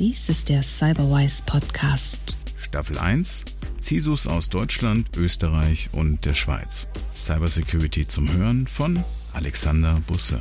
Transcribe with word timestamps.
Dies 0.00 0.30
ist 0.30 0.48
der 0.48 0.62
Cyberwise 0.62 1.42
Podcast. 1.44 2.34
Staffel 2.56 2.96
1 2.96 3.44
CISOs 3.78 4.26
aus 4.26 4.48
Deutschland, 4.48 5.14
Österreich 5.18 5.90
und 5.92 6.24
der 6.24 6.32
Schweiz. 6.32 6.88
Cybersecurity 7.12 8.08
zum 8.08 8.32
Hören 8.32 8.66
von 8.66 9.04
Alexander 9.34 10.00
Busse. 10.06 10.40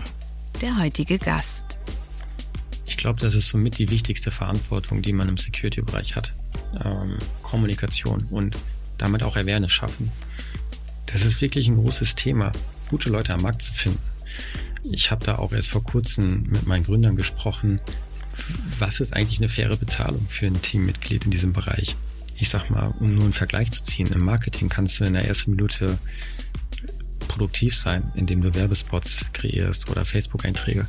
Der 0.62 0.78
heutige 0.80 1.18
Gast. 1.20 1.78
Ich 2.86 2.96
glaube, 2.96 3.20
das 3.20 3.36
ist 3.36 3.50
somit 3.50 3.80
die 3.80 3.90
wichtigste 3.90 4.32
Verantwortung, 4.32 5.02
die 5.02 5.12
man 5.12 5.28
im 5.28 5.36
Security-Bereich 5.36 6.16
hat. 6.16 6.34
Ähm, 6.82 7.18
Kommunikation 7.44 8.24
und 8.32 8.58
damit 8.98 9.24
auch 9.24 9.36
Awareness 9.36 9.74
schaffen. 9.74 10.10
Das 11.08 11.22
ist 11.26 11.42
wirklich 11.42 11.68
ein 11.68 11.76
großes 11.76 12.16
Thema, 12.16 12.54
gute 12.90 13.10
Leute 13.10 13.34
am 13.34 13.42
Markt 13.42 13.64
zu 13.64 13.74
finden. 13.74 14.00
Ich 14.84 15.12
habe 15.12 15.26
da 15.26 15.36
auch 15.36 15.52
erst 15.52 15.68
vor 15.68 15.84
kurzem 15.84 16.44
mit 16.44 16.66
meinen 16.66 16.86
Gründern 16.86 17.18
gesprochen, 17.18 17.82
was 18.80 19.00
ist 19.00 19.14
eigentlich 19.14 19.40
eine 19.40 19.50
faire 19.50 19.78
Bezahlung 19.78 20.26
für 20.30 20.48
ein 20.48 20.62
Teammitglied 20.62 21.26
in 21.26 21.32
diesem 21.32 21.54
Bereich? 21.54 21.96
Ich 22.38 22.50
sag 22.50 22.70
mal, 22.70 22.88
um 23.00 23.14
nur 23.14 23.26
einen 23.26 23.34
Vergleich 23.34 23.72
zu 23.72 23.84
ziehen, 23.84 24.08
im 24.08 24.24
Marketing 24.24 24.70
kannst 24.70 25.00
du 25.00 25.04
in 25.04 25.14
der 25.14 25.28
ersten 25.28 25.52
Minute 25.52 26.00
produktiv 27.28 27.76
sein, 27.76 28.12
indem 28.16 28.42
du 28.42 28.54
Werbespots 28.54 29.26
kreierst 29.34 29.90
oder 29.90 30.06
Facebook-Einträge. 30.06 30.88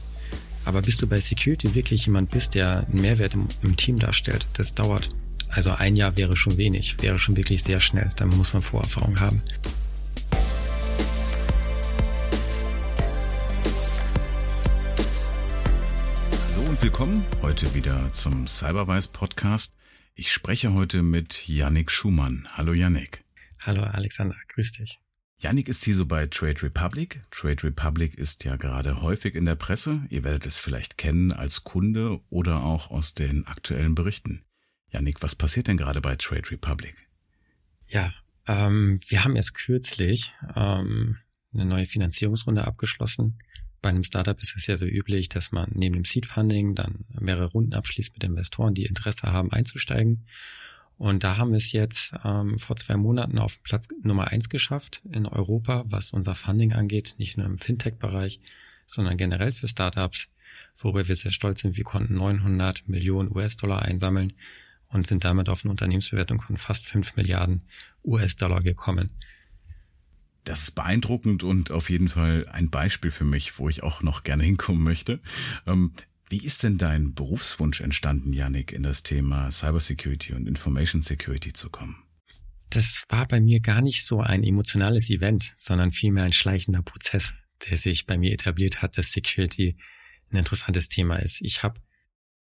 Aber 0.64 0.82
bis 0.82 0.98
du 0.98 1.06
bei 1.06 1.20
Security 1.20 1.74
wirklich 1.74 2.06
jemand 2.06 2.30
bist, 2.30 2.54
der 2.54 2.86
einen 2.86 3.00
Mehrwert 3.00 3.34
im, 3.34 3.48
im, 3.62 3.76
Team 3.76 3.98
darstellt, 3.98 4.46
das 4.54 4.74
dauert. 4.74 5.08
Also 5.48 5.70
ein 5.72 5.96
Jahr 5.96 6.16
wäre 6.16 6.36
schon 6.36 6.56
wenig, 6.56 7.02
wäre 7.02 7.18
schon 7.18 7.36
wirklich 7.36 7.62
sehr 7.62 7.80
schnell. 7.80 8.12
Da 8.16 8.26
muss 8.26 8.52
man 8.52 8.62
Vorerfahrung 8.62 9.18
haben. 9.20 9.42
Willkommen 16.82 17.26
heute 17.42 17.74
wieder 17.74 18.10
zum 18.10 18.46
Cyberwise 18.46 19.10
Podcast. 19.12 19.76
Ich 20.14 20.32
spreche 20.32 20.72
heute 20.72 21.02
mit 21.02 21.46
Yannick 21.46 21.90
Schumann. 21.90 22.48
Hallo 22.52 22.72
Yannick. 22.72 23.22
Hallo 23.58 23.82
Alexander, 23.82 24.34
grüß 24.48 24.72
dich. 24.72 24.98
Yannick 25.40 25.68
ist 25.68 25.84
hier 25.84 25.94
so 25.94 26.06
bei 26.06 26.26
Trade 26.26 26.62
Republic. 26.62 27.20
Trade 27.30 27.64
Republic 27.64 28.14
ist 28.14 28.44
ja 28.44 28.56
gerade 28.56 29.02
häufig 29.02 29.34
in 29.34 29.44
der 29.44 29.56
Presse. 29.56 30.06
Ihr 30.08 30.24
werdet 30.24 30.46
es 30.46 30.58
vielleicht 30.58 30.96
kennen 30.96 31.32
als 31.32 31.64
Kunde 31.64 32.18
oder 32.30 32.62
auch 32.62 32.90
aus 32.90 33.12
den 33.14 33.46
aktuellen 33.46 33.94
Berichten. 33.94 34.42
Yannick, 34.88 35.22
was 35.22 35.34
passiert 35.34 35.68
denn 35.68 35.76
gerade 35.76 36.00
bei 36.00 36.16
Trade 36.16 36.50
Republic? 36.50 36.94
Ja, 37.88 38.10
ähm, 38.46 38.98
wir 39.06 39.22
haben 39.22 39.36
erst 39.36 39.52
kürzlich 39.52 40.32
ähm, 40.56 41.18
eine 41.52 41.66
neue 41.66 41.86
Finanzierungsrunde 41.86 42.66
abgeschlossen 42.66 43.38
bei 43.82 43.88
einem 43.88 44.04
Startup 44.04 44.40
ist 44.40 44.54
es 44.56 44.66
ja 44.66 44.76
so 44.76 44.84
üblich, 44.84 45.28
dass 45.28 45.52
man 45.52 45.70
neben 45.74 45.94
dem 45.94 46.04
Seed 46.04 46.26
Funding 46.26 46.74
dann 46.74 47.04
mehrere 47.18 47.46
Runden 47.46 47.74
abschließt 47.74 48.12
mit 48.14 48.24
Investoren, 48.24 48.74
die 48.74 48.84
Interesse 48.84 49.32
haben 49.32 49.52
einzusteigen. 49.52 50.26
Und 50.98 51.24
da 51.24 51.38
haben 51.38 51.52
wir 51.52 51.56
es 51.56 51.72
jetzt 51.72 52.12
ähm, 52.24 52.58
vor 52.58 52.76
zwei 52.76 52.96
Monaten 52.96 53.38
auf 53.38 53.62
Platz 53.62 53.88
Nummer 54.02 54.28
eins 54.28 54.50
geschafft 54.50 55.02
in 55.10 55.24
Europa, 55.24 55.84
was 55.86 56.12
unser 56.12 56.34
Funding 56.34 56.74
angeht, 56.74 57.14
nicht 57.16 57.38
nur 57.38 57.46
im 57.46 57.56
Fintech-Bereich, 57.56 58.38
sondern 58.86 59.16
generell 59.16 59.54
für 59.54 59.66
Startups, 59.66 60.28
worüber 60.76 61.08
wir 61.08 61.16
sehr 61.16 61.30
stolz 61.30 61.62
sind. 61.62 61.78
Wir 61.78 61.84
konnten 61.84 62.14
900 62.14 62.86
Millionen 62.86 63.34
US-Dollar 63.34 63.80
einsammeln 63.82 64.34
und 64.88 65.06
sind 65.06 65.24
damit 65.24 65.48
auf 65.48 65.64
eine 65.64 65.70
Unternehmensbewertung 65.70 66.42
von 66.42 66.58
fast 66.58 66.86
5 66.86 67.16
Milliarden 67.16 67.64
US-Dollar 68.04 68.60
gekommen. 68.60 69.10
Das 70.44 70.62
ist 70.62 70.70
beeindruckend 70.72 71.42
und 71.42 71.70
auf 71.70 71.90
jeden 71.90 72.08
Fall 72.08 72.46
ein 72.50 72.70
Beispiel 72.70 73.10
für 73.10 73.24
mich, 73.24 73.58
wo 73.58 73.68
ich 73.68 73.82
auch 73.82 74.02
noch 74.02 74.22
gerne 74.22 74.44
hinkommen 74.44 74.82
möchte. 74.82 75.20
Ähm, 75.66 75.92
wie 76.28 76.44
ist 76.44 76.62
denn 76.62 76.78
dein 76.78 77.14
Berufswunsch 77.14 77.80
entstanden, 77.80 78.32
Yannick, 78.32 78.72
in 78.72 78.82
das 78.82 79.02
Thema 79.02 79.50
Cybersecurity 79.50 80.32
und 80.34 80.46
Information 80.46 81.02
Security 81.02 81.52
zu 81.52 81.70
kommen? 81.70 81.96
Das 82.70 83.04
war 83.08 83.26
bei 83.26 83.40
mir 83.40 83.58
gar 83.58 83.82
nicht 83.82 84.06
so 84.06 84.20
ein 84.20 84.44
emotionales 84.44 85.10
Event, 85.10 85.54
sondern 85.58 85.90
vielmehr 85.90 86.22
ein 86.22 86.32
schleichender 86.32 86.82
Prozess, 86.82 87.34
der 87.68 87.76
sich 87.76 88.06
bei 88.06 88.16
mir 88.16 88.32
etabliert 88.32 88.80
hat, 88.80 88.96
dass 88.96 89.10
Security 89.10 89.76
ein 90.30 90.36
interessantes 90.36 90.88
Thema 90.88 91.16
ist. 91.16 91.40
Ich 91.42 91.64
habe 91.64 91.80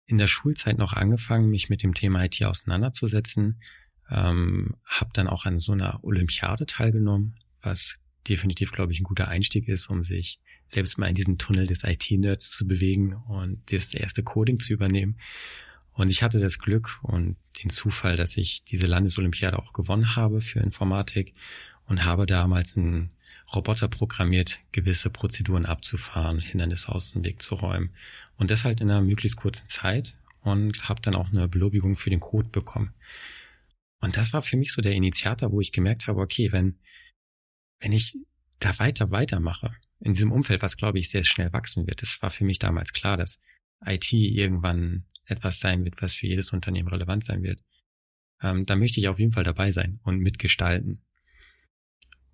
in 0.05 0.17
der 0.17 0.27
Schulzeit 0.27 0.77
noch 0.77 0.93
angefangen, 0.93 1.49
mich 1.49 1.69
mit 1.69 1.83
dem 1.83 1.93
Thema 1.93 2.23
IT 2.23 2.41
auseinanderzusetzen, 2.41 3.61
ähm, 4.09 4.75
habe 4.87 5.09
dann 5.13 5.27
auch 5.27 5.45
an 5.45 5.59
so 5.59 5.73
einer 5.73 6.01
Olympiade 6.03 6.65
teilgenommen, 6.65 7.35
was 7.63 7.95
definitiv, 8.27 8.71
glaube 8.71 8.93
ich, 8.93 8.99
ein 8.99 9.05
guter 9.05 9.27
Einstieg 9.27 9.67
ist, 9.67 9.87
um 9.87 10.03
sich 10.03 10.39
selbst 10.67 10.97
mal 10.97 11.07
in 11.07 11.15
diesen 11.15 11.37
Tunnel 11.37 11.67
des 11.67 11.83
IT-Nerds 11.83 12.51
zu 12.51 12.67
bewegen 12.67 13.15
und 13.27 13.61
das 13.71 13.93
erste 13.93 14.23
Coding 14.23 14.59
zu 14.59 14.73
übernehmen. 14.73 15.17
Und 15.93 16.09
ich 16.09 16.23
hatte 16.23 16.39
das 16.39 16.59
Glück 16.59 16.99
und 17.03 17.35
den 17.63 17.69
Zufall, 17.69 18.15
dass 18.15 18.37
ich 18.37 18.63
diese 18.63 18.87
Landesolympiade 18.87 19.59
auch 19.59 19.73
gewonnen 19.73 20.15
habe 20.15 20.41
für 20.41 20.59
Informatik 20.59 21.33
und 21.87 22.05
habe 22.05 22.25
damals 22.25 22.75
einen 22.75 23.11
Roboter 23.53 23.87
programmiert, 23.87 24.59
gewisse 24.71 25.09
Prozeduren 25.09 25.65
abzufahren, 25.65 26.39
Hindernisse 26.39 26.91
aus 26.91 27.11
dem 27.11 27.23
Weg 27.23 27.41
zu 27.41 27.55
räumen. 27.55 27.91
Und 28.37 28.49
das 28.49 28.63
halt 28.63 28.81
in 28.81 28.89
einer 28.89 29.01
möglichst 29.01 29.37
kurzen 29.37 29.67
Zeit 29.67 30.15
und 30.41 30.89
habe 30.89 31.01
dann 31.01 31.15
auch 31.15 31.29
eine 31.29 31.47
Belobigung 31.47 31.95
für 31.95 32.09
den 32.09 32.19
Code 32.19 32.49
bekommen. 32.49 32.93
Und 34.01 34.17
das 34.17 34.33
war 34.33 34.41
für 34.41 34.57
mich 34.57 34.73
so 34.73 34.81
der 34.81 34.93
Initiator, 34.93 35.51
wo 35.51 35.61
ich 35.61 35.71
gemerkt 35.71 36.07
habe, 36.07 36.21
okay, 36.21 36.51
wenn 36.51 36.79
wenn 37.79 37.91
ich 37.91 38.15
da 38.59 38.77
weiter 38.79 39.11
weitermache, 39.11 39.75
in 39.99 40.13
diesem 40.13 40.31
Umfeld, 40.31 40.61
was 40.61 40.77
glaube 40.77 40.99
ich 40.99 41.09
sehr 41.09 41.23
schnell 41.23 41.53
wachsen 41.53 41.87
wird, 41.87 42.03
es 42.03 42.21
war 42.21 42.29
für 42.29 42.45
mich 42.45 42.59
damals 42.59 42.93
klar, 42.93 43.17
dass 43.17 43.39
IT 43.85 44.11
irgendwann 44.13 45.05
etwas 45.25 45.59
sein 45.59 45.83
wird, 45.85 46.01
was 46.01 46.15
für 46.15 46.27
jedes 46.27 46.51
Unternehmen 46.51 46.89
relevant 46.89 47.23
sein 47.23 47.43
wird, 47.43 47.61
ähm, 48.41 48.65
da 48.65 48.75
möchte 48.75 48.99
ich 48.99 49.07
auf 49.07 49.19
jeden 49.19 49.31
Fall 49.31 49.43
dabei 49.43 49.71
sein 49.71 49.99
und 50.03 50.19
mitgestalten. 50.19 51.01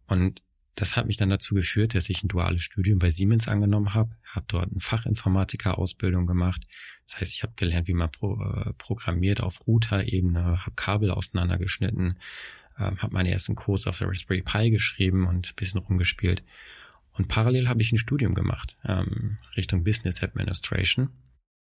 Und 0.07 0.41
das 0.75 0.95
hat 0.95 1.07
mich 1.07 1.17
dann 1.17 1.29
dazu 1.29 1.55
geführt, 1.55 1.93
dass 1.93 2.09
ich 2.09 2.23
ein 2.23 2.29
duales 2.29 2.63
Studium 2.63 2.99
bei 2.99 3.11
Siemens 3.11 3.47
angenommen 3.47 3.93
habe, 3.93 4.15
habe 4.23 4.45
dort 4.47 4.71
eine 4.71 4.79
Fachinformatiker-Ausbildung 4.79 6.25
gemacht. 6.25 6.65
Das 7.07 7.19
heißt, 7.19 7.33
ich 7.33 7.43
habe 7.43 7.53
gelernt, 7.55 7.87
wie 7.87 7.93
man 7.93 8.09
pro, 8.09 8.41
äh, 8.41 8.73
programmiert 8.73 9.41
auf 9.41 9.67
Router-Ebene, 9.67 10.65
habe 10.65 10.75
Kabel 10.75 11.11
auseinandergeschnitten, 11.11 12.17
ähm, 12.79 12.97
habe 12.99 13.13
meine 13.13 13.31
ersten 13.31 13.55
Kurse 13.55 13.89
auf 13.89 13.97
der 13.97 14.07
Raspberry 14.07 14.41
Pi 14.41 14.69
geschrieben 14.69 15.27
und 15.27 15.55
bisschen 15.55 15.79
rumgespielt. 15.79 16.43
Und 17.11 17.27
parallel 17.27 17.67
habe 17.67 17.81
ich 17.81 17.91
ein 17.91 17.97
Studium 17.97 18.33
gemacht 18.33 18.77
ähm, 18.85 19.37
Richtung 19.57 19.83
Business 19.83 20.23
Administration. 20.23 21.09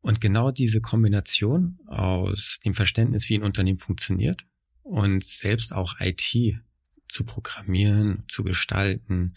Und 0.03 0.21
genau 0.21 0.51
diese 0.51 0.81
Kombination 0.81 1.79
aus 1.87 2.59
dem 2.65 2.75
Verständnis, 2.75 3.29
wie 3.29 3.37
ein 3.37 3.43
Unternehmen 3.43 3.79
funktioniert 3.79 4.47
und 4.83 5.25
selbst 5.25 5.73
auch 5.73 5.97
IT 6.01 6.61
zu 7.09 7.25
programmieren, 7.25 8.25
zu 8.29 8.45
gestalten, 8.45 9.35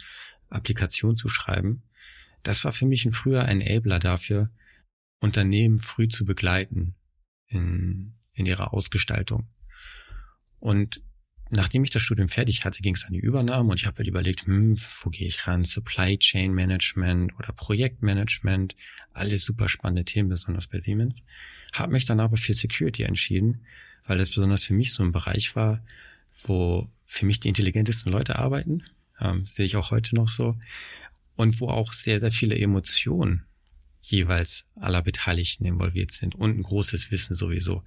Applikation 0.49 1.15
zu 1.15 1.27
schreiben, 1.27 1.83
das 2.43 2.63
war 2.65 2.73
für 2.73 2.85
mich 2.85 3.05
ein 3.05 3.13
früher 3.13 3.47
Enabler 3.47 3.99
dafür, 3.99 4.51
Unternehmen 5.19 5.79
früh 5.79 6.07
zu 6.09 6.25
begleiten 6.25 6.95
in, 7.47 8.15
in 8.33 8.45
ihrer 8.45 8.73
Ausgestaltung. 8.73 9.47
Und 10.59 11.01
nachdem 11.55 11.83
ich 11.83 11.89
das 11.89 12.01
Studium 12.01 12.29
fertig 12.29 12.65
hatte, 12.65 12.81
ging 12.81 12.95
es 12.95 13.05
an 13.05 13.13
die 13.13 13.19
Übernahme 13.19 13.71
und 13.71 13.79
ich 13.79 13.85
habe 13.85 13.97
halt 13.97 14.07
überlegt, 14.07 14.45
hm, 14.45 14.77
wo 15.01 15.09
gehe 15.09 15.27
ich 15.27 15.47
ran? 15.47 15.63
Supply 15.63 16.17
Chain 16.17 16.53
Management 16.53 17.37
oder 17.37 17.53
Projektmanagement, 17.53 18.75
alles 19.13 19.43
super 19.43 19.69
spannende 19.69 20.05
Themen, 20.05 20.29
besonders 20.29 20.67
bei 20.67 20.79
Siemens. 20.81 21.21
Habe 21.73 21.93
mich 21.93 22.05
dann 22.05 22.19
aber 22.19 22.37
für 22.37 22.53
Security 22.53 23.03
entschieden, 23.03 23.61
weil 24.05 24.17
das 24.17 24.29
besonders 24.29 24.63
für 24.63 24.73
mich 24.73 24.93
so 24.93 25.03
ein 25.03 25.11
Bereich 25.11 25.55
war, 25.55 25.83
wo 26.43 26.89
für 27.05 27.25
mich 27.25 27.39
die 27.39 27.49
intelligentesten 27.49 28.11
Leute 28.11 28.39
arbeiten, 28.39 28.83
ähm, 29.19 29.45
sehe 29.45 29.65
ich 29.65 29.75
auch 29.75 29.91
heute 29.91 30.15
noch 30.15 30.27
so, 30.27 30.57
und 31.35 31.59
wo 31.59 31.69
auch 31.69 31.93
sehr, 31.93 32.19
sehr 32.19 32.31
viele 32.31 32.57
Emotionen 32.57 33.45
jeweils 34.01 34.67
aller 34.75 35.01
Beteiligten 35.01 35.65
involviert 35.65 36.11
sind 36.11 36.35
und 36.35 36.57
ein 36.57 36.63
großes 36.63 37.11
Wissen 37.11 37.35
sowieso. 37.35 37.83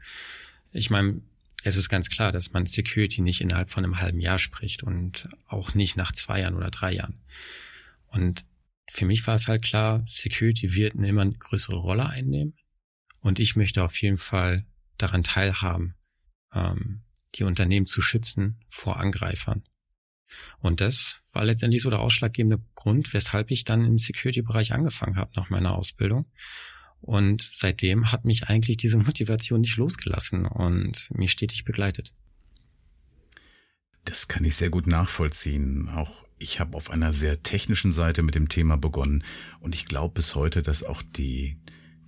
Ich 0.72 0.90
meine, 0.90 1.20
es 1.66 1.76
ist 1.76 1.88
ganz 1.88 2.10
klar, 2.10 2.30
dass 2.30 2.52
man 2.52 2.64
Security 2.66 3.22
nicht 3.22 3.40
innerhalb 3.40 3.70
von 3.70 3.82
einem 3.82 3.98
halben 3.98 4.20
Jahr 4.20 4.38
spricht 4.38 4.84
und 4.84 5.28
auch 5.48 5.74
nicht 5.74 5.96
nach 5.96 6.12
zwei 6.12 6.40
Jahren 6.40 6.54
oder 6.54 6.70
drei 6.70 6.92
Jahren. 6.92 7.20
Und 8.06 8.44
für 8.88 9.04
mich 9.04 9.26
war 9.26 9.34
es 9.34 9.48
halt 9.48 9.62
klar, 9.62 10.04
Security 10.08 10.74
wird 10.74 10.94
eine 10.94 11.08
immer 11.08 11.26
größere 11.26 11.74
Rolle 11.74 12.08
einnehmen. 12.08 12.54
Und 13.18 13.40
ich 13.40 13.56
möchte 13.56 13.82
auf 13.82 14.00
jeden 14.00 14.18
Fall 14.18 14.64
daran 14.96 15.24
teilhaben, 15.24 15.96
ähm, 16.54 17.02
die 17.34 17.42
Unternehmen 17.42 17.86
zu 17.86 18.00
schützen 18.00 18.60
vor 18.70 18.98
Angreifern. 19.00 19.64
Und 20.60 20.80
das 20.80 21.16
war 21.32 21.44
letztendlich 21.44 21.82
so 21.82 21.90
der 21.90 21.98
ausschlaggebende 21.98 22.62
Grund, 22.76 23.12
weshalb 23.12 23.50
ich 23.50 23.64
dann 23.64 23.84
im 23.84 23.98
Security-Bereich 23.98 24.72
angefangen 24.72 25.16
habe 25.16 25.32
nach 25.34 25.50
meiner 25.50 25.74
Ausbildung 25.74 26.26
und 27.00 27.42
seitdem 27.42 28.10
hat 28.12 28.24
mich 28.24 28.48
eigentlich 28.48 28.76
diese 28.76 28.98
Motivation 28.98 29.60
nicht 29.60 29.76
losgelassen 29.76 30.46
und 30.46 31.08
mich 31.14 31.32
stetig 31.32 31.64
begleitet. 31.64 32.12
Das 34.04 34.28
kann 34.28 34.44
ich 34.44 34.54
sehr 34.56 34.70
gut 34.70 34.86
nachvollziehen. 34.86 35.88
Auch 35.88 36.24
ich 36.38 36.60
habe 36.60 36.76
auf 36.76 36.90
einer 36.90 37.12
sehr 37.12 37.42
technischen 37.42 37.92
Seite 37.92 38.22
mit 38.22 38.34
dem 38.34 38.48
Thema 38.48 38.76
begonnen 38.76 39.24
und 39.60 39.74
ich 39.74 39.86
glaube 39.86 40.14
bis 40.14 40.34
heute, 40.34 40.62
dass 40.62 40.82
auch 40.82 41.02
die 41.02 41.56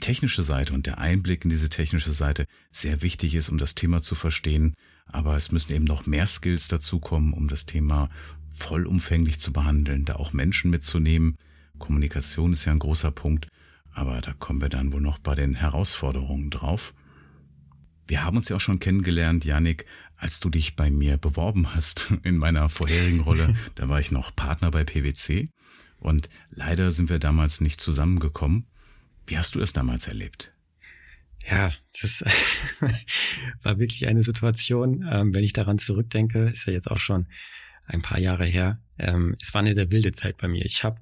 technische 0.00 0.42
Seite 0.42 0.74
und 0.74 0.86
der 0.86 0.98
Einblick 0.98 1.44
in 1.44 1.50
diese 1.50 1.70
technische 1.70 2.12
Seite 2.12 2.46
sehr 2.70 3.02
wichtig 3.02 3.34
ist, 3.34 3.48
um 3.48 3.58
das 3.58 3.74
Thema 3.74 4.00
zu 4.00 4.14
verstehen. 4.14 4.74
Aber 5.06 5.36
es 5.36 5.50
müssen 5.50 5.72
eben 5.72 5.84
noch 5.84 6.06
mehr 6.06 6.26
Skills 6.26 6.68
dazukommen, 6.68 7.32
um 7.32 7.48
das 7.48 7.66
Thema 7.66 8.10
vollumfänglich 8.52 9.38
zu 9.38 9.52
behandeln, 9.52 10.04
da 10.04 10.16
auch 10.16 10.32
Menschen 10.32 10.70
mitzunehmen. 10.70 11.36
Kommunikation 11.78 12.52
ist 12.52 12.64
ja 12.64 12.72
ein 12.72 12.78
großer 12.78 13.10
Punkt, 13.10 13.48
aber 13.98 14.20
da 14.20 14.32
kommen 14.32 14.60
wir 14.60 14.68
dann 14.68 14.92
wohl 14.92 15.00
noch 15.00 15.18
bei 15.18 15.34
den 15.34 15.56
Herausforderungen 15.56 16.50
drauf. 16.50 16.94
Wir 18.06 18.22
haben 18.22 18.36
uns 18.36 18.48
ja 18.48 18.56
auch 18.56 18.60
schon 18.60 18.78
kennengelernt, 18.78 19.44
Yannick, 19.44 19.86
als 20.16 20.38
du 20.38 20.50
dich 20.50 20.76
bei 20.76 20.88
mir 20.88 21.18
beworben 21.18 21.74
hast 21.74 22.12
in 22.22 22.36
meiner 22.36 22.68
vorherigen 22.68 23.20
Rolle. 23.20 23.54
Da 23.74 23.88
war 23.88 23.98
ich 23.98 24.12
noch 24.12 24.34
Partner 24.34 24.70
bei 24.70 24.84
PwC 24.84 25.48
und 25.98 26.28
leider 26.50 26.92
sind 26.92 27.10
wir 27.10 27.18
damals 27.18 27.60
nicht 27.60 27.80
zusammengekommen. 27.80 28.66
Wie 29.26 29.36
hast 29.36 29.56
du 29.56 29.58
das 29.58 29.72
damals 29.72 30.06
erlebt? 30.06 30.52
Ja, 31.50 31.72
das 32.00 32.22
war 33.62 33.80
wirklich 33.80 34.06
eine 34.06 34.22
Situation, 34.22 35.08
ähm, 35.10 35.34
wenn 35.34 35.42
ich 35.42 35.54
daran 35.54 35.78
zurückdenke, 35.78 36.44
ist 36.44 36.66
ja 36.66 36.72
jetzt 36.72 36.90
auch 36.90 36.98
schon 36.98 37.26
ein 37.86 38.02
paar 38.02 38.20
Jahre 38.20 38.44
her. 38.44 38.80
Ähm, 38.96 39.34
es 39.42 39.52
war 39.54 39.60
eine 39.60 39.74
sehr 39.74 39.90
wilde 39.90 40.12
Zeit 40.12 40.36
bei 40.36 40.46
mir. 40.46 40.64
Ich 40.64 40.84
habe 40.84 41.00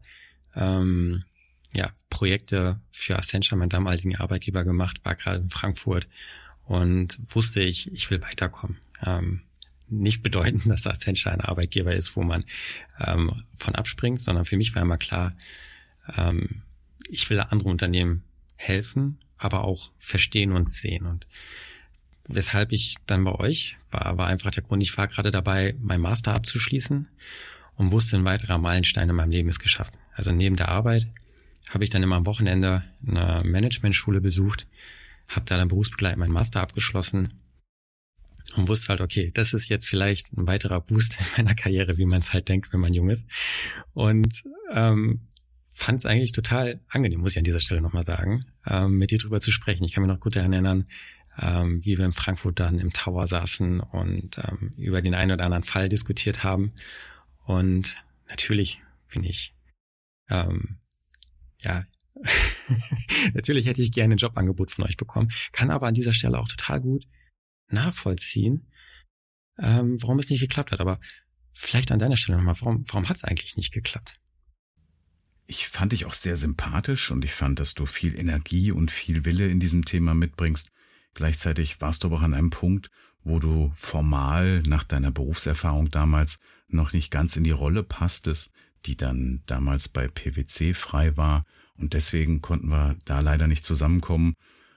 ähm, 0.55 1.23
ja 1.77 1.93
Projekte 2.11 2.81
für 2.91 3.17
Accenture, 3.17 3.57
meinen 3.57 3.69
damaligen 3.69 4.17
Arbeitgeber, 4.17 4.65
gemacht, 4.65 5.05
war 5.05 5.15
gerade 5.15 5.43
in 5.43 5.51
Frankfurt 5.51 6.09
und 6.65 7.19
wusste 7.31 7.61
ich, 7.61 7.93
ich 7.93 8.11
will 8.11 8.21
weiterkommen. 8.23 8.79
Ähm, 9.05 9.43
nicht 9.89 10.23
bedeuten, 10.23 10.69
dass 10.69 10.87
Accenture 10.87 11.33
ein 11.33 11.41
Arbeitgeber 11.41 11.95
ist, 11.95 12.17
wo 12.17 12.23
man 12.23 12.45
ähm, 13.01 13.33
von 13.57 13.75
abspringt, 13.75 14.21
sondern 14.21 14.45
für 14.45 14.57
mich 14.57 14.75
war 14.75 14.83
immer 14.83 14.99
klar, 14.99 15.37
ähm, 16.17 16.63
ich 17.09 17.29
will 17.31 17.41
anderen 17.41 17.73
Unternehmen 17.73 18.25
helfen, 18.57 19.19
aber 19.39 19.65
auch 19.65 19.93
verstehen 19.99 20.53
und 20.53 20.71
sehen. 20.71 21.07
Und 21.07 21.27
weshalb 22.27 22.73
ich 22.73 22.97
dann 23.07 23.25
bei 23.25 23.33
euch 23.33 23.77
war, 23.91 24.19
war 24.19 24.27
einfach 24.27 24.51
der 24.51 24.63
Grund, 24.63 24.83
ich 24.83 24.97
war 24.97 25.07
gerade 25.07 25.31
dabei, 25.31 25.77
mein 25.81 26.01
Master 26.01 26.35
abzuschließen 26.35 27.09
und 27.77 27.93
wusste, 27.93 28.17
ein 28.17 28.25
weiterer 28.25 28.59
Meilenstein 28.59 29.09
in 29.09 29.17
meinem 29.17 29.31
Leben 29.31 29.49
ist 29.49 29.61
geschafft. 29.61 29.95
Also 30.15 30.33
neben 30.33 30.57
der 30.57 30.69
Arbeit 30.69 31.09
habe 31.71 31.85
ich 31.85 31.91
dann 31.91 32.03
immer 32.03 32.17
am 32.17 32.27
Wochenende 32.27 32.85
eine 33.07 33.43
Managementschule 33.45 34.21
besucht, 34.21 34.67
habe 35.29 35.47
da 35.47 35.57
dann 35.57 35.69
berufsbegleitend 35.69 36.21
meinen 36.21 36.33
Master 36.33 36.61
abgeschlossen 36.61 37.41
und 38.57 38.69
wusste 38.69 38.89
halt, 38.89 39.01
okay, 39.01 39.31
das 39.35 39.53
ist 39.53 39.69
jetzt 39.69 39.89
vielleicht 39.89 40.33
ein 40.33 40.47
weiterer 40.47 40.81
Boost 40.81 41.19
in 41.21 41.27
meiner 41.37 41.55
Karriere, 41.55 41.97
wie 41.99 42.07
man 42.07 42.21
es 42.21 42.33
halt 42.33 42.49
denkt, 42.49 42.73
wenn 42.73 42.81
man 42.81 42.95
jung 42.95 43.11
ist. 43.11 43.27
Und 43.93 44.45
ähm, 44.73 45.21
fand 45.71 45.99
es 45.99 46.07
eigentlich 46.07 46.33
total 46.33 46.81
angenehm, 46.89 47.21
muss 47.21 47.33
ich 47.33 47.39
an 47.39 47.45
dieser 47.45 47.61
Stelle 47.61 47.83
nochmal 47.83 48.03
sagen, 48.03 48.47
ähm, 48.67 48.97
mit 48.97 49.11
dir 49.11 49.19
drüber 49.19 49.41
zu 49.41 49.51
sprechen. 49.51 49.85
Ich 49.85 49.93
kann 49.93 50.03
mich 50.03 50.13
noch 50.13 50.21
gut 50.21 50.37
daran 50.37 50.53
erinnern, 50.53 50.85
ähm, 51.39 51.85
wie 51.85 51.99
wir 51.99 52.05
in 52.05 52.13
Frankfurt 52.13 52.61
dann 52.61 52.79
im 52.79 52.93
Tower 52.93 53.27
saßen 53.27 53.81
und 53.81 54.39
ähm, 54.39 54.73
über 54.79 55.03
den 55.03 55.15
einen 55.15 55.33
oder 55.33 55.45
anderen 55.45 55.65
Fall 55.65 55.89
diskutiert 55.89 56.43
haben. 56.43 56.73
Und 57.45 57.97
natürlich 58.29 58.81
bin 59.13 59.23
ich, 59.25 59.55
ähm, 60.31 60.79
ja, 61.61 61.85
natürlich 63.35 63.67
hätte 63.67 63.83
ich 63.83 63.93
gerne 63.93 64.15
ein 64.15 64.19
Jobangebot 64.19 64.71
von 64.71 64.85
euch 64.85 64.97
bekommen, 64.97 65.31
kann 65.53 65.71
aber 65.71 65.87
an 65.87 65.95
dieser 65.95 66.15
Stelle 66.15 66.39
auch 66.39 66.49
total 66.49 66.81
gut 66.81 67.07
nachvollziehen, 67.69 68.71
ähm, 69.59 70.01
warum 70.01 70.19
es 70.19 70.31
nicht 70.31 70.41
geklappt 70.41 70.73
hat. 70.73 70.81
Aber 70.81 70.99
vielleicht 71.53 71.93
an 71.93 71.99
deiner 71.99 72.17
Stelle 72.17 72.39
nochmal, 72.39 72.57
warum, 72.61 72.85
warum 72.89 73.09
hat 73.09 73.17
es 73.17 73.25
eigentlich 73.25 73.57
nicht 73.57 73.73
geklappt? 73.73 74.21
Ich 75.47 75.69
fand 75.69 75.93
dich 75.93 76.07
auch 76.07 76.15
sehr 76.15 76.37
sympathisch 76.37 77.11
und 77.11 77.25
ich 77.25 77.33
fand, 77.33 77.61
dass 77.61 77.75
du 77.75 77.87
viel 77.87 78.19
Energie 78.19 78.73
und 78.73 78.91
viel 78.91 79.25
Wille 79.25 79.49
in 79.49 79.61
diesem 79.61 79.85
Thema 79.85 80.15
mitbringst. 80.15 80.71
Gleichzeitig 81.15 81.81
warst 81.81 82.03
du 82.03 82.09
aber 82.09 82.17
auch 82.17 82.23
an 82.23 82.35
einem 82.35 82.51
Punkt, 82.51 82.91
wo 83.23 83.39
du 83.39 83.71
formal 83.75 84.63
nach 84.63 84.85
deiner 84.85 85.13
Berufserfahrung 85.13 85.91
damals 85.91 86.39
noch 86.69 86.93
nicht 86.93 87.11
ganz 87.11 87.37
in 87.37 87.45
die 87.45 87.53
Rolle 87.53 87.85
passtest, 87.85 88.53
die 88.87 88.97
dann 88.97 89.43
damals 89.47 89.89
bei 89.89 90.09
PwC 90.09 90.75
frei 90.75 91.17
war. 91.17 91.45
Und 91.77 91.93
deswegen 91.93 92.41
konnten 92.41 92.69
wir 92.69 92.97
da 93.05 93.21
leider 93.21 93.47
nicht 93.47 93.65
zusammenkommen. 93.65 94.35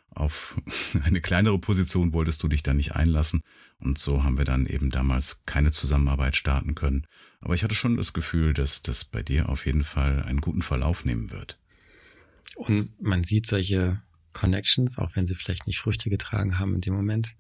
Auf 0.10 0.56
eine 1.04 1.22
kleinere 1.22 1.60
Position 1.60 2.14
wolltest 2.14 2.44
du 2.44 2.48
dich 2.48 2.64
dann 2.64 2.78
nicht 2.78 2.96
einlassen. 2.96 3.42
Und 3.80 3.98
so 3.98 4.24
haben 4.24 4.38
wir 4.38 4.46
dann 4.46 4.66
eben 4.66 4.90
damals 4.90 5.42
keine 5.46 5.72
Zusammenarbeit 5.72 6.36
starten 6.36 6.76
können. 6.76 7.06
Aber 7.40 7.54
ich 7.54 7.64
hatte 7.64 7.76
schon 7.76 7.96
das 7.96 8.14
Gefühl, 8.14 8.54
dass 8.54 8.82
das 8.82 9.06
bei 9.06 9.24
dir 9.24 9.50
auf 9.50 9.66
jeden 9.66 9.84
Fall 9.84 10.24
einen 10.24 10.42
guten 10.42 10.62
Verlauf 10.62 11.06
nehmen 11.06 11.32
wird. 11.32 11.58
Und 12.56 13.02
man 13.02 13.24
sieht 13.24 13.48
solche 13.48 14.02
Connections, 14.34 14.98
auch 14.98 15.16
wenn 15.16 15.28
sie 15.28 15.36
vielleicht 15.36 15.68
nicht 15.68 15.80
Früchte 15.80 16.10
getragen 16.10 16.60
haben 16.60 16.76
in 16.76 16.82
dem 16.82 16.94
Moment, 16.94 17.36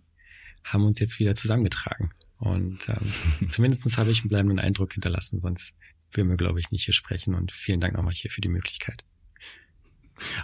haben 0.63 0.86
uns 0.86 1.00
jetzt 1.00 1.19
wieder 1.19 1.36
zusammengetragen. 1.36 2.12
Und 2.38 2.88
ähm, 2.88 3.50
zumindest 3.50 3.98
habe 3.98 4.12
ich 4.12 4.22
einen 4.22 4.30
bleibenden 4.30 4.60
Eindruck 4.60 4.94
hinterlassen, 4.94 5.42
sonst 5.42 5.74
würden 6.11 6.29
wir, 6.29 6.38
glaube 6.38 6.59
ich, 6.59 6.71
nicht 6.71 6.85
hier 6.85 6.94
sprechen. 6.94 7.35
Und 7.35 7.51
vielen 7.51 7.79
Dank 7.79 7.95
nochmal 7.95 8.13
hier 8.13 8.31
für 8.31 8.41
die 8.41 8.50
Möglichkeit. 8.50 9.06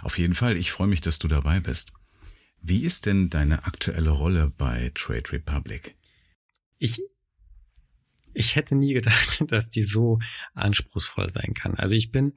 Auf 0.02 0.18
jeden 0.18 0.34
Fall, 0.34 0.56
ich 0.56 0.72
freue 0.72 0.86
mich, 0.86 1.00
dass 1.00 1.18
du 1.18 1.28
dabei 1.28 1.60
bist. 1.60 1.92
Wie 2.62 2.84
ist 2.84 3.06
denn 3.06 3.30
deine 3.30 3.64
aktuelle 3.64 4.10
Rolle 4.10 4.52
bei 4.56 4.90
Trade 4.94 5.32
Republic? 5.32 5.94
Ich, 6.78 7.02
ich 8.34 8.56
hätte 8.56 8.74
nie 8.74 8.94
gedacht, 8.94 9.42
dass 9.48 9.70
die 9.70 9.82
so 9.82 10.18
anspruchsvoll 10.54 11.30
sein 11.30 11.54
kann. 11.54 11.74
Also 11.74 11.94
ich 11.94 12.10
bin 12.10 12.34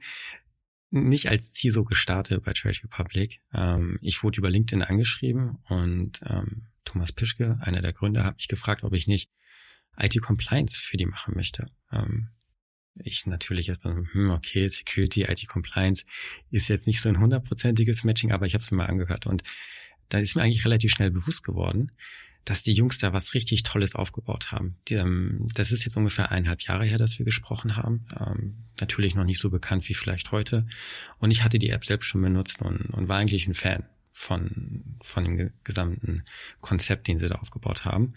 nicht 0.90 1.30
als 1.30 1.52
CISO 1.52 1.84
gestartet 1.84 2.44
bei 2.44 2.52
Trade 2.52 2.78
Republic. 2.84 3.40
Ähm, 3.52 3.96
ich 4.00 4.22
wurde 4.22 4.38
über 4.38 4.50
LinkedIn 4.50 4.82
angeschrieben 4.82 5.58
und 5.68 6.20
ähm, 6.26 6.66
Thomas 6.84 7.12
Pischke, 7.12 7.58
einer 7.60 7.80
der 7.80 7.92
Gründer, 7.92 8.24
hat 8.24 8.36
mich 8.36 8.48
gefragt, 8.48 8.82
ob 8.82 8.94
ich 8.94 9.06
nicht 9.06 9.30
IT-Compliance 9.96 10.80
für 10.80 10.96
die 10.96 11.06
machen 11.06 11.34
möchte. 11.34 11.70
Ähm, 11.92 12.30
ich 12.96 13.26
natürlich 13.26 13.68
erstmal, 13.68 14.04
hm, 14.12 14.30
okay, 14.30 14.68
Security, 14.68 15.22
IT-Compliance 15.22 16.04
ist 16.50 16.68
jetzt 16.68 16.86
nicht 16.86 17.00
so 17.00 17.08
ein 17.08 17.20
hundertprozentiges 17.20 18.04
Matching, 18.04 18.32
aber 18.32 18.46
ich 18.46 18.54
habe 18.54 18.62
es 18.62 18.70
mir 18.70 18.78
mal 18.78 18.86
angehört 18.86 19.26
und 19.26 19.42
da 20.08 20.18
ist 20.18 20.34
mir 20.34 20.42
eigentlich 20.42 20.64
relativ 20.64 20.90
schnell 20.90 21.10
bewusst 21.10 21.44
geworden, 21.44 21.90
dass 22.44 22.62
die 22.62 22.72
Jungs 22.72 22.98
da 22.98 23.12
was 23.12 23.34
richtig 23.34 23.62
Tolles 23.62 23.94
aufgebaut 23.94 24.50
haben. 24.50 24.70
Ähm, 24.90 25.46
das 25.54 25.72
ist 25.72 25.84
jetzt 25.84 25.96
ungefähr 25.96 26.30
eineinhalb 26.30 26.62
Jahre 26.62 26.84
her, 26.84 26.98
dass 26.98 27.18
wir 27.18 27.24
gesprochen 27.24 27.76
haben. 27.76 28.06
Ähm, 28.18 28.56
natürlich 28.80 29.14
noch 29.14 29.24
nicht 29.24 29.40
so 29.40 29.50
bekannt 29.50 29.88
wie 29.88 29.94
vielleicht 29.94 30.32
heute. 30.32 30.66
Und 31.18 31.30
ich 31.30 31.44
hatte 31.44 31.58
die 31.58 31.70
App 31.70 31.84
selbst 31.84 32.06
schon 32.06 32.22
benutzt 32.22 32.60
und, 32.62 32.86
und 32.86 33.08
war 33.08 33.18
eigentlich 33.18 33.46
ein 33.46 33.54
Fan 33.54 33.84
von, 34.12 34.96
von 35.02 35.24
dem 35.24 35.52
gesamten 35.64 36.24
Konzept, 36.60 37.08
den 37.08 37.18
sie 37.18 37.28
da 37.28 37.36
aufgebaut 37.36 37.84
haben. 37.84 38.08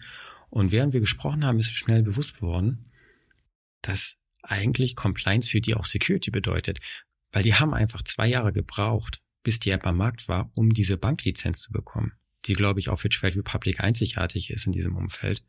Und 0.50 0.72
während 0.72 0.92
wir 0.92 1.00
gesprochen 1.00 1.44
haben, 1.44 1.58
ist 1.58 1.70
mir 1.70 1.76
schnell 1.76 2.02
bewusst 2.02 2.36
geworden, 2.36 2.86
dass 3.82 4.16
eigentlich 4.44 4.96
Compliance 4.96 5.50
für 5.50 5.60
die 5.60 5.74
auch 5.74 5.86
Security 5.86 6.30
bedeutet. 6.30 6.78
Weil 7.32 7.42
die 7.42 7.54
haben 7.54 7.74
einfach 7.74 8.02
zwei 8.02 8.28
Jahre 8.28 8.52
gebraucht, 8.52 9.20
bis 9.42 9.58
die 9.58 9.70
App 9.70 9.86
am 9.86 9.96
Markt 9.96 10.28
war, 10.28 10.50
um 10.54 10.72
diese 10.72 10.96
Banklizenz 10.96 11.62
zu 11.62 11.72
bekommen, 11.72 12.12
die, 12.46 12.54
glaube 12.54 12.80
ich, 12.80 12.88
auch 12.88 12.98
für 13.00 13.08
Trade 13.08 13.36
Republic 13.36 13.80
einzigartig 13.80 14.50
ist 14.50 14.66
in 14.66 14.72
diesem 14.72 14.96
Umfeld. 14.96 15.44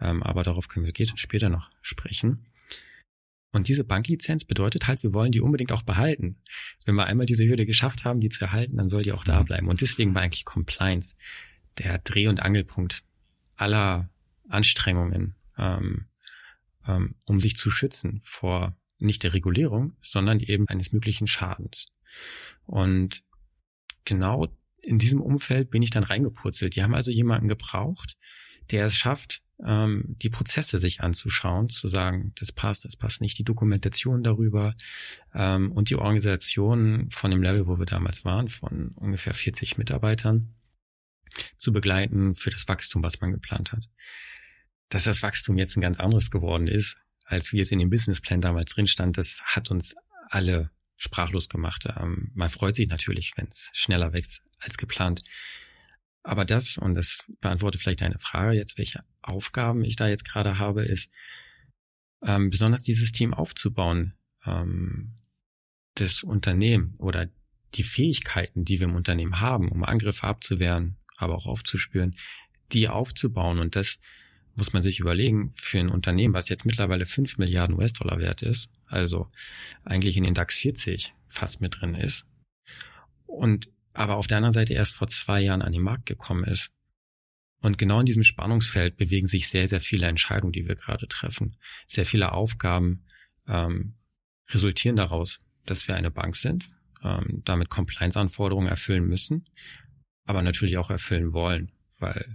Ähm, 0.00 0.22
aber 0.22 0.42
darauf 0.42 0.68
können 0.68 0.86
wir 0.86 1.06
später 1.16 1.48
noch 1.48 1.70
sprechen. 1.82 2.46
Und 3.52 3.68
diese 3.68 3.84
Banklizenz 3.84 4.44
bedeutet 4.44 4.88
halt, 4.88 5.04
wir 5.04 5.14
wollen 5.14 5.30
die 5.30 5.40
unbedingt 5.40 5.70
auch 5.70 5.82
behalten. 5.82 6.42
Wenn 6.86 6.96
wir 6.96 7.06
einmal 7.06 7.26
diese 7.26 7.46
Hürde 7.46 7.64
geschafft 7.64 8.04
haben, 8.04 8.20
die 8.20 8.28
zu 8.28 8.44
erhalten, 8.44 8.76
dann 8.76 8.88
soll 8.88 9.04
die 9.04 9.12
auch 9.12 9.22
da 9.22 9.40
mhm. 9.40 9.44
bleiben. 9.44 9.68
Und 9.68 9.80
deswegen 9.80 10.14
war 10.14 10.22
eigentlich 10.22 10.44
Compliance 10.44 11.14
der 11.78 11.98
Dreh- 11.98 12.26
und 12.26 12.40
Angelpunkt 12.40 13.04
aller 13.56 14.10
Anstrengungen, 14.48 15.36
ähm, 15.56 16.06
ähm, 16.86 17.16
um 17.24 17.40
sich 17.40 17.56
zu 17.56 17.70
schützen 17.70 18.20
vor 18.24 18.76
nicht 18.98 19.22
der 19.22 19.34
Regulierung, 19.34 19.96
sondern 20.02 20.40
eben 20.40 20.68
eines 20.68 20.92
möglichen 20.92 21.26
Schadens. 21.26 21.92
Und 22.66 23.22
genau 24.04 24.48
in 24.80 24.98
diesem 24.98 25.20
Umfeld 25.20 25.70
bin 25.70 25.82
ich 25.82 25.90
dann 25.90 26.04
reingepurzelt. 26.04 26.76
Die 26.76 26.82
haben 26.82 26.94
also 26.94 27.10
jemanden 27.10 27.48
gebraucht, 27.48 28.16
der 28.70 28.86
es 28.86 28.96
schafft, 28.96 29.42
ähm, 29.64 30.16
die 30.22 30.30
Prozesse 30.30 30.78
sich 30.78 31.00
anzuschauen, 31.00 31.68
zu 31.68 31.88
sagen, 31.88 32.32
das 32.36 32.52
passt, 32.52 32.84
das 32.84 32.96
passt 32.96 33.20
nicht, 33.20 33.38
die 33.38 33.44
Dokumentation 33.44 34.22
darüber 34.22 34.74
ähm, 35.34 35.72
und 35.72 35.90
die 35.90 35.96
Organisation 35.96 37.08
von 37.10 37.30
dem 37.30 37.42
Level, 37.42 37.66
wo 37.66 37.78
wir 37.78 37.86
damals 37.86 38.24
waren, 38.24 38.48
von 38.48 38.92
ungefähr 38.96 39.34
40 39.34 39.78
Mitarbeitern, 39.78 40.54
zu 41.56 41.72
begleiten 41.72 42.34
für 42.34 42.50
das 42.50 42.68
Wachstum, 42.68 43.02
was 43.02 43.20
man 43.20 43.32
geplant 43.32 43.72
hat. 43.72 43.88
Dass 44.88 45.04
das 45.04 45.22
Wachstum 45.22 45.58
jetzt 45.58 45.76
ein 45.76 45.80
ganz 45.80 45.98
anderes 45.98 46.30
geworden 46.30 46.66
ist, 46.66 46.96
als 47.24 47.52
wie 47.52 47.60
es 47.60 47.72
in 47.72 47.78
dem 47.78 47.90
Businessplan 47.90 48.40
damals 48.40 48.70
drin 48.70 48.86
stand, 48.86 49.18
das 49.18 49.40
hat 49.44 49.70
uns 49.70 49.94
alle 50.28 50.70
sprachlos 50.96 51.48
gemacht. 51.48 51.86
Ähm, 51.96 52.30
man 52.34 52.50
freut 52.50 52.76
sich 52.76 52.88
natürlich, 52.88 53.32
wenn 53.36 53.46
es 53.46 53.70
schneller 53.72 54.12
wächst 54.12 54.42
als 54.58 54.76
geplant. 54.76 55.22
Aber 56.22 56.44
das, 56.44 56.78
und 56.78 56.94
das 56.94 57.24
beantwortet 57.40 57.82
vielleicht 57.82 58.00
deine 58.00 58.18
Frage 58.18 58.56
jetzt, 58.56 58.78
welche 58.78 59.04
Aufgaben 59.20 59.84
ich 59.84 59.96
da 59.96 60.08
jetzt 60.08 60.24
gerade 60.24 60.58
habe, 60.58 60.84
ist 60.84 61.14
ähm, 62.22 62.50
besonders 62.50 62.82
dieses 62.82 63.12
Team 63.12 63.34
aufzubauen, 63.34 64.14
ähm, 64.46 65.14
das 65.94 66.22
Unternehmen 66.22 66.94
oder 66.98 67.28
die 67.74 67.82
Fähigkeiten, 67.82 68.64
die 68.64 68.80
wir 68.80 68.86
im 68.86 68.96
Unternehmen 68.96 69.40
haben, 69.40 69.70
um 69.70 69.84
Angriffe 69.84 70.26
abzuwehren, 70.26 70.96
aber 71.16 71.34
auch 71.34 71.46
aufzuspüren, 71.46 72.16
die 72.72 72.88
aufzubauen. 72.88 73.58
Und 73.58 73.76
das 73.76 73.98
muss 74.56 74.72
man 74.72 74.82
sich 74.82 75.00
überlegen, 75.00 75.52
für 75.54 75.80
ein 75.80 75.90
Unternehmen, 75.90 76.34
was 76.34 76.48
jetzt 76.48 76.64
mittlerweile 76.64 77.06
5 77.06 77.38
Milliarden 77.38 77.76
US-Dollar 77.76 78.18
wert 78.18 78.42
ist, 78.42 78.68
also 78.86 79.28
eigentlich 79.84 80.16
in 80.16 80.24
den 80.24 80.34
DAX 80.34 80.56
40 80.56 81.12
fast 81.28 81.60
mit 81.60 81.80
drin 81.80 81.94
ist, 81.94 82.24
und 83.26 83.68
aber 83.92 84.16
auf 84.16 84.26
der 84.26 84.38
anderen 84.38 84.54
Seite 84.54 84.74
erst 84.74 84.96
vor 84.96 85.08
zwei 85.08 85.40
Jahren 85.40 85.62
an 85.62 85.72
den 85.72 85.82
Markt 85.82 86.06
gekommen 86.06 86.44
ist. 86.44 86.70
Und 87.60 87.78
genau 87.78 88.00
in 88.00 88.06
diesem 88.06 88.24
Spannungsfeld 88.24 88.96
bewegen 88.96 89.26
sich 89.26 89.48
sehr, 89.48 89.68
sehr 89.68 89.80
viele 89.80 90.06
Entscheidungen, 90.06 90.52
die 90.52 90.66
wir 90.68 90.74
gerade 90.74 91.06
treffen. 91.08 91.56
Sehr 91.86 92.04
viele 92.04 92.32
Aufgaben 92.32 93.04
ähm, 93.46 93.94
resultieren 94.50 94.96
daraus, 94.96 95.40
dass 95.64 95.88
wir 95.88 95.94
eine 95.94 96.10
Bank 96.10 96.36
sind, 96.36 96.68
ähm, 97.02 97.42
damit 97.44 97.70
Compliance-Anforderungen 97.70 98.68
erfüllen 98.68 99.06
müssen, 99.06 99.48
aber 100.26 100.42
natürlich 100.42 100.76
auch 100.76 100.90
erfüllen 100.90 101.32
wollen, 101.32 101.72
weil 101.98 102.26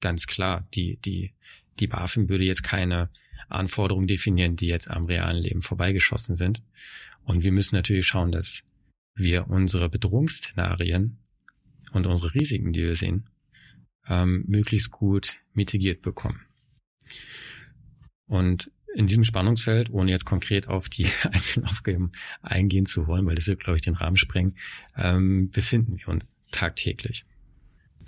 ganz 0.00 0.26
klar, 0.26 0.66
die, 0.74 0.96
die, 0.96 1.32
die 1.78 1.86
BaFin 1.86 2.28
würde 2.28 2.44
jetzt 2.44 2.62
keine 2.62 3.10
Anforderungen 3.48 4.06
definieren, 4.06 4.56
die 4.56 4.66
jetzt 4.66 4.90
am 4.90 5.06
realen 5.06 5.42
Leben 5.42 5.62
vorbeigeschossen 5.62 6.36
sind. 6.36 6.62
Und 7.24 7.44
wir 7.44 7.52
müssen 7.52 7.74
natürlich 7.74 8.06
schauen, 8.06 8.32
dass 8.32 8.62
wir 9.14 9.48
unsere 9.48 9.88
Bedrohungsszenarien 9.88 11.18
und 11.92 12.06
unsere 12.06 12.34
Risiken, 12.34 12.72
die 12.72 12.82
wir 12.82 12.96
sehen, 12.96 13.28
ähm, 14.08 14.44
möglichst 14.46 14.90
gut 14.90 15.38
mitigiert 15.54 16.02
bekommen. 16.02 16.40
Und 18.26 18.70
in 18.94 19.06
diesem 19.06 19.24
Spannungsfeld, 19.24 19.90
ohne 19.90 20.10
jetzt 20.10 20.24
konkret 20.24 20.68
auf 20.68 20.88
die 20.88 21.06
einzelnen 21.24 21.66
Aufgaben 21.66 22.12
eingehen 22.42 22.86
zu 22.86 23.06
wollen, 23.06 23.26
weil 23.26 23.34
das 23.34 23.46
wird, 23.46 23.60
glaube 23.60 23.76
ich, 23.76 23.82
den 23.82 23.94
Rahmen 23.94 24.16
sprengen, 24.16 24.54
ähm, 24.96 25.50
befinden 25.50 25.98
wir 25.98 26.08
uns 26.08 26.26
tagtäglich. 26.50 27.24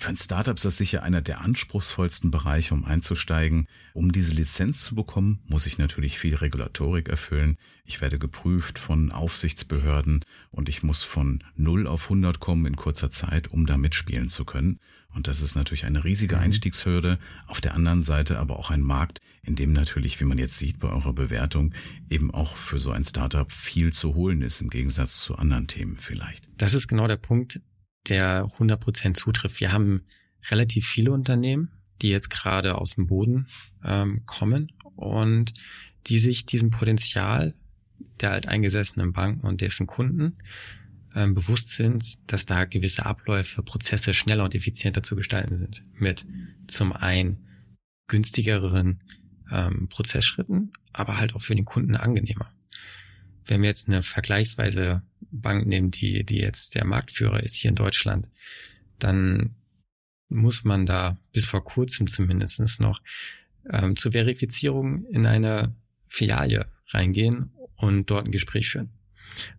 Für 0.00 0.08
ein 0.08 0.16
Startup 0.16 0.56
ist 0.56 0.64
das 0.64 0.78
sicher 0.78 1.02
einer 1.02 1.20
der 1.20 1.42
anspruchsvollsten 1.42 2.30
Bereiche, 2.30 2.72
um 2.72 2.86
einzusteigen. 2.86 3.68
Um 3.92 4.12
diese 4.12 4.32
Lizenz 4.32 4.82
zu 4.82 4.94
bekommen, 4.94 5.40
muss 5.46 5.66
ich 5.66 5.76
natürlich 5.76 6.18
viel 6.18 6.36
Regulatorik 6.36 7.10
erfüllen. 7.10 7.58
Ich 7.84 8.00
werde 8.00 8.18
geprüft 8.18 8.78
von 8.78 9.12
Aufsichtsbehörden 9.12 10.24
und 10.52 10.70
ich 10.70 10.82
muss 10.82 11.02
von 11.02 11.44
0 11.56 11.86
auf 11.86 12.04
100 12.04 12.40
kommen 12.40 12.64
in 12.64 12.76
kurzer 12.76 13.10
Zeit, 13.10 13.48
um 13.48 13.66
da 13.66 13.76
mitspielen 13.76 14.30
zu 14.30 14.46
können. 14.46 14.80
Und 15.14 15.28
das 15.28 15.42
ist 15.42 15.54
natürlich 15.54 15.84
eine 15.84 16.02
riesige 16.02 16.36
mhm. 16.36 16.44
Einstiegshürde. 16.44 17.18
Auf 17.46 17.60
der 17.60 17.74
anderen 17.74 18.00
Seite 18.00 18.38
aber 18.38 18.58
auch 18.58 18.70
ein 18.70 18.80
Markt, 18.80 19.20
in 19.42 19.54
dem 19.54 19.74
natürlich, 19.74 20.18
wie 20.18 20.24
man 20.24 20.38
jetzt 20.38 20.56
sieht 20.56 20.78
bei 20.78 20.88
eurer 20.88 21.12
Bewertung, 21.12 21.74
eben 22.08 22.32
auch 22.32 22.56
für 22.56 22.80
so 22.80 22.90
ein 22.90 23.04
Startup 23.04 23.52
viel 23.52 23.92
zu 23.92 24.14
holen 24.14 24.40
ist 24.40 24.62
im 24.62 24.70
Gegensatz 24.70 25.18
zu 25.18 25.36
anderen 25.36 25.66
Themen 25.66 25.98
vielleicht. 25.98 26.48
Das 26.56 26.72
ist 26.72 26.88
genau 26.88 27.06
der 27.06 27.18
Punkt 27.18 27.60
der 28.08 28.46
100% 28.58 29.14
zutrifft. 29.14 29.60
Wir 29.60 29.72
haben 29.72 29.96
relativ 30.50 30.86
viele 30.86 31.12
Unternehmen, 31.12 31.70
die 32.02 32.08
jetzt 32.08 32.30
gerade 32.30 32.76
aus 32.76 32.94
dem 32.94 33.06
Boden 33.06 33.46
ähm, 33.84 34.24
kommen 34.26 34.72
und 34.96 35.52
die 36.06 36.18
sich 36.18 36.46
diesem 36.46 36.70
Potenzial 36.70 37.54
der 38.20 38.32
alteingesessenen 38.32 39.12
Banken 39.12 39.46
und 39.46 39.60
dessen 39.60 39.86
Kunden 39.86 40.38
ähm, 41.14 41.34
bewusst 41.34 41.70
sind, 41.70 42.18
dass 42.30 42.46
da 42.46 42.64
gewisse 42.64 43.04
Abläufe, 43.04 43.62
Prozesse 43.62 44.14
schneller 44.14 44.44
und 44.44 44.54
effizienter 44.54 45.02
zu 45.02 45.16
gestalten 45.16 45.56
sind. 45.56 45.84
Mit 45.94 46.26
zum 46.66 46.92
einen 46.92 47.44
günstigeren 48.06 48.98
ähm, 49.50 49.88
Prozessschritten, 49.88 50.72
aber 50.92 51.18
halt 51.18 51.34
auch 51.34 51.42
für 51.42 51.54
den 51.54 51.64
Kunden 51.64 51.96
angenehmer. 51.96 52.52
Wenn 53.46 53.62
wir 53.62 53.68
jetzt 53.68 53.88
eine 53.88 54.02
vergleichsweise 54.02 55.02
Bank 55.30 55.66
nehmen, 55.66 55.90
die, 55.90 56.24
die 56.24 56.38
jetzt 56.38 56.74
der 56.74 56.84
Marktführer 56.84 57.42
ist 57.42 57.56
hier 57.56 57.70
in 57.70 57.76
Deutschland, 57.76 58.28
dann 58.98 59.54
muss 60.28 60.64
man 60.64 60.86
da 60.86 61.18
bis 61.32 61.46
vor 61.46 61.64
kurzem 61.64 62.06
zumindestens 62.06 62.78
noch 62.78 63.00
ähm, 63.68 63.96
zur 63.96 64.12
Verifizierung 64.12 65.04
in 65.06 65.26
eine 65.26 65.74
Filiale 66.06 66.66
reingehen 66.88 67.52
und 67.76 68.10
dort 68.10 68.26
ein 68.26 68.32
Gespräch 68.32 68.70
führen. 68.70 68.90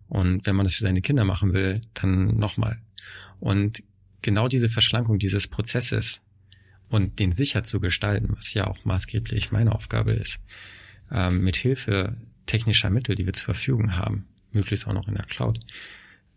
Und 0.08 0.46
wenn 0.46 0.56
man 0.56 0.66
das 0.66 0.74
für 0.74 0.82
seine 0.82 1.02
Kinder 1.02 1.24
machen 1.24 1.54
will, 1.54 1.80
dann 1.94 2.36
nochmal. 2.36 2.78
Und 3.40 3.82
genau 4.22 4.48
diese 4.48 4.68
Verschlankung 4.68 5.18
dieses 5.18 5.48
Prozesses 5.48 6.20
und 6.88 7.18
den 7.18 7.32
sicher 7.32 7.64
zu 7.64 7.80
gestalten, 7.80 8.34
was 8.36 8.54
ja 8.54 8.66
auch 8.66 8.84
maßgeblich 8.84 9.50
meine 9.50 9.74
Aufgabe 9.74 10.12
ist, 10.12 10.38
ähm, 11.10 11.42
mit 11.42 11.56
Hilfe 11.56 12.16
technischer 12.46 12.90
Mittel, 12.90 13.14
die 13.14 13.26
wir 13.26 13.32
zur 13.32 13.54
Verfügung 13.54 13.96
haben, 13.96 14.28
möglichst 14.52 14.86
auch 14.86 14.92
noch 14.92 15.08
in 15.08 15.14
der 15.14 15.24
Cloud, 15.24 15.60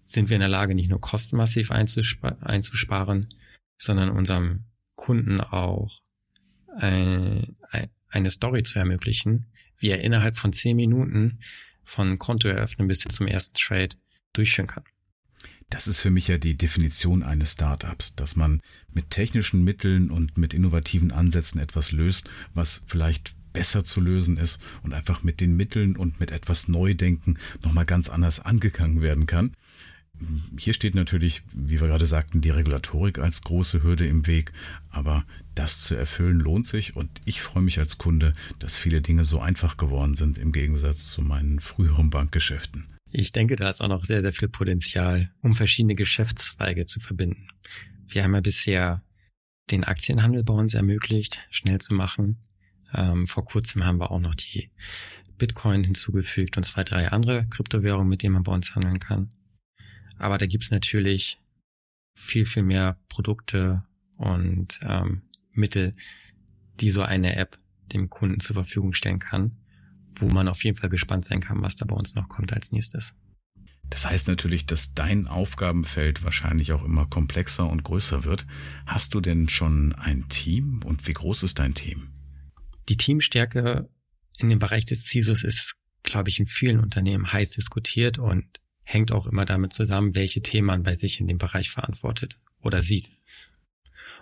sind 0.05 0.29
wir 0.29 0.35
in 0.35 0.41
der 0.41 0.49
Lage, 0.49 0.75
nicht 0.75 0.89
nur 0.89 1.01
kostenmassiv 1.01 1.71
einzusparen, 1.71 3.27
sondern 3.77 4.09
unserem 4.09 4.65
Kunden 4.93 5.41
auch 5.41 6.01
ein, 6.77 7.55
eine 8.09 8.31
Story 8.31 8.63
zu 8.63 8.79
ermöglichen, 8.79 9.47
wie 9.77 9.89
er 9.89 10.01
innerhalb 10.01 10.35
von 10.35 10.53
zehn 10.53 10.75
Minuten 10.77 11.39
von 11.83 12.17
Konto 12.17 12.47
eröffnen 12.47 12.87
bis 12.87 12.99
zum 12.99 13.27
ersten 13.27 13.55
Trade 13.57 13.95
durchführen 14.33 14.67
kann. 14.67 14.83
Das 15.69 15.87
ist 15.87 15.99
für 15.99 16.11
mich 16.11 16.27
ja 16.27 16.37
die 16.37 16.57
Definition 16.57 17.23
eines 17.23 17.53
Startups, 17.53 18.15
dass 18.15 18.35
man 18.35 18.61
mit 18.93 19.09
technischen 19.09 19.63
Mitteln 19.63 20.11
und 20.11 20.37
mit 20.37 20.53
innovativen 20.53 21.11
Ansätzen 21.11 21.59
etwas 21.59 21.91
löst, 21.91 22.29
was 22.53 22.83
vielleicht 22.85 23.33
besser 23.55 23.85
zu 23.85 24.01
lösen 24.01 24.35
ist 24.35 24.61
und 24.83 24.93
einfach 24.93 25.23
mit 25.23 25.39
den 25.39 25.55
Mitteln 25.55 25.95
und 25.95 26.19
mit 26.19 26.29
etwas 26.29 26.67
Neudenken 26.67 27.39
nochmal 27.63 27.85
ganz 27.85 28.09
anders 28.09 28.41
angegangen 28.41 29.01
werden 29.01 29.27
kann. 29.27 29.53
Hier 30.57 30.73
steht 30.73 30.93
natürlich, 30.93 31.41
wie 31.53 31.79
wir 31.79 31.87
gerade 31.87 32.05
sagten, 32.05 32.41
die 32.41 32.49
Regulatorik 32.49 33.17
als 33.19 33.41
große 33.43 33.81
Hürde 33.81 34.05
im 34.05 34.27
Weg, 34.27 34.51
aber 34.89 35.25
das 35.55 35.83
zu 35.83 35.95
erfüllen 35.95 36.39
lohnt 36.39 36.67
sich 36.67 36.97
und 36.97 37.09
ich 37.23 37.41
freue 37.41 37.63
mich 37.63 37.79
als 37.79 37.97
Kunde, 37.97 38.33
dass 38.59 38.75
viele 38.75 39.01
Dinge 39.01 39.23
so 39.23 39.39
einfach 39.39 39.77
geworden 39.77 40.15
sind 40.15 40.37
im 40.37 40.51
Gegensatz 40.51 41.07
zu 41.07 41.21
meinen 41.21 41.61
früheren 41.61 42.09
Bankgeschäften. 42.09 42.87
Ich 43.09 43.31
denke, 43.31 43.55
da 43.55 43.69
ist 43.69 43.81
auch 43.81 43.87
noch 43.87 44.03
sehr, 44.03 44.21
sehr 44.21 44.33
viel 44.33 44.49
Potenzial, 44.49 45.29
um 45.41 45.55
verschiedene 45.55 45.93
Geschäftszweige 45.93 46.85
zu 46.85 46.99
verbinden. 46.99 47.47
Wir 48.07 48.23
haben 48.23 48.33
ja 48.33 48.41
bisher 48.41 49.01
den 49.71 49.85
Aktienhandel 49.85 50.43
bei 50.43 50.53
uns 50.53 50.73
ermöglicht, 50.73 51.41
schnell 51.49 51.79
zu 51.79 51.93
machen. 51.93 52.37
Ähm, 52.93 53.27
vor 53.27 53.45
kurzem 53.45 53.83
haben 53.83 53.99
wir 53.99 54.11
auch 54.11 54.19
noch 54.19 54.35
die 54.35 54.69
Bitcoin 55.37 55.83
hinzugefügt 55.83 56.57
und 56.57 56.63
zwei, 56.63 56.83
drei 56.83 57.09
andere 57.09 57.47
Kryptowährungen, 57.47 58.07
mit 58.07 58.23
denen 58.23 58.33
man 58.33 58.43
bei 58.43 58.53
uns 58.53 58.75
handeln 58.75 58.99
kann. 58.99 59.33
Aber 60.17 60.37
da 60.37 60.45
gibt's 60.45 60.71
natürlich 60.71 61.39
viel, 62.13 62.45
viel 62.45 62.63
mehr 62.63 62.97
Produkte 63.09 63.83
und 64.17 64.79
ähm, 64.83 65.23
Mittel, 65.51 65.95
die 66.79 66.91
so 66.91 67.01
eine 67.01 67.35
App 67.35 67.57
dem 67.93 68.09
Kunden 68.09 68.39
zur 68.39 68.55
Verfügung 68.55 68.93
stellen 68.93 69.19
kann, 69.19 69.57
wo 70.15 70.27
man 70.27 70.47
auf 70.47 70.63
jeden 70.63 70.77
Fall 70.77 70.89
gespannt 70.89 71.25
sein 71.25 71.41
kann, 71.41 71.61
was 71.61 71.75
da 71.75 71.85
bei 71.85 71.95
uns 71.95 72.15
noch 72.15 72.29
kommt 72.29 72.53
als 72.53 72.71
nächstes. 72.71 73.13
Das 73.89 74.09
heißt 74.09 74.27
natürlich, 74.27 74.65
dass 74.65 74.95
dein 74.95 75.27
Aufgabenfeld 75.27 76.23
wahrscheinlich 76.23 76.71
auch 76.71 76.83
immer 76.83 77.05
komplexer 77.05 77.69
und 77.69 77.83
größer 77.83 78.23
wird. 78.23 78.47
Hast 78.87 79.13
du 79.13 79.21
denn 79.21 79.47
schon 79.47 79.93
ein 79.93 80.27
Team 80.29 80.81
und 80.83 81.07
wie 81.07 81.13
groß 81.13 81.43
ist 81.43 81.59
dein 81.59 81.75
Team? 81.75 82.07
Die 82.89 82.97
Teamstärke 82.97 83.89
in 84.37 84.49
dem 84.49 84.59
Bereich 84.59 84.85
des 84.85 85.05
CISOs 85.05 85.43
ist, 85.43 85.75
glaube 86.03 86.29
ich, 86.29 86.39
in 86.39 86.47
vielen 86.47 86.79
Unternehmen 86.79 87.31
heiß 87.31 87.51
diskutiert 87.51 88.19
und 88.19 88.45
hängt 88.83 89.11
auch 89.11 89.25
immer 89.25 89.45
damit 89.45 89.73
zusammen, 89.73 90.15
welche 90.15 90.41
Themen 90.41 90.67
man 90.67 90.83
bei 90.83 90.93
sich 90.93 91.19
in 91.19 91.27
dem 91.27 91.37
Bereich 91.37 91.71
verantwortet 91.71 92.37
oder 92.59 92.81
sieht. 92.81 93.09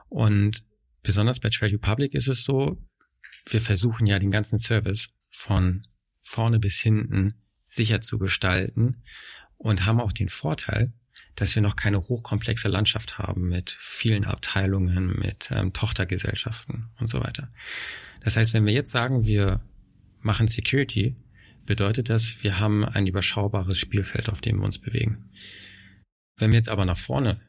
Und 0.08 0.64
besonders 1.02 1.40
bei 1.40 1.50
Trade 1.50 1.74
Republic 1.74 2.14
ist 2.14 2.28
es 2.28 2.44
so, 2.44 2.82
wir 3.48 3.62
versuchen 3.62 4.06
ja 4.08 4.20
den 4.20 4.32
ganzen 4.32 4.60
Service 4.60 5.10
von 5.30 5.82
vorne 6.22 6.60
bis 6.60 6.80
hinten 6.80 7.34
sicher 7.64 8.00
zu 8.00 8.20
gestalten 8.20 9.02
und 9.58 9.86
haben 9.86 10.00
auch 10.00 10.14
den 10.14 10.30
Vorteil, 10.30 10.94
dass 11.36 11.56
wir 11.56 11.62
noch 11.62 11.76
keine 11.76 12.08
hochkomplexe 12.08 12.68
Landschaft 12.68 13.18
haben 13.18 13.50
mit 13.50 13.72
vielen 13.80 14.26
Abteilungen, 14.26 15.18
mit 15.20 15.50
ähm, 15.52 15.74
Tochtergesellschaften 15.74 16.90
und 17.00 17.08
so 17.08 17.22
weiter. 17.22 17.50
Das 18.22 18.38
heißt, 18.38 18.54
wenn 18.54 18.66
wir 18.66 18.74
jetzt 18.74 18.92
sagen, 18.92 19.26
wir 19.26 19.62
machen 20.22 20.48
Security, 20.48 21.16
bedeutet 21.66 22.10
das, 22.10 22.44
wir 22.44 22.60
haben 22.60 22.86
ein 22.86 23.08
überschaubares 23.08 23.78
Spielfeld, 23.78 24.30
auf 24.30 24.42
dem 24.42 24.60
wir 24.60 24.66
uns 24.66 24.80
bewegen. 24.80 25.30
Wenn 26.38 26.52
wir 26.52 26.58
jetzt 26.58 26.70
aber 26.70 26.86
nach 26.86 26.98
vorne 26.98 27.42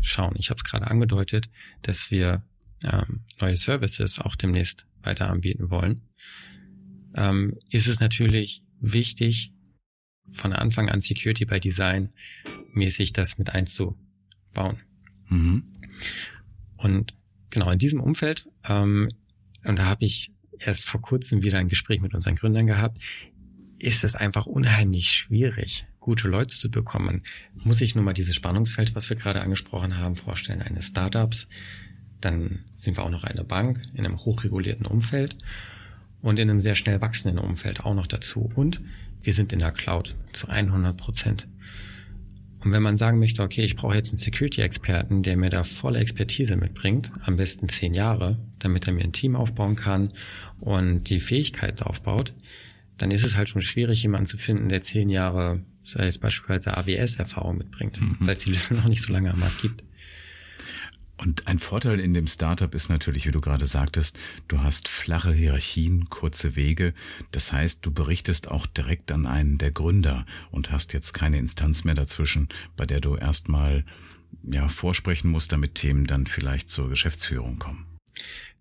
schauen, 0.00 0.34
ich 0.38 0.50
habe 0.50 0.58
es 0.58 0.64
gerade 0.64 0.86
angedeutet, 0.86 1.48
dass 1.82 2.10
wir 2.10 2.44
ähm, 2.82 3.24
neue 3.40 3.56
Services 3.56 4.18
auch 4.18 4.36
demnächst 4.36 4.86
weiter 5.02 5.30
anbieten 5.30 5.70
wollen, 5.70 6.02
ähm, 7.16 7.56
ist 7.70 7.86
es 7.86 8.00
natürlich 8.00 8.62
wichtig, 8.80 9.53
von 10.32 10.52
Anfang 10.52 10.88
an 10.88 11.00
Security 11.00 11.44
by 11.44 11.60
Design 11.60 12.10
mäßig 12.72 13.12
das 13.12 13.38
mit 13.38 13.50
einzubauen. 13.50 14.80
Mhm. 15.28 15.64
Und 16.76 17.14
genau 17.50 17.70
in 17.70 17.78
diesem 17.78 18.00
Umfeld 18.00 18.48
ähm, 18.68 19.10
und 19.64 19.78
da 19.78 19.86
habe 19.86 20.04
ich 20.04 20.30
erst 20.58 20.84
vor 20.84 21.00
kurzem 21.00 21.42
wieder 21.42 21.58
ein 21.58 21.68
Gespräch 21.68 22.00
mit 22.00 22.14
unseren 22.14 22.36
Gründern 22.36 22.66
gehabt, 22.66 22.98
ist 23.78 24.04
es 24.04 24.14
einfach 24.14 24.46
unheimlich 24.46 25.10
schwierig, 25.10 25.86
gute 25.98 26.28
Leute 26.28 26.54
zu 26.54 26.70
bekommen, 26.70 27.22
muss 27.64 27.80
ich 27.80 27.94
nur 27.94 28.04
mal 28.04 28.12
dieses 28.12 28.36
Spannungsfeld, 28.36 28.94
was 28.94 29.10
wir 29.10 29.16
gerade 29.16 29.40
angesprochen 29.40 29.98
haben, 29.98 30.16
vorstellen, 30.16 30.62
eines 30.62 30.86
Startups. 30.86 31.48
Dann 32.20 32.64
sind 32.76 32.96
wir 32.96 33.04
auch 33.04 33.10
noch 33.10 33.24
eine 33.24 33.44
Bank 33.44 33.82
in 33.94 34.06
einem 34.06 34.18
hochregulierten 34.18 34.86
Umfeld 34.86 35.36
und 36.24 36.38
in 36.38 36.48
einem 36.48 36.60
sehr 36.60 36.74
schnell 36.74 37.02
wachsenden 37.02 37.38
Umfeld 37.38 37.84
auch 37.84 37.94
noch 37.94 38.06
dazu. 38.06 38.50
Und 38.54 38.80
wir 39.20 39.34
sind 39.34 39.52
in 39.52 39.58
der 39.58 39.72
Cloud 39.72 40.16
zu 40.32 40.48
100 40.48 40.96
Prozent. 40.96 41.46
Und 42.60 42.72
wenn 42.72 42.82
man 42.82 42.96
sagen 42.96 43.18
möchte, 43.18 43.42
okay, 43.42 43.62
ich 43.62 43.76
brauche 43.76 43.94
jetzt 43.94 44.08
einen 44.08 44.16
Security-Experten, 44.16 45.22
der 45.22 45.36
mir 45.36 45.50
da 45.50 45.64
volle 45.64 45.98
Expertise 45.98 46.56
mitbringt, 46.56 47.12
am 47.26 47.36
besten 47.36 47.68
zehn 47.68 47.92
Jahre, 47.92 48.38
damit 48.58 48.86
er 48.86 48.94
mir 48.94 49.04
ein 49.04 49.12
Team 49.12 49.36
aufbauen 49.36 49.76
kann 49.76 50.08
und 50.60 51.10
die 51.10 51.20
Fähigkeit 51.20 51.82
aufbaut, 51.82 52.32
dann 52.96 53.10
ist 53.10 53.24
es 53.24 53.36
halt 53.36 53.50
schon 53.50 53.60
schwierig, 53.60 54.02
jemanden 54.02 54.26
zu 54.26 54.38
finden, 54.38 54.70
der 54.70 54.80
zehn 54.80 55.10
Jahre, 55.10 55.60
sei 55.82 56.06
es 56.06 56.16
beispielsweise 56.16 56.74
AWS-Erfahrung 56.74 57.58
mitbringt, 57.58 58.00
mhm. 58.00 58.16
weil 58.20 58.36
es 58.36 58.44
die 58.44 58.50
Lösung 58.50 58.78
noch 58.78 58.88
nicht 58.88 59.02
so 59.02 59.12
lange 59.12 59.30
am 59.30 59.40
Markt 59.40 59.60
gibt. 59.60 59.84
Und 61.16 61.46
ein 61.46 61.58
Vorteil 61.58 62.00
in 62.00 62.12
dem 62.12 62.26
Startup 62.26 62.74
ist 62.74 62.88
natürlich, 62.88 63.26
wie 63.26 63.30
du 63.30 63.40
gerade 63.40 63.66
sagtest, 63.66 64.18
du 64.48 64.62
hast 64.62 64.88
flache 64.88 65.32
Hierarchien, 65.32 66.10
kurze 66.10 66.56
Wege. 66.56 66.92
Das 67.30 67.52
heißt, 67.52 67.86
du 67.86 67.92
berichtest 67.92 68.50
auch 68.50 68.66
direkt 68.66 69.12
an 69.12 69.26
einen 69.26 69.58
der 69.58 69.70
Gründer 69.70 70.26
und 70.50 70.70
hast 70.70 70.92
jetzt 70.92 71.12
keine 71.14 71.38
Instanz 71.38 71.84
mehr 71.84 71.94
dazwischen, 71.94 72.48
bei 72.76 72.84
der 72.84 73.00
du 73.00 73.16
erstmal 73.16 73.84
ja, 74.42 74.68
vorsprechen 74.68 75.30
musst, 75.30 75.52
damit 75.52 75.76
Themen 75.76 76.06
dann 76.06 76.26
vielleicht 76.26 76.68
zur 76.68 76.88
Geschäftsführung 76.88 77.58
kommen. 77.58 77.86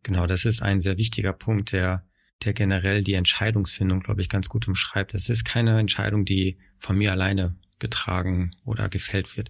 Genau, 0.04 0.28
das 0.28 0.46
ist 0.46 0.62
ein 0.62 0.82
sehr 0.82 0.98
wichtiger 0.98 1.34
Punkt, 1.34 1.72
der, 1.72 2.06
der 2.44 2.54
generell 2.54 3.04
die 3.04 3.14
Entscheidungsfindung, 3.14 4.02
glaube 4.02 4.22
ich, 4.22 4.30
ganz 4.30 4.50
gut 4.50 4.68
umschreibt. 4.68 5.14
Es 5.14 5.30
ist 5.30 5.44
keine 5.44 5.80
Entscheidung, 5.80 6.26
die 6.26 6.58
von 6.78 6.98
mir 6.98 7.12
alleine 7.12 7.56
getragen 7.80 8.52
oder 8.64 8.90
gefällt 8.90 9.36
wird, 9.38 9.50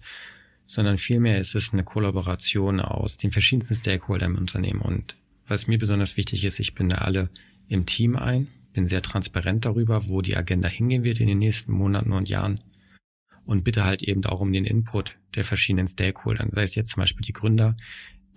sondern 0.66 0.96
vielmehr 0.96 1.38
ist 1.38 1.54
es 1.54 1.72
eine 1.72 1.84
Kollaboration 1.84 2.80
aus 2.80 3.16
den 3.16 3.32
verschiedensten 3.32 3.74
Stakeholdern 3.74 4.32
im 4.32 4.38
Unternehmen. 4.38 4.80
Und 4.80 5.16
was 5.46 5.66
mir 5.66 5.78
besonders 5.78 6.16
wichtig 6.16 6.44
ist, 6.44 6.58
ich 6.58 6.74
bin 6.74 6.88
da 6.88 6.98
alle 6.98 7.30
im 7.68 7.86
Team 7.86 8.16
ein, 8.16 8.48
bin 8.72 8.88
sehr 8.88 9.02
transparent 9.02 9.64
darüber, 9.64 10.08
wo 10.08 10.20
die 10.20 10.36
Agenda 10.36 10.68
hingehen 10.68 11.04
wird 11.04 11.20
in 11.20 11.28
den 11.28 11.38
nächsten 11.38 11.72
Monaten 11.72 12.12
und 12.12 12.28
Jahren 12.28 12.58
und 13.44 13.62
bitte 13.62 13.84
halt 13.84 14.02
eben 14.02 14.24
auch 14.24 14.40
um 14.40 14.52
den 14.52 14.64
Input 14.64 15.16
der 15.34 15.44
verschiedenen 15.44 15.88
Stakeholder, 15.88 16.46
sei 16.50 16.64
es 16.64 16.74
jetzt 16.74 16.92
zum 16.92 17.02
Beispiel 17.02 17.24
die 17.24 17.32
Gründer, 17.32 17.76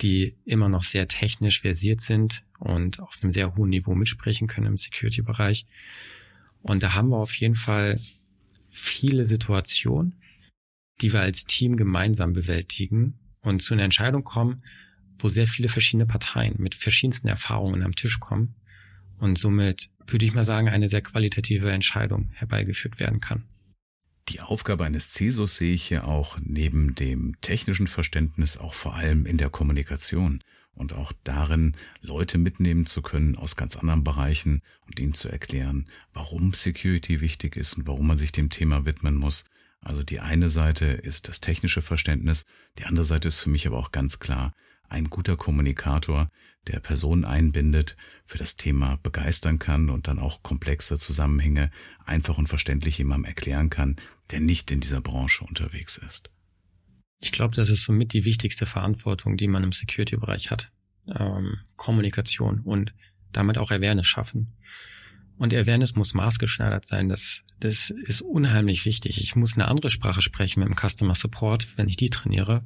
die 0.01 0.35
immer 0.45 0.69
noch 0.69 0.83
sehr 0.83 1.07
technisch 1.07 1.61
versiert 1.61 2.01
sind 2.01 2.43
und 2.59 2.99
auf 2.99 3.17
einem 3.21 3.33
sehr 3.33 3.55
hohen 3.55 3.69
Niveau 3.69 3.95
mitsprechen 3.95 4.47
können 4.47 4.67
im 4.67 4.77
Security-Bereich. 4.77 5.65
Und 6.61 6.83
da 6.83 6.93
haben 6.93 7.09
wir 7.09 7.17
auf 7.17 7.33
jeden 7.35 7.55
Fall 7.55 7.99
viele 8.69 9.25
Situationen, 9.25 10.15
die 11.01 11.13
wir 11.13 11.21
als 11.21 11.45
Team 11.45 11.77
gemeinsam 11.77 12.33
bewältigen 12.33 13.19
und 13.41 13.61
zu 13.61 13.73
einer 13.73 13.83
Entscheidung 13.83 14.23
kommen, 14.23 14.57
wo 15.19 15.29
sehr 15.29 15.47
viele 15.47 15.69
verschiedene 15.69 16.05
Parteien 16.05 16.55
mit 16.57 16.75
verschiedensten 16.75 17.27
Erfahrungen 17.27 17.83
am 17.83 17.95
Tisch 17.95 18.19
kommen 18.19 18.55
und 19.17 19.37
somit, 19.37 19.89
würde 20.05 20.25
ich 20.25 20.33
mal 20.33 20.45
sagen, 20.45 20.69
eine 20.69 20.89
sehr 20.89 21.01
qualitative 21.01 21.71
Entscheidung 21.71 22.29
herbeigeführt 22.33 22.99
werden 22.99 23.19
kann. 23.19 23.43
Die 24.29 24.41
Aufgabe 24.41 24.83
eines 24.85 25.13
CESOs 25.13 25.55
sehe 25.55 25.73
ich 25.73 25.83
hier 25.83 26.05
auch 26.05 26.37
neben 26.43 26.95
dem 26.95 27.39
technischen 27.41 27.87
Verständnis 27.87 28.57
auch 28.57 28.73
vor 28.73 28.95
allem 28.95 29.25
in 29.25 29.37
der 29.37 29.49
Kommunikation 29.49 30.43
und 30.73 30.93
auch 30.93 31.11
darin, 31.23 31.75
Leute 32.01 32.37
mitnehmen 32.37 32.85
zu 32.85 33.01
können 33.01 33.35
aus 33.35 33.55
ganz 33.55 33.77
anderen 33.77 34.03
Bereichen 34.03 34.61
und 34.85 34.99
ihnen 34.99 35.13
zu 35.13 35.29
erklären, 35.29 35.89
warum 36.13 36.53
Security 36.53 37.21
wichtig 37.21 37.55
ist 37.55 37.77
und 37.77 37.87
warum 37.87 38.05
man 38.07 38.17
sich 38.17 38.31
dem 38.31 38.49
Thema 38.49 38.85
widmen 38.85 39.15
muss 39.15 39.45
also 39.87 40.03
die 40.03 40.19
eine 40.19 40.49
Seite 40.49 40.85
ist 40.85 41.29
das 41.29 41.39
technische 41.39 41.81
Verständnis, 41.81 42.43
die 42.77 42.83
andere 42.83 43.05
Seite 43.05 43.29
ist 43.29 43.39
für 43.39 43.49
mich 43.49 43.65
aber 43.67 43.77
auch 43.77 43.91
ganz 43.91 44.19
klar 44.19 44.53
ein 44.89 45.09
guter 45.09 45.37
Kommunikator, 45.37 46.29
der 46.67 46.81
Personen 46.81 47.23
einbindet, 47.23 47.95
für 48.25 48.37
das 48.37 48.57
Thema 48.57 48.97
begeistern 48.97 49.59
kann 49.59 49.89
und 49.89 50.09
dann 50.09 50.19
auch 50.19 50.43
komplexe 50.43 50.97
Zusammenhänge 50.97 51.71
einfach 52.05 52.37
und 52.37 52.47
verständlich 52.47 52.97
jemandem 52.97 53.29
erklären 53.29 53.69
kann, 53.69 53.95
der 54.31 54.41
nicht 54.41 54.71
in 54.71 54.81
dieser 54.81 54.99
Branche 54.99 55.45
unterwegs 55.45 55.97
ist. 55.97 56.29
Ich 57.19 57.31
glaube, 57.31 57.55
das 57.55 57.69
ist 57.69 57.85
somit 57.85 58.11
die 58.11 58.25
wichtigste 58.25 58.65
Verantwortung, 58.65 59.37
die 59.37 59.47
man 59.47 59.63
im 59.63 59.71
Security-Bereich 59.71 60.51
hat. 60.51 60.69
Ähm, 61.07 61.59
Kommunikation 61.77 62.59
und 62.59 62.93
damit 63.31 63.57
auch 63.57 63.71
Awareness 63.71 64.07
schaffen. 64.07 64.57
Und 65.37 65.53
Awareness 65.53 65.95
muss 65.95 66.13
maßgeschneidert 66.13 66.85
sein. 66.85 67.07
Das, 67.07 67.43
das 67.59 67.89
ist 67.89 68.21
unheimlich 68.21 68.85
wichtig. 68.85 69.21
Ich 69.21 69.35
muss 69.35 69.55
eine 69.55 69.67
andere 69.67 69.89
Sprache 69.89 70.21
sprechen 70.21 70.59
mit 70.59 70.69
dem 70.69 70.75
Customer 70.75 71.15
Support, 71.15 71.67
wenn 71.75 71.87
ich 71.87 71.97
die 71.97 72.09
trainiere, 72.09 72.63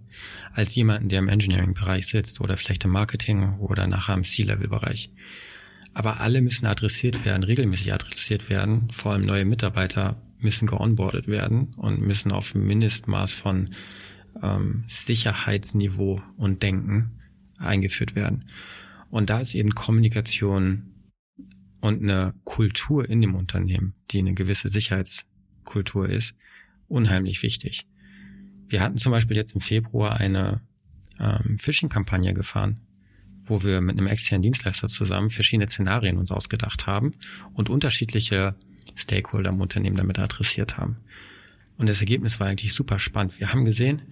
als 0.54 0.76
jemanden, 0.76 1.08
der 1.08 1.20
im 1.20 1.30
Engineering-Bereich 1.30 2.08
sitzt 2.08 2.42
oder 2.42 2.58
vielleicht 2.58 2.84
im 2.84 2.92
Marketing 2.92 3.58
oder 3.60 3.88
nachher 3.88 4.16
im 4.16 4.26
C-Level-Bereich. 4.26 5.12
Aber 5.94 6.20
alle 6.20 6.42
müssen 6.42 6.66
adressiert 6.66 7.26
werden, 7.26 7.44
regelmäßig 7.44 7.94
adressiert 7.94 8.50
werden. 8.50 8.90
Vor 8.92 9.14
allem 9.14 9.22
neue 9.22 9.46
Mitarbeiter 9.46 10.22
müssen 10.40 10.68
geonboardet 10.68 11.28
werden 11.28 11.74
und 11.76 12.02
müssen 12.02 12.32
auf 12.32 12.56
Mindestmaß 12.56 13.34
von 13.34 13.70
ähm, 14.42 14.86
Sicherheitsniveau 14.88 16.22
und 16.38 16.64
Denken 16.64 17.12
eingeführt 17.58 18.16
werden. 18.16 18.46
Und 19.10 19.30
da 19.30 19.40
ist 19.40 19.56
eben 19.56 19.72
Kommunikation 19.72 20.91
und 21.82 22.02
eine 22.02 22.34
Kultur 22.46 23.10
in 23.10 23.22
dem 23.22 23.36
Unternehmen, 23.36 23.96
die 24.12 24.20
eine 24.20 24.34
gewisse 24.34 24.70
Sicherheitskultur 24.70 26.08
ist, 26.08 26.36
unheimlich 26.88 27.44
wichtig. 27.44 27.88
Wir 28.68 28.82
hatten 28.82 28.98
zum 28.98 29.12
Beispiel 29.12 29.36
jetzt 29.36 29.56
im 29.56 29.62
Februar 29.62 30.18
eine 30.18 30.62
ähm, 31.20 31.58
Phishing-Kampagne 31.60 32.34
gefahren, 32.34 32.80
wo 33.44 33.64
wir 33.64 33.82
mit 33.82 33.98
einem 33.98 34.08
externen 34.08 34.44
Dienstleister 34.44 34.88
zusammen 34.88 35.30
verschiedene 35.30 35.68
Szenarien 35.68 36.18
uns 36.18 36.32
ausgedacht 36.32 36.88
haben 36.88 37.12
und 37.54 37.70
unterschiedliche 37.70 38.56
Stakeholder 38.96 39.50
im 39.50 39.60
Unternehmen 39.60 39.96
damit 39.96 40.20
adressiert 40.20 40.78
haben. 40.78 40.98
Und 41.78 41.90
das 41.90 42.00
Ergebnis 42.00 42.40
war 42.40 42.48
eigentlich 42.48 42.74
super 42.74 43.00
spannend. 43.00 43.40
Wir 43.40 43.52
haben 43.52 43.66
gesehen, 43.66 44.04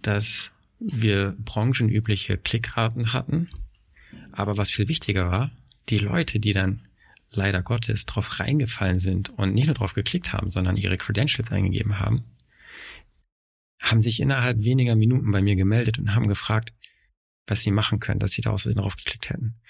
dass 0.00 0.52
wir 0.78 1.36
branchenübliche 1.38 2.38
Klickraten 2.38 3.12
hatten, 3.12 3.48
aber 4.32 4.56
was 4.56 4.70
viel 4.70 4.88
wichtiger 4.88 5.30
war, 5.30 5.50
die 5.88 5.98
Leute, 5.98 6.38
die 6.38 6.52
dann 6.52 6.82
leider 7.32 7.62
Gottes 7.62 8.06
drauf 8.06 8.40
reingefallen 8.40 8.98
sind 8.98 9.30
und 9.30 9.54
nicht 9.54 9.66
nur 9.66 9.74
drauf 9.74 9.94
geklickt 9.94 10.32
haben, 10.32 10.50
sondern 10.50 10.76
ihre 10.76 10.96
Credentials 10.96 11.52
eingegeben 11.52 11.98
haben, 11.98 12.24
haben 13.80 14.02
sich 14.02 14.20
innerhalb 14.20 14.62
weniger 14.62 14.96
Minuten 14.96 15.30
bei 15.30 15.42
mir 15.42 15.56
gemeldet 15.56 15.98
und 15.98 16.14
haben 16.14 16.28
gefragt, 16.28 16.72
was 17.46 17.62
sie 17.62 17.70
machen 17.70 18.00
können, 18.00 18.20
dass 18.20 18.32
sie 18.32 18.42
da 18.42 18.50
außerdem 18.50 18.78
drauf 18.78 18.96
geklickt 18.96 19.30
hätten. 19.30 19.60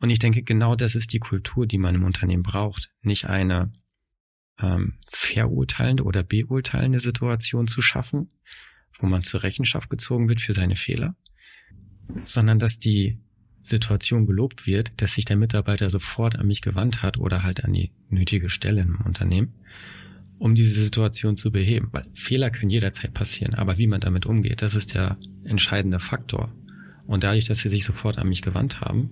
Und 0.00 0.10
ich 0.10 0.18
denke, 0.18 0.42
genau 0.42 0.76
das 0.76 0.94
ist 0.94 1.12
die 1.12 1.18
Kultur, 1.18 1.66
die 1.66 1.78
man 1.78 1.94
im 1.94 2.04
Unternehmen 2.04 2.42
braucht. 2.42 2.92
Nicht 3.02 3.26
eine 3.26 3.72
ähm, 4.60 4.98
verurteilende 5.10 6.04
oder 6.04 6.22
beurteilende 6.22 7.00
Situation 7.00 7.66
zu 7.66 7.82
schaffen, 7.82 8.30
wo 8.98 9.06
man 9.06 9.22
zur 9.22 9.42
Rechenschaft 9.42 9.90
gezogen 9.90 10.28
wird 10.28 10.40
für 10.40 10.54
seine 10.54 10.76
Fehler, 10.76 11.16
sondern 12.24 12.58
dass 12.58 12.78
die 12.78 13.18
Situation 13.66 14.26
gelobt 14.26 14.66
wird, 14.66 15.00
dass 15.02 15.14
sich 15.14 15.24
der 15.24 15.36
Mitarbeiter 15.36 15.90
sofort 15.90 16.38
an 16.38 16.46
mich 16.46 16.62
gewandt 16.62 17.02
hat 17.02 17.18
oder 17.18 17.42
halt 17.42 17.64
an 17.64 17.72
die 17.72 17.90
nötige 18.08 18.48
Stelle 18.48 18.82
im 18.82 19.00
Unternehmen, 19.04 19.54
um 20.38 20.54
diese 20.54 20.82
Situation 20.82 21.36
zu 21.36 21.50
beheben. 21.50 21.88
Weil 21.90 22.06
Fehler 22.14 22.50
können 22.50 22.70
jederzeit 22.70 23.12
passieren, 23.12 23.54
aber 23.54 23.76
wie 23.76 23.88
man 23.88 24.00
damit 24.00 24.24
umgeht, 24.24 24.62
das 24.62 24.76
ist 24.76 24.94
der 24.94 25.18
entscheidende 25.44 25.98
Faktor. 25.98 26.52
Und 27.06 27.24
dadurch, 27.24 27.46
dass 27.46 27.58
sie 27.58 27.68
sich 27.68 27.84
sofort 27.84 28.18
an 28.18 28.28
mich 28.28 28.42
gewandt 28.42 28.80
haben, 28.80 29.10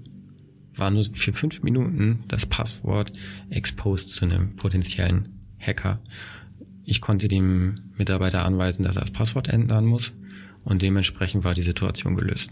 war 0.77 0.91
nur 0.91 1.05
für 1.05 1.33
fünf 1.33 1.63
Minuten 1.63 2.25
das 2.29 2.47
Passwort 2.47 3.13
exposed 3.51 4.11
zu 4.11 4.25
einem 4.25 4.57
potenziellen 4.57 5.29
Hacker. 5.59 6.01
Ich 6.85 7.01
konnte 7.01 7.29
dem 7.29 7.77
Mitarbeiter 7.97 8.45
anweisen, 8.45 8.83
dass 8.85 8.97
er 8.97 9.03
das 9.03 9.13
Passwort 9.13 9.49
ändern 9.49 9.85
muss 9.85 10.13
und 10.65 10.83
dementsprechend 10.83 11.45
war 11.45 11.55
die 11.55 11.63
Situation 11.63 12.15
gelöst. 12.15 12.51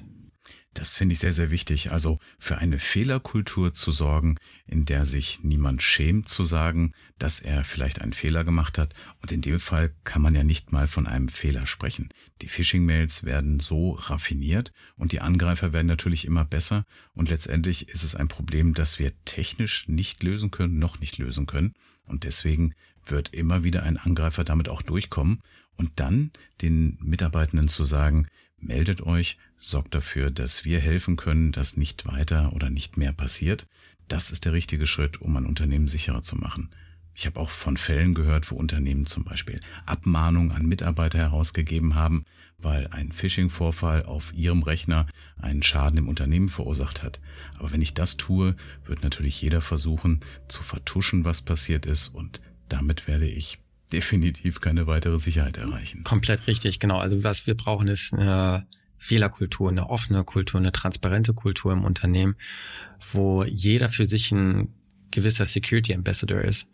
Das 0.74 0.96
finde 0.96 1.12
ich 1.12 1.18
sehr, 1.18 1.34
sehr 1.34 1.50
wichtig. 1.50 1.92
Also 1.92 2.18
für 2.38 2.56
eine 2.56 2.78
Fehlerkultur 2.78 3.74
zu 3.74 3.92
sorgen, 3.92 4.36
in 4.66 4.86
der 4.86 5.04
sich 5.04 5.42
niemand 5.42 5.82
schämt 5.82 6.30
zu 6.30 6.44
sagen, 6.44 6.94
dass 7.18 7.40
er 7.40 7.62
vielleicht 7.62 8.00
einen 8.00 8.14
Fehler 8.14 8.42
gemacht 8.42 8.78
hat. 8.78 8.94
Und 9.20 9.32
in 9.32 9.42
dem 9.42 9.60
Fall 9.60 9.94
kann 10.04 10.22
man 10.22 10.34
ja 10.34 10.44
nicht 10.44 10.72
mal 10.72 10.86
von 10.86 11.06
einem 11.06 11.28
Fehler 11.28 11.66
sprechen. 11.66 12.08
Die 12.40 12.48
Phishing-Mails 12.48 13.24
werden 13.24 13.60
so 13.60 13.92
raffiniert 13.92 14.72
und 14.96 15.12
die 15.12 15.20
Angreifer 15.20 15.74
werden 15.74 15.86
natürlich 15.88 16.24
immer 16.24 16.46
besser. 16.46 16.84
Und 17.12 17.28
letztendlich 17.28 17.88
ist 17.88 18.02
es 18.02 18.14
ein 18.14 18.28
Problem, 18.28 18.72
das 18.72 18.98
wir 18.98 19.12
technisch 19.26 19.88
nicht 19.88 20.22
lösen 20.22 20.50
können, 20.50 20.78
noch 20.78 21.00
nicht 21.00 21.18
lösen 21.18 21.46
können. 21.46 21.74
Und 22.06 22.24
deswegen 22.24 22.74
wird 23.04 23.34
immer 23.34 23.62
wieder 23.62 23.82
ein 23.82 23.98
Angreifer 23.98 24.42
damit 24.42 24.70
auch 24.70 24.80
durchkommen. 24.80 25.42
Und 25.76 25.92
dann 25.96 26.30
den 26.62 26.98
Mitarbeitenden 27.00 27.68
zu 27.68 27.84
sagen, 27.84 28.28
meldet 28.58 29.02
euch, 29.02 29.38
sorgt 29.62 29.94
dafür, 29.94 30.30
dass 30.30 30.64
wir 30.64 30.80
helfen 30.80 31.16
können, 31.16 31.52
dass 31.52 31.76
nicht 31.76 32.06
weiter 32.06 32.52
oder 32.52 32.68
nicht 32.68 32.96
mehr 32.96 33.12
passiert. 33.12 33.66
Das 34.08 34.30
ist 34.30 34.44
der 34.44 34.52
richtige 34.52 34.86
Schritt, 34.86 35.22
um 35.22 35.36
ein 35.36 35.46
Unternehmen 35.46 35.88
sicherer 35.88 36.22
zu 36.22 36.36
machen. 36.36 36.70
Ich 37.14 37.26
habe 37.26 37.38
auch 37.38 37.50
von 37.50 37.76
Fällen 37.76 38.14
gehört, 38.14 38.50
wo 38.50 38.56
Unternehmen 38.56 39.06
zum 39.06 39.24
Beispiel 39.24 39.60
Abmahnungen 39.86 40.52
an 40.52 40.66
Mitarbeiter 40.66 41.18
herausgegeben 41.18 41.94
haben, 41.94 42.24
weil 42.58 42.86
ein 42.88 43.12
Phishing-Vorfall 43.12 44.04
auf 44.04 44.32
ihrem 44.34 44.62
Rechner 44.62 45.06
einen 45.40 45.62
Schaden 45.62 45.98
im 45.98 46.08
Unternehmen 46.08 46.48
verursacht 46.48 47.02
hat. 47.02 47.20
Aber 47.58 47.70
wenn 47.70 47.82
ich 47.82 47.94
das 47.94 48.16
tue, 48.16 48.56
wird 48.84 49.02
natürlich 49.02 49.40
jeder 49.42 49.60
versuchen 49.60 50.20
zu 50.48 50.62
vertuschen, 50.62 51.24
was 51.24 51.42
passiert 51.42 51.86
ist 51.86 52.08
und 52.08 52.40
damit 52.68 53.06
werde 53.06 53.28
ich 53.28 53.58
definitiv 53.92 54.60
keine 54.60 54.86
weitere 54.86 55.18
Sicherheit 55.18 55.58
erreichen. 55.58 56.02
Komplett 56.04 56.46
richtig, 56.46 56.80
genau. 56.80 56.98
Also 56.98 57.22
was 57.22 57.46
wir 57.46 57.54
brauchen 57.54 57.88
ist 57.88 58.14
eine 58.14 58.66
Fehlerkultur, 59.02 59.68
eine 59.68 59.90
offene 59.90 60.22
Kultur, 60.22 60.60
eine 60.60 60.70
transparente 60.70 61.34
Kultur 61.34 61.72
im 61.72 61.82
Unternehmen, 61.82 62.36
wo 63.12 63.42
jeder 63.42 63.88
für 63.88 64.06
sich 64.06 64.30
ein 64.30 64.68
gewisser 65.10 65.44
Security 65.44 65.92
Ambassador 65.92 66.40
ist, 66.40 66.68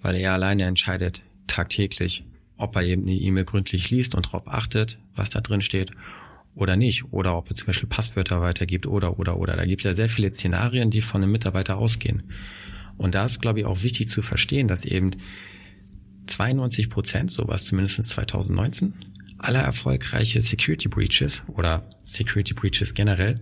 weil 0.00 0.14
er 0.14 0.34
alleine 0.34 0.62
entscheidet 0.62 1.24
tagtäglich, 1.48 2.24
ob 2.56 2.76
er 2.76 2.84
eben 2.84 3.02
eine 3.02 3.14
E-Mail 3.14 3.44
gründlich 3.44 3.90
liest 3.90 4.14
und 4.14 4.26
darauf 4.26 4.46
achtet, 4.46 5.00
was 5.16 5.30
da 5.30 5.40
drin 5.40 5.62
steht 5.62 5.90
oder 6.54 6.76
nicht. 6.76 7.12
Oder 7.12 7.36
ob 7.36 7.50
er 7.50 7.56
zum 7.56 7.66
Beispiel 7.66 7.88
Passwörter 7.88 8.40
weitergibt 8.40 8.86
oder, 8.86 9.18
oder, 9.18 9.36
oder. 9.36 9.56
Da 9.56 9.64
gibt 9.64 9.80
es 9.80 9.84
ja 9.84 9.94
sehr 9.94 10.08
viele 10.08 10.32
Szenarien, 10.32 10.90
die 10.90 11.02
von 11.02 11.24
einem 11.24 11.32
Mitarbeiter 11.32 11.76
ausgehen. 11.76 12.22
Und 12.96 13.16
da 13.16 13.24
ist, 13.24 13.42
glaube 13.42 13.58
ich, 13.58 13.66
auch 13.66 13.82
wichtig 13.82 14.08
zu 14.08 14.22
verstehen, 14.22 14.68
dass 14.68 14.84
eben 14.84 15.10
92 16.28 16.88
Prozent, 16.88 17.32
sowas 17.32 17.64
zumindest 17.64 18.04
2019, 18.04 18.94
aller 19.44 19.60
erfolgreiche 19.60 20.40
Security 20.40 20.88
Breaches 20.88 21.44
oder 21.48 21.88
Security 22.04 22.54
Breaches 22.54 22.94
generell 22.94 23.40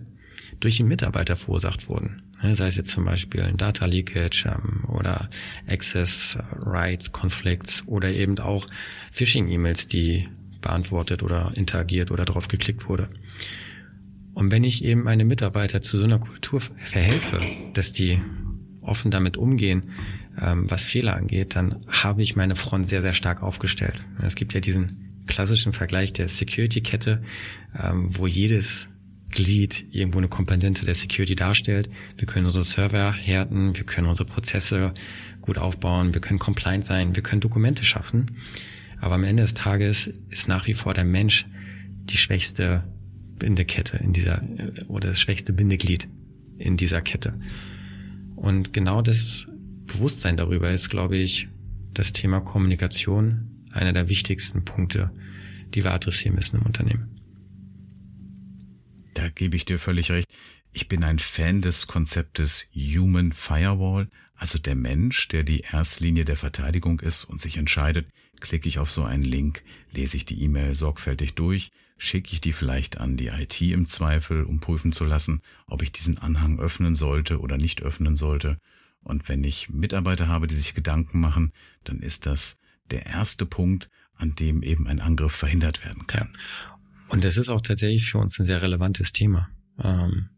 durch 0.59 0.77
den 0.77 0.87
Mitarbeiter 0.87 1.35
verursacht 1.35 1.87
wurden. 1.89 2.23
Sei 2.41 2.67
es 2.67 2.75
jetzt 2.75 2.91
zum 2.91 3.05
Beispiel 3.05 3.41
ein 3.41 3.55
Data 3.55 3.85
Leakage 3.85 4.47
ähm, 4.47 4.83
oder 4.89 5.29
Access 5.65 6.37
Rights 6.51 7.13
Conflicts 7.13 7.87
oder 7.87 8.09
eben 8.09 8.37
auch 8.39 8.67
Phishing-E-Mails, 9.13 9.87
die 9.87 10.27
beantwortet 10.59 11.23
oder 11.23 11.53
interagiert 11.55 12.11
oder 12.11 12.25
darauf 12.25 12.49
geklickt 12.49 12.89
wurde. 12.89 13.07
Und 14.33 14.51
wenn 14.51 14.65
ich 14.65 14.83
eben 14.83 15.03
meine 15.03 15.23
Mitarbeiter 15.23 15.81
zu 15.81 15.97
so 15.97 16.03
einer 16.03 16.19
Kultur 16.19 16.59
verhelfe, 16.59 17.39
dass 17.73 17.93
die 17.93 18.19
offen 18.81 19.09
damit 19.09 19.37
umgehen, 19.37 19.91
ähm, 20.41 20.69
was 20.69 20.83
Fehler 20.83 21.15
angeht, 21.15 21.55
dann 21.55 21.79
habe 21.87 22.23
ich 22.23 22.35
meine 22.35 22.55
Front 22.55 22.89
sehr, 22.89 23.01
sehr 23.01 23.13
stark 23.13 23.41
aufgestellt. 23.41 24.03
Es 24.21 24.35
gibt 24.35 24.53
ja 24.53 24.59
diesen 24.59 25.12
klassischen 25.27 25.73
Vergleich 25.73 26.13
der 26.13 26.29
Security-Kette, 26.29 27.21
ähm, 27.81 28.17
wo 28.17 28.27
jedes 28.27 28.87
Glied 29.33 29.85
irgendwo 29.91 30.19
eine 30.19 30.27
Komponente 30.27 30.85
der 30.85 30.95
Security 30.95 31.35
darstellt. 31.35 31.89
Wir 32.17 32.27
können 32.27 32.45
unsere 32.45 32.63
Server 32.63 33.11
härten, 33.11 33.75
wir 33.75 33.83
können 33.83 34.07
unsere 34.07 34.27
Prozesse 34.27 34.93
gut 35.41 35.57
aufbauen, 35.57 36.13
wir 36.13 36.21
können 36.21 36.39
compliant 36.39 36.85
sein, 36.85 37.15
wir 37.15 37.23
können 37.23 37.41
Dokumente 37.41 37.83
schaffen. 37.83 38.25
Aber 39.01 39.15
am 39.15 39.23
Ende 39.23 39.43
des 39.43 39.53
Tages 39.53 40.11
ist 40.29 40.47
nach 40.47 40.67
wie 40.67 40.75
vor 40.75 40.93
der 40.93 41.03
Mensch 41.03 41.45
die 42.05 42.17
schwächste 42.17 42.83
Bindekette 43.37 43.97
in 43.97 44.13
dieser 44.13 44.41
oder 44.87 45.09
das 45.09 45.19
schwächste 45.19 45.51
Bindeglied 45.51 46.07
in 46.57 46.77
dieser 46.77 47.01
Kette. 47.01 47.33
Und 48.35 48.71
genau 48.71 49.01
das 49.01 49.47
Bewusstsein 49.87 50.37
darüber 50.37 50.71
ist, 50.71 50.89
glaube 50.89 51.17
ich, 51.17 51.49
das 51.93 52.13
Thema 52.13 52.39
Kommunikation 52.39 53.52
einer 53.73 53.93
der 53.93 54.09
wichtigsten 54.09 54.63
Punkte, 54.63 55.11
die 55.73 55.83
wir 55.83 55.93
adressieren 55.93 56.35
müssen 56.35 56.57
im 56.57 56.65
Unternehmen. 56.65 57.09
Da 59.13 59.29
gebe 59.29 59.55
ich 59.55 59.65
dir 59.65 59.79
völlig 59.79 60.11
recht. 60.11 60.27
Ich 60.71 60.87
bin 60.87 61.03
ein 61.03 61.19
Fan 61.19 61.61
des 61.61 61.87
Konzeptes 61.87 62.67
Human 62.73 63.31
Firewall, 63.31 64.07
also 64.35 64.57
der 64.57 64.75
Mensch, 64.75 65.27
der 65.27 65.43
die 65.43 65.61
Erstlinie 65.61 66.25
der 66.25 66.35
Verteidigung 66.35 66.99
ist 66.99 67.23
und 67.23 67.39
sich 67.39 67.57
entscheidet, 67.57 68.07
klicke 68.39 68.67
ich 68.67 68.79
auf 68.79 68.89
so 68.89 69.03
einen 69.03 69.23
Link, 69.23 69.63
lese 69.91 70.17
ich 70.17 70.25
die 70.25 70.41
E-Mail 70.41 70.73
sorgfältig 70.75 71.35
durch, 71.35 71.71
schicke 71.97 72.33
ich 72.33 72.41
die 72.41 72.53
vielleicht 72.53 72.97
an 72.99 73.17
die 73.17 73.27
IT 73.27 73.61
im 73.61 73.87
Zweifel, 73.87 74.43
um 74.43 74.59
prüfen 74.59 74.91
zu 74.91 75.05
lassen, 75.05 75.41
ob 75.67 75.83
ich 75.83 75.91
diesen 75.91 76.17
Anhang 76.17 76.59
öffnen 76.59 76.95
sollte 76.95 77.39
oder 77.39 77.57
nicht 77.57 77.83
öffnen 77.83 78.17
sollte. 78.17 78.57
Und 79.03 79.29
wenn 79.29 79.43
ich 79.43 79.69
Mitarbeiter 79.69 80.27
habe, 80.27 80.47
die 80.47 80.55
sich 80.55 80.73
Gedanken 80.73 81.19
machen, 81.19 81.53
dann 81.83 81.99
ist 81.99 82.25
das 82.25 82.59
der 82.91 83.05
erste 83.05 83.45
Punkt, 83.45 83.89
an 84.15 84.35
dem 84.35 84.61
eben 84.63 84.87
ein 84.87 84.99
Angriff 84.99 85.33
verhindert 85.33 85.85
werden 85.85 86.07
kann. 86.07 86.33
Und 87.09 87.23
das 87.23 87.37
ist 87.37 87.49
auch 87.49 87.61
tatsächlich 87.61 88.09
für 88.09 88.17
uns 88.17 88.39
ein 88.39 88.45
sehr 88.45 88.61
relevantes 88.61 89.11
Thema. 89.11 89.49
Ähm, 89.81 90.29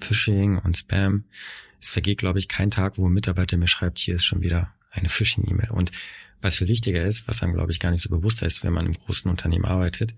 Phishing 0.00 0.58
und 0.58 0.76
Spam. 0.76 1.24
Es 1.80 1.90
vergeht, 1.90 2.18
glaube 2.18 2.38
ich, 2.38 2.48
kein 2.48 2.70
Tag, 2.70 2.98
wo 2.98 3.08
ein 3.08 3.12
Mitarbeiter 3.12 3.56
mir 3.56 3.68
schreibt, 3.68 3.98
hier 3.98 4.16
ist 4.16 4.24
schon 4.24 4.40
wieder 4.40 4.72
eine 4.90 5.08
Phishing-E-Mail. 5.08 5.70
Und 5.70 5.92
was 6.40 6.56
viel 6.56 6.68
wichtiger 6.68 7.04
ist, 7.04 7.28
was 7.28 7.42
einem, 7.42 7.52
glaube 7.52 7.72
ich, 7.72 7.80
gar 7.80 7.90
nicht 7.90 8.02
so 8.02 8.10
bewusst 8.10 8.42
ist, 8.42 8.64
wenn 8.64 8.72
man 8.72 8.86
im 8.86 8.92
großen 8.92 9.30
Unternehmen 9.30 9.64
arbeitet, 9.64 10.14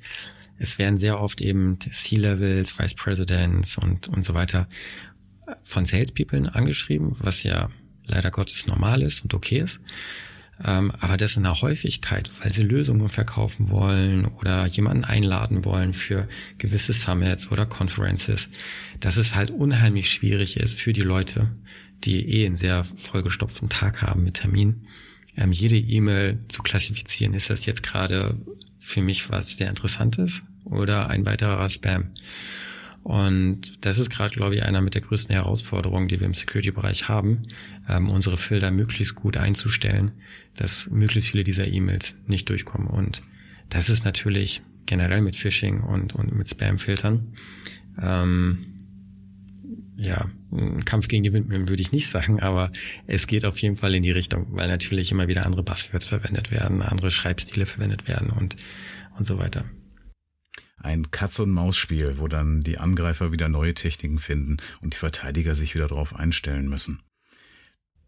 es 0.59 0.79
werden 0.79 0.99
sehr 0.99 1.21
oft 1.21 1.41
eben 1.41 1.79
C-Levels, 1.81 2.79
Vice 2.79 2.95
Presidents 2.95 3.79
und, 3.79 4.09
und 4.09 4.25
so 4.25 4.35
weiter 4.35 4.69
von 5.65 5.85
Salespeople 5.85 6.55
angeschrieben, 6.55 7.17
was 7.19 7.43
ja 7.43 7.71
leider 8.07 8.31
Gottes 8.31 8.67
normal 8.67 9.03
ist 9.03 9.23
und 9.23 9.35
okay 9.35 9.59
ist. 9.59 9.81
Ähm, 10.65 10.93
aber 11.01 11.17
das 11.17 11.37
in 11.37 11.43
der 11.43 11.61
Häufigkeit, 11.61 12.31
weil 12.43 12.53
sie 12.53 12.63
Lösungen 12.63 13.09
verkaufen 13.09 13.69
wollen 13.71 14.27
oder 14.27 14.67
jemanden 14.67 15.05
einladen 15.05 15.65
wollen 15.65 15.93
für 15.93 16.29
gewisse 16.59 16.93
Summits 16.93 17.51
oder 17.51 17.67
Conferences, 17.67 18.49
dass 19.01 19.17
es 19.17 19.35
halt 19.35 19.51
unheimlich 19.51 20.11
schwierig 20.11 20.59
ist 20.59 20.79
für 20.79 20.93
die 20.93 21.01
Leute, 21.01 21.51
die 22.05 22.29
eh 22.29 22.47
einen 22.47 22.57
sehr 22.57 22.85
vollgestopften 22.85 23.69
Tag 23.69 24.03
haben 24.03 24.25
mit 24.25 24.35
Terminen, 24.35 24.87
ähm, 25.37 25.53
jede 25.53 25.77
E-Mail 25.77 26.39
zu 26.49 26.63
klassifizieren. 26.63 27.35
Ist 27.35 27.51
das 27.51 27.67
jetzt 27.67 27.83
gerade 27.83 28.37
für 28.79 29.03
mich 29.03 29.31
was 29.31 29.57
sehr 29.57 29.71
Interessantes 29.71 30.43
oder 30.65 31.09
ein 31.09 31.25
weiterer 31.25 31.69
Spam? 31.71 32.11
Und 33.03 33.85
das 33.85 33.99
ist 33.99 34.11
gerade, 34.11 34.33
glaube 34.35 34.55
ich, 34.55 34.63
einer 34.63 34.81
mit 34.81 34.95
der 34.95 35.03
größten 35.03 35.35
Herausforderungen, 35.35 36.09
die 36.09 36.21
wir 36.21 36.27
im 36.27 36.35
Security-Bereich 36.35 37.09
haben, 37.09 37.43
ähm, 37.89 38.09
unsere 38.09 38.39
Filter 38.39 38.71
möglichst 38.71 39.17
gut 39.17 39.37
einzustellen, 39.37 40.13
dass 40.57 40.89
möglichst 40.91 41.31
viele 41.31 41.45
dieser 41.45 41.67
E-Mails 41.67 42.15
nicht 42.27 42.49
durchkommen. 42.49 42.87
Und 42.87 43.23
das 43.71 43.89
ist 43.89 44.05
natürlich 44.05 44.63
generell 44.87 45.23
mit 45.23 45.37
Phishing 45.37 45.81
und, 45.81 46.15
und 46.15 46.33
mit 46.33 46.49
Spam-Filtern. 46.49 47.35
Ähm, 48.01 48.67
ja, 49.97 50.31
ein 50.53 50.85
Kampf 50.85 51.09
gegen 51.09 51.23
die 51.23 51.33
Windmühlen 51.33 51.69
würde 51.69 51.83
ich 51.83 51.93
nicht 51.93 52.09
sagen, 52.09 52.41
aber 52.41 52.71
es 53.07 53.27
geht 53.27 53.45
auf 53.45 53.59
jeden 53.59 53.77
Fall 53.77 53.95
in 53.95 54.03
die 54.03 54.11
Richtung, 54.11 54.47
weil 54.51 54.69
natürlich 54.69 55.11
immer 55.11 55.29
wieder 55.29 55.45
andere 55.45 55.63
Buzzwords 55.63 56.07
verwendet 56.07 56.51
werden, 56.51 56.83
andere 56.83 57.11
Schreibstile 57.11 57.67
verwendet 57.67 58.09
werden 58.09 58.31
und, 58.31 58.57
und 59.17 59.27
so 59.27 59.39
weiter 59.39 59.65
ein 60.83 61.11
Katz-und-Maus-Spiel, 61.11 62.19
wo 62.19 62.29
dann 62.29 62.63
die 62.63 62.79
Angreifer 62.79 63.33
wieder 63.33 63.49
neue 63.49 63.75
Techniken 63.75 64.19
finden 64.19 64.57
und 64.81 64.95
die 64.95 64.99
Verteidiger 64.99 65.55
sich 65.55 65.75
wieder 65.75 65.89
darauf 65.89 66.15
einstellen 66.15 66.69
müssen. 66.69 67.03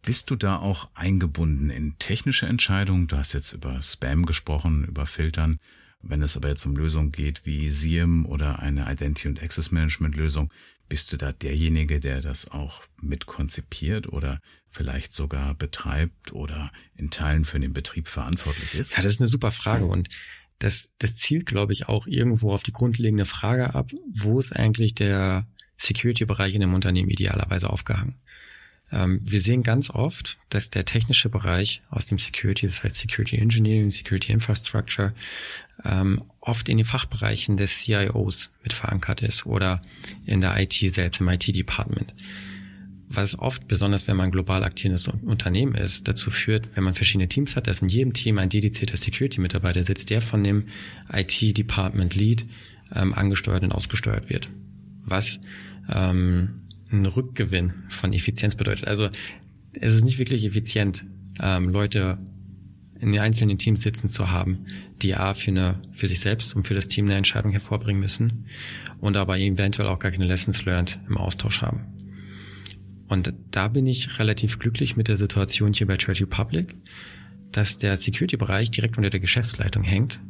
Bist 0.02 0.30
du 0.30 0.36
da 0.36 0.58
auch 0.58 0.90
eingebunden 0.94 1.70
in 1.70 1.98
technische 1.98 2.46
Entscheidungen? 2.46 3.06
Du 3.06 3.16
hast 3.16 3.32
jetzt 3.32 3.54
über 3.54 3.80
Spam 3.80 4.26
gesprochen, 4.26 4.84
über 4.84 5.06
Filtern. 5.06 5.58
Wenn 6.02 6.22
es 6.22 6.36
aber 6.36 6.48
jetzt 6.48 6.66
um 6.66 6.76
Lösungen 6.76 7.12
geht 7.12 7.46
wie 7.46 7.70
SIEM 7.70 8.26
oder 8.26 8.58
eine 8.58 8.82
Identity 8.92 9.28
und 9.28 9.42
Access 9.42 9.70
Management 9.70 10.16
Lösung, 10.16 10.52
bist 10.90 11.12
du 11.12 11.16
da 11.16 11.32
derjenige, 11.32 12.00
der 12.00 12.20
das 12.20 12.50
auch 12.50 12.82
mit 13.00 13.24
konzipiert 13.24 14.06
oder 14.06 14.40
vielleicht 14.68 15.14
sogar 15.14 15.54
betreibt 15.54 16.32
oder 16.32 16.70
in 16.98 17.10
Teilen 17.10 17.46
für 17.46 17.58
den 17.58 17.72
Betrieb 17.72 18.08
verantwortlich 18.08 18.74
ist? 18.74 18.96
Ja, 18.96 19.02
das 19.02 19.14
ist 19.14 19.20
eine 19.20 19.28
super 19.28 19.52
Frage 19.52 19.86
und 19.86 20.10
das, 20.58 20.92
das 20.98 21.16
zielt, 21.16 21.46
glaube 21.46 21.72
ich, 21.72 21.88
auch 21.88 22.06
irgendwo 22.06 22.52
auf 22.52 22.62
die 22.62 22.72
grundlegende 22.72 23.24
Frage 23.24 23.74
ab, 23.74 23.90
wo 24.12 24.40
ist 24.40 24.54
eigentlich 24.54 24.94
der 24.94 25.46
Security-Bereich 25.76 26.54
in 26.54 26.62
einem 26.62 26.74
Unternehmen 26.74 27.10
idealerweise 27.10 27.70
aufgehangen? 27.70 28.16
Ähm, 28.92 29.20
wir 29.22 29.40
sehen 29.40 29.62
ganz 29.62 29.90
oft, 29.90 30.38
dass 30.50 30.70
der 30.70 30.84
technische 30.84 31.28
Bereich 31.28 31.82
aus 31.90 32.06
dem 32.06 32.18
Security, 32.18 32.66
das 32.66 32.84
heißt 32.84 32.96
Security 32.96 33.36
Engineering, 33.38 33.90
Security 33.90 34.32
Infrastructure, 34.32 35.14
ähm, 35.84 36.22
oft 36.40 36.68
in 36.68 36.76
den 36.76 36.86
Fachbereichen 36.86 37.56
des 37.56 37.82
CIOs 37.82 38.52
mit 38.62 38.72
verankert 38.72 39.22
ist 39.22 39.46
oder 39.46 39.82
in 40.26 40.40
der 40.40 40.58
IT 40.60 40.74
selbst, 40.74 41.20
im 41.20 41.28
IT-Department 41.28 42.14
was 43.08 43.38
oft, 43.38 43.68
besonders 43.68 44.08
wenn 44.08 44.16
man 44.16 44.30
global 44.30 44.64
aktives 44.64 45.08
Unternehmen 45.08 45.74
ist, 45.74 46.08
dazu 46.08 46.30
führt, 46.30 46.68
wenn 46.74 46.84
man 46.84 46.94
verschiedene 46.94 47.28
Teams 47.28 47.56
hat, 47.56 47.66
dass 47.66 47.82
in 47.82 47.88
jedem 47.88 48.12
Team 48.12 48.38
ein 48.38 48.48
dedizierter 48.48 48.96
Security-Mitarbeiter 48.96 49.84
sitzt, 49.84 50.10
der 50.10 50.22
von 50.22 50.42
dem 50.42 50.64
IT-Department 51.12 52.14
Lead 52.14 52.46
ähm, 52.94 53.14
angesteuert 53.14 53.62
und 53.62 53.72
ausgesteuert 53.72 54.30
wird. 54.30 54.48
Was 55.04 55.40
ähm, 55.92 56.62
ein 56.90 57.06
Rückgewinn 57.06 57.74
von 57.88 58.12
Effizienz 58.12 58.54
bedeutet. 58.54 58.86
Also 58.86 59.08
es 59.80 59.94
ist 59.94 60.04
nicht 60.04 60.18
wirklich 60.18 60.44
effizient, 60.44 61.04
ähm, 61.40 61.68
Leute 61.68 62.18
in 63.00 63.12
den 63.12 63.20
einzelnen 63.20 63.58
Teams 63.58 63.82
sitzen 63.82 64.08
zu 64.08 64.30
haben, 64.30 64.66
die 65.02 65.14
A 65.14 65.34
für, 65.34 65.50
eine, 65.50 65.82
für 65.92 66.06
sich 66.06 66.20
selbst 66.20 66.54
und 66.56 66.66
für 66.66 66.74
das 66.74 66.88
Team 66.88 67.06
eine 67.06 67.16
Entscheidung 67.16 67.50
hervorbringen 67.50 68.00
müssen 68.00 68.46
und 69.00 69.16
aber 69.16 69.38
eventuell 69.38 69.88
auch 69.88 69.98
gar 69.98 70.10
keine 70.10 70.26
Lessons 70.26 70.64
learned 70.64 71.00
im 71.08 71.18
Austausch 71.18 71.60
haben. 71.60 71.82
Und 73.08 73.34
da 73.50 73.68
bin 73.68 73.86
ich 73.86 74.18
relativ 74.18 74.58
glücklich 74.58 74.96
mit 74.96 75.08
der 75.08 75.16
Situation 75.16 75.72
hier 75.72 75.86
bei 75.86 75.96
Trade 75.96 76.20
Republic, 76.20 76.76
dass 77.52 77.78
der 77.78 77.96
Security-Bereich 77.96 78.70
direkt 78.70 78.96
unter 78.96 79.10
der 79.10 79.20
Geschäftsleitung 79.20 79.82
hängt 79.82 80.20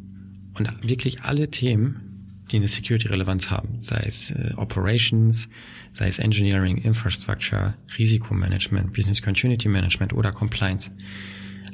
und 0.54 0.88
wirklich 0.88 1.22
alle 1.22 1.50
Themen, 1.50 2.44
die 2.50 2.56
eine 2.56 2.68
Security-Relevanz 2.68 3.50
haben, 3.50 3.80
sei 3.80 4.02
es 4.04 4.30
äh, 4.30 4.52
Operations, 4.56 5.48
sei 5.90 6.08
es 6.08 6.18
Engineering, 6.18 6.76
Infrastructure, 6.76 7.74
Risikomanagement, 7.96 8.92
Business 8.92 9.22
Continuity 9.22 9.68
Management 9.68 10.12
oder 10.12 10.32
Compliance, 10.32 10.90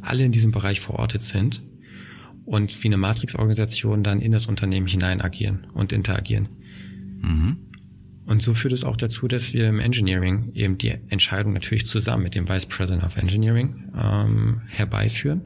alle 0.02 0.24
in 0.24 0.32
diesem 0.32 0.52
Bereich 0.52 0.80
verortet 0.80 1.22
sind 1.22 1.62
und 2.44 2.82
wie 2.82 2.88
eine 2.88 2.96
Matrix-Organisation 2.98 4.02
dann 4.02 4.20
in 4.20 4.32
das 4.32 4.46
Unternehmen 4.46 4.86
hinein 4.86 5.20
agieren 5.20 5.66
und 5.74 5.92
interagieren. 5.92 6.48
Mhm. 7.20 7.69
Und 8.30 8.42
so 8.42 8.54
führt 8.54 8.72
es 8.72 8.84
auch 8.84 8.96
dazu, 8.96 9.26
dass 9.26 9.52
wir 9.54 9.68
im 9.68 9.80
Engineering 9.80 10.52
eben 10.54 10.78
die 10.78 10.90
Entscheidung 11.08 11.52
natürlich 11.52 11.84
zusammen 11.84 12.22
mit 12.22 12.36
dem 12.36 12.48
Vice 12.48 12.66
President 12.66 13.02
of 13.02 13.16
Engineering 13.16 13.90
ähm, 14.00 14.62
herbeiführen, 14.68 15.42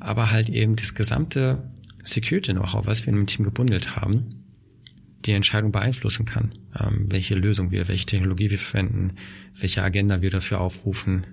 aber 0.00 0.32
halt 0.32 0.48
eben 0.48 0.74
das 0.74 0.96
gesamte 0.96 1.70
Security-Know-how, 2.02 2.86
was 2.86 3.06
wir 3.06 3.12
in 3.12 3.14
einem 3.14 3.28
Team 3.28 3.44
gebundelt 3.44 3.94
haben, 3.94 4.26
die 5.26 5.30
Entscheidung 5.30 5.70
beeinflussen 5.70 6.24
kann, 6.24 6.54
ähm, 6.76 7.06
welche 7.08 7.36
Lösung 7.36 7.70
wir, 7.70 7.86
welche 7.86 8.06
Technologie 8.06 8.50
wir 8.50 8.58
verwenden, 8.58 9.12
welche 9.56 9.84
Agenda 9.84 10.20
wir 10.22 10.30
dafür 10.30 10.60
aufrufen 10.60 11.24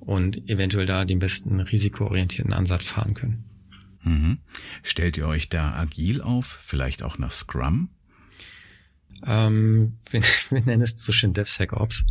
und 0.00 0.50
eventuell 0.50 0.86
da 0.86 1.04
den 1.04 1.20
besten 1.20 1.60
risikoorientierten 1.60 2.52
Ansatz 2.52 2.84
fahren 2.84 3.14
können. 3.14 3.44
Mhm. 4.02 4.38
Stellt 4.82 5.16
ihr 5.18 5.28
euch 5.28 5.50
da 5.50 5.74
agil 5.74 6.20
auf, 6.20 6.58
vielleicht 6.64 7.04
auch 7.04 7.18
nach 7.18 7.30
Scrum? 7.30 7.90
Ähm, 9.26 9.94
wir, 10.10 10.22
wir 10.50 10.60
nennen 10.60 10.82
es 10.82 11.02
so 11.02 11.12
schön 11.12 11.32
DevSecOps, 11.32 12.04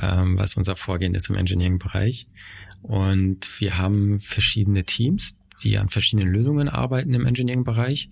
ähm, 0.00 0.38
was 0.38 0.56
unser 0.56 0.76
Vorgehen 0.76 1.14
ist 1.14 1.28
im 1.30 1.36
Engineering-Bereich. 1.36 2.28
Und 2.82 3.60
wir 3.60 3.78
haben 3.78 4.18
verschiedene 4.18 4.84
Teams, 4.84 5.36
die 5.62 5.78
an 5.78 5.88
verschiedenen 5.88 6.32
Lösungen 6.32 6.68
arbeiten 6.68 7.14
im 7.14 7.26
Engineering-Bereich. 7.26 8.08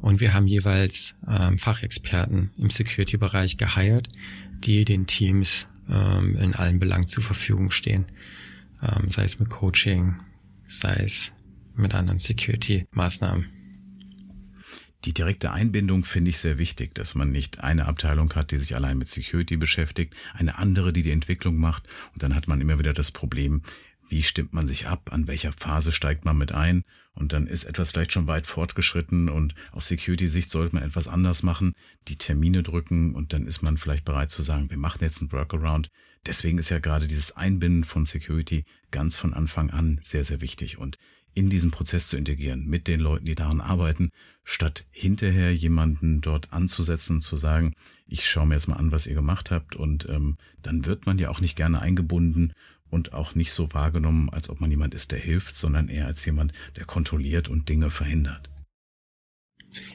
Und 0.00 0.20
wir 0.20 0.34
haben 0.34 0.46
jeweils 0.46 1.14
ähm, 1.28 1.58
Fachexperten 1.58 2.50
im 2.56 2.70
Security-Bereich 2.70 3.56
geheiert, 3.56 4.08
die 4.64 4.84
den 4.84 5.06
Teams 5.06 5.68
ähm, 5.90 6.36
in 6.36 6.54
allen 6.54 6.78
Belangen 6.78 7.06
zur 7.06 7.22
Verfügung 7.22 7.70
stehen. 7.70 8.06
Ähm, 8.82 9.10
sei 9.10 9.24
es 9.24 9.38
mit 9.38 9.50
Coaching, 9.50 10.16
sei 10.68 10.94
es 11.04 11.32
mit 11.74 11.94
anderen 11.94 12.18
Security-Maßnahmen. 12.18 13.55
Die 15.06 15.14
direkte 15.14 15.52
Einbindung 15.52 16.04
finde 16.04 16.30
ich 16.30 16.38
sehr 16.38 16.58
wichtig, 16.58 16.92
dass 16.96 17.14
man 17.14 17.30
nicht 17.30 17.60
eine 17.60 17.86
Abteilung 17.86 18.34
hat, 18.34 18.50
die 18.50 18.56
sich 18.56 18.74
allein 18.74 18.98
mit 18.98 19.08
Security 19.08 19.56
beschäftigt, 19.56 20.16
eine 20.34 20.58
andere, 20.58 20.92
die 20.92 21.02
die 21.02 21.12
Entwicklung 21.12 21.56
macht. 21.56 21.84
Und 22.12 22.24
dann 22.24 22.34
hat 22.34 22.48
man 22.48 22.60
immer 22.60 22.80
wieder 22.80 22.92
das 22.92 23.12
Problem, 23.12 23.62
wie 24.08 24.24
stimmt 24.24 24.52
man 24.52 24.66
sich 24.66 24.88
ab, 24.88 25.12
an 25.12 25.28
welcher 25.28 25.52
Phase 25.52 25.92
steigt 25.92 26.24
man 26.24 26.36
mit 26.36 26.50
ein? 26.50 26.82
Und 27.14 27.32
dann 27.32 27.46
ist 27.46 27.64
etwas 27.64 27.92
vielleicht 27.92 28.12
schon 28.12 28.26
weit 28.26 28.48
fortgeschritten 28.48 29.28
und 29.28 29.54
aus 29.70 29.86
Security-Sicht 29.86 30.50
sollte 30.50 30.74
man 30.74 30.84
etwas 30.84 31.06
anders 31.06 31.44
machen, 31.44 31.72
die 32.08 32.16
Termine 32.16 32.64
drücken 32.64 33.14
und 33.14 33.32
dann 33.32 33.46
ist 33.46 33.62
man 33.62 33.78
vielleicht 33.78 34.04
bereit 34.04 34.30
zu 34.30 34.42
sagen, 34.42 34.70
wir 34.70 34.76
machen 34.76 34.98
jetzt 35.02 35.20
einen 35.22 35.30
Workaround. 35.30 35.88
Deswegen 36.26 36.58
ist 36.58 36.70
ja 36.70 36.80
gerade 36.80 37.06
dieses 37.06 37.36
Einbinden 37.36 37.84
von 37.84 38.04
Security 38.04 38.64
ganz 38.90 39.16
von 39.16 39.34
Anfang 39.34 39.70
an 39.70 40.00
sehr, 40.02 40.24
sehr 40.24 40.40
wichtig. 40.40 40.78
Und 40.78 40.98
in 41.36 41.50
diesen 41.50 41.70
Prozess 41.70 42.08
zu 42.08 42.16
integrieren 42.16 42.64
mit 42.64 42.88
den 42.88 42.98
Leuten, 42.98 43.26
die 43.26 43.34
daran 43.34 43.60
arbeiten, 43.60 44.10
statt 44.42 44.86
hinterher 44.90 45.54
jemanden 45.54 46.22
dort 46.22 46.50
anzusetzen, 46.52 47.20
zu 47.20 47.36
sagen, 47.36 47.74
ich 48.06 48.26
schaue 48.26 48.46
mir 48.46 48.54
jetzt 48.54 48.68
mal 48.68 48.76
an, 48.76 48.90
was 48.90 49.06
ihr 49.06 49.14
gemacht 49.14 49.50
habt 49.50 49.76
und 49.76 50.08
ähm, 50.08 50.38
dann 50.62 50.86
wird 50.86 51.04
man 51.04 51.18
ja 51.18 51.28
auch 51.28 51.42
nicht 51.42 51.54
gerne 51.54 51.82
eingebunden 51.82 52.54
und 52.88 53.12
auch 53.12 53.34
nicht 53.34 53.52
so 53.52 53.74
wahrgenommen, 53.74 54.30
als 54.30 54.48
ob 54.48 54.62
man 54.62 54.70
jemand 54.70 54.94
ist, 54.94 55.12
der 55.12 55.18
hilft, 55.18 55.56
sondern 55.56 55.88
eher 55.88 56.06
als 56.06 56.24
jemand, 56.24 56.54
der 56.76 56.86
kontrolliert 56.86 57.50
und 57.50 57.68
Dinge 57.68 57.90
verhindert. 57.90 58.50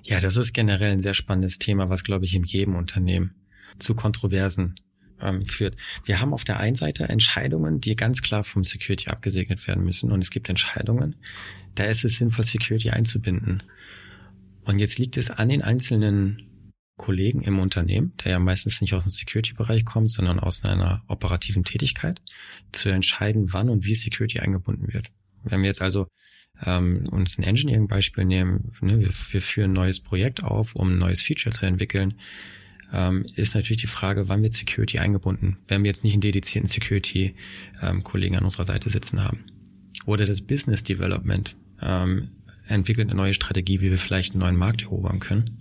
Ja, 0.04 0.19
das 0.19 0.38
ist 0.38 0.54
generell 0.54 0.91
ein 0.91 0.99
sehr 0.99 1.15
spannendes 1.15 1.58
Thema, 1.58 1.89
was, 1.89 2.04
glaube 2.04 2.25
ich, 2.25 2.36
in 2.36 2.43
jedem 2.43 2.75
Unternehmen 2.75 3.34
zu 3.80 3.95
Kontroversen 3.95 4.75
ähm, 5.22 5.46
führt. 5.46 5.76
Wir 6.06 6.20
haben 6.20 6.34
auf 6.34 6.44
der 6.44 6.60
einen 6.60 6.76
Seite 6.76 7.08
Entscheidungen, 7.10 7.82
die 7.82 7.96
ganz 7.96 8.22
klar 8.22 8.44
vom 8.44 8.64
Security 8.64 9.08
abgesegnet 9.10 9.68
werden 9.68 9.84
müssen. 9.84 10.12
Und 10.12 10.22
es 10.22 10.32
gibt 10.32 10.50
Entscheidungen, 10.50 11.16
da 11.76 11.86
ist 11.86 12.04
es 12.04 12.18
sinnvoll, 12.18 12.46
Security 12.46 12.90
einzubinden. 12.90 13.64
Und 14.64 14.80
jetzt 14.80 15.00
liegt 15.00 15.18
es 15.18 15.30
an 15.32 15.50
den 15.50 15.62
einzelnen 15.62 16.48
Kollegen 16.98 17.42
im 17.42 17.60
Unternehmen, 17.60 18.14
der 18.24 18.34
ja 18.34 18.40
meistens 18.40 18.80
nicht 18.82 18.94
aus 18.94 19.04
dem 19.04 19.10
Security-Bereich 19.10 19.86
kommt, 19.86 20.12
sondern 20.12 20.40
aus 20.40 20.64
einer 20.64 21.04
operativen 21.08 21.64
Tätigkeit, 21.64 22.22
zu 22.72 22.90
entscheiden, 22.90 23.54
wann 23.54 23.70
und 23.70 23.86
wie 23.86 23.96
Security 23.96 24.40
eingebunden 24.40 24.94
wird. 24.94 25.12
Wenn 25.44 25.62
wir 25.62 25.68
jetzt 25.68 25.82
also 25.82 26.08
ähm, 26.64 27.08
uns 27.10 27.40
ein 27.40 27.44
Engineering-Beispiel 27.44 28.26
nehmen, 28.26 28.72
ne, 28.82 29.00
wir, 29.00 29.10
wir 29.32 29.42
führen 29.42 29.72
ein 29.72 29.74
neues 29.74 30.00
Projekt 30.00 30.44
auf, 30.44 30.76
um 30.76 30.92
ein 30.92 31.00
neues 31.00 31.24
Feature 31.24 31.56
zu 31.56 31.66
entwickeln, 31.66 32.20
ähm, 32.93 33.25
ist 33.36 33.56
natürlich 33.56 33.82
die 33.82 33.88
Frage, 33.88 34.27
wann 34.27 34.43
wird 34.43 34.54
Security 34.54 34.99
eingebunden, 34.99 35.58
wenn 35.67 35.84
wir 35.84 35.89
jetzt 35.89 36.04
nicht 36.04 36.13
einen 36.13 36.21
dedizierten 36.21 36.69
Security-Kollegen 36.69 38.34
ähm, 38.34 38.39
an 38.39 38.45
unserer 38.45 38.65
Seite 38.65 38.89
sitzen 38.89 39.23
haben. 39.23 39.45
Oder 40.06 40.25
das 40.25 40.41
Business 40.41 40.84
Development 40.84 41.56
ähm, 41.82 42.32
entwickelt 42.67 43.10
eine 43.10 43.17
neue 43.17 43.34
Strategie, 43.34 43.82
wie 43.82 43.91
wir 43.91 43.97
vielleicht 43.97 44.34
einen 44.34 44.41
neuen 44.41 44.56
Markt 44.56 44.84
erobern 44.84 45.19
können. 45.19 45.60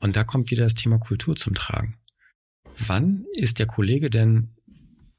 Und 0.00 0.16
da 0.16 0.24
kommt 0.24 0.50
wieder 0.50 0.64
das 0.64 0.74
Thema 0.74 0.98
Kultur 0.98 1.36
zum 1.36 1.54
Tragen. 1.54 1.96
Wann 2.78 3.24
ist 3.34 3.58
der 3.58 3.66
Kollege 3.66 4.10
denn 4.10 4.50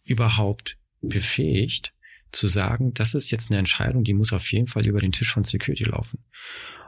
überhaupt 0.04 0.78
befähigt 1.02 1.94
zu 2.32 2.48
sagen, 2.48 2.94
das 2.94 3.16
ist 3.16 3.32
jetzt 3.32 3.50
eine 3.50 3.60
Entscheidung, 3.60 4.04
die 4.04 4.14
muss 4.14 4.34
auf 4.34 4.52
jeden 4.52 4.68
Fall 4.68 4.86
über 4.86 5.00
den 5.00 5.12
Tisch 5.12 5.32
von 5.32 5.44
Security 5.44 5.86
laufen. 5.86 6.20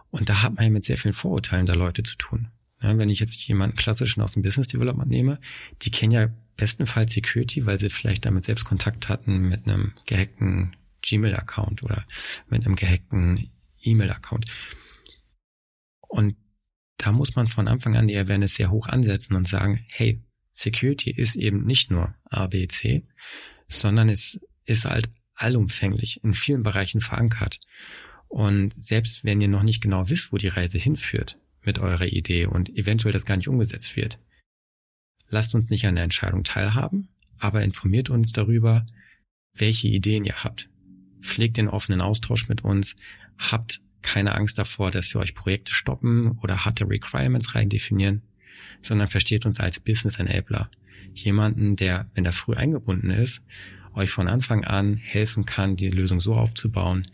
Und 0.10 0.30
da 0.30 0.42
hat 0.42 0.56
man 0.56 0.66
ja 0.66 0.70
mit 0.70 0.84
sehr 0.84 0.98
vielen 0.98 1.14
Vorurteilen 1.14 1.66
der 1.66 1.76
Leute 1.76 2.04
zu 2.04 2.18
tun. 2.18 2.50
Ja, 2.82 2.98
wenn 2.98 3.10
ich 3.10 3.20
jetzt 3.20 3.48
jemanden 3.48 3.76
klassischen 3.76 4.22
aus 4.22 4.34
dem 4.34 4.44
Business 4.44 4.68
Development 4.68 5.10
nehme, 5.10 5.40
die 5.82 5.92
kennen 5.92 6.12
ja 6.12 6.30
bestenfalls 6.58 7.14
Security, 7.14 7.66
weil 7.66 7.80
sie 7.80 7.90
vielleicht 7.90 8.26
damit 8.26 8.44
selbst 8.44 8.66
Kontakt 8.66 9.10
hatten 9.10 9.42
mit 9.42 9.68
einem 9.68 9.94
gehackten 10.06 10.76
Gmail-Account 11.02 11.84
oder 11.84 12.06
mit 12.50 12.66
einem 12.66 12.76
gehackten 12.76 13.50
E-Mail-Account. 13.82 14.46
Und 16.02 16.36
da 16.98 17.12
muss 17.12 17.36
man 17.36 17.48
von 17.48 17.68
Anfang 17.68 17.96
an 17.96 18.08
die 18.08 18.18
Awareness 18.18 18.56
sehr 18.56 18.72
hoch 18.72 18.88
ansetzen 18.88 19.36
und 19.36 19.48
sagen, 19.48 19.86
hey, 19.94 20.22
Security 20.52 21.12
ist 21.12 21.36
eben 21.36 21.66
nicht 21.66 21.92
nur 21.92 22.16
A, 22.26 22.48
B, 22.48 22.68
C, 22.68 23.08
sondern 23.68 24.10
es 24.10 24.40
ist 24.66 24.86
halt 24.86 25.10
allumfänglich 25.36 26.24
in 26.24 26.34
vielen 26.34 26.64
Bereichen 26.64 27.02
verankert. 27.02 27.60
Und 28.28 28.74
selbst 28.74 29.24
wenn 29.24 29.40
ihr 29.40 29.48
noch 29.48 29.64
nicht 29.64 29.82
genau 29.82 30.10
wisst, 30.10 30.32
wo 30.32 30.38
die 30.38 30.48
Reise 30.48 30.80
hinführt, 30.80 31.38
mit 31.68 31.78
eurer 31.78 32.08
Idee 32.08 32.48
und 32.48 32.76
eventuell 32.76 33.14
das 33.14 33.26
gar 33.26 33.38
nicht 33.38 33.50
umgesetzt 33.50 33.96
wird. 33.96 34.18
Lasst 35.30 35.54
uns 35.54 35.70
nicht 35.70 35.86
an 35.86 35.96
der 35.96 36.06
Entscheidung 36.06 36.44
teilhaben, 36.44 37.10
aber 37.38 37.62
informiert 37.62 38.10
uns 38.10 38.32
darüber, 38.32 38.86
welche 39.54 39.90
Ideen 39.90 40.26
ihr 40.26 40.44
habt. 40.44 40.70
Pflegt 41.22 41.58
den 41.58 41.68
offenen 41.68 42.02
Austausch 42.02 42.48
mit 42.48 42.64
uns, 42.64 42.96
habt 43.38 43.82
keine 44.02 44.34
Angst 44.34 44.58
davor, 44.58 44.90
dass 44.90 45.14
wir 45.14 45.20
euch 45.20 45.36
Projekte 45.36 45.74
stoppen 45.74 46.32
oder 46.42 46.66
harte 46.66 46.90
Requirements 46.90 47.54
rein 47.54 47.70
sondern 48.82 49.10
versteht 49.10 49.46
uns 49.46 49.60
als 49.60 49.80
Business 49.80 50.20
Enabler. 50.20 50.70
Jemanden, 51.14 51.76
der, 51.76 52.10
wenn 52.16 52.26
er 52.26 52.34
früh 52.34 52.54
eingebunden 52.54 53.10
ist, 53.10 53.42
euch 53.94 54.12
von 54.12 54.28
Anfang 54.28 54.64
an 54.64 54.96
helfen 54.96 55.46
kann, 55.46 55.76
die 55.76 55.90
Lösung 55.90 56.20
so 56.20 56.36
aufzubauen, 56.36 57.06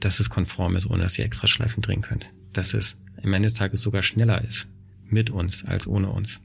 dass 0.00 0.20
es 0.20 0.30
konform 0.30 0.76
ist, 0.76 0.86
ohne 0.86 1.02
dass 1.02 1.18
ihr 1.18 1.24
extra 1.24 1.46
Schleifen 1.46 1.82
drehen 1.82 2.00
könnt. 2.00 2.32
Das 2.52 2.74
ist 2.74 2.98
am 3.22 3.32
Ende 3.32 3.48
des 3.48 3.54
Tages 3.54 3.82
sogar 3.82 4.02
schneller 4.02 4.42
ist 4.42 4.68
mit 5.04 5.30
uns 5.30 5.64
als 5.64 5.86
ohne 5.86 6.10
uns. 6.10 6.40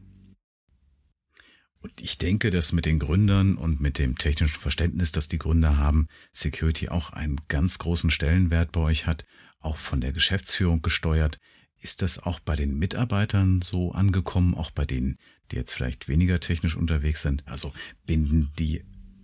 Und 1.80 2.02
ich 2.02 2.18
denke, 2.18 2.50
dass 2.50 2.72
mit 2.72 2.86
den 2.86 3.00
Gründern 3.00 3.56
und 3.56 3.80
mit 3.80 3.98
dem 3.98 4.18
technischen 4.18 4.60
Verständnis, 4.60 5.12
das 5.12 5.28
die 5.28 5.38
Gründer 5.38 5.78
haben, 5.78 6.08
Security 6.34 6.90
auch 6.90 7.12
einen 7.12 7.40
ganz 7.48 7.78
großen 7.78 8.12
Stellenwert 8.12 8.72
bei 8.72 8.82
euch 8.82 9.06
hat, 9.06 9.26
auch 9.60 9.78
von 9.78 10.02
der 10.02 10.12
Geschäftsführung 10.12 10.82
gesteuert. 10.82 11.40
Ist 11.80 12.02
das 12.02 12.20
auch 12.20 12.40
bei 12.40 12.56
den 12.56 12.78
Mitarbeitern 12.78 13.62
so 13.62 13.92
angekommen, 13.92 14.56
auch 14.56 14.72
bei 14.72 14.86
denen, 14.86 15.18
die 15.52 15.56
jetzt 15.56 15.74
vielleicht 15.74 16.08
weniger 16.08 16.40
technisch 16.40 16.76
unterwegs 16.76 17.22
sind? 17.22 17.48
Also 17.48 17.72
binden 18.06 18.52
die 18.58 18.84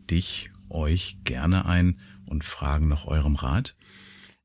dich, 0.09 0.51
euch 0.69 1.17
gerne 1.23 1.65
ein 1.65 1.99
und 2.25 2.43
fragen 2.43 2.87
nach 2.87 3.05
eurem 3.05 3.35
Rat? 3.35 3.75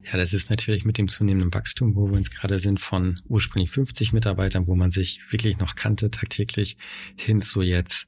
Ja, 0.04 0.16
das 0.16 0.32
ist 0.32 0.48
natürlich 0.48 0.84
mit 0.84 0.96
dem 0.96 1.08
zunehmenden 1.08 1.52
Wachstum, 1.52 1.96
wo 1.96 2.06
wir 2.08 2.16
uns 2.16 2.30
gerade 2.30 2.60
sind, 2.60 2.80
von 2.80 3.20
ursprünglich 3.26 3.70
50 3.70 4.12
Mitarbeitern, 4.12 4.68
wo 4.68 4.76
man 4.76 4.92
sich 4.92 5.20
wirklich 5.32 5.58
noch 5.58 5.74
kannte 5.74 6.10
tagtäglich, 6.10 6.76
hin 7.16 7.42
zu 7.42 7.62
jetzt 7.62 8.06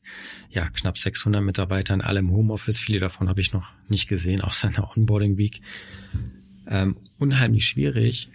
ja 0.50 0.68
knapp 0.70 0.98
600 0.98 1.42
Mitarbeitern, 1.42 2.00
alle 2.00 2.20
im 2.20 2.30
Homeoffice. 2.30 2.78
Viele 2.78 3.00
davon 3.00 3.28
habe 3.28 3.40
ich 3.40 3.52
noch 3.52 3.72
nicht 3.88 4.08
gesehen, 4.08 4.40
außer 4.40 4.68
in 4.68 4.78
Onboarding 4.78 5.36
Week. 5.36 5.60
Ähm, 6.68 6.96
unheimlich 7.18 7.66
schwierig, 7.66 8.30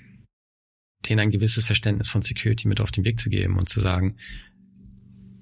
denen 1.08 1.22
ein 1.22 1.32
gewisses 1.32 1.66
Verständnis 1.66 2.10
von 2.10 2.24
Security 2.24 2.68
mit 2.68 2.82
auf 2.82 2.92
den 2.92 3.06
Weg 3.06 3.22
zu 3.22 3.30
geben 3.30 3.58
und 3.58 3.70
zu 3.70 3.80
sagen, 3.80 4.16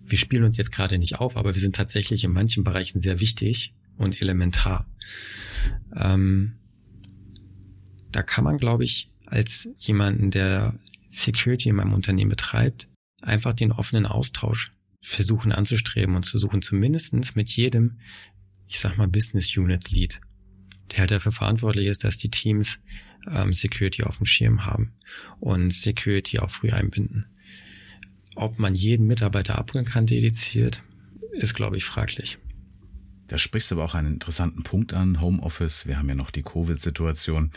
wir 0.05 0.19
spielen 0.19 0.43
uns 0.43 0.57
jetzt 0.57 0.71
gerade 0.71 0.99
nicht 0.99 1.19
auf, 1.19 1.35
aber 1.35 1.55
wir 1.55 1.61
sind 1.61 1.75
tatsächlich 1.75 2.23
in 2.23 2.31
manchen 2.31 2.63
Bereichen 2.63 3.01
sehr 3.01 3.19
wichtig 3.19 3.73
und 3.97 4.21
elementar. 4.21 4.85
Ähm, 5.95 6.59
da 8.15 8.23
kann 8.23 8.43
man, 8.43 8.57
glaube 8.57 8.83
ich, 8.83 9.09
als 9.25 9.69
jemanden, 9.77 10.31
der 10.31 10.73
Security 11.09 11.69
in 11.69 11.75
meinem 11.75 11.93
Unternehmen 11.93 12.29
betreibt, 12.29 12.87
einfach 13.21 13.53
den 13.53 13.71
offenen 13.71 14.05
Austausch 14.05 14.71
versuchen 15.01 15.51
anzustreben 15.51 16.15
und 16.15 16.23
zu 16.23 16.39
suchen, 16.39 16.61
zumindestens 16.61 17.35
mit 17.35 17.49
jedem, 17.49 17.99
ich 18.67 18.79
sag 18.79 18.97
mal, 18.97 19.07
Business 19.07 19.55
Unit 19.57 19.91
Lead, 19.91 20.21
der 20.91 20.99
halt 20.99 21.11
dafür 21.11 21.31
verantwortlich 21.31 21.87
ist, 21.87 22.03
dass 22.03 22.17
die 22.17 22.31
Teams 22.31 22.79
ähm, 23.29 23.53
Security 23.53 24.03
auf 24.03 24.17
dem 24.17 24.25
Schirm 24.25 24.65
haben 24.65 24.93
und 25.39 25.73
Security 25.73 26.39
auch 26.39 26.49
früh 26.49 26.71
einbinden. 26.71 27.25
Ob 28.35 28.59
man 28.59 28.75
jeden 28.75 29.05
Mitarbeiter 29.07 29.57
abholen 29.57 29.85
kann, 29.85 30.05
dediziert, 30.05 30.83
ist, 31.33 31.53
glaube 31.53 31.77
ich, 31.77 31.85
fraglich. 31.85 32.39
Da 33.27 33.37
sprichst 33.37 33.71
du 33.71 33.75
aber 33.75 33.85
auch 33.85 33.95
einen 33.95 34.13
interessanten 34.13 34.63
Punkt 34.63 34.93
an, 34.93 35.21
Homeoffice. 35.21 35.87
Wir 35.87 35.97
haben 35.97 36.09
ja 36.09 36.15
noch 36.15 36.31
die 36.31 36.43
Covid-Situation. 36.43 37.51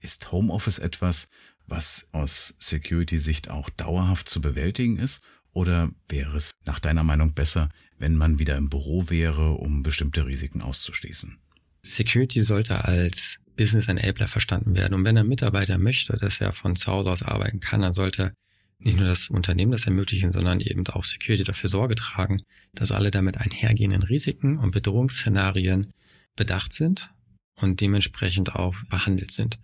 Ist 0.00 0.32
Homeoffice 0.32 0.78
etwas, 0.78 1.28
was 1.66 2.08
aus 2.12 2.56
Security-Sicht 2.58 3.50
auch 3.50 3.70
dauerhaft 3.70 4.28
zu 4.28 4.40
bewältigen 4.40 4.98
ist? 4.98 5.22
Oder 5.52 5.90
wäre 6.08 6.36
es 6.36 6.52
nach 6.64 6.78
deiner 6.78 7.02
Meinung 7.02 7.34
besser, 7.34 7.68
wenn 7.98 8.16
man 8.16 8.38
wieder 8.38 8.56
im 8.56 8.70
Büro 8.70 9.10
wäre, 9.10 9.52
um 9.52 9.82
bestimmte 9.82 10.26
Risiken 10.26 10.62
auszuschließen? 10.62 11.38
Security 11.82 12.42
sollte 12.42 12.84
als 12.84 13.38
Business 13.56 13.88
Enabler 13.88 14.28
verstanden 14.28 14.74
werden. 14.76 14.94
Und 14.94 15.04
wenn 15.04 15.18
ein 15.18 15.28
Mitarbeiter 15.28 15.78
möchte, 15.78 16.16
dass 16.16 16.40
er 16.40 16.52
von 16.52 16.76
zu 16.76 16.90
Hause 16.90 17.10
aus 17.10 17.22
arbeiten 17.22 17.60
kann, 17.60 17.82
dann 17.82 17.92
sollte 17.92 18.32
nicht 18.78 18.96
nur 18.98 19.06
das 19.06 19.28
Unternehmen 19.28 19.72
das 19.72 19.84
ermöglichen, 19.84 20.32
sondern 20.32 20.60
eben 20.60 20.86
auch 20.86 21.04
Security 21.04 21.44
dafür 21.44 21.68
Sorge 21.68 21.94
tragen, 21.94 22.40
dass 22.72 22.92
alle 22.92 23.10
damit 23.10 23.36
einhergehenden 23.38 24.02
Risiken 24.02 24.56
und 24.56 24.70
Bedrohungsszenarien 24.70 25.92
bedacht 26.36 26.72
sind 26.72 27.10
und 27.56 27.80
dementsprechend 27.80 28.54
auch 28.54 28.74
behandelt 28.88 29.30
sind. 29.30 29.58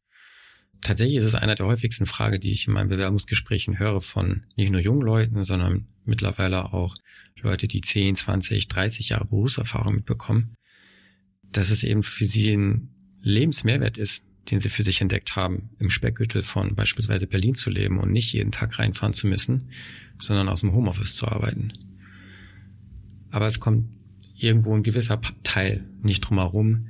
Tatsächlich 0.81 1.17
ist 1.17 1.25
es 1.25 1.35
einer 1.35 1.55
der 1.55 1.67
häufigsten 1.67 2.07
Fragen, 2.07 2.41
die 2.41 2.53
ich 2.53 2.67
in 2.67 2.73
meinen 2.73 2.89
Bewerbungsgesprächen 2.89 3.79
höre 3.79 4.01
von 4.01 4.45
nicht 4.57 4.71
nur 4.71 4.81
jungen 4.81 5.03
Leuten, 5.03 5.43
sondern 5.45 5.89
mittlerweile 6.05 6.73
auch 6.73 6.97
Leute, 7.41 7.69
die 7.69 7.81
10, 7.81 8.17
20, 8.17 8.69
30 8.69 9.09
Jahre 9.11 9.27
Berufserfahrung 9.27 9.97
mitbekommen, 9.97 10.55
dass 11.43 11.71
es 11.71 11.85
eben 11.85 12.03
für 12.03 12.27
sie 12.27 12.53
ein 12.53 12.91
Lebensmehrwert 13.21 13.99
ist, 13.99 14.25
den 14.51 14.61
sie 14.61 14.69
für 14.69 14.83
sich 14.83 15.01
entdeckt 15.01 15.35
haben, 15.35 15.71
im 15.79 15.91
Speckgürtel 15.91 16.43
von 16.43 16.75
beispielsweise 16.75 17.27
Berlin 17.27 17.55
zu 17.55 17.71
leben 17.71 17.99
und 17.99 18.13
nicht 18.13 18.33
jeden 18.33 18.53
Tag 18.53 18.79
reinfahren 18.79 19.13
zu 19.13 19.27
müssen, 19.27 19.71
sondern 20.19 20.49
aus 20.49 20.61
dem 20.61 20.73
Homeoffice 20.73 21.17
zu 21.17 21.27
arbeiten. 21.27 21.73
Aber 23.31 23.47
es 23.47 23.59
kommt 23.61 23.97
irgendwo 24.35 24.75
ein 24.75 24.83
gewisser 24.83 25.21
Teil 25.43 25.85
nicht 26.03 26.21
drum 26.21 26.39
herum, 26.39 26.89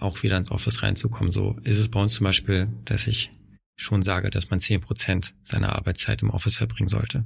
auch 0.00 0.22
wieder 0.22 0.36
ins 0.36 0.50
Office 0.50 0.82
reinzukommen. 0.82 1.30
So 1.30 1.58
ist 1.64 1.78
es 1.78 1.90
bei 1.90 2.00
uns 2.00 2.14
zum 2.14 2.24
Beispiel, 2.24 2.68
dass 2.84 3.06
ich 3.06 3.30
schon 3.76 4.02
sage, 4.02 4.30
dass 4.30 4.50
man 4.50 4.60
zehn 4.60 4.80
Prozent 4.80 5.34
seiner 5.44 5.76
Arbeitszeit 5.76 6.22
im 6.22 6.30
Office 6.30 6.56
verbringen 6.56 6.88
sollte. 6.88 7.24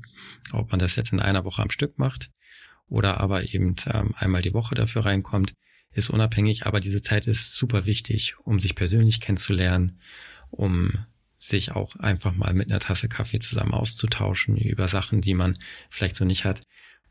Ob 0.52 0.70
man 0.70 0.78
das 0.78 0.96
jetzt 0.96 1.12
in 1.12 1.20
einer 1.20 1.44
Woche 1.44 1.62
am 1.62 1.70
Stück 1.70 1.98
macht 1.98 2.30
oder 2.88 3.20
aber 3.20 3.54
eben 3.54 3.74
ähm, 3.86 4.14
einmal 4.16 4.42
die 4.42 4.52
Woche 4.52 4.74
dafür 4.74 5.06
reinkommt, 5.06 5.54
ist 5.92 6.10
unabhängig, 6.10 6.66
aber 6.66 6.80
diese 6.80 7.02
Zeit 7.02 7.26
ist 7.26 7.54
super 7.54 7.86
wichtig, 7.86 8.34
um 8.44 8.60
sich 8.60 8.74
persönlich 8.74 9.20
kennenzulernen, 9.20 9.98
um 10.50 10.92
sich 11.38 11.72
auch 11.72 11.96
einfach 11.96 12.34
mal 12.34 12.54
mit 12.54 12.70
einer 12.70 12.80
Tasse 12.80 13.08
Kaffee 13.08 13.40
zusammen 13.40 13.74
auszutauschen 13.74 14.56
über 14.56 14.88
Sachen, 14.88 15.20
die 15.20 15.34
man 15.34 15.54
vielleicht 15.90 16.16
so 16.16 16.24
nicht 16.24 16.44
hat. 16.44 16.60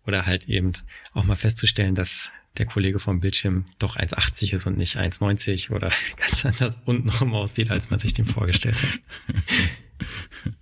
Oder 0.06 0.26
halt 0.26 0.48
eben 0.48 0.74
auch 1.14 1.24
mal 1.24 1.36
festzustellen, 1.36 1.96
dass 1.96 2.32
der 2.58 2.66
Kollege 2.66 3.00
vom 3.00 3.20
Bildschirm 3.20 3.66
doch 3.80 3.98
1,80 3.98 4.54
ist 4.54 4.66
und 4.66 4.78
nicht 4.78 4.98
1,90 4.98 5.72
oder 5.72 5.92
ganz 6.18 6.46
anders 6.46 6.78
untenrum 6.86 7.34
aussieht, 7.34 7.72
als 7.72 7.90
man 7.90 8.00
sich 8.00 8.14
den 8.14 8.26
vorgestellt 8.26 8.82
hat. 8.82 9.00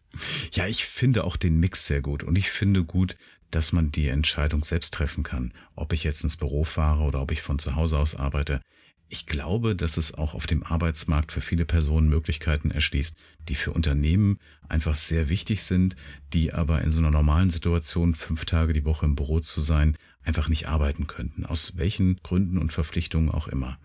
Ja, 0.52 0.68
ich 0.68 0.84
finde 0.84 1.24
auch 1.24 1.38
den 1.38 1.60
Mix 1.60 1.88
sehr 1.88 2.02
gut 2.02 2.24
und 2.24 2.38
ich 2.38 2.50
finde 2.50 2.84
gut, 2.84 3.16
dass 3.52 3.72
man 3.72 3.92
die 3.92 4.10
Entscheidung 4.10 4.64
selbst 4.64 4.94
treffen 4.94 5.24
kann, 5.24 5.54
ob 5.76 5.94
ich 5.94 6.04
jetzt 6.04 6.24
ins 6.24 6.38
Büro 6.38 6.64
fahre 6.64 7.04
oder 7.04 7.22
ob 7.22 7.32
ich 7.32 7.42
von 7.42 7.58
zu 7.58 7.76
Hause 7.76 7.98
aus 7.98 8.16
arbeite. 8.16 8.62
Ich 9.12 9.26
glaube, 9.26 9.76
dass 9.76 9.98
es 9.98 10.14
auch 10.14 10.36
auf 10.36 10.46
dem 10.46 10.62
Arbeitsmarkt 10.62 11.32
für 11.32 11.42
viele 11.42 11.66
Personen 11.66 12.10
Möglichkeiten 12.10 12.70
erschließt, 12.70 13.18
die 13.48 13.56
für 13.56 13.72
Unternehmen 13.72 14.38
einfach 14.68 14.94
sehr 14.94 15.30
wichtig 15.30 15.64
sind, 15.64 15.96
die 16.32 16.54
aber 16.54 16.82
in 16.84 16.92
so 16.92 17.00
einer 17.00 17.10
normalen 17.10 17.50
Situation, 17.50 18.14
fünf 18.14 18.46
Tage 18.46 18.72
die 18.72 18.86
Woche 18.86 19.08
im 19.08 19.16
Büro 19.16 19.40
zu 19.40 19.62
sein, 19.62 19.98
einfach 20.24 20.48
nicht 20.48 20.68
arbeiten 20.68 21.08
könnten, 21.08 21.44
aus 21.44 21.76
welchen 21.76 22.18
Gründen 22.22 22.60
und 22.60 22.72
Verpflichtungen 22.72 23.32
auch 23.32 23.48
immer. 23.48 23.80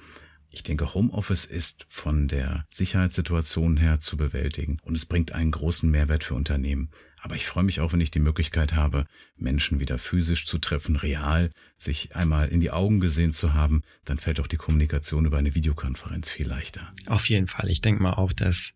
Ich 0.51 0.63
denke, 0.63 0.93
Homeoffice 0.93 1.47
ist 1.47 1.87
von 1.89 2.29
der 2.29 2.67
Sicherheitssituation 2.69 3.79
her 3.79 4.01
zu 4.01 4.19
bewältigen 4.19 4.77
und 4.83 4.95
es 4.95 5.07
bringt 5.07 5.33
einen 5.33 5.53
großen 5.53 5.91
Mehrwert 5.91 6.23
für 6.23 6.35
Unternehmen. 6.35 6.91
Aber 7.25 7.37
ich 7.37 7.47
freue 7.47 7.65
mich 7.65 7.81
auch, 7.81 7.95
wenn 7.95 8.03
ich 8.03 8.11
die 8.11 8.21
Möglichkeit 8.21 8.75
habe, 8.75 9.07
Menschen 9.35 9.81
wieder 9.81 9.97
physisch 9.97 10.45
zu 10.45 10.59
treffen, 10.59 10.95
real, 10.95 11.51
sich 11.79 12.15
einmal 12.15 12.49
in 12.49 12.61
die 12.61 12.71
Augen 12.71 13.01
gesehen 13.01 13.33
zu 13.33 13.55
haben, 13.55 13.81
dann 14.05 14.19
fällt 14.19 14.41
auch 14.41 14.47
die 14.47 14.59
Kommunikation 14.59 15.25
über 15.25 15.39
eine 15.39 15.55
Videokonferenz 15.55 16.29
viel 16.29 16.47
leichter. 16.47 16.93
Auf 17.07 17.31
jeden 17.31 17.47
Fall. 17.47 17.71
Ich 17.71 17.81
denke 17.81 18.03
mal 18.03 18.13
auch, 18.13 18.35
dass 18.35 18.75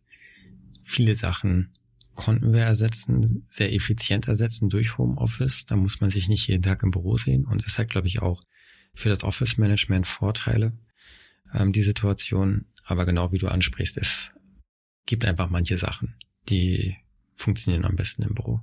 viele 0.83 1.15
Sachen 1.15 1.75
konnten 2.15 2.55
wir 2.55 2.63
ersetzen, 2.63 3.45
sehr 3.47 3.71
effizient 3.75 4.29
ersetzen 4.29 4.71
durch 4.71 4.97
Homeoffice. 4.97 5.67
Da 5.67 5.77
muss 5.77 6.01
man 6.01 6.09
sich 6.09 6.31
nicht 6.31 6.49
jeden 6.49 6.63
Tag 6.63 6.83
im 6.83 6.91
Büro 6.91 7.19
sehen. 7.19 7.45
Und 7.45 7.67
es 7.67 7.79
hat, 7.79 7.91
glaube 7.91 8.07
ich, 8.07 8.23
auch 8.23 8.41
für 8.95 9.11
das 9.11 9.25
Office-Management 9.25 10.07
Vorteile, 10.07 10.73
ähm, 11.53 11.73
die 11.73 11.83
Situation. 11.83 12.65
Aber 12.83 13.05
genau 13.05 13.31
wie 13.31 13.39
du 13.39 13.49
ansprichst, 13.49 13.99
es 13.99 14.31
gibt 15.05 15.27
einfach 15.27 15.51
manche 15.51 15.77
Sachen, 15.77 16.15
die 16.49 16.97
funktionieren 17.39 17.85
am 17.85 17.97
besten 17.97 18.23
im 18.23 18.35
Büro. 18.35 18.61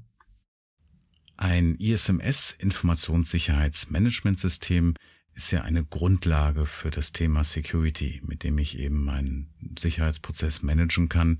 Ein 1.37 1.75
ISMS 1.75 2.51
Informationssicherheitsmanagementsystem 2.51 4.95
ist 5.33 5.51
ja 5.51 5.63
eine 5.63 5.83
Grundlage 5.83 6.65
für 6.65 6.91
das 6.91 7.11
Thema 7.11 7.43
Security, 7.43 8.21
mit 8.25 8.43
dem 8.43 8.57
ich 8.57 8.79
eben 8.79 9.03
meinen 9.03 9.53
Sicherheitsprozess 9.77 10.61
managen 10.61 11.09
kann. 11.09 11.39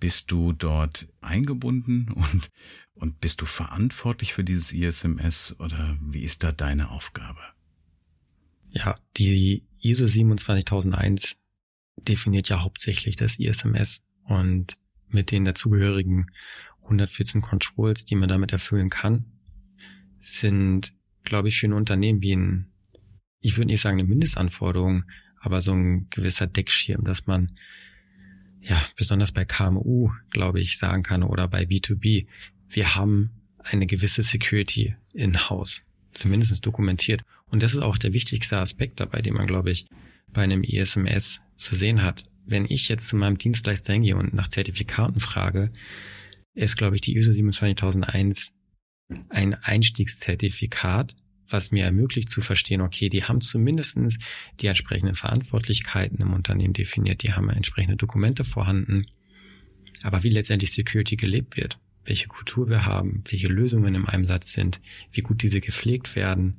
Bist 0.00 0.32
du 0.32 0.52
dort 0.52 1.08
eingebunden 1.20 2.10
und, 2.32 2.50
und 2.94 3.20
bist 3.20 3.40
du 3.40 3.46
verantwortlich 3.46 4.34
für 4.34 4.42
dieses 4.42 4.72
ISMS 4.72 5.54
oder 5.60 5.96
wie 6.00 6.24
ist 6.24 6.42
da 6.42 6.50
deine 6.50 6.90
Aufgabe? 6.90 7.38
Ja, 8.70 8.96
die 9.16 9.62
ISO 9.80 10.06
27001 10.06 11.36
definiert 11.96 12.48
ja 12.48 12.62
hauptsächlich 12.62 13.16
das 13.16 13.38
ISMS 13.38 14.02
und 14.24 14.76
mit 15.12 15.30
den 15.30 15.44
dazugehörigen 15.44 16.26
114 16.82 17.40
Controls, 17.40 18.04
die 18.04 18.16
man 18.16 18.28
damit 18.28 18.52
erfüllen 18.52 18.90
kann, 18.90 19.24
sind, 20.20 20.92
glaube 21.24 21.48
ich, 21.48 21.58
für 21.58 21.68
ein 21.68 21.72
Unternehmen 21.72 22.22
wie 22.22 22.36
ein, 22.36 22.72
ich 23.40 23.56
würde 23.56 23.66
nicht 23.66 23.80
sagen 23.80 23.98
eine 23.98 24.08
Mindestanforderung, 24.08 25.04
aber 25.40 25.62
so 25.62 25.72
ein 25.72 26.08
gewisser 26.10 26.46
Deckschirm, 26.46 27.04
dass 27.04 27.26
man 27.26 27.48
ja 28.60 28.80
besonders 28.96 29.32
bei 29.32 29.44
KMU, 29.44 30.12
glaube 30.30 30.60
ich, 30.60 30.78
sagen 30.78 31.02
kann 31.02 31.22
oder 31.22 31.48
bei 31.48 31.64
B2B, 31.64 32.26
wir 32.68 32.94
haben 32.94 33.30
eine 33.58 33.86
gewisse 33.86 34.22
Security 34.22 34.94
in-house, 35.12 35.82
zumindest 36.14 36.64
dokumentiert. 36.64 37.22
Und 37.46 37.62
das 37.62 37.74
ist 37.74 37.80
auch 37.80 37.98
der 37.98 38.12
wichtigste 38.12 38.58
Aspekt 38.58 39.00
dabei, 39.00 39.20
den 39.20 39.34
man, 39.34 39.46
glaube 39.46 39.70
ich, 39.70 39.86
bei 40.32 40.42
einem 40.42 40.62
ISMS 40.62 41.40
zu 41.56 41.76
sehen 41.76 42.02
hat 42.02 42.24
wenn 42.44 42.66
ich 42.68 42.88
jetzt 42.88 43.08
zu 43.08 43.16
meinem 43.16 43.38
Dienstleister 43.38 43.92
hingehe 43.92 44.16
und 44.16 44.34
nach 44.34 44.48
Zertifikaten 44.48 45.20
frage, 45.20 45.70
ist, 46.54 46.76
glaube 46.76 46.96
ich, 46.96 47.00
die 47.00 47.16
ISO 47.16 47.32
27001 47.32 48.52
ein 49.28 49.54
Einstiegszertifikat, 49.54 51.14
was 51.48 51.70
mir 51.70 51.84
ermöglicht 51.84 52.30
zu 52.30 52.40
verstehen, 52.40 52.80
okay, 52.80 53.08
die 53.08 53.24
haben 53.24 53.40
zumindestens 53.40 54.18
die 54.60 54.66
entsprechenden 54.66 55.14
Verantwortlichkeiten 55.14 56.20
im 56.20 56.32
Unternehmen 56.32 56.72
definiert, 56.72 57.22
die 57.22 57.34
haben 57.34 57.50
entsprechende 57.50 57.96
Dokumente 57.96 58.44
vorhanden. 58.44 59.06
Aber 60.02 60.22
wie 60.22 60.30
letztendlich 60.30 60.72
Security 60.72 61.16
gelebt 61.16 61.56
wird, 61.56 61.78
welche 62.04 62.28
Kultur 62.28 62.68
wir 62.68 62.86
haben, 62.86 63.22
welche 63.30 63.48
Lösungen 63.48 63.94
im 63.94 64.06
Einsatz 64.06 64.52
sind, 64.52 64.80
wie 65.12 65.20
gut 65.20 65.42
diese 65.42 65.60
gepflegt 65.60 66.16
werden, 66.16 66.56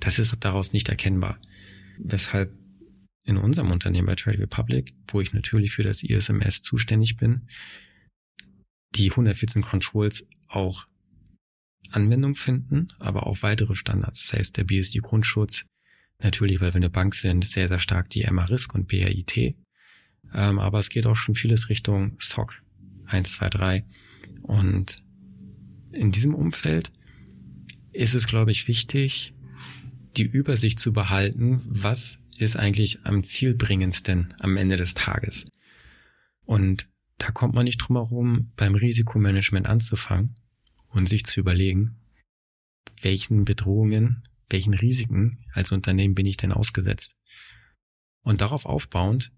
das 0.00 0.18
ist 0.18 0.34
daraus 0.40 0.72
nicht 0.72 0.88
erkennbar. 0.88 1.38
Weshalb 1.98 2.50
in 3.24 3.36
unserem 3.36 3.70
Unternehmen 3.70 4.06
bei 4.06 4.14
Trade 4.14 4.38
Republic, 4.38 4.94
wo 5.08 5.20
ich 5.20 5.32
natürlich 5.32 5.72
für 5.72 5.82
das 5.82 6.02
ISMS 6.02 6.62
zuständig 6.62 7.16
bin, 7.16 7.48
die 8.96 9.10
114 9.10 9.62
Controls 9.62 10.26
auch 10.48 10.86
Anwendung 11.90 12.34
finden, 12.34 12.88
aber 12.98 13.26
auch 13.26 13.42
weitere 13.42 13.74
Standards. 13.74 14.26
Das 14.26 14.38
heißt, 14.38 14.56
der 14.56 14.64
BSD-Grundschutz, 14.64 15.64
natürlich, 16.22 16.60
weil 16.60 16.72
wir 16.72 16.76
eine 16.76 16.90
Bank 16.90 17.14
sind, 17.14 17.44
sehr, 17.44 17.68
sehr 17.68 17.80
stark 17.80 18.10
die 18.10 18.26
MA-Risk 18.30 18.74
und 18.74 18.88
BAIT. 18.88 19.56
Ähm, 20.34 20.58
aber 20.58 20.80
es 20.80 20.88
geht 20.88 21.06
auch 21.06 21.16
schon 21.16 21.34
vieles 21.34 21.68
Richtung 21.68 22.16
SOC 22.20 22.62
1, 23.06 23.32
2, 23.32 23.48
3. 23.48 23.84
Und 24.42 25.02
in 25.92 26.12
diesem 26.12 26.34
Umfeld 26.34 26.92
ist 27.92 28.14
es, 28.14 28.26
glaube 28.26 28.52
ich, 28.52 28.68
wichtig, 28.68 29.34
die 30.16 30.24
Übersicht 30.24 30.78
zu 30.78 30.92
behalten, 30.92 31.60
was 31.66 32.19
ist 32.40 32.56
eigentlich 32.56 33.04
am 33.04 33.22
zielbringendsten 33.22 34.34
am 34.40 34.56
Ende 34.56 34.76
des 34.76 34.94
Tages. 34.94 35.44
Und 36.44 36.88
da 37.18 37.30
kommt 37.30 37.54
man 37.54 37.64
nicht 37.64 37.78
drum 37.78 37.96
herum, 37.96 38.52
beim 38.56 38.74
Risikomanagement 38.74 39.66
anzufangen 39.66 40.34
und 40.88 41.08
sich 41.08 41.24
zu 41.24 41.40
überlegen, 41.40 41.96
welchen 43.00 43.44
Bedrohungen, 43.44 44.22
welchen 44.48 44.74
Risiken 44.74 45.44
als 45.52 45.72
Unternehmen 45.72 46.14
bin 46.14 46.26
ich 46.26 46.36
denn 46.36 46.52
ausgesetzt. 46.52 47.16
Und 48.22 48.40
darauf 48.40 48.66
aufbauend 48.66 49.32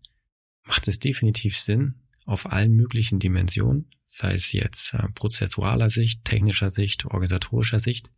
macht 0.64 0.88
es 0.88 0.98
definitiv 0.98 1.57
Sinn, 1.59 1.94
auf 2.24 2.50
allen 2.50 2.74
möglichen 2.74 3.18
Dimensionen, 3.18 3.90
sei 4.07 4.34
es 4.34 4.53
jetzt 4.53 4.94
äh, 4.94 5.09
prozessualer 5.14 5.90
Sicht, 5.90 6.24
technischer 6.24 6.70
Sicht, 6.70 7.05
organisatorischer 7.05 7.80
Sicht, 7.80 8.12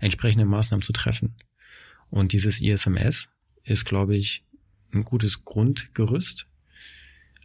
entsprechende 0.00 0.44
Maßnahmen 0.44 0.82
zu 0.82 0.92
treffen. 0.92 1.36
Und 2.10 2.32
dieses 2.32 2.60
ISMS 2.60 3.28
ist, 3.68 3.84
glaube 3.84 4.16
ich, 4.16 4.44
ein 4.92 5.04
gutes 5.04 5.44
Grundgerüst, 5.44 6.46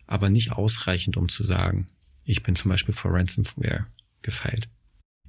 aber 0.07 0.29
nicht 0.29 0.51
ausreichend, 0.51 1.17
um 1.17 1.29
zu 1.29 1.43
sagen, 1.43 1.87
ich 2.23 2.43
bin 2.43 2.55
zum 2.55 2.69
Beispiel 2.69 2.93
vor 2.93 3.13
Ransomware 3.13 3.87
gefeilt. 4.21 4.69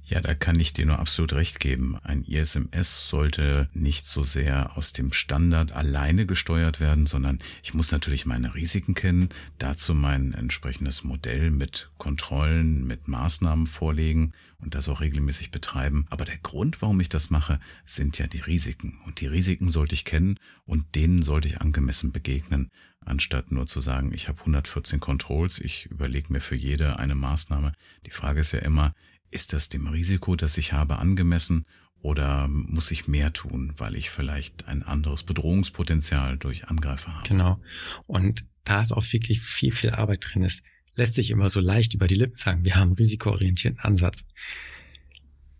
Ja, 0.07 0.21
da 0.21 0.35
kann 0.35 0.59
ich 0.59 0.71
dir 0.71 0.85
nur 0.85 0.99
absolut 0.99 1.33
recht 1.33 1.59
geben. 1.59 1.97
Ein 2.03 2.23
ISMS 2.23 3.09
sollte 3.09 3.69
nicht 3.73 4.05
so 4.05 4.21
sehr 4.21 4.77
aus 4.77 4.93
dem 4.93 5.11
Standard 5.11 5.71
alleine 5.71 6.27
gesteuert 6.27 6.79
werden, 6.79 7.07
sondern 7.07 7.39
ich 7.63 7.73
muss 7.73 7.91
natürlich 7.91 8.27
meine 8.27 8.53
Risiken 8.53 8.93
kennen, 8.93 9.29
dazu 9.57 9.95
mein 9.95 10.33
entsprechendes 10.33 11.03
Modell 11.03 11.49
mit 11.49 11.89
Kontrollen, 11.97 12.85
mit 12.85 13.07
Maßnahmen 13.07 13.65
vorlegen 13.65 14.33
und 14.65 14.73
das 14.73 14.89
auch 14.89 14.99
regelmäßig 14.99 15.51
betreiben. 15.51 16.07
Aber 16.09 16.25
der 16.25 16.39
Grund, 16.39 16.81
warum 16.81 16.99
ich 16.99 17.07
das 17.07 17.29
mache, 17.29 17.59
sind 17.85 18.17
ja 18.17 18.25
die 18.25 18.39
Risiken. 18.39 18.99
Und 19.05 19.21
die 19.21 19.27
Risiken 19.27 19.69
sollte 19.69 19.93
ich 19.93 20.05
kennen 20.05 20.39
und 20.65 20.95
denen 20.95 21.21
sollte 21.21 21.47
ich 21.47 21.61
angemessen 21.61 22.11
begegnen, 22.11 22.71
anstatt 22.99 23.51
nur 23.51 23.67
zu 23.67 23.79
sagen, 23.79 24.11
ich 24.11 24.27
habe 24.27 24.39
114 24.39 24.99
Controls, 24.99 25.59
ich 25.59 25.85
überlege 25.85 26.33
mir 26.33 26.41
für 26.41 26.55
jede 26.55 26.97
eine 26.97 27.13
Maßnahme. 27.13 27.73
Die 28.07 28.11
Frage 28.11 28.39
ist 28.39 28.53
ja 28.53 28.59
immer, 28.59 28.95
ist 29.29 29.53
das 29.53 29.69
dem 29.69 29.87
Risiko, 29.87 30.35
das 30.35 30.57
ich 30.57 30.73
habe, 30.73 30.97
angemessen 30.97 31.65
oder 31.99 32.47
muss 32.47 32.89
ich 32.89 33.07
mehr 33.07 33.33
tun, 33.33 33.73
weil 33.77 33.95
ich 33.95 34.09
vielleicht 34.09 34.67
ein 34.67 34.81
anderes 34.81 35.21
Bedrohungspotenzial 35.23 36.37
durch 36.37 36.69
Angreifer 36.69 37.13
habe? 37.13 37.27
Genau. 37.27 37.61
Und 38.07 38.47
da 38.63 38.81
ist 38.81 38.93
auch 38.93 39.05
wirklich 39.13 39.41
viel, 39.41 39.71
viel 39.71 39.91
Arbeit 39.91 40.25
drin 40.27 40.41
ist, 40.41 40.63
lässt 40.95 41.15
sich 41.15 41.31
immer 41.31 41.49
so 41.49 41.59
leicht 41.59 41.93
über 41.93 42.07
die 42.07 42.15
Lippen 42.15 42.35
sagen, 42.35 42.65
wir 42.65 42.75
haben 42.75 42.89
einen 42.89 42.97
risikoorientierten 42.97 43.79
Ansatz. 43.79 44.25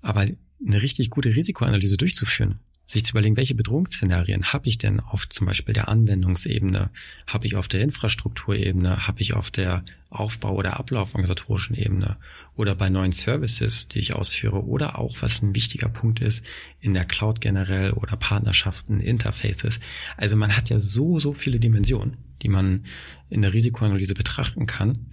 Aber 0.02 0.22
eine 0.22 0.82
richtig 0.82 1.10
gute 1.10 1.36
Risikoanalyse 1.36 1.98
durchzuführen, 1.98 2.60
sich 2.86 3.04
zu 3.04 3.12
überlegen, 3.12 3.36
welche 3.36 3.56
Bedrohungsszenarien 3.56 4.54
habe 4.54 4.70
ich 4.70 4.78
denn 4.78 5.00
auf 5.00 5.28
zum 5.28 5.48
Beispiel 5.48 5.74
der 5.74 5.90
Anwendungsebene, 5.90 6.92
habe 7.28 7.48
ich 7.48 7.56
auf 7.56 7.68
der 7.68 7.82
Infrastrukturebene, 7.82 9.08
habe 9.08 9.22
ich 9.22 9.34
auf 9.34 9.50
der 9.50 9.84
Aufbau- 10.12 10.56
oder 10.56 10.80
Ablauforganisatorischen 10.80 11.76
Ebene 11.76 12.18
oder 12.56 12.76
bei 12.76 12.90
neuen 12.90 13.12
Services, 13.12 13.88
die 13.88 14.00
ich 14.00 14.14
ausführe 14.14 14.64
oder 14.64 15.00
auch, 15.00 15.18
was 15.22 15.42
ein 15.42 15.56
wichtiger 15.56 15.90
Punkt 15.90 16.22
ist, 16.22 16.46
in 16.80 16.94
der 16.94 17.06
Cloud 17.06 17.42
generell 17.42 17.92
oder 17.92 18.16
Partnerschaften, 18.16 19.00
Interfaces. 19.00 19.80
Also 20.16 20.36
man 20.36 20.56
hat 20.56 20.70
ja 20.70 20.80
so, 20.80 21.20
so 21.20 21.34
viele 21.34 21.60
Dimensionen, 21.60 22.18
die 22.46 22.50
man 22.50 22.86
in 23.28 23.42
der 23.42 23.54
Risikoanalyse 23.54 24.14
betrachten 24.14 24.68
kann, 24.68 25.08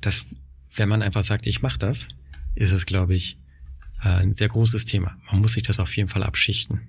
dass 0.00 0.24
wenn 0.74 0.88
man 0.88 1.02
einfach 1.02 1.22
sagt, 1.22 1.46
ich 1.46 1.60
mache 1.60 1.78
das, 1.78 2.08
ist 2.54 2.72
es, 2.72 2.86
glaube 2.86 3.12
ich, 3.12 3.38
äh, 4.02 4.08
ein 4.08 4.32
sehr 4.32 4.48
großes 4.48 4.86
Thema. 4.86 5.18
Man 5.30 5.42
muss 5.42 5.52
sich 5.52 5.64
das 5.64 5.78
auf 5.80 5.94
jeden 5.94 6.08
Fall 6.08 6.22
abschichten. 6.22 6.80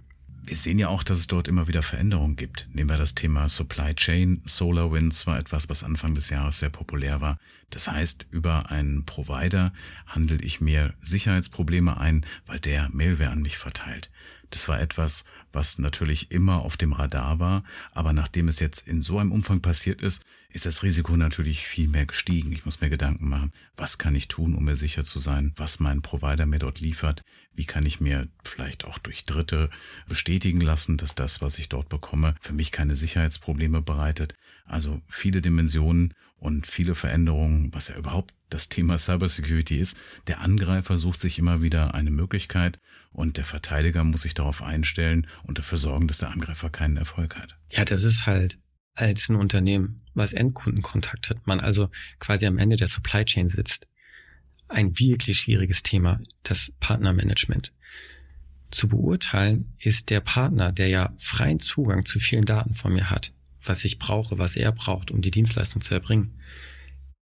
Wir 0.45 0.55
sehen 0.55 0.79
ja 0.79 0.87
auch, 0.87 1.03
dass 1.03 1.19
es 1.19 1.27
dort 1.27 1.49
immer 1.49 1.67
wieder 1.67 1.83
Veränderungen 1.83 2.37
gibt. 2.37 2.69
Nehmen 2.71 2.89
wir 2.89 2.97
das 2.97 3.13
Thema 3.13 3.49
Supply 3.49 3.93
Chain. 3.93 4.41
SolarWinds 4.45 5.27
war 5.27 5.37
etwas, 5.37 5.67
was 5.67 5.83
Anfang 5.83 6.15
des 6.15 6.29
Jahres 6.29 6.59
sehr 6.59 6.69
populär 6.69 7.19
war. 7.19 7.37
Das 7.69 7.89
heißt, 7.89 8.27
über 8.31 8.71
einen 8.71 9.05
Provider 9.05 9.73
handle 10.05 10.37
ich 10.41 10.61
mir 10.61 10.93
Sicherheitsprobleme 11.01 11.97
ein, 11.97 12.25
weil 12.45 12.59
der 12.61 12.89
Mailware 12.93 13.31
an 13.31 13.41
mich 13.41 13.57
verteilt. 13.57 14.09
Das 14.53 14.67
war 14.67 14.79
etwas, 14.79 15.25
was 15.51 15.79
natürlich 15.79 16.29
immer 16.29 16.61
auf 16.61 16.77
dem 16.77 16.93
Radar 16.93 17.39
war, 17.39 17.63
aber 17.91 18.13
nachdem 18.13 18.47
es 18.47 18.59
jetzt 18.59 18.87
in 18.87 19.01
so 19.01 19.17
einem 19.17 19.31
Umfang 19.31 19.61
passiert 19.61 19.99
ist, 19.99 20.23
ist 20.49 20.67
das 20.67 20.83
Risiko 20.83 21.17
natürlich 21.17 21.65
viel 21.65 21.87
mehr 21.87 22.05
gestiegen. 22.05 22.51
Ich 22.51 22.63
muss 22.63 22.79
mir 22.79 22.91
Gedanken 22.91 23.27
machen, 23.29 23.51
was 23.75 23.97
kann 23.97 24.13
ich 24.13 24.27
tun, 24.27 24.53
um 24.53 24.65
mir 24.65 24.75
sicher 24.75 25.03
zu 25.03 25.17
sein, 25.17 25.53
was 25.55 25.79
mein 25.79 26.03
Provider 26.03 26.45
mir 26.45 26.59
dort 26.59 26.79
liefert, 26.79 27.23
wie 27.55 27.65
kann 27.65 27.87
ich 27.87 27.99
mir 27.99 28.27
vielleicht 28.43 28.85
auch 28.85 28.99
durch 28.99 29.25
Dritte 29.25 29.71
bestätigen 30.07 30.61
lassen, 30.61 30.97
dass 30.97 31.15
das, 31.15 31.41
was 31.41 31.57
ich 31.57 31.67
dort 31.67 31.89
bekomme, 31.89 32.35
für 32.39 32.53
mich 32.53 32.71
keine 32.71 32.93
Sicherheitsprobleme 32.93 33.81
bereitet. 33.81 34.35
Also 34.65 35.01
viele 35.07 35.41
Dimensionen 35.41 36.13
und 36.35 36.67
viele 36.67 36.93
Veränderungen, 36.93 37.73
was 37.73 37.87
ja 37.87 37.95
überhaupt 37.95 38.35
das 38.53 38.69
Thema 38.69 38.97
Cybersecurity 38.99 39.77
ist. 39.77 39.97
Der 40.27 40.41
Angreifer 40.41 40.97
sucht 40.97 41.19
sich 41.19 41.39
immer 41.39 41.61
wieder 41.61 41.95
eine 41.95 42.11
Möglichkeit 42.11 42.79
und 43.11 43.37
der 43.37 43.45
Verteidiger 43.45 44.03
muss 44.03 44.21
sich 44.21 44.33
darauf 44.33 44.61
einstellen 44.61 45.27
und 45.43 45.57
dafür 45.57 45.77
sorgen, 45.77 46.07
dass 46.07 46.19
der 46.19 46.29
Angreifer 46.29 46.69
keinen 46.69 46.97
Erfolg 46.97 47.35
hat. 47.35 47.57
Ja, 47.71 47.83
das 47.83 48.03
ist 48.03 48.25
halt 48.25 48.59
als 48.95 49.29
ein 49.29 49.35
Unternehmen, 49.35 49.97
was 50.13 50.33
Endkundenkontakt 50.33 51.29
hat, 51.29 51.47
man 51.47 51.59
also 51.59 51.89
quasi 52.19 52.45
am 52.45 52.59
Ende 52.59 52.75
der 52.75 52.87
Supply 52.87 53.25
Chain 53.25 53.49
sitzt. 53.49 53.87
Ein 54.67 54.97
wirklich 54.99 55.39
schwieriges 55.39 55.81
Thema, 55.81 56.19
das 56.43 56.71
Partnermanagement. 56.79 57.73
Zu 58.69 58.87
beurteilen 58.87 59.73
ist 59.79 60.09
der 60.09 60.19
Partner, 60.19 60.71
der 60.71 60.87
ja 60.87 61.13
freien 61.17 61.59
Zugang 61.59 62.05
zu 62.05 62.19
vielen 62.19 62.45
Daten 62.45 62.75
von 62.75 62.93
mir 62.93 63.09
hat, 63.09 63.33
was 63.63 63.83
ich 63.83 63.97
brauche, 63.97 64.37
was 64.37 64.55
er 64.55 64.71
braucht, 64.71 65.09
um 65.09 65.21
die 65.21 65.31
Dienstleistung 65.31 65.81
zu 65.81 65.95
erbringen. 65.95 66.39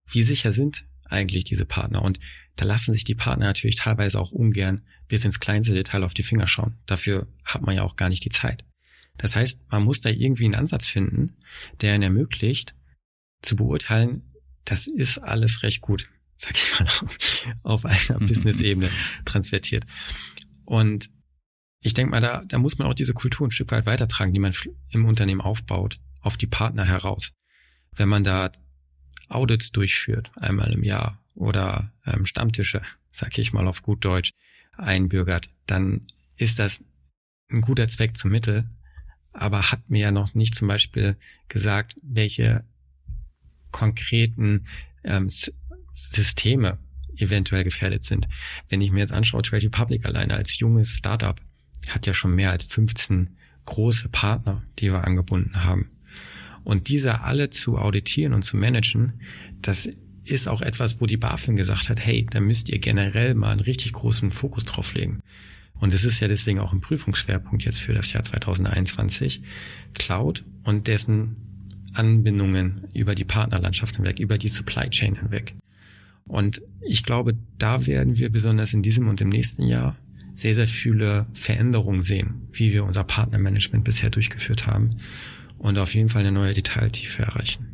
Wie 0.08 0.22
sicher 0.22 0.52
sind 0.52 0.86
eigentlich 1.09 1.44
diese 1.44 1.64
Partner? 1.64 2.02
Und 2.02 2.18
da 2.57 2.64
lassen 2.64 2.92
sich 2.92 3.04
die 3.04 3.14
Partner 3.14 3.46
natürlich 3.46 3.76
teilweise 3.76 4.20
auch 4.20 4.32
ungern 4.32 4.82
bis 5.09 5.24
ins 5.24 5.40
kleinste 5.40 5.74
Detail 5.74 6.04
auf 6.04 6.14
die 6.14 6.22
Finger 6.22 6.46
schauen. 6.46 6.76
Dafür 6.86 7.26
hat 7.44 7.62
man 7.62 7.76
ja 7.76 7.82
auch 7.82 7.96
gar 7.96 8.09
nicht 8.09 8.24
die 8.24 8.30
Zeit. 8.30 8.64
Das 9.18 9.36
heißt, 9.36 9.62
man 9.70 9.84
muss 9.84 10.00
da 10.00 10.11
irgendwie 10.11 10.44
einen 10.44 10.54
Ansatz 10.54 10.86
finden, 10.86 11.36
der 11.80 11.94
ihnen 11.94 12.02
ermöglicht, 12.02 12.74
zu 13.42 13.57
beurteilen, 13.57 14.22
das 14.64 14.86
ist 14.86 15.18
alles 15.18 15.62
recht 15.62 15.80
gut, 15.80 16.09
sag 16.36 16.57
ich 16.57 16.78
mal, 16.78 16.88
auf 17.62 17.84
einer 17.84 18.18
Business-Ebene 18.26 18.90
transvertiert. 19.24 19.84
Und 20.64 21.11
ich 21.80 21.94
denke 21.94 22.11
mal, 22.11 22.20
da, 22.20 22.42
da 22.46 22.59
muss 22.59 22.78
man 22.78 22.88
auch 22.88 22.94
diese 22.94 23.14
Kultur 23.14 23.46
ein 23.46 23.52
Stück 23.52 23.70
weit 23.70 23.86
weitertragen, 23.86 24.34
die 24.34 24.40
man 24.40 24.54
im 24.90 25.04
Unternehmen 25.04 25.40
aufbaut 25.40 25.96
auf 26.20 26.36
die 26.36 26.48
Partner 26.48 26.84
heraus. 26.84 27.32
Wenn 27.92 28.09
man 28.09 28.24
da 28.24 28.50
Audits 29.28 29.72
durchführt, 29.72 30.30
einmal 30.36 30.72
im 30.72 30.82
Jahr, 30.82 31.18
oder 31.34 31.92
ähm, 32.06 32.24
Stammtische, 32.24 32.82
sag 33.12 33.38
ich 33.38 33.52
mal 33.52 33.68
auf 33.68 33.82
gut 33.82 34.04
Deutsch, 34.04 34.32
einbürgert, 34.76 35.50
dann 35.66 36.06
ist 36.36 36.58
das 36.58 36.82
ein 37.50 37.60
guter 37.60 37.88
Zweck 37.88 38.16
zum 38.16 38.30
Mittel, 38.30 38.68
aber 39.32 39.70
hat 39.70 39.88
mir 39.88 40.00
ja 40.00 40.12
noch 40.12 40.34
nicht 40.34 40.54
zum 40.54 40.68
Beispiel 40.68 41.16
gesagt, 41.48 41.98
welche 42.02 42.64
konkreten 43.70 44.66
ähm, 45.04 45.30
Systeme 45.94 46.78
eventuell 47.16 47.64
gefährdet 47.64 48.02
sind. 48.02 48.28
Wenn 48.68 48.80
ich 48.80 48.92
mir 48.92 49.00
jetzt 49.00 49.12
anschaue, 49.12 49.42
Trade 49.42 49.64
Republic 49.64 50.04
alleine 50.04 50.34
als 50.34 50.58
junges 50.58 50.90
Startup 50.90 51.40
hat 51.88 52.06
ja 52.06 52.14
schon 52.14 52.34
mehr 52.34 52.50
als 52.50 52.64
15 52.64 53.36
große 53.64 54.08
Partner, 54.08 54.62
die 54.78 54.92
wir 54.92 55.04
angebunden 55.04 55.64
haben. 55.64 55.90
Und 56.66 56.88
diese 56.88 57.20
alle 57.20 57.48
zu 57.50 57.78
auditieren 57.78 58.34
und 58.34 58.42
zu 58.42 58.56
managen, 58.56 59.20
das 59.62 59.88
ist 60.24 60.48
auch 60.48 60.62
etwas, 60.62 61.00
wo 61.00 61.06
die 61.06 61.16
BaFin 61.16 61.54
gesagt 61.54 61.88
hat, 61.88 62.04
hey, 62.04 62.26
da 62.28 62.40
müsst 62.40 62.68
ihr 62.68 62.80
generell 62.80 63.36
mal 63.36 63.52
einen 63.52 63.60
richtig 63.60 63.92
großen 63.92 64.32
Fokus 64.32 64.64
drauf 64.64 64.92
legen. 64.92 65.20
Und 65.74 65.94
es 65.94 66.04
ist 66.04 66.18
ja 66.18 66.26
deswegen 66.26 66.58
auch 66.58 66.72
ein 66.72 66.80
Prüfungsschwerpunkt 66.80 67.64
jetzt 67.64 67.80
für 67.80 67.94
das 67.94 68.12
Jahr 68.12 68.24
2021. 68.24 69.42
Cloud 69.94 70.42
und 70.64 70.88
dessen 70.88 71.36
Anbindungen 71.92 72.88
über 72.92 73.14
die 73.14 73.24
Partnerlandschaft 73.24 73.94
hinweg, 73.94 74.18
über 74.18 74.36
die 74.36 74.48
Supply 74.48 74.90
Chain 74.90 75.14
hinweg. 75.14 75.54
Und 76.24 76.62
ich 76.80 77.04
glaube, 77.04 77.34
da 77.58 77.86
werden 77.86 78.18
wir 78.18 78.30
besonders 78.30 78.72
in 78.72 78.82
diesem 78.82 79.06
und 79.06 79.20
im 79.20 79.28
nächsten 79.28 79.62
Jahr 79.62 79.96
sehr, 80.37 80.55
sehr 80.55 80.68
viele 80.68 81.26
Veränderungen 81.32 82.03
sehen, 82.03 82.49
wie 82.53 82.72
wir 82.72 82.84
unser 82.84 83.05
Partnermanagement 83.05 83.84
bisher 83.84 84.11
durchgeführt 84.11 84.66
haben 84.66 84.91
und 85.57 85.78
auf 85.78 85.95
jeden 85.95 86.11
Fall 86.11 86.20
eine 86.20 86.32
neue 86.32 86.53
Detailtiefe 86.53 87.22
erreichen. 87.22 87.66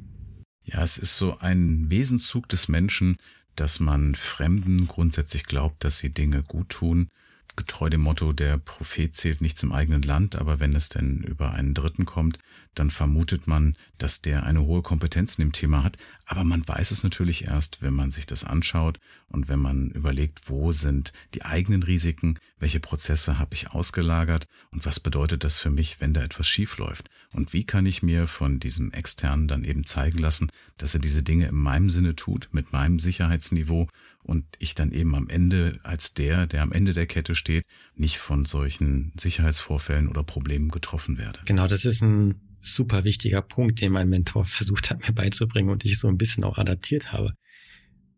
Ja, 0.63 0.83
es 0.83 0.97
ist 0.97 1.19
so 1.19 1.39
ein 1.39 1.91
Wesenszug 1.91 2.49
des 2.49 2.69
Menschen, 2.69 3.17
dass 3.57 3.81
man 3.81 4.15
Fremden 4.15 4.87
grundsätzlich 4.87 5.45
glaubt, 5.45 5.83
dass 5.83 5.99
sie 5.99 6.11
Dinge 6.11 6.45
gut 6.45 6.69
tun. 6.69 7.09
Getreu 7.57 7.91
dem 7.91 8.01
Motto, 8.01 8.33
der 8.33 8.59
Prophet 8.59 9.15
zählt 9.15 9.41
nichts 9.41 9.63
im 9.63 9.73
eigenen 9.73 10.03
Land, 10.03 10.37
aber 10.37 10.61
wenn 10.61 10.75
es 10.75 10.89
denn 10.89 11.23
über 11.23 11.53
einen 11.53 11.75
Dritten 11.75 12.05
kommt, 12.05 12.39
dann 12.75 12.91
vermutet 12.91 13.47
man, 13.47 13.77
dass 13.99 14.23
der 14.23 14.45
eine 14.45 14.63
hohe 14.63 14.83
Kompetenz 14.83 15.37
in 15.37 15.47
dem 15.47 15.53
Thema 15.53 15.85
hat. 15.85 15.99
Aber 16.25 16.45
man 16.45 16.67
weiß 16.67 16.91
es 16.91 17.03
natürlich 17.03 17.45
erst, 17.45 17.83
wenn 17.83 17.93
man 17.93 18.11
sich 18.11 18.27
das 18.27 18.45
anschaut 18.45 18.99
und 19.29 19.49
wenn 19.49 19.59
man 19.59 19.91
überlegt, 19.91 20.49
wo 20.49 20.73
sind 20.73 21.13
die 21.35 21.45
eigenen 21.45 21.83
Risiken, 21.83 22.39
welche 22.59 22.81
Prozesse 22.81 23.39
habe 23.39 23.55
ich 23.55 23.73
ausgelagert 23.73 24.47
und 24.71 24.87
was 24.87 25.01
bedeutet 25.01 25.45
das 25.45 25.59
für 25.59 25.71
mich, 25.71 26.01
wenn 26.01 26.15
da 26.15 26.23
etwas 26.23 26.49
schief 26.49 26.79
läuft. 26.79 27.11
Und 27.33 27.53
wie 27.53 27.65
kann 27.65 27.85
ich 27.85 28.03
mir 28.03 28.27
von 28.27 28.61
diesem 28.61 28.93
Externen 28.93 29.49
dann 29.49 29.65
eben 29.65 29.85
zeigen 29.85 30.19
lassen, 30.19 30.51
dass 30.79 30.95
er 30.95 31.01
diese 31.01 31.23
Dinge 31.23 31.49
in 31.49 31.57
meinem 31.57 31.91
Sinne 31.91 32.17
tut, 32.17 32.49
mit 32.53 32.73
meinem 32.73 32.99
Sicherheitsniveau 32.99 33.89
und 34.23 34.45
ich 34.59 34.75
dann 34.75 34.93
eben 34.93 35.15
am 35.15 35.29
Ende 35.29 35.79
als 35.83 36.15
der, 36.15 36.47
der 36.47 36.63
am 36.63 36.73
Ende 36.73 36.93
der 36.93 37.07
Kette 37.07 37.35
steht, 37.35 37.65
nicht 37.95 38.19
von 38.19 38.45
solchen 38.45 39.13
Sicherheitsvorfällen 39.19 40.09
oder 40.09 40.23
Problemen 40.23 40.71
getroffen 40.71 41.19
werde. 41.19 41.41
Genau, 41.45 41.67
das 41.67 41.85
ist 41.85 42.03
ein 42.03 42.35
super 42.61 43.05
wichtiger 43.05 43.43
Punkt, 43.43 43.81
den 43.81 43.93
mein 43.93 44.09
Mentor 44.09 44.45
versucht 44.47 44.91
hat, 44.91 45.07
mir 45.07 45.15
beizubringen 45.15 45.71
und 45.71 45.85
ich 45.85 45.99
so 45.99 46.09
ein 46.09 46.19
bisschen 46.19 46.45
auch 46.45 46.59
adaptiert 46.59 47.13
habe. 47.13 47.33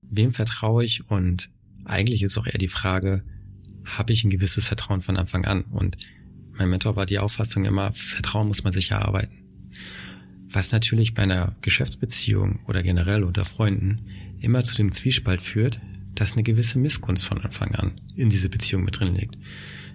Wem 0.03 0.33
vertraue 0.33 0.85
ich? 0.85 1.09
Und 1.09 1.51
eigentlich 1.85 2.23
ist 2.23 2.37
auch 2.37 2.47
eher 2.47 2.59
die 2.59 2.69
Frage, 2.69 3.25
habe 3.85 4.13
ich 4.13 4.25
ein 4.25 4.31
gewisses 4.31 4.65
Vertrauen 4.65 5.01
von 5.01 5.17
Anfang 5.17 5.45
an? 5.45 5.63
Und 5.63 5.97
mein 6.53 6.71
Mentor 6.71 6.97
war 6.97 7.07
die 7.07 7.19
Auffassung 7.19 7.65
immer, 7.65 7.93
Vertrauen 7.93 8.49
muss 8.49 8.65
man 8.65 8.73
sich 8.73 8.91
erarbeiten. 8.91 9.45
Was 10.51 10.73
natürlich 10.73 11.15
bei 11.15 11.23
einer 11.23 11.57
Geschäftsbeziehung 11.63 12.61
oder 12.67 12.83
generell 12.83 13.25
unter 13.25 13.45
Freunden 13.45 14.03
immer 14.41 14.63
zu 14.63 14.77
dem 14.77 14.93
Zwiespalt 14.93 15.43
führt, 15.43 15.81
dass 16.15 16.33
eine 16.33 16.43
gewisse 16.43 16.79
Missgunst 16.79 17.25
von 17.25 17.41
Anfang 17.41 17.75
an 17.75 17.93
in 18.17 18.31
diese 18.31 18.49
Beziehung 18.49 18.85
mit 18.85 18.99
drin 18.99 19.15
liegt. 19.15 19.37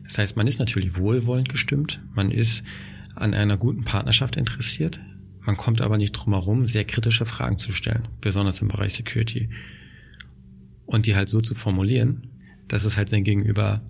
Das 0.03 0.17
heißt, 0.17 0.36
man 0.36 0.47
ist 0.47 0.59
natürlich 0.59 0.97
wohlwollend 0.97 1.49
gestimmt, 1.49 2.01
man 2.13 2.32
ist 2.32 2.63
an 3.15 3.34
einer 3.34 3.57
guten 3.57 3.84
Partnerschaft 3.84 4.38
interessiert. 4.38 4.99
Man 5.41 5.57
kommt 5.57 5.82
aber 5.82 5.97
nicht 5.97 6.11
drum 6.11 6.34
herum, 6.34 6.65
sehr 6.65 6.86
kritische 6.86 7.26
Fragen 7.26 7.57
zu 7.57 7.72
stellen, 7.72 8.07
besonders 8.22 8.61
im 8.61 8.67
Bereich 8.67 8.93
Security. 8.93 9.49
Und 10.86 11.05
die 11.05 11.15
halt 11.15 11.30
so 11.30 11.41
zu 11.41 11.55
formulieren, 11.55 12.28
dass 12.67 12.86
es 12.86 12.97
halt 12.97 13.09
sein 13.09 13.24
Gegenüber 13.24 13.82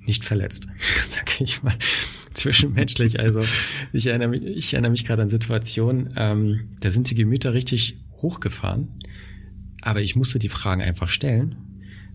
nicht 0.00 0.24
verletzt, 0.24 0.68
sag 1.08 1.40
ich 1.40 1.62
mal, 1.62 1.76
zwischenmenschlich. 2.32 3.18
Also 3.18 3.42
ich 3.92 4.06
erinnere 4.06 4.28
mich, 4.28 4.42
ich 4.42 4.72
erinnere 4.72 4.90
mich 4.90 5.04
gerade 5.04 5.22
an 5.22 5.28
Situationen, 5.28 6.14
ähm, 6.16 6.68
da 6.80 6.90
sind 6.90 7.10
die 7.10 7.14
Gemüter 7.14 7.52
richtig 7.52 7.98
hochgefahren, 8.22 8.88
aber 9.86 10.00
ich 10.00 10.16
musste 10.16 10.40
die 10.40 10.48
Fragen 10.48 10.82
einfach 10.82 11.08
stellen, 11.08 11.54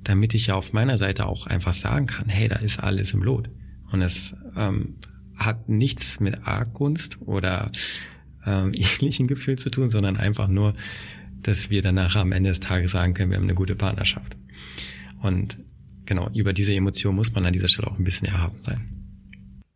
damit 0.03 0.34
ich 0.34 0.47
ja 0.47 0.55
auf 0.55 0.74
meiner 0.74 0.97
Seite 0.97 1.26
auch 1.26 1.47
einfach 1.47 1.72
sagen 1.72 2.05
kann, 2.05 2.28
hey, 2.28 2.49
da 2.49 2.57
ist 2.57 2.80
alles 2.80 3.13
im 3.13 3.24
Lot. 3.24 3.49
Und 3.91 4.01
es 4.01 4.36
ähm, 4.57 4.97
hat 5.38 5.69
nichts 5.69 6.19
mit 6.19 6.45
Arggunst 6.45 7.22
oder 7.22 7.72
ähm, 8.45 8.74
ähnlichen 8.76 9.28
Gefühl 9.28 9.57
zu 9.57 9.69
tun, 9.69 9.88
sondern 9.88 10.17
einfach 10.17 10.49
nur, 10.49 10.76
dass 11.43 11.69
wir 11.69 11.82
danach 11.82 12.17
am 12.17 12.34
Ende 12.34 12.49
des 12.49 12.59
Tages 12.59 12.91
sagen 12.91 13.13
können, 13.13 13.32
wir 13.32 13.38
haben 13.38 13.45
eine 13.45 13.55
gute 13.55 13.78
Partnerschaft. 13.78 14.36
Und 15.22 15.57
genau, 16.05 16.30
über 16.34 16.51
diese 16.51 16.76
Emotion 16.76 17.15
muss 17.15 17.32
man 17.32 17.45
an 17.45 17.53
dieser 17.53 17.69
Stelle 17.69 17.88
auch 17.88 17.97
ein 17.97 18.03
bisschen 18.03 18.28
erhaben 18.28 18.59
sein. 18.59 19.01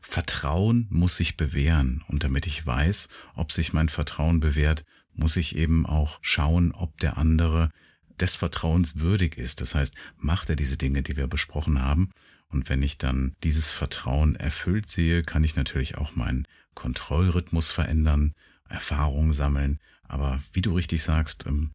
Vertrauen 0.01 0.87
muss 0.89 1.15
sich 1.15 1.37
bewähren. 1.37 2.03
Und 2.09 2.25
damit 2.25 2.45
ich 2.45 2.65
weiß, 2.65 3.07
ob 3.35 3.53
sich 3.53 3.71
mein 3.71 3.87
Vertrauen 3.87 4.41
bewährt, 4.41 4.83
muss 5.13 5.37
ich 5.37 5.55
eben 5.55 5.85
auch 5.85 6.19
schauen, 6.21 6.73
ob 6.73 6.99
der 6.99 7.17
andere 7.17 7.69
des 8.19 8.35
Vertrauens 8.35 8.99
würdig 8.99 9.37
ist. 9.37 9.61
Das 9.61 9.75
heißt, 9.75 9.95
macht 10.17 10.49
er 10.49 10.55
diese 10.55 10.77
Dinge, 10.77 11.03
die 11.03 11.17
wir 11.17 11.27
besprochen 11.27 11.81
haben? 11.81 12.11
Und 12.49 12.69
wenn 12.69 12.83
ich 12.83 12.97
dann 12.97 13.35
dieses 13.43 13.69
Vertrauen 13.69 14.35
erfüllt 14.35 14.89
sehe, 14.89 15.23
kann 15.23 15.43
ich 15.43 15.55
natürlich 15.55 15.97
auch 15.97 16.15
meinen 16.15 16.47
Kontrollrhythmus 16.73 17.71
verändern, 17.71 18.33
Erfahrungen 18.69 19.33
sammeln. 19.33 19.79
Aber 20.03 20.41
wie 20.53 20.61
du 20.61 20.75
richtig 20.75 21.03
sagst, 21.03 21.45
ähm, 21.47 21.71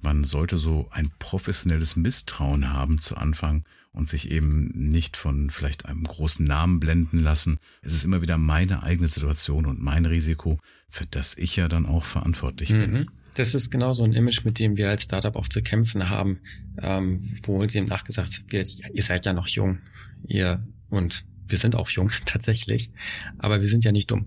man 0.00 0.24
sollte 0.24 0.56
so 0.56 0.88
ein 0.92 1.10
professionelles 1.18 1.96
Misstrauen 1.96 2.72
haben 2.72 2.98
zu 2.98 3.16
Anfang 3.16 3.64
und 3.92 4.08
sich 4.08 4.30
eben 4.30 4.68
nicht 4.74 5.16
von 5.16 5.50
vielleicht 5.50 5.86
einem 5.86 6.04
großen 6.04 6.46
Namen 6.46 6.80
blenden 6.80 7.18
lassen. 7.18 7.58
Es 7.82 7.92
ist 7.92 8.04
immer 8.04 8.22
wieder 8.22 8.38
meine 8.38 8.82
eigene 8.82 9.08
Situation 9.08 9.66
und 9.66 9.80
mein 9.80 10.06
Risiko, 10.06 10.58
für 10.88 11.06
das 11.06 11.36
ich 11.36 11.56
ja 11.56 11.68
dann 11.68 11.86
auch 11.86 12.04
verantwortlich 12.04 12.70
mhm. 12.70 12.78
bin. 12.78 13.10
Das 13.34 13.54
ist 13.54 13.70
genau 13.70 13.92
so 13.92 14.02
ein 14.02 14.12
Image, 14.12 14.44
mit 14.44 14.58
dem 14.58 14.76
wir 14.76 14.88
als 14.88 15.04
Startup 15.04 15.36
auch 15.36 15.48
zu 15.48 15.62
kämpfen 15.62 16.08
haben, 16.08 16.38
ähm, 16.82 17.36
wo 17.42 17.60
uns 17.60 17.74
eben 17.74 17.86
nachgesagt 17.86 18.44
wird, 18.48 18.76
ihr 18.92 19.02
seid 19.02 19.26
ja 19.26 19.32
noch 19.32 19.48
jung, 19.48 19.78
ihr 20.26 20.62
und 20.88 21.24
wir 21.46 21.58
sind 21.58 21.76
auch 21.76 21.88
jung 21.90 22.10
tatsächlich, 22.24 22.90
aber 23.38 23.60
wir 23.60 23.68
sind 23.68 23.84
ja 23.84 23.92
nicht 23.92 24.10
dumm. 24.10 24.26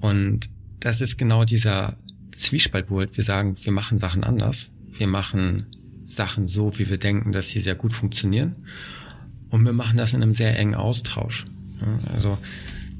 Und 0.00 0.50
das 0.80 1.00
ist 1.00 1.18
genau 1.18 1.44
dieser 1.44 1.96
Zwiespalt, 2.32 2.90
wo 2.90 3.00
wir 3.00 3.24
sagen, 3.24 3.56
wir 3.62 3.72
machen 3.72 3.98
Sachen 3.98 4.22
anders, 4.22 4.70
wir 4.96 5.08
machen 5.08 5.66
Sachen 6.04 6.46
so, 6.46 6.78
wie 6.78 6.88
wir 6.88 6.98
denken, 6.98 7.32
dass 7.32 7.48
sie 7.48 7.60
sehr 7.60 7.74
gut 7.74 7.92
funktionieren 7.92 8.56
und 9.50 9.64
wir 9.64 9.72
machen 9.72 9.96
das 9.96 10.14
in 10.14 10.22
einem 10.22 10.34
sehr 10.34 10.58
engen 10.58 10.74
Austausch. 10.74 11.44
Also 12.12 12.38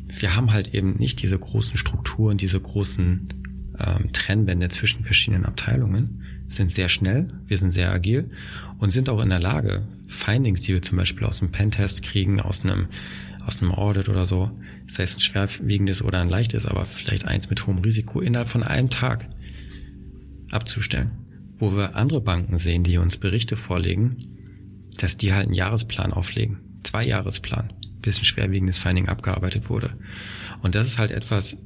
wir 0.09 0.37
haben 0.37 0.53
halt 0.53 0.75
eben 0.75 0.97
nicht 0.97 1.23
diese 1.23 1.39
großen 1.39 1.77
Strukturen, 1.77 2.37
diese 2.37 2.61
großen 2.61 3.29
ähm, 3.79 4.13
Trennwände 4.13 4.69
zwischen 4.69 5.05
verschiedenen 5.05 5.45
Abteilungen, 5.45 6.23
sind 6.49 6.73
sehr 6.73 6.89
schnell, 6.89 7.29
wir 7.47 7.59
sind 7.59 7.71
sehr 7.71 7.93
agil 7.93 8.31
und 8.79 8.91
sind 8.91 9.09
auch 9.09 9.23
in 9.23 9.29
der 9.29 9.41
Lage, 9.41 9.87
Findings, 10.07 10.63
die 10.63 10.73
wir 10.73 10.83
zum 10.83 10.99
Beispiel 10.99 11.27
aus 11.27 11.43
einem 11.43 11.53
Pentest 11.53 12.03
kriegen, 12.03 12.41
aus 12.41 12.63
einem, 12.65 12.89
aus 13.45 13.61
einem 13.61 13.73
Audit 13.73 14.09
oder 14.09 14.27
so, 14.27 14.51
sei 14.89 15.03
es 15.03 15.17
ein 15.17 15.21
schwerwiegendes 15.21 16.03
oder 16.03 16.21
ein 16.21 16.31
leichtes, 16.31 16.67
aber 16.67 16.87
vielleicht 16.87 17.27
eins 17.27 17.51
mit 17.51 17.67
hohem 17.67 17.79
Risiko, 17.79 18.21
innerhalb 18.21 18.49
von 18.49 18.63
einem 18.63 18.91
Tag 18.91 19.29
abzustellen. 20.51 21.11
Wo 21.59 21.77
wir 21.77 21.97
andere 21.97 22.21
Banken 22.21 22.57
sehen, 22.57 22.85
die 22.85 22.99
uns 22.99 23.19
Berichte 23.19 23.57
vorlegen, 23.57 24.17
dass 24.99 25.17
die 25.17 25.35
halt 25.35 25.47
einen 25.47 25.55
Jahresplan 25.55 26.13
auflegen. 26.13 26.59
Zwei 26.85 27.05
Jahresplan, 27.05 27.73
bis 28.01 28.19
ein 28.19 28.25
schwerwiegendes 28.25 28.79
Finding 28.79 29.09
abgearbeitet 29.09 29.69
wurde. 29.69 29.91
Und 30.63 30.75
das 30.75 30.89
ist 30.89 30.99
halt 30.99 31.11
etwas, 31.11 31.57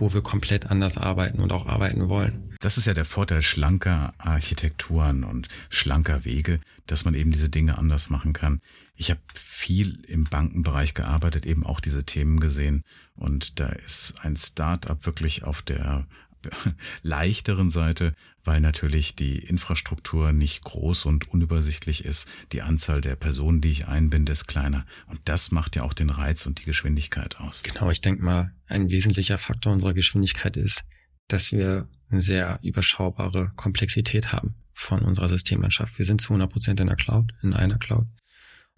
wo 0.00 0.12
wir 0.12 0.22
komplett 0.22 0.70
anders 0.70 0.96
arbeiten 0.96 1.40
und 1.40 1.52
auch 1.52 1.66
arbeiten 1.66 2.08
wollen. 2.08 2.54
Das 2.60 2.78
ist 2.78 2.86
ja 2.86 2.94
der 2.94 3.04
Vorteil 3.04 3.42
schlanker 3.42 4.14
Architekturen 4.18 5.24
und 5.24 5.48
schlanker 5.70 6.24
Wege, 6.24 6.60
dass 6.86 7.04
man 7.04 7.14
eben 7.14 7.32
diese 7.32 7.50
Dinge 7.50 7.78
anders 7.78 8.10
machen 8.10 8.32
kann. 8.32 8.60
Ich 8.96 9.10
habe 9.10 9.20
viel 9.34 9.98
im 10.06 10.24
Bankenbereich 10.24 10.94
gearbeitet, 10.94 11.46
eben 11.46 11.66
auch 11.66 11.80
diese 11.80 12.04
Themen 12.04 12.40
gesehen 12.40 12.84
und 13.14 13.60
da 13.60 13.66
ist 13.66 14.14
ein 14.22 14.36
Start-up 14.36 15.04
wirklich 15.06 15.44
auf 15.44 15.62
der 15.62 16.06
leichteren 17.02 17.70
Seite, 17.70 18.14
weil 18.44 18.60
natürlich 18.60 19.16
die 19.16 19.38
Infrastruktur 19.38 20.32
nicht 20.32 20.62
groß 20.64 21.06
und 21.06 21.30
unübersichtlich 21.30 22.04
ist. 22.04 22.28
Die 22.52 22.62
Anzahl 22.62 23.00
der 23.00 23.16
Personen, 23.16 23.60
die 23.60 23.70
ich 23.70 23.88
einbinde, 23.88 24.32
ist 24.32 24.46
kleiner. 24.46 24.86
Und 25.06 25.20
das 25.24 25.50
macht 25.50 25.76
ja 25.76 25.82
auch 25.82 25.94
den 25.94 26.10
Reiz 26.10 26.46
und 26.46 26.60
die 26.60 26.64
Geschwindigkeit 26.64 27.38
aus. 27.40 27.62
Genau, 27.62 27.90
ich 27.90 28.00
denke 28.00 28.22
mal, 28.22 28.52
ein 28.66 28.88
wesentlicher 28.90 29.38
Faktor 29.38 29.72
unserer 29.72 29.94
Geschwindigkeit 29.94 30.56
ist, 30.56 30.84
dass 31.28 31.52
wir 31.52 31.88
eine 32.10 32.20
sehr 32.20 32.58
überschaubare 32.62 33.52
Komplexität 33.56 34.32
haben 34.32 34.54
von 34.72 35.00
unserer 35.02 35.28
Systemlandschaft. 35.28 35.98
Wir 35.98 36.04
sind 36.04 36.20
zu 36.20 36.30
100 36.30 36.52
Prozent 36.52 36.80
in 36.80 36.88
der 36.88 36.96
Cloud, 36.96 37.32
in 37.42 37.54
einer 37.54 37.78
Cloud. 37.78 38.06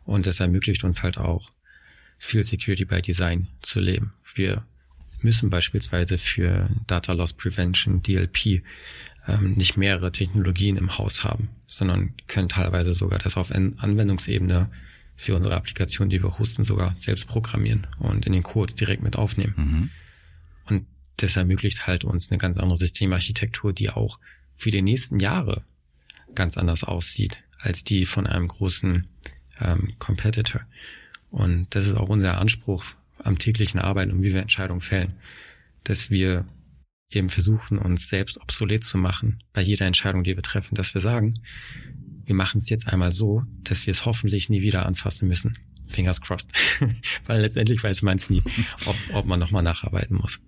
Und 0.04 0.26
das 0.26 0.40
ermöglicht 0.40 0.84
uns 0.84 1.02
halt 1.02 1.18
auch, 1.18 1.50
viel 2.18 2.44
Security 2.44 2.84
by 2.84 3.02
Design 3.02 3.48
zu 3.60 3.80
leben. 3.80 4.14
Wir 4.34 4.64
müssen 5.22 5.50
beispielsweise 5.50 6.18
für 6.18 6.68
Data 6.86 7.12
Loss 7.12 7.32
Prevention, 7.32 8.02
DLP, 8.02 8.62
ähm, 9.28 9.52
nicht 9.52 9.76
mehrere 9.76 10.12
Technologien 10.12 10.76
im 10.76 10.98
Haus 10.98 11.24
haben, 11.24 11.48
sondern 11.66 12.14
können 12.26 12.48
teilweise 12.48 12.94
sogar 12.94 13.18
das 13.18 13.36
auf 13.36 13.52
Anwendungsebene 13.52 14.70
für 15.16 15.34
unsere 15.34 15.54
Applikation, 15.54 16.10
die 16.10 16.22
wir 16.22 16.38
hosten, 16.38 16.64
sogar 16.64 16.94
selbst 16.96 17.26
programmieren 17.26 17.86
und 17.98 18.26
in 18.26 18.32
den 18.32 18.42
Code 18.42 18.74
direkt 18.74 19.02
mit 19.02 19.16
aufnehmen. 19.16 19.54
Mhm. 19.56 19.90
Und 20.66 20.86
das 21.16 21.36
ermöglicht 21.36 21.86
halt 21.86 22.04
uns 22.04 22.30
eine 22.30 22.38
ganz 22.38 22.58
andere 22.58 22.76
Systemarchitektur, 22.76 23.72
die 23.72 23.90
auch 23.90 24.18
für 24.56 24.70
die 24.70 24.82
nächsten 24.82 25.18
Jahre 25.18 25.62
ganz 26.34 26.56
anders 26.56 26.84
aussieht 26.84 27.42
als 27.58 27.84
die 27.84 28.04
von 28.06 28.26
einem 28.26 28.46
großen 28.46 29.06
ähm, 29.60 29.94
Competitor. 29.98 30.60
Und 31.30 31.66
das 31.70 31.86
ist 31.86 31.94
auch 31.94 32.08
unser 32.08 32.38
Anspruch 32.38 32.84
am 33.18 33.38
täglichen 33.38 33.80
Arbeiten 33.80 34.12
und 34.12 34.22
wie 34.22 34.34
wir 34.34 34.42
Entscheidungen 34.42 34.82
fällen, 34.82 35.14
dass 35.84 36.10
wir 36.10 36.44
eben 37.10 37.28
versuchen, 37.28 37.78
uns 37.78 38.08
selbst 38.08 38.40
obsolet 38.40 38.84
zu 38.84 38.98
machen 38.98 39.38
bei 39.52 39.62
jeder 39.62 39.86
Entscheidung, 39.86 40.24
die 40.24 40.36
wir 40.36 40.42
treffen, 40.42 40.74
dass 40.74 40.94
wir 40.94 41.00
sagen, 41.00 41.34
wir 42.24 42.34
machen 42.34 42.58
es 42.58 42.68
jetzt 42.68 42.88
einmal 42.88 43.12
so, 43.12 43.44
dass 43.62 43.86
wir 43.86 43.92
es 43.92 44.04
hoffentlich 44.04 44.48
nie 44.48 44.62
wieder 44.62 44.84
anfassen 44.86 45.28
müssen. 45.28 45.52
Fingers 45.88 46.20
crossed. 46.20 46.50
Weil 47.26 47.42
letztendlich 47.42 47.82
weiß 47.82 48.02
man 48.02 48.18
es 48.18 48.28
nie, 48.28 48.42
ob, 48.86 48.96
ob 49.12 49.26
man 49.26 49.38
nochmal 49.38 49.62
nacharbeiten 49.62 50.16
muss. 50.16 50.40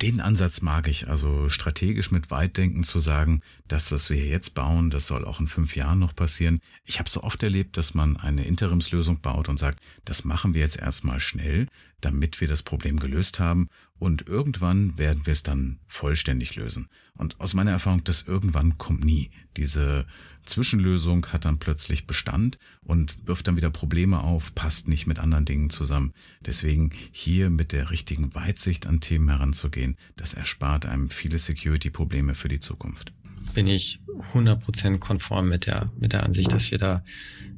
Den 0.00 0.20
Ansatz 0.20 0.62
mag 0.62 0.88
ich, 0.88 1.08
also 1.08 1.48
strategisch 1.48 2.10
mit 2.10 2.30
Weitdenken 2.30 2.82
zu 2.82 2.98
sagen, 2.98 3.40
das, 3.68 3.92
was 3.92 4.10
wir 4.10 4.16
jetzt 4.16 4.54
bauen, 4.54 4.90
das 4.90 5.06
soll 5.06 5.24
auch 5.24 5.38
in 5.38 5.46
fünf 5.46 5.76
Jahren 5.76 6.00
noch 6.00 6.14
passieren. 6.14 6.60
Ich 6.84 6.98
habe 6.98 7.08
so 7.08 7.22
oft 7.22 7.42
erlebt, 7.42 7.76
dass 7.76 7.94
man 7.94 8.16
eine 8.16 8.44
Interimslösung 8.44 9.20
baut 9.20 9.48
und 9.48 9.58
sagt, 9.58 9.80
das 10.04 10.24
machen 10.24 10.54
wir 10.54 10.60
jetzt 10.60 10.78
erstmal 10.78 11.20
schnell, 11.20 11.68
damit 12.00 12.40
wir 12.40 12.48
das 12.48 12.62
Problem 12.62 12.98
gelöst 12.98 13.38
haben 13.38 13.68
und 13.98 14.26
irgendwann 14.26 14.98
werden 14.98 15.26
wir 15.26 15.32
es 15.32 15.44
dann 15.44 15.78
vollständig 15.86 16.56
lösen. 16.56 16.88
Und 17.16 17.40
aus 17.40 17.54
meiner 17.54 17.70
Erfahrung, 17.70 18.02
das 18.02 18.22
irgendwann 18.22 18.76
kommt 18.78 19.04
nie. 19.04 19.30
Diese 19.56 20.06
Zwischenlösung 20.44 21.26
hat 21.26 21.44
dann 21.44 21.58
plötzlich 21.58 22.06
Bestand 22.06 22.58
und 22.82 23.26
wirft 23.26 23.46
dann 23.46 23.56
wieder 23.56 23.70
Probleme 23.70 24.20
auf, 24.20 24.54
passt 24.54 24.88
nicht 24.88 25.06
mit 25.06 25.18
anderen 25.18 25.44
Dingen 25.44 25.70
zusammen. 25.70 26.12
Deswegen 26.44 26.90
hier 27.10 27.50
mit 27.50 27.72
der 27.72 27.90
richtigen 27.90 28.34
Weitsicht 28.34 28.86
an 28.86 29.00
Themen 29.00 29.28
heranzugehen, 29.28 29.96
das 30.16 30.34
erspart 30.34 30.86
einem 30.86 31.10
viele 31.10 31.38
Security-Probleme 31.38 32.34
für 32.34 32.48
die 32.48 32.60
Zukunft. 32.60 33.12
Bin 33.54 33.66
ich 33.66 34.00
100% 34.32 34.98
konform 34.98 35.48
mit 35.48 35.66
der, 35.66 35.92
mit 35.98 36.12
der 36.12 36.22
Ansicht, 36.22 36.52
dass 36.52 36.70
wir 36.70 36.78
da 36.78 37.04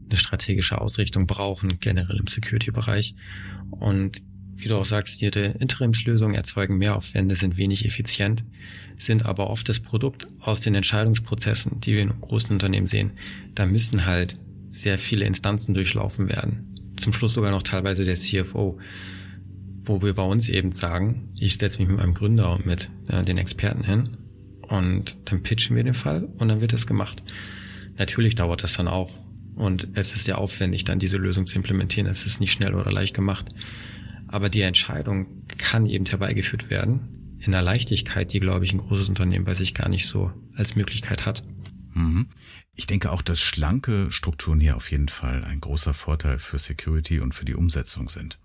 eine 0.08 0.18
strategische 0.18 0.80
Ausrichtung 0.80 1.26
brauchen, 1.26 1.78
generell 1.80 2.16
im 2.16 2.26
Security-Bereich. 2.26 3.14
Und 3.70 4.22
wie 4.56 4.68
du 4.68 4.76
auch 4.76 4.84
sagst, 4.84 5.20
jede 5.20 5.56
Interimslösungen 5.58 6.34
erzeugen 6.34 6.78
Mehraufwände, 6.78 7.34
sind 7.34 7.56
wenig 7.56 7.84
effizient, 7.84 8.44
sind 8.98 9.26
aber 9.26 9.50
oft 9.50 9.68
das 9.68 9.80
Produkt 9.80 10.28
aus 10.40 10.60
den 10.60 10.74
Entscheidungsprozessen, 10.74 11.80
die 11.80 11.94
wir 11.94 12.02
in 12.02 12.20
großen 12.20 12.52
Unternehmen 12.52 12.86
sehen. 12.86 13.12
Da 13.54 13.66
müssen 13.66 14.06
halt 14.06 14.34
sehr 14.70 14.98
viele 14.98 15.24
Instanzen 15.24 15.74
durchlaufen 15.74 16.28
werden. 16.28 16.94
Zum 17.00 17.12
Schluss 17.12 17.34
sogar 17.34 17.50
noch 17.50 17.62
teilweise 17.62 18.04
der 18.04 18.14
CFO, 18.14 18.78
wo 19.84 20.02
wir 20.02 20.14
bei 20.14 20.22
uns 20.22 20.48
eben 20.48 20.72
sagen, 20.72 21.28
ich 21.38 21.58
setze 21.58 21.78
mich 21.78 21.88
mit 21.88 21.98
meinem 21.98 22.14
Gründer 22.14 22.52
und 22.52 22.66
mit 22.66 22.90
äh, 23.08 23.22
den 23.22 23.38
Experten 23.38 23.84
hin 23.84 24.16
und 24.62 25.16
dann 25.26 25.42
pitchen 25.42 25.76
wir 25.76 25.84
den 25.84 25.94
Fall 25.94 26.28
und 26.38 26.48
dann 26.48 26.60
wird 26.60 26.72
das 26.72 26.86
gemacht. 26.86 27.22
Natürlich 27.98 28.34
dauert 28.34 28.62
das 28.62 28.74
dann 28.74 28.88
auch 28.88 29.14
und 29.54 29.88
es 29.94 30.14
ist 30.14 30.24
sehr 30.24 30.38
aufwendig, 30.38 30.84
dann 30.84 30.98
diese 30.98 31.18
Lösung 31.18 31.46
zu 31.46 31.56
implementieren. 31.56 32.08
Es 32.08 32.26
ist 32.26 32.40
nicht 32.40 32.52
schnell 32.52 32.74
oder 32.74 32.90
leicht 32.90 33.14
gemacht. 33.14 33.54
Aber 34.34 34.48
die 34.48 34.62
Entscheidung 34.62 35.46
kann 35.46 35.86
eben 35.86 36.06
herbeigeführt 36.06 36.68
werden 36.68 37.36
in 37.38 37.54
einer 37.54 37.62
Leichtigkeit, 37.62 38.32
die, 38.32 38.40
glaube 38.40 38.64
ich, 38.64 38.72
ein 38.72 38.78
großes 38.78 39.08
Unternehmen 39.08 39.44
bei 39.44 39.54
sich 39.54 39.74
gar 39.74 39.88
nicht 39.88 40.08
so 40.08 40.32
als 40.56 40.74
Möglichkeit 40.74 41.24
hat. 41.24 41.44
Mhm. 41.92 42.26
Ich 42.74 42.88
denke 42.88 43.12
auch, 43.12 43.22
dass 43.22 43.40
schlanke 43.40 44.10
Strukturen 44.10 44.58
hier 44.58 44.74
auf 44.74 44.90
jeden 44.90 45.06
Fall 45.06 45.44
ein 45.44 45.60
großer 45.60 45.94
Vorteil 45.94 46.40
für 46.40 46.58
Security 46.58 47.20
und 47.20 47.32
für 47.32 47.44
die 47.44 47.54
Umsetzung 47.54 48.08
sind. 48.08 48.40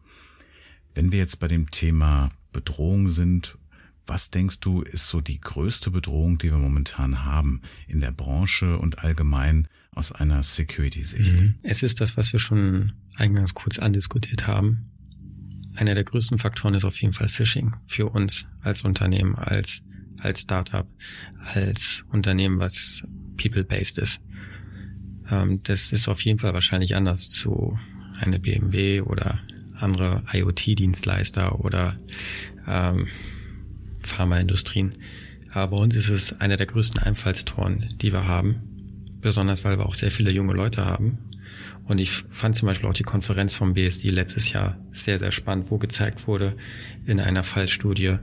Wenn 0.94 1.12
wir 1.12 1.18
jetzt 1.18 1.40
bei 1.40 1.48
dem 1.48 1.72
Thema 1.72 2.30
Bedrohung 2.54 3.10
sind, 3.10 3.58
was 4.06 4.30
denkst 4.30 4.60
du, 4.60 4.84
ist 4.84 5.08
so 5.08 5.22
die 5.22 5.42
größte 5.42 5.90
Bedrohung, 5.90 6.38
die 6.38 6.52
wir 6.52 6.60
momentan 6.60 7.26
haben 7.26 7.64
in 7.88 8.00
der 8.00 8.12
Branche 8.12 8.78
und 8.78 9.00
allgemein 9.00 9.68
aus 9.96 10.12
einer 10.12 10.44
Security-Sicht? 10.44 11.42
Mhm. 11.42 11.56
Es 11.64 11.82
ist 11.82 12.00
das, 12.00 12.16
was 12.16 12.32
wir 12.32 12.40
schon 12.40 12.94
eingangs 13.16 13.56
kurz 13.56 13.80
andiskutiert 13.80 14.46
haben 14.46 14.84
einer 15.76 15.96
der 15.96 16.04
größten 16.04 16.40
Faktoren 16.40 16.74
ist 16.74 16.86
auf 16.86 17.02
jeden 17.02 17.14
Fall 17.14 17.30
Phishing 17.30 17.74
für 17.88 18.08
uns 18.08 18.48
als 18.62 18.84
Unternehmen, 18.84 19.36
als, 19.36 19.82
als 20.20 20.42
Startup, 20.42 20.88
als 21.54 22.04
Unternehmen, 22.12 22.60
was 22.60 23.04
people-based 23.38 23.98
ist. 23.98 24.22
Ähm, 25.30 25.62
das 25.64 25.92
ist 25.92 26.08
auf 26.08 26.22
jeden 26.22 26.40
Fall 26.40 26.54
wahrscheinlich 26.54 26.96
anders 26.96 27.30
zu 27.30 27.78
einer 28.20 28.40
BMW 28.40 29.02
oder 29.02 29.40
andere 29.76 30.24
IoT-Dienstleister 30.34 31.60
oder 31.64 31.98
ähm, 32.68 33.08
Pharmaindustrien. 34.00 34.94
Aber 35.52 35.78
bei 35.78 35.84
uns 35.84 35.96
ist 35.96 36.10
es 36.10 36.40
einer 36.40 36.58
der 36.58 36.68
größten 36.68 37.02
Einfallstoren, 37.02 37.86
die 38.02 38.12
wir 38.12 38.28
haben. 38.28 38.62
Besonders 39.22 39.64
weil 39.64 39.78
wir 39.78 39.86
auch 39.86 39.96
sehr 39.96 40.12
viele 40.12 40.32
junge 40.32 40.54
Leute 40.54 40.86
haben, 40.86 41.18
und 41.90 42.00
ich 42.00 42.12
fand 42.12 42.56
zum 42.56 42.68
Beispiel 42.68 42.88
auch 42.88 42.94
die 42.94 43.04
Konferenz 43.04 43.56
vom 43.56 43.74
BSD 43.74 44.10
letztes 44.10 44.54
Jahr 44.54 44.78
sehr, 44.94 45.18
sehr 45.18 45.32
spannend, 45.32 45.72
wo 45.72 45.80
gezeigt 45.80 46.28
wurde 46.28 46.56
in 47.08 47.20
einer 47.20 47.44
Fallstudie, 47.44 48.18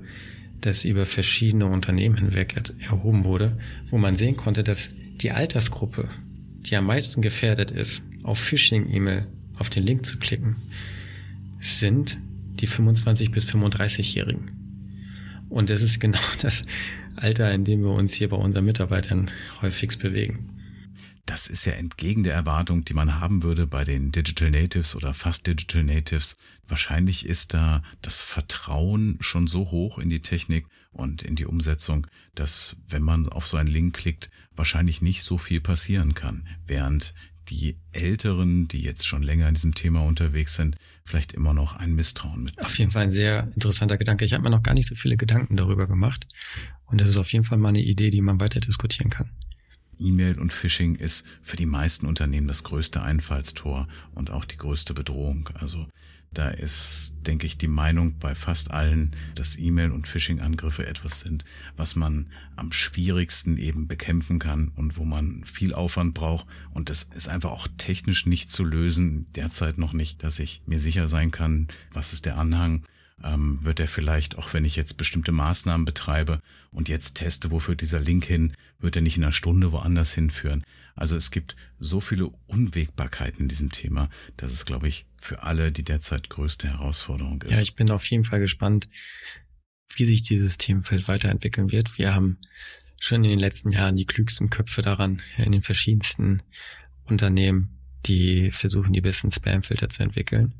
dass 0.60 0.84
über 0.84 1.04
verschiedene 1.04 1.66
Unternehmen 1.66 2.16
hinweg 2.16 2.54
erhoben 2.78 3.24
wurde, 3.24 3.58
wo 3.90 3.98
man 3.98 4.14
sehen 4.14 4.36
konnte, 4.36 4.62
dass 4.62 4.90
die 5.16 5.32
Altersgruppe, 5.32 6.08
die 6.60 6.76
am 6.76 6.86
meisten 6.86 7.22
gefährdet 7.22 7.72
ist, 7.72 8.04
auf 8.22 8.38
Phishing-E-Mail 8.38 9.26
auf 9.58 9.68
den 9.68 9.82
Link 9.82 10.06
zu 10.06 10.18
klicken, 10.18 10.54
sind 11.60 12.18
die 12.60 12.68
25 12.68 13.32
bis 13.32 13.48
35-Jährigen. 13.48 14.52
Und 15.48 15.70
das 15.70 15.82
ist 15.82 15.98
genau 15.98 16.20
das 16.40 16.62
Alter, 17.16 17.52
in 17.52 17.64
dem 17.64 17.82
wir 17.82 17.90
uns 17.90 18.14
hier 18.14 18.28
bei 18.28 18.36
unseren 18.36 18.64
Mitarbeitern 18.64 19.28
häufigst 19.60 19.98
bewegen 19.98 20.55
das 21.27 21.49
ist 21.49 21.64
ja 21.64 21.72
entgegen 21.72 22.22
der 22.22 22.35
Erwartung, 22.35 22.85
die 22.85 22.95
man 22.95 23.20
haben 23.20 23.43
würde 23.43 23.66
bei 23.66 23.85
den 23.85 24.12
Digital 24.12 24.51
Natives 24.51 24.95
oder 24.95 25.12
fast 25.12 25.47
Digital 25.47 25.83
Natives. 25.83 26.37
Wahrscheinlich 26.68 27.27
ist 27.27 27.53
da 27.53 27.83
das 28.01 28.20
Vertrauen 28.20 29.18
schon 29.20 29.49
so 29.49 29.70
hoch 29.70 29.99
in 29.99 30.09
die 30.09 30.22
Technik 30.22 30.66
und 30.93 31.22
in 31.22 31.35
die 31.35 31.45
Umsetzung, 31.45 32.07
dass 32.35 32.77
wenn 32.89 33.03
man 33.03 33.29
auf 33.29 33.47
so 33.47 33.57
einen 33.57 33.68
Link 33.68 33.97
klickt, 33.97 34.31
wahrscheinlich 34.55 35.03
nicht 35.03 35.22
so 35.22 35.37
viel 35.37 35.61
passieren 35.61 36.14
kann, 36.14 36.47
während 36.64 37.12
die 37.49 37.77
Älteren, 37.93 38.68
die 38.68 38.83
jetzt 38.83 39.07
schon 39.07 39.22
länger 39.22 39.49
in 39.49 39.55
diesem 39.55 39.74
Thema 39.74 40.03
unterwegs 40.03 40.55
sind, 40.55 40.77
vielleicht 41.05 41.33
immer 41.33 41.55
noch 41.55 41.74
ein 41.74 41.95
Misstrauen 41.95 42.43
mit. 42.43 42.59
Auf 42.64 42.79
jeden 42.79 42.91
Fall 42.91 43.05
ein 43.05 43.12
sehr 43.12 43.51
interessanter 43.55 43.99
Gedanke. 43.99 44.24
Ich 44.24 44.33
habe 44.33 44.43
mir 44.43 44.51
noch 44.51 44.62
gar 44.62 44.74
nicht 44.74 44.89
so 44.89 44.95
viele 44.95 45.16
Gedanken 45.16 45.57
darüber 45.57 45.87
gemacht. 45.87 46.27
Und 46.87 47.01
das 47.01 47.09
ist 47.09 47.16
auf 47.16 47.33
jeden 47.33 47.45
Fall 47.45 47.59
mal 47.59 47.68
eine 47.68 47.83
Idee, 47.83 48.11
die 48.11 48.20
man 48.20 48.41
weiter 48.41 48.61
diskutieren 48.61 49.11
kann. 49.11 49.31
E-Mail 49.99 50.38
und 50.38 50.53
Phishing 50.53 50.97
ist 50.97 51.26
für 51.42 51.57
die 51.57 51.66
meisten 51.66 52.07
Unternehmen 52.07 52.49
das 52.49 52.64
größte 52.64 53.03
Einfallstor 53.03 53.88
und 54.14 54.30
auch 54.30 54.44
die 54.44 54.57
größte 54.57 54.94
Bedrohung. 54.94 55.49
Also 55.55 55.86
da 56.32 56.49
ist, 56.49 57.16
denke 57.26 57.47
ich, 57.47 57.57
die 57.57 57.68
Meinung 57.68 58.18
bei 58.18 58.34
fast 58.34 58.70
allen, 58.70 59.16
dass 59.36 59.59
E-Mail 59.59 59.90
und 59.90 60.07
Phishing-Angriffe 60.07 60.86
etwas 60.86 61.20
sind, 61.20 61.44
was 61.76 61.97
man 61.97 62.28
am 62.57 62.72
schwierigsten 62.72 63.57
eben 63.57 63.88
bekämpfen 63.88 64.38
kann 64.38 64.68
und 64.68 64.99
wo 64.99 65.05
man 65.05 65.44
viel 65.44 65.72
Aufwand 65.72 66.12
braucht. 66.12 66.47
Und 66.74 66.90
das 66.90 67.05
ist 67.05 67.28
einfach 67.28 67.53
auch 67.53 67.68
technisch 67.78 68.26
nicht 68.26 68.51
zu 68.51 68.64
lösen, 68.64 69.32
derzeit 69.34 69.78
noch 69.78 69.94
nicht, 69.94 70.22
dass 70.22 70.38
ich 70.38 70.62
mir 70.66 70.78
sicher 70.78 71.09
sein 71.09 71.30
kann, 71.30 71.68
was 71.92 72.12
ist 72.12 72.26
der 72.26 72.36
Anhang, 72.36 72.82
ähm, 73.22 73.64
wird 73.64 73.80
er 73.80 73.88
vielleicht, 73.88 74.36
auch 74.36 74.52
wenn 74.52 74.64
ich 74.64 74.76
jetzt 74.76 74.96
bestimmte 74.96 75.32
Maßnahmen 75.32 75.84
betreibe 75.84 76.40
und 76.70 76.88
jetzt 76.88 77.14
teste, 77.14 77.50
wo 77.50 77.58
führt 77.58 77.80
dieser 77.80 78.00
Link 78.00 78.24
hin, 78.24 78.52
wird 78.78 78.96
er 78.96 79.02
nicht 79.02 79.16
in 79.16 79.24
einer 79.24 79.32
Stunde 79.32 79.72
woanders 79.72 80.12
hinführen. 80.12 80.64
Also 80.94 81.16
es 81.16 81.30
gibt 81.30 81.56
so 81.78 82.00
viele 82.00 82.28
Unwägbarkeiten 82.46 83.42
in 83.42 83.48
diesem 83.48 83.70
Thema, 83.70 84.08
dass 84.36 84.52
es, 84.52 84.64
glaube 84.64 84.88
ich, 84.88 85.06
für 85.20 85.42
alle 85.42 85.72
die 85.72 85.84
derzeit 85.84 86.30
größte 86.30 86.68
Herausforderung 86.68 87.42
ist. 87.42 87.52
Ja, 87.52 87.62
ich 87.62 87.74
bin 87.74 87.90
auf 87.90 88.06
jeden 88.06 88.24
Fall 88.24 88.40
gespannt, 88.40 88.88
wie 89.94 90.04
sich 90.04 90.22
dieses 90.22 90.58
Themenfeld 90.58 91.08
weiterentwickeln 91.08 91.70
wird. 91.70 91.98
Wir 91.98 92.14
haben 92.14 92.38
schon 92.98 93.24
in 93.24 93.30
den 93.30 93.38
letzten 93.38 93.72
Jahren 93.72 93.96
die 93.96 94.06
klügsten 94.06 94.50
Köpfe 94.50 94.82
daran 94.82 95.22
in 95.36 95.52
den 95.52 95.62
verschiedensten 95.62 96.42
Unternehmen, 97.04 97.78
die 98.06 98.50
versuchen, 98.50 98.92
die 98.92 99.00
besten 99.00 99.30
Spamfilter 99.30 99.88
zu 99.88 100.02
entwickeln. 100.02 100.54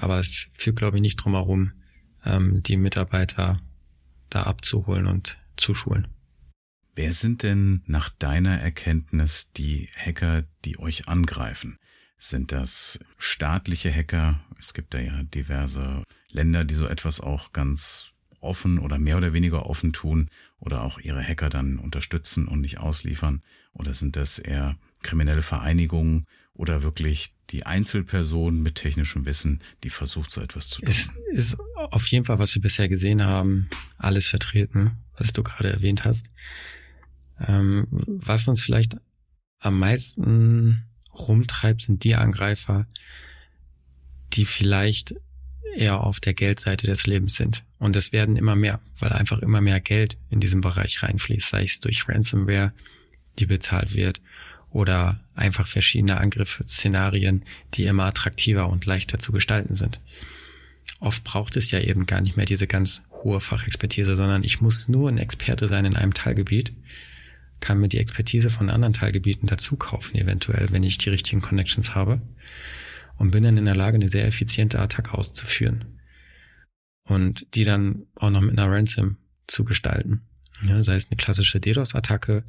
Aber 0.00 0.20
es 0.20 0.48
führt, 0.52 0.76
glaube 0.76 0.96
ich, 0.96 1.02
nicht 1.02 1.16
drum 1.16 1.34
herum, 1.34 1.72
ähm, 2.24 2.62
die 2.62 2.76
Mitarbeiter 2.76 3.58
da 4.30 4.44
abzuholen 4.44 5.06
und 5.06 5.38
zu 5.56 5.74
schulen. 5.74 6.08
Wer 6.94 7.12
sind 7.12 7.42
denn 7.42 7.82
nach 7.86 8.08
deiner 8.08 8.58
Erkenntnis 8.60 9.52
die 9.52 9.88
Hacker, 9.96 10.44
die 10.64 10.78
euch 10.78 11.08
angreifen? 11.08 11.76
Sind 12.16 12.50
das 12.50 12.98
staatliche 13.16 13.92
Hacker? 13.92 14.40
Es 14.58 14.74
gibt 14.74 14.94
da 14.94 14.98
ja 14.98 15.22
diverse 15.22 16.02
Länder, 16.30 16.64
die 16.64 16.74
so 16.74 16.86
etwas 16.86 17.20
auch 17.20 17.52
ganz 17.52 18.10
offen 18.40 18.78
oder 18.78 18.98
mehr 18.98 19.16
oder 19.16 19.32
weniger 19.32 19.66
offen 19.66 19.92
tun 19.92 20.28
oder 20.58 20.82
auch 20.82 20.98
ihre 20.98 21.22
Hacker 21.22 21.48
dann 21.48 21.78
unterstützen 21.78 22.48
und 22.48 22.60
nicht 22.60 22.78
ausliefern? 22.78 23.42
Oder 23.72 23.94
sind 23.94 24.16
das 24.16 24.38
eher 24.38 24.76
kriminelle 25.08 25.42
Vereinigungen 25.42 26.26
oder 26.52 26.82
wirklich 26.82 27.32
die 27.50 27.64
Einzelperson 27.64 28.60
mit 28.60 28.74
technischem 28.74 29.24
Wissen, 29.24 29.62
die 29.84 29.90
versucht, 29.90 30.30
so 30.30 30.42
etwas 30.42 30.68
zu 30.68 30.82
tun. 30.82 30.90
Es 30.90 31.10
ist 31.32 31.56
auf 31.76 32.06
jeden 32.08 32.26
Fall, 32.26 32.38
was 32.38 32.54
wir 32.54 32.60
bisher 32.60 32.90
gesehen 32.90 33.24
haben, 33.24 33.70
alles 33.96 34.26
vertreten, 34.26 34.98
was 35.16 35.32
du 35.32 35.42
gerade 35.42 35.72
erwähnt 35.72 36.04
hast. 36.04 36.26
Ähm, 37.40 37.86
was 37.90 38.48
uns 38.48 38.62
vielleicht 38.62 38.96
am 39.60 39.78
meisten 39.78 40.84
rumtreibt, 41.14 41.80
sind 41.80 42.04
die 42.04 42.16
Angreifer, 42.16 42.86
die 44.34 44.44
vielleicht 44.44 45.14
eher 45.74 46.00
auf 46.00 46.20
der 46.20 46.34
Geldseite 46.34 46.86
des 46.86 47.06
Lebens 47.06 47.36
sind. 47.36 47.64
Und 47.78 47.96
es 47.96 48.12
werden 48.12 48.36
immer 48.36 48.56
mehr, 48.56 48.80
weil 48.98 49.12
einfach 49.12 49.38
immer 49.38 49.62
mehr 49.62 49.80
Geld 49.80 50.18
in 50.28 50.40
diesem 50.40 50.60
Bereich 50.60 51.02
reinfließt, 51.02 51.48
sei 51.48 51.62
es 51.62 51.80
durch 51.80 52.08
Ransomware, 52.08 52.74
die 53.38 53.46
bezahlt 53.46 53.94
wird, 53.94 54.20
oder 54.70 55.20
einfach 55.34 55.66
verschiedene 55.66 56.18
Angriffsszenarien, 56.18 57.44
die 57.74 57.86
immer 57.86 58.04
attraktiver 58.04 58.68
und 58.68 58.86
leichter 58.86 59.18
zu 59.18 59.32
gestalten 59.32 59.74
sind. 59.74 60.00
oft 61.00 61.22
braucht 61.22 61.56
es 61.56 61.70
ja 61.70 61.80
eben 61.80 62.06
gar 62.06 62.20
nicht 62.20 62.36
mehr 62.36 62.46
diese 62.46 62.66
ganz 62.66 63.02
hohe 63.10 63.40
Fachexpertise, 63.40 64.16
sondern 64.16 64.42
ich 64.42 64.60
muss 64.60 64.88
nur 64.88 65.08
ein 65.08 65.18
Experte 65.18 65.68
sein 65.68 65.84
in 65.84 65.96
einem 65.96 66.12
Teilgebiet, 66.12 66.72
kann 67.60 67.78
mir 67.78 67.88
die 67.88 67.98
Expertise 67.98 68.50
von 68.50 68.70
anderen 68.70 68.94
Teilgebieten 68.94 69.46
dazu 69.46 69.76
kaufen, 69.76 70.16
eventuell, 70.16 70.68
wenn 70.70 70.82
ich 70.82 70.98
die 70.98 71.10
richtigen 71.10 71.40
Connections 71.40 71.94
habe 71.94 72.20
und 73.16 73.30
bin 73.30 73.44
dann 73.44 73.56
in 73.56 73.64
der 73.64 73.76
Lage, 73.76 73.96
eine 73.96 74.08
sehr 74.08 74.26
effiziente 74.26 74.80
Attacke 74.80 75.16
auszuführen 75.16 75.98
und 77.04 77.54
die 77.54 77.64
dann 77.64 78.06
auch 78.16 78.30
noch 78.30 78.40
mit 78.40 78.58
einer 78.58 78.70
Ransom 78.70 79.16
zu 79.46 79.64
gestalten. 79.64 80.27
Ja, 80.62 80.82
sei 80.82 80.96
es 80.96 81.08
eine 81.08 81.16
klassische 81.16 81.60
DDoS-Attacke, 81.60 82.44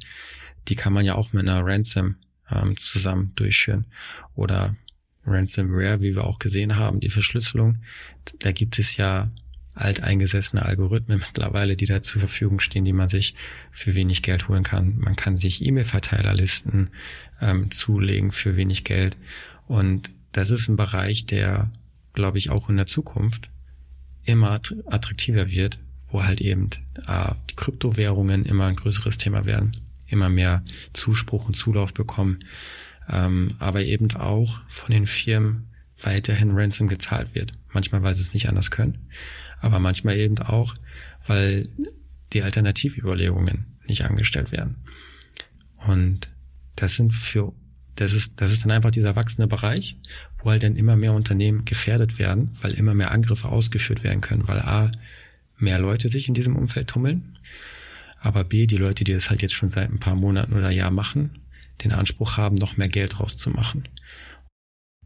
die 0.68 0.74
kann 0.74 0.92
man 0.92 1.04
ja 1.04 1.14
auch 1.14 1.32
mit 1.32 1.48
einer 1.48 1.64
Ransom 1.64 2.16
ähm, 2.50 2.76
zusammen 2.76 3.32
durchführen. 3.36 3.86
Oder 4.34 4.76
Ransomware, 5.24 6.00
wie 6.00 6.14
wir 6.14 6.24
auch 6.24 6.38
gesehen 6.38 6.76
haben, 6.76 7.00
die 7.00 7.10
Verschlüsselung. 7.10 7.78
Da 8.40 8.52
gibt 8.52 8.78
es 8.78 8.96
ja 8.96 9.30
alteingesessene 9.74 10.64
Algorithmen 10.64 11.18
mittlerweile, 11.26 11.76
die 11.76 11.86
da 11.86 12.02
zur 12.02 12.20
Verfügung 12.20 12.60
stehen, 12.60 12.84
die 12.84 12.92
man 12.92 13.08
sich 13.08 13.34
für 13.70 13.94
wenig 13.94 14.22
Geld 14.22 14.48
holen 14.48 14.64
kann. 14.64 14.98
Man 14.98 15.16
kann 15.16 15.36
sich 15.36 15.64
E-Mail-Verteilerlisten 15.64 16.90
ähm, 17.40 17.70
zulegen 17.70 18.32
für 18.32 18.56
wenig 18.56 18.84
Geld. 18.84 19.16
Und 19.66 20.10
das 20.32 20.50
ist 20.50 20.68
ein 20.68 20.76
Bereich, 20.76 21.26
der, 21.26 21.70
glaube 22.12 22.38
ich, 22.38 22.50
auch 22.50 22.68
in 22.68 22.76
der 22.76 22.86
Zukunft 22.86 23.48
immer 24.24 24.60
attraktiver 24.86 25.50
wird, 25.50 25.78
wo 26.10 26.24
halt 26.24 26.40
eben 26.40 26.70
äh, 27.06 27.32
die 27.50 27.56
Kryptowährungen 27.56 28.44
immer 28.44 28.66
ein 28.66 28.76
größeres 28.76 29.18
Thema 29.18 29.44
werden, 29.44 29.72
immer 30.08 30.28
mehr 30.28 30.62
Zuspruch 30.92 31.46
und 31.46 31.56
Zulauf 31.56 31.94
bekommen, 31.94 32.38
ähm, 33.08 33.54
aber 33.58 33.82
eben 33.82 34.10
auch 34.16 34.60
von 34.68 34.92
den 34.92 35.06
Firmen 35.06 35.68
weiterhin 36.02 36.52
Ransom 36.52 36.88
gezahlt 36.88 37.34
wird. 37.34 37.52
Manchmal, 37.72 38.02
weil 38.02 38.14
sie 38.14 38.22
es 38.22 38.34
nicht 38.34 38.48
anders 38.48 38.70
können, 38.70 38.98
aber 39.60 39.78
manchmal 39.78 40.18
eben 40.18 40.38
auch, 40.38 40.74
weil 41.26 41.68
die 42.32 42.42
Alternativüberlegungen 42.42 43.66
nicht 43.86 44.04
angestellt 44.04 44.52
werden. 44.52 44.76
Und 45.86 46.28
das 46.76 46.94
sind 46.94 47.12
für, 47.12 47.52
das 47.96 48.12
ist, 48.12 48.40
das 48.40 48.52
ist 48.52 48.64
dann 48.64 48.70
einfach 48.70 48.90
dieser 48.90 49.16
wachsende 49.16 49.46
Bereich, 49.46 49.96
wo 50.42 50.50
halt 50.50 50.62
dann 50.62 50.76
immer 50.76 50.96
mehr 50.96 51.12
Unternehmen 51.12 51.64
gefährdet 51.64 52.18
werden, 52.18 52.56
weil 52.62 52.72
immer 52.72 52.94
mehr 52.94 53.10
Angriffe 53.10 53.48
ausgeführt 53.48 54.02
werden 54.02 54.20
können, 54.20 54.48
weil 54.48 54.60
A, 54.60 54.90
mehr 55.60 55.78
Leute 55.78 56.08
sich 56.08 56.28
in 56.28 56.34
diesem 56.34 56.56
Umfeld 56.56 56.88
tummeln, 56.88 57.38
aber 58.20 58.44
B, 58.44 58.66
die 58.66 58.76
Leute, 58.76 59.04
die 59.04 59.12
das 59.12 59.30
halt 59.30 59.42
jetzt 59.42 59.54
schon 59.54 59.70
seit 59.70 59.90
ein 59.90 60.00
paar 60.00 60.14
Monaten 60.14 60.52
oder 60.52 60.70
Jahr 60.70 60.90
machen, 60.90 61.38
den 61.82 61.92
Anspruch 61.92 62.36
haben, 62.36 62.56
noch 62.56 62.76
mehr 62.76 62.88
Geld 62.88 63.18
rauszumachen. 63.20 63.88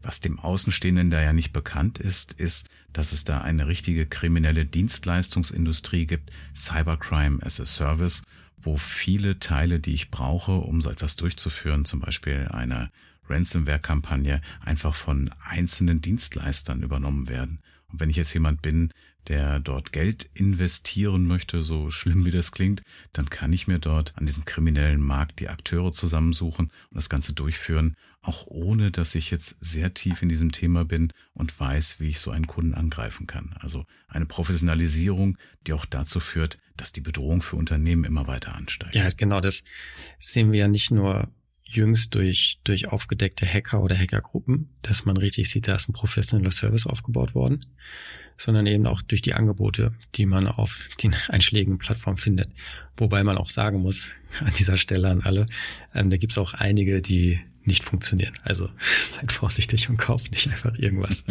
Was 0.01 0.19
dem 0.19 0.37
Außenstehenden 0.39 1.09
da 1.09 1.21
ja 1.21 1.33
nicht 1.33 1.51
bekannt 1.51 1.97
ist, 1.97 2.33
ist, 2.33 2.69
dass 2.93 3.11
es 3.11 3.23
da 3.23 3.41
eine 3.41 3.67
richtige 3.67 4.05
kriminelle 4.05 4.65
Dienstleistungsindustrie 4.65 6.05
gibt, 6.05 6.31
Cybercrime 6.53 7.41
as 7.41 7.59
a 7.59 7.65
Service, 7.65 8.21
wo 8.57 8.77
viele 8.77 9.39
Teile, 9.39 9.79
die 9.79 9.95
ich 9.95 10.11
brauche, 10.11 10.51
um 10.51 10.81
so 10.81 10.91
etwas 10.91 11.15
durchzuführen, 11.15 11.85
zum 11.85 12.01
Beispiel 12.01 12.49
eine 12.51 12.91
Ransomware-Kampagne, 13.27 14.41
einfach 14.61 14.93
von 14.93 15.31
einzelnen 15.43 16.01
Dienstleistern 16.01 16.83
übernommen 16.83 17.27
werden. 17.27 17.59
Und 17.87 17.99
wenn 17.99 18.09
ich 18.09 18.15
jetzt 18.15 18.33
jemand 18.33 18.61
bin, 18.61 18.91
der 19.27 19.59
dort 19.59 19.91
Geld 19.91 20.29
investieren 20.33 21.25
möchte, 21.25 21.63
so 21.63 21.91
schlimm 21.91 22.25
wie 22.25 22.31
das 22.31 22.51
klingt, 22.51 22.83
dann 23.13 23.29
kann 23.29 23.53
ich 23.53 23.67
mir 23.67 23.79
dort 23.79 24.13
an 24.17 24.25
diesem 24.25 24.45
kriminellen 24.45 25.01
Markt 25.01 25.39
die 25.39 25.49
Akteure 25.49 25.91
zusammensuchen 25.91 26.67
und 26.89 26.95
das 26.95 27.09
Ganze 27.09 27.33
durchführen, 27.33 27.95
auch 28.21 28.47
ohne 28.47 28.91
dass 28.91 29.15
ich 29.15 29.31
jetzt 29.31 29.57
sehr 29.63 29.93
tief 29.93 30.21
in 30.21 30.29
diesem 30.29 30.51
Thema 30.51 30.85
bin 30.85 31.13
und 31.33 31.59
weiß, 31.59 31.99
wie 31.99 32.09
ich 32.09 32.19
so 32.19 32.31
einen 32.31 32.47
Kunden 32.47 32.73
angreifen 32.73 33.27
kann. 33.27 33.55
Also 33.59 33.85
eine 34.07 34.25
Professionalisierung, 34.25 35.37
die 35.67 35.73
auch 35.73 35.85
dazu 35.85 36.19
führt, 36.19 36.57
dass 36.75 36.91
die 36.91 37.01
Bedrohung 37.01 37.41
für 37.41 37.55
Unternehmen 37.55 38.03
immer 38.03 38.27
weiter 38.27 38.55
ansteigt. 38.55 38.95
Ja, 38.95 39.09
genau, 39.15 39.41
das 39.41 39.63
sehen 40.19 40.51
wir 40.51 40.59
ja 40.59 40.67
nicht 40.67 40.91
nur 40.91 41.31
jüngst 41.63 42.15
durch, 42.15 42.59
durch 42.63 42.87
aufgedeckte 42.87 43.45
Hacker 43.45 43.81
oder 43.81 43.97
Hackergruppen, 43.97 44.69
dass 44.81 45.05
man 45.05 45.17
richtig 45.17 45.49
sieht, 45.49 45.67
da 45.67 45.75
ist 45.75 45.89
ein 45.89 45.93
professioneller 45.93 46.51
Service 46.51 46.85
aufgebaut 46.87 47.35
worden, 47.35 47.65
sondern 48.37 48.67
eben 48.67 48.85
auch 48.87 49.01
durch 49.01 49.21
die 49.21 49.33
Angebote, 49.33 49.93
die 50.15 50.25
man 50.25 50.47
auf 50.47 50.79
den 51.01 51.15
einschlägigen 51.29 51.77
Plattformen 51.77 52.17
findet. 52.17 52.49
Wobei 52.97 53.23
man 53.23 53.37
auch 53.37 53.49
sagen 53.49 53.79
muss, 53.79 54.11
an 54.39 54.53
dieser 54.57 54.77
Stelle 54.77 55.09
an 55.09 55.21
alle, 55.21 55.45
ähm, 55.93 56.09
da 56.09 56.17
gibt's 56.17 56.37
auch 56.37 56.53
einige, 56.53 57.01
die 57.01 57.39
nicht 57.63 57.83
funktionieren. 57.83 58.33
Also 58.43 58.69
seid 59.01 59.31
vorsichtig 59.31 59.89
und 59.89 59.97
kauft 59.97 60.31
nicht 60.31 60.49
einfach 60.51 60.77
irgendwas. 60.77 61.23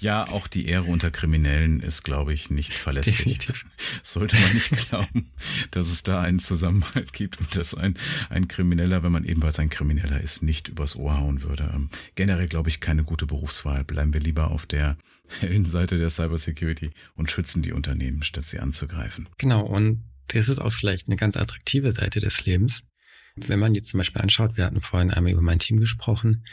Ja, 0.00 0.28
auch 0.28 0.46
die 0.46 0.66
Ehre 0.66 0.84
unter 0.84 1.10
Kriminellen 1.10 1.80
ist, 1.80 2.04
glaube 2.04 2.32
ich, 2.32 2.50
nicht 2.50 2.74
verlässlich. 2.74 3.38
Definitiv. 3.38 3.64
Sollte 4.02 4.36
man 4.36 4.54
nicht 4.54 4.70
glauben, 4.88 5.30
dass 5.70 5.88
es 5.88 6.02
da 6.02 6.20
einen 6.20 6.38
Zusammenhalt 6.38 7.12
gibt 7.12 7.38
und 7.40 7.56
dass 7.56 7.74
ein, 7.74 7.94
ein 8.30 8.48
Krimineller, 8.48 9.02
wenn 9.02 9.12
man 9.12 9.24
ebenfalls 9.24 9.58
ein 9.58 9.70
Krimineller 9.70 10.20
ist, 10.20 10.42
nicht 10.42 10.68
übers 10.68 10.96
Ohr 10.96 11.18
hauen 11.18 11.42
würde. 11.42 11.70
Ähm, 11.74 11.90
generell, 12.14 12.48
glaube 12.48 12.68
ich, 12.68 12.80
keine 12.80 13.04
gute 13.04 13.26
Berufswahl. 13.26 13.84
Bleiben 13.84 14.12
wir 14.12 14.20
lieber 14.20 14.50
auf 14.50 14.66
der 14.66 14.96
hellen 15.40 15.64
Seite 15.64 15.98
der 15.98 16.10
Cybersecurity 16.10 16.90
und 17.14 17.30
schützen 17.30 17.62
die 17.62 17.72
Unternehmen, 17.72 18.22
statt 18.22 18.46
sie 18.46 18.60
anzugreifen. 18.60 19.28
Genau, 19.38 19.64
und 19.64 20.04
das 20.28 20.48
ist 20.48 20.58
auch 20.58 20.72
vielleicht 20.72 21.08
eine 21.08 21.16
ganz 21.16 21.36
attraktive 21.36 21.92
Seite 21.92 22.20
des 22.20 22.44
Lebens. 22.44 22.82
Wenn 23.36 23.60
man 23.60 23.74
jetzt 23.74 23.90
zum 23.90 23.98
Beispiel 23.98 24.22
anschaut, 24.22 24.56
wir 24.56 24.64
hatten 24.64 24.80
vorhin 24.80 25.10
einmal 25.10 25.32
über 25.32 25.42
mein 25.42 25.58
Team 25.58 25.78
gesprochen, 25.78 26.44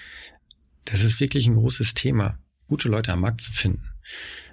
das 0.85 1.01
ist 1.01 1.19
wirklich 1.19 1.47
ein 1.47 1.55
großes 1.55 1.95
Thema 1.95 2.37
gute 2.67 2.89
Leute 2.89 3.11
am 3.11 3.21
Markt 3.21 3.41
zu 3.41 3.51
finden. 3.51 3.89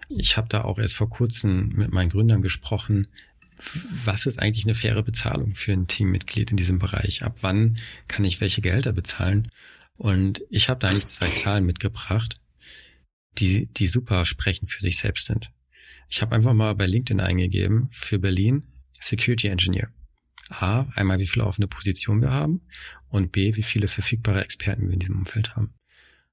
Ich 0.09 0.37
habe 0.37 0.49
da 0.49 0.63
auch 0.63 0.79
erst 0.79 0.95
vor 0.95 1.09
kurzem 1.09 1.69
mit 1.69 1.93
meinen 1.93 2.11
Gründern 2.11 2.43
gesprochen, 2.43 3.09
was 4.05 4.27
ist 4.27 4.39
eigentlich 4.39 4.65
eine 4.65 4.75
faire 4.75 5.03
Bezahlung 5.03 5.55
für 5.55 5.73
ein 5.73 5.87
Teammitglied 5.87 6.51
in 6.51 6.57
diesem 6.57 6.79
Bereich? 6.79 7.23
Ab 7.23 7.37
wann 7.43 7.79
kann 8.09 8.25
ich 8.25 8.41
welche 8.41 8.61
Gehälter 8.61 8.93
bezahlen? 8.93 9.51
Und 9.97 10.43
ich 10.51 10.69
habe 10.69 10.81
da 10.81 10.89
eigentlich 10.89 11.07
zwei 11.07 11.31
Zahlen 11.31 11.65
mitgebracht, 11.65 12.41
die, 13.39 13.67
die 13.67 13.87
super 13.87 14.25
sprechen 14.25 14.67
für 14.67 14.81
sich 14.81 14.99
selbst 14.99 15.27
sind. 15.27 15.53
Ich 16.09 16.21
habe 16.23 16.35
einfach 16.35 16.55
mal 16.55 16.75
bei 16.75 16.87
LinkedIn 16.87 17.21
eingegeben 17.21 17.89
für 17.91 18.19
Berlin 18.19 18.65
Security 18.99 19.49
Engineer. 19.49 19.91
A, 20.49 20.87
einmal 20.95 21.19
wie 21.21 21.27
viele 21.27 21.47
offene 21.47 21.67
Positionen 21.67 22.21
wir 22.21 22.31
haben 22.31 22.63
und 23.09 23.33
B, 23.33 23.57
wie 23.57 23.63
viele 23.63 23.89
verfügbare 23.89 24.45
Experten 24.45 24.87
wir 24.87 24.95
in 24.95 24.99
diesem 24.99 25.17
Umfeld 25.17 25.57
haben. 25.57 25.73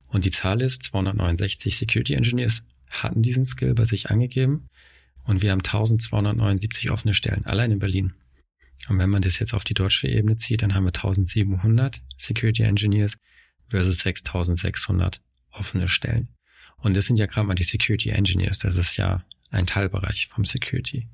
Und 0.10 0.26
die 0.26 0.32
Zahl 0.32 0.62
ist, 0.62 0.84
269 0.84 1.78
Security 1.78 2.14
Engineers 2.16 2.64
hatten 2.89 3.22
diesen 3.22 3.45
Skill 3.45 3.74
bei 3.74 3.86
sich 3.86 4.10
angegeben 4.10 4.68
und 5.24 5.41
wir 5.41 5.51
haben 5.51 5.60
1279 5.60 6.89
offene 6.91 7.14
Stellen, 7.14 7.45
allein 7.45 7.72
in 7.72 7.80
Berlin. 7.80 8.14
Und 8.88 8.97
wenn 8.97 9.10
man 9.10 9.22
das 9.22 9.39
jetzt 9.39 9.53
auf 9.53 9.64
die 9.64 9.76
deutsche 9.76 10.07
Ebene 10.07 10.38
zieht, 10.38 10.64
dann 10.64 10.74
haben 10.74 10.86
wir 10.86 10.89
1700 10.89 12.01
Security 12.18 12.64
Engineers 12.64 13.18
versus 13.70 13.99
6600 13.99 15.22
offene 15.51 15.88
Stellen. 15.88 16.30
Und 16.78 16.95
das 16.95 17.05
sind 17.05 17.20
ja 17.20 17.28
gerade 17.28 17.47
mal 17.47 17.55
die 17.55 17.64
Security 17.64 18.10
Engineers. 18.10 18.60
Das 18.60 18.78
ist 18.78 18.97
ja 18.97 19.24
ein 19.51 19.68
Teilbereich 19.68 20.28
vom 20.28 20.45
Security. 20.45 21.07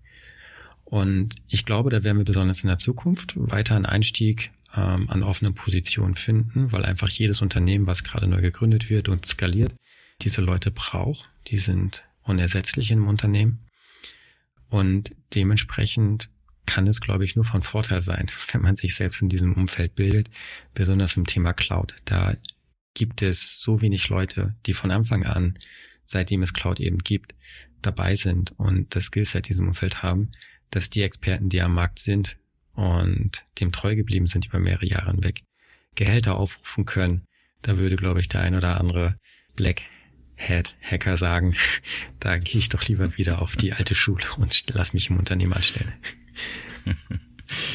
Und 0.86 1.36
ich 1.48 1.66
glaube, 1.66 1.90
da 1.90 2.04
werden 2.04 2.20
wir 2.20 2.26
besonders 2.26 2.64
in 2.64 2.68
der 2.68 2.78
Zukunft 2.78 3.34
weiter 3.36 3.76
einen 3.76 3.88
Einstieg 3.88 4.52
ähm, 4.76 5.10
an 5.10 5.24
offenen 5.24 5.54
Positionen 5.54 6.16
finden, 6.16 6.72
weil 6.72 6.86
einfach 6.86 7.10
jedes 7.10 7.42
Unternehmen, 7.42 7.88
was 7.88 8.04
gerade 8.04 8.28
neu 8.28 8.38
gegründet 8.38 8.90
wird 8.90 9.10
und 9.10 9.26
skaliert, 9.26 9.76
diese 10.22 10.42
Leute 10.42 10.72
braucht. 10.72 11.30
Die 11.48 11.58
sind 11.58 12.04
unersetzlich 12.24 12.92
in 12.92 13.00
einem 13.00 13.08
Unternehmen. 13.08 13.60
Und 14.70 15.16
dementsprechend 15.34 16.30
kann 16.66 16.88
es, 16.88 17.00
glaube 17.00 17.26
ich, 17.26 17.36
nur 17.36 17.46
von 17.46 17.64
Vorteil 17.64 18.02
sein, 18.02 18.28
wenn 18.52 18.62
man 18.62 18.76
sich 18.76 18.96
selbst 18.96 19.22
in 19.22 19.30
diesem 19.30 19.54
Umfeld 19.54 19.96
bildet, 19.96 20.30
besonders 20.74 21.18
im 21.18 21.26
Thema 21.26 21.54
Cloud. 21.54 21.96
Da 22.06 22.36
gibt 22.94 23.22
es 23.22 23.60
so 23.60 23.82
wenig 23.82 24.10
Leute, 24.10 24.56
die 24.66 24.74
von 24.74 24.92
Anfang 24.92 25.26
an, 25.26 25.58
seitdem 26.06 26.44
es 26.44 26.54
Cloud 26.54 26.80
eben 26.80 27.00
gibt, 27.00 27.36
dabei 27.82 28.16
sind 28.16 28.58
und 28.58 28.96
das 28.96 29.06
Skillset 29.06 29.48
in 29.48 29.54
diesem 29.54 29.68
Umfeld 29.68 30.02
haben, 30.02 30.30
dass 30.72 30.90
die 30.90 31.04
Experten, 31.04 31.50
die 31.50 31.62
am 31.62 31.74
Markt 31.74 32.00
sind, 32.00 32.38
und 32.76 33.46
dem 33.60 33.72
treu 33.72 33.96
geblieben 33.96 34.26
sind 34.26 34.46
über 34.46 34.60
mehrere 34.60 34.86
Jahre 34.86 35.12
hinweg, 35.12 35.44
Gehälter 35.96 36.36
aufrufen 36.36 36.86
können, 36.86 37.26
da 37.62 37.78
würde, 37.78 37.96
glaube 37.96 38.20
ich, 38.20 38.30
der 38.30 38.42
ein 38.42 38.56
oder 38.56 38.80
andere 38.80 39.18
Black 39.56 39.84
Hat 40.38 40.76
Hacker 40.82 41.18
sagen, 41.18 41.56
da 42.20 42.38
gehe 42.38 42.60
ich 42.60 42.70
doch 42.70 42.84
lieber 42.84 43.18
wieder 43.18 43.42
auf 43.42 43.56
die 43.56 43.74
alte 43.74 43.96
Schule 43.96 44.26
und 44.38 44.66
lass 44.74 44.94
mich 44.94 45.10
im 45.10 45.18
Unternehmen 45.18 45.54
anstellen. 45.54 45.94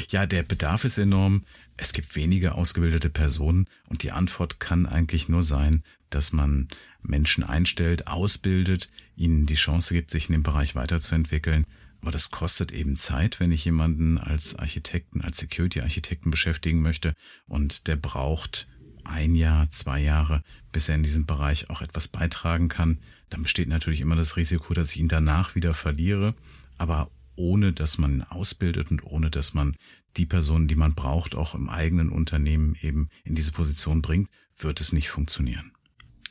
Ja, 0.08 0.26
der 0.26 0.42
Bedarf 0.42 0.84
ist 0.84 0.98
enorm. 0.98 1.44
Es 1.76 1.92
gibt 1.92 2.16
wenige 2.16 2.56
ausgebildete 2.56 3.08
Personen 3.08 3.66
und 3.88 4.02
die 4.02 4.10
Antwort 4.10 4.58
kann 4.58 4.86
eigentlich 4.86 5.28
nur 5.28 5.44
sein, 5.44 5.84
dass 6.10 6.32
man 6.32 6.68
Menschen 7.02 7.44
einstellt, 7.44 8.08
ausbildet, 8.08 8.90
ihnen 9.16 9.46
die 9.46 9.54
Chance 9.54 9.94
gibt, 9.94 10.10
sich 10.10 10.28
in 10.28 10.32
dem 10.32 10.42
Bereich 10.42 10.74
weiterzuentwickeln 10.74 11.66
aber 12.00 12.10
das 12.10 12.30
kostet 12.30 12.72
eben 12.72 12.96
Zeit, 12.96 13.40
wenn 13.40 13.52
ich 13.52 13.64
jemanden 13.64 14.18
als 14.18 14.54
Architekten, 14.54 15.20
als 15.20 15.38
Security-Architekten 15.38 16.30
beschäftigen 16.30 16.80
möchte. 16.80 17.14
Und 17.46 17.86
der 17.88 17.96
braucht 17.96 18.68
ein 19.04 19.34
Jahr, 19.34 19.70
zwei 19.70 20.00
Jahre, 20.00 20.42
bis 20.72 20.88
er 20.88 20.94
in 20.94 21.02
diesem 21.02 21.26
Bereich 21.26 21.68
auch 21.68 21.82
etwas 21.82 22.08
beitragen 22.08 22.68
kann. 22.68 22.98
Dann 23.28 23.42
besteht 23.42 23.68
natürlich 23.68 24.00
immer 24.00 24.16
das 24.16 24.36
Risiko, 24.36 24.72
dass 24.72 24.92
ich 24.92 25.00
ihn 25.00 25.08
danach 25.08 25.54
wieder 25.54 25.74
verliere. 25.74 26.34
Aber 26.78 27.10
ohne 27.36 27.72
dass 27.72 27.98
man 27.98 28.22
ausbildet 28.22 28.90
und 28.90 29.04
ohne 29.04 29.30
dass 29.30 29.54
man 29.54 29.76
die 30.16 30.26
Personen, 30.26 30.68
die 30.68 30.76
man 30.76 30.94
braucht, 30.94 31.34
auch 31.34 31.54
im 31.54 31.68
eigenen 31.68 32.10
Unternehmen 32.10 32.76
eben 32.80 33.08
in 33.24 33.34
diese 33.34 33.52
Position 33.52 34.02
bringt, 34.02 34.28
wird 34.58 34.80
es 34.80 34.92
nicht 34.92 35.08
funktionieren. 35.08 35.72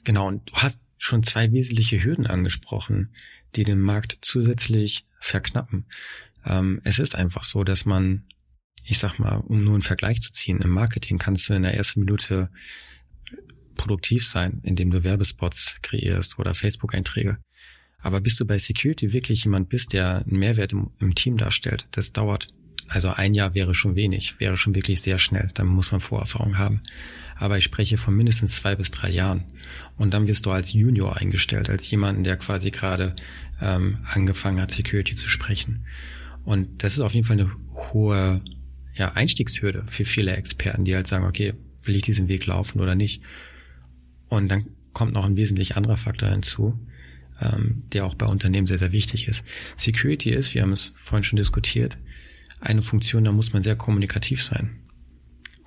Genau, 0.03 0.27
und 0.27 0.49
du 0.49 0.55
hast 0.55 0.81
schon 0.97 1.23
zwei 1.23 1.51
wesentliche 1.51 2.03
Hürden 2.03 2.27
angesprochen, 2.27 3.13
die 3.55 3.63
den 3.63 3.79
Markt 3.79 4.19
zusätzlich 4.21 5.05
verknappen. 5.19 5.85
Ähm, 6.45 6.81
es 6.83 6.99
ist 6.99 7.15
einfach 7.15 7.43
so, 7.43 7.63
dass 7.63 7.85
man, 7.85 8.25
ich 8.83 8.99
sag 8.99 9.19
mal, 9.19 9.35
um 9.35 9.63
nur 9.63 9.73
einen 9.73 9.83
Vergleich 9.83 10.21
zu 10.21 10.31
ziehen, 10.31 10.61
im 10.61 10.69
Marketing 10.69 11.17
kannst 11.17 11.49
du 11.49 11.53
in 11.53 11.63
der 11.63 11.75
ersten 11.75 12.01
Minute 12.01 12.49
produktiv 13.75 14.27
sein, 14.27 14.59
indem 14.63 14.91
du 14.91 15.03
Werbespots 15.03 15.77
kreierst 15.81 16.37
oder 16.37 16.53
Facebook-Einträge. 16.53 17.37
Aber 18.01 18.21
bis 18.21 18.37
du 18.37 18.45
bei 18.45 18.57
Security 18.57 19.13
wirklich 19.13 19.43
jemand 19.43 19.69
bist, 19.69 19.93
der 19.93 20.25
einen 20.25 20.39
Mehrwert 20.39 20.71
im, 20.73 20.91
im, 20.99 21.15
Team 21.15 21.37
darstellt, 21.37 21.87
das 21.91 22.13
dauert. 22.13 22.47
Also 22.87 23.09
ein 23.09 23.33
Jahr 23.33 23.55
wäre 23.55 23.75
schon 23.75 23.95
wenig, 23.95 24.39
wäre 24.39 24.57
schon 24.57 24.75
wirklich 24.75 25.01
sehr 25.01 25.19
schnell. 25.19 25.51
Da 25.53 25.63
muss 25.63 25.91
man 25.91 26.01
Vorerfahrung 26.01 26.57
haben. 26.57 26.81
Aber 27.39 27.57
ich 27.57 27.63
spreche 27.63 27.97
von 27.97 28.15
mindestens 28.15 28.57
zwei 28.57 28.75
bis 28.75 28.91
drei 28.91 29.09
Jahren. 29.09 29.45
Und 29.97 30.13
dann 30.13 30.27
wirst 30.27 30.45
du 30.45 30.51
als 30.51 30.73
Junior 30.73 31.17
eingestellt, 31.17 31.69
als 31.69 31.89
jemanden, 31.89 32.23
der 32.23 32.37
quasi 32.37 32.69
gerade 32.69 33.15
ähm, 33.61 33.99
angefangen 34.05 34.59
hat, 34.61 34.71
Security 34.71 35.15
zu 35.15 35.29
sprechen. 35.29 35.85
Und 36.43 36.83
das 36.83 36.93
ist 36.93 36.99
auf 36.99 37.13
jeden 37.13 37.25
Fall 37.25 37.39
eine 37.39 37.51
hohe 37.93 38.41
ja, 38.95 39.13
Einstiegshürde 39.13 39.85
für 39.89 40.05
viele 40.05 40.35
Experten, 40.35 40.83
die 40.83 40.95
halt 40.95 41.07
sagen, 41.07 41.25
okay, 41.25 41.53
will 41.83 41.95
ich 41.95 42.01
diesen 42.01 42.27
Weg 42.27 42.45
laufen 42.45 42.81
oder 42.81 42.95
nicht? 42.95 43.23
Und 44.27 44.49
dann 44.49 44.65
kommt 44.93 45.13
noch 45.13 45.25
ein 45.25 45.37
wesentlich 45.37 45.77
anderer 45.77 45.97
Faktor 45.97 46.29
hinzu 46.29 46.77
ähm, 47.41 47.83
der 47.93 48.05
auch 48.05 48.15
bei 48.15 48.25
Unternehmen 48.25 48.67
sehr, 48.67 48.77
sehr 48.77 48.91
wichtig 48.91 49.27
ist. 49.27 49.43
Security 49.75 50.31
ist, 50.31 50.53
wir 50.53 50.61
haben 50.61 50.71
es 50.71 50.93
vorhin 50.97 51.23
schon 51.23 51.37
diskutiert, 51.37 51.97
eine 52.59 52.81
Funktion, 52.81 53.23
da 53.23 53.31
muss 53.31 53.53
man 53.53 53.63
sehr 53.63 53.75
kommunikativ 53.75 54.43
sein. 54.43 54.71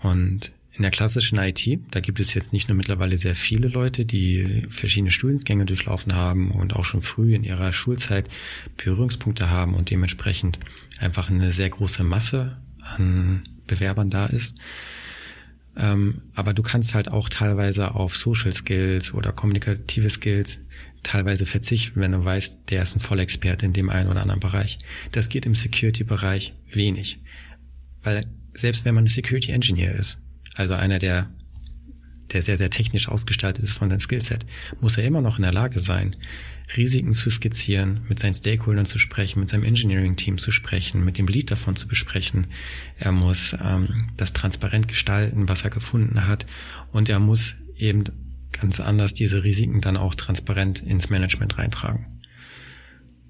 Und 0.02 0.52
in 0.82 0.90
der 0.90 0.90
klassischen 0.90 1.38
IT, 1.38 1.64
da 1.92 2.00
gibt 2.00 2.18
es 2.18 2.34
jetzt 2.34 2.52
nicht 2.52 2.66
nur 2.66 2.76
mittlerweile 2.76 3.16
sehr 3.16 3.36
viele 3.36 3.68
Leute, 3.68 4.04
die 4.04 4.66
verschiedene 4.68 5.12
Studiengänge 5.12 5.64
durchlaufen 5.64 6.16
haben 6.16 6.50
und 6.50 6.74
auch 6.74 6.84
schon 6.84 7.02
früh 7.02 7.36
in 7.36 7.44
ihrer 7.44 7.72
Schulzeit 7.72 8.26
Berührungspunkte 8.76 9.48
haben 9.48 9.74
und 9.74 9.90
dementsprechend 9.90 10.58
einfach 10.98 11.30
eine 11.30 11.52
sehr 11.52 11.70
große 11.70 12.02
Masse 12.02 12.56
an 12.80 13.44
Bewerbern 13.68 14.10
da 14.10 14.26
ist. 14.26 14.56
Ähm, 15.76 16.22
aber 16.34 16.52
du 16.52 16.64
kannst 16.64 16.94
halt 16.94 17.06
auch 17.06 17.28
teilweise 17.28 17.94
auf 17.94 18.16
Social 18.16 18.52
Skills 18.52 19.14
oder 19.14 19.30
kommunikative 19.30 20.10
Skills 20.10 20.58
teilweise 21.04 21.46
verzichten, 21.46 22.00
wenn 22.00 22.10
du 22.10 22.24
weißt, 22.24 22.58
der 22.70 22.82
ist 22.82 22.96
ein 22.96 23.00
Vollexperte 23.00 23.66
in 23.66 23.72
dem 23.72 23.88
einen 23.88 24.10
oder 24.10 24.22
anderen 24.22 24.40
Bereich. 24.40 24.78
Das 25.12 25.28
geht 25.28 25.46
im 25.46 25.54
Security-Bereich 25.54 26.54
wenig. 26.72 27.20
Weil 28.02 28.26
selbst 28.52 28.84
wenn 28.84 28.96
man 28.96 29.04
ein 29.04 29.08
Security 29.08 29.52
Engineer 29.52 29.94
ist, 29.94 30.18
also 30.54 30.74
einer, 30.74 30.98
der, 30.98 31.30
der 32.32 32.42
sehr, 32.42 32.58
sehr 32.58 32.70
technisch 32.70 33.08
ausgestaltet 33.08 33.64
ist 33.64 33.76
von 33.76 33.90
seinem 33.90 34.00
Skillset, 34.00 34.46
muss 34.80 34.96
er 34.96 35.04
immer 35.04 35.20
noch 35.20 35.38
in 35.38 35.42
der 35.42 35.52
Lage 35.52 35.80
sein, 35.80 36.16
Risiken 36.76 37.12
zu 37.12 37.30
skizzieren, 37.30 38.00
mit 38.08 38.18
seinen 38.18 38.34
Stakeholdern 38.34 38.86
zu 38.86 38.98
sprechen, 38.98 39.40
mit 39.40 39.48
seinem 39.48 39.64
Engineering-Team 39.64 40.38
zu 40.38 40.50
sprechen, 40.50 41.04
mit 41.04 41.18
dem 41.18 41.26
Lead 41.26 41.50
davon 41.50 41.76
zu 41.76 41.86
besprechen. 41.86 42.46
Er 42.98 43.12
muss 43.12 43.54
ähm, 43.62 44.08
das 44.16 44.32
transparent 44.32 44.88
gestalten, 44.88 45.48
was 45.48 45.62
er 45.62 45.70
gefunden 45.70 46.26
hat. 46.26 46.46
Und 46.90 47.08
er 47.08 47.18
muss 47.18 47.54
eben 47.76 48.04
ganz 48.52 48.80
anders 48.80 49.12
diese 49.14 49.44
Risiken 49.44 49.80
dann 49.80 49.96
auch 49.96 50.14
transparent 50.14 50.82
ins 50.82 51.10
Management 51.10 51.58
reintragen. 51.58 52.06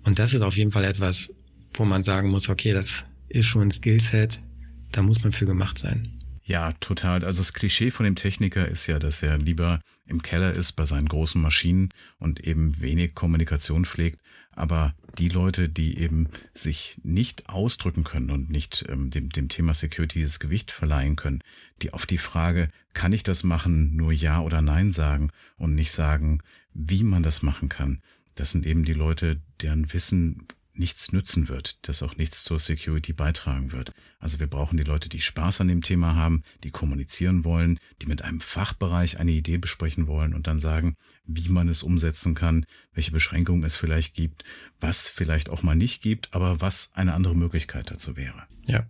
Und 0.04 0.18
das 0.18 0.34
ist 0.34 0.42
auf 0.42 0.56
jeden 0.56 0.72
Fall 0.72 0.84
etwas, 0.84 1.30
wo 1.74 1.84
man 1.84 2.02
sagen 2.02 2.28
muss, 2.28 2.48
okay, 2.48 2.72
das 2.72 3.04
ist 3.28 3.46
schon 3.46 3.62
ein 3.62 3.70
Skillset, 3.70 4.42
da 4.90 5.02
muss 5.02 5.22
man 5.22 5.32
für 5.32 5.46
gemacht 5.46 5.78
sein. 5.78 6.21
Ja, 6.44 6.72
total. 6.80 7.24
Also 7.24 7.38
das 7.38 7.52
Klischee 7.52 7.90
von 7.90 8.04
dem 8.04 8.16
Techniker 8.16 8.66
ist 8.66 8.86
ja, 8.88 8.98
dass 8.98 9.22
er 9.22 9.38
lieber 9.38 9.80
im 10.06 10.22
Keller 10.22 10.52
ist 10.52 10.72
bei 10.72 10.84
seinen 10.84 11.08
großen 11.08 11.40
Maschinen 11.40 11.90
und 12.18 12.40
eben 12.40 12.80
wenig 12.80 13.14
Kommunikation 13.14 13.84
pflegt. 13.84 14.20
Aber 14.50 14.94
die 15.18 15.28
Leute, 15.28 15.68
die 15.68 15.98
eben 15.98 16.28
sich 16.52 16.98
nicht 17.02 17.48
ausdrücken 17.48 18.04
können 18.04 18.30
und 18.30 18.50
nicht 18.50 18.84
ähm, 18.88 19.10
dem, 19.10 19.30
dem 19.30 19.48
Thema 19.48 19.72
Security 19.72 20.18
dieses 20.18 20.40
Gewicht 20.40 20.72
verleihen 20.72 21.16
können, 21.16 21.42
die 21.80 21.92
auf 21.92 22.06
die 22.06 22.18
Frage, 22.18 22.68
kann 22.92 23.12
ich 23.12 23.22
das 23.22 23.44
machen, 23.44 23.96
nur 23.96 24.12
Ja 24.12 24.40
oder 24.40 24.60
Nein 24.62 24.90
sagen 24.90 25.30
und 25.56 25.74
nicht 25.74 25.92
sagen, 25.92 26.40
wie 26.74 27.04
man 27.04 27.22
das 27.22 27.42
machen 27.42 27.68
kann, 27.68 28.02
das 28.34 28.50
sind 28.50 28.66
eben 28.66 28.84
die 28.84 28.94
Leute, 28.94 29.40
deren 29.60 29.92
Wissen 29.92 30.46
nichts 30.82 31.12
nützen 31.12 31.48
wird, 31.48 31.78
das 31.86 32.02
auch 32.02 32.16
nichts 32.16 32.42
zur 32.42 32.58
Security 32.58 33.12
beitragen 33.12 33.70
wird. 33.70 33.92
Also 34.18 34.40
wir 34.40 34.48
brauchen 34.48 34.76
die 34.76 34.82
Leute, 34.82 35.08
die 35.08 35.20
Spaß 35.20 35.60
an 35.60 35.68
dem 35.68 35.80
Thema 35.80 36.16
haben, 36.16 36.42
die 36.64 36.72
kommunizieren 36.72 37.44
wollen, 37.44 37.78
die 38.02 38.06
mit 38.06 38.22
einem 38.22 38.40
Fachbereich 38.40 39.20
eine 39.20 39.30
Idee 39.30 39.58
besprechen 39.58 40.08
wollen 40.08 40.34
und 40.34 40.48
dann 40.48 40.58
sagen, 40.58 40.96
wie 41.24 41.48
man 41.48 41.68
es 41.68 41.84
umsetzen 41.84 42.34
kann, 42.34 42.66
welche 42.94 43.12
Beschränkungen 43.12 43.62
es 43.62 43.76
vielleicht 43.76 44.14
gibt, 44.14 44.42
was 44.80 45.08
vielleicht 45.08 45.50
auch 45.50 45.62
mal 45.62 45.76
nicht 45.76 46.02
gibt, 46.02 46.34
aber 46.34 46.60
was 46.60 46.90
eine 46.94 47.14
andere 47.14 47.36
Möglichkeit 47.36 47.92
dazu 47.92 48.16
wäre. 48.16 48.42
Ja, 48.66 48.84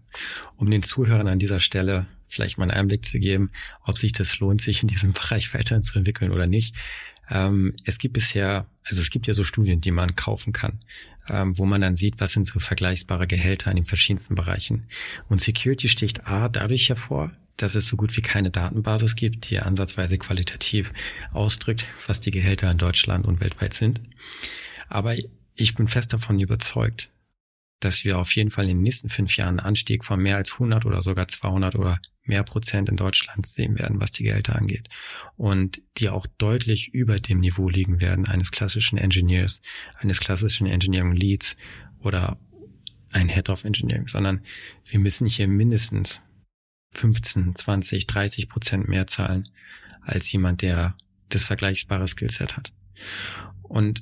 um 0.56 0.70
den 0.70 0.82
Zuhörern 0.82 1.28
an 1.28 1.38
dieser 1.38 1.60
Stelle 1.60 2.06
vielleicht 2.26 2.56
mal 2.56 2.64
einen 2.64 2.80
Einblick 2.80 3.04
zu 3.04 3.20
geben, 3.20 3.50
ob 3.82 3.98
sich 3.98 4.12
das 4.12 4.38
lohnt, 4.38 4.62
sich 4.62 4.80
in 4.80 4.88
diesem 4.88 5.12
Bereich 5.12 5.52
weiterzuentwickeln 5.52 6.32
oder 6.32 6.46
nicht. 6.46 6.74
Ähm, 7.32 7.74
es 7.84 7.98
gibt 7.98 8.12
bisher, 8.14 8.66
also 8.84 9.00
es 9.00 9.10
gibt 9.10 9.26
ja 9.26 9.34
so 9.34 9.42
Studien, 9.42 9.80
die 9.80 9.90
man 9.90 10.14
kaufen 10.14 10.52
kann, 10.52 10.78
ähm, 11.28 11.56
wo 11.58 11.64
man 11.64 11.80
dann 11.80 11.96
sieht, 11.96 12.20
was 12.20 12.32
sind 12.32 12.46
so 12.46 12.60
vergleichbare 12.60 13.26
Gehälter 13.26 13.70
in 13.70 13.76
den 13.76 13.86
verschiedensten 13.86 14.34
Bereichen. 14.34 14.86
Und 15.28 15.42
Security 15.42 15.88
sticht 15.88 16.26
A 16.26 16.48
dadurch 16.48 16.90
hervor, 16.90 17.32
dass 17.56 17.74
es 17.74 17.88
so 17.88 17.96
gut 17.96 18.16
wie 18.16 18.22
keine 18.22 18.50
Datenbasis 18.50 19.16
gibt, 19.16 19.48
die 19.50 19.60
ansatzweise 19.60 20.18
qualitativ 20.18 20.92
ausdrückt, 21.32 21.86
was 22.06 22.20
die 22.20 22.30
Gehälter 22.30 22.70
in 22.70 22.78
Deutschland 22.78 23.26
und 23.26 23.40
weltweit 23.40 23.72
sind. 23.72 24.00
Aber 24.88 25.14
ich 25.54 25.74
bin 25.74 25.88
fest 25.88 26.12
davon 26.12 26.38
überzeugt, 26.38 27.08
dass 27.84 28.04
wir 28.04 28.18
auf 28.18 28.34
jeden 28.34 28.50
Fall 28.50 28.64
in 28.64 28.70
den 28.70 28.82
nächsten 28.82 29.08
fünf 29.08 29.36
Jahren 29.36 29.58
einen 29.58 29.66
Anstieg 29.66 30.04
von 30.04 30.20
mehr 30.20 30.36
als 30.36 30.52
100 30.54 30.84
oder 30.84 31.02
sogar 31.02 31.28
200 31.28 31.74
oder 31.74 32.00
mehr 32.24 32.44
Prozent 32.44 32.88
in 32.88 32.96
Deutschland 32.96 33.46
sehen 33.46 33.78
werden, 33.78 34.00
was 34.00 34.12
die 34.12 34.22
Gehälter 34.22 34.54
angeht. 34.54 34.88
Und 35.36 35.82
die 35.96 36.08
auch 36.08 36.26
deutlich 36.38 36.94
über 36.94 37.16
dem 37.16 37.40
Niveau 37.40 37.68
liegen 37.68 38.00
werden 38.00 38.28
eines 38.28 38.52
klassischen 38.52 38.98
Engineers, 38.98 39.60
eines 39.98 40.20
klassischen 40.20 40.68
Engineering 40.68 41.12
Leads 41.12 41.56
oder 41.98 42.38
ein 43.10 43.28
Head 43.28 43.50
of 43.50 43.64
Engineering, 43.64 44.06
sondern 44.06 44.42
wir 44.86 45.00
müssen 45.00 45.26
hier 45.26 45.48
mindestens 45.48 46.20
15, 46.92 47.56
20, 47.56 48.06
30 48.06 48.48
Prozent 48.48 48.88
mehr 48.88 49.06
zahlen 49.06 49.42
als 50.02 50.30
jemand, 50.30 50.62
der 50.62 50.96
das 51.28 51.44
vergleichbare 51.44 52.06
Skillset 52.06 52.56
hat. 52.56 52.72
Und 53.62 54.00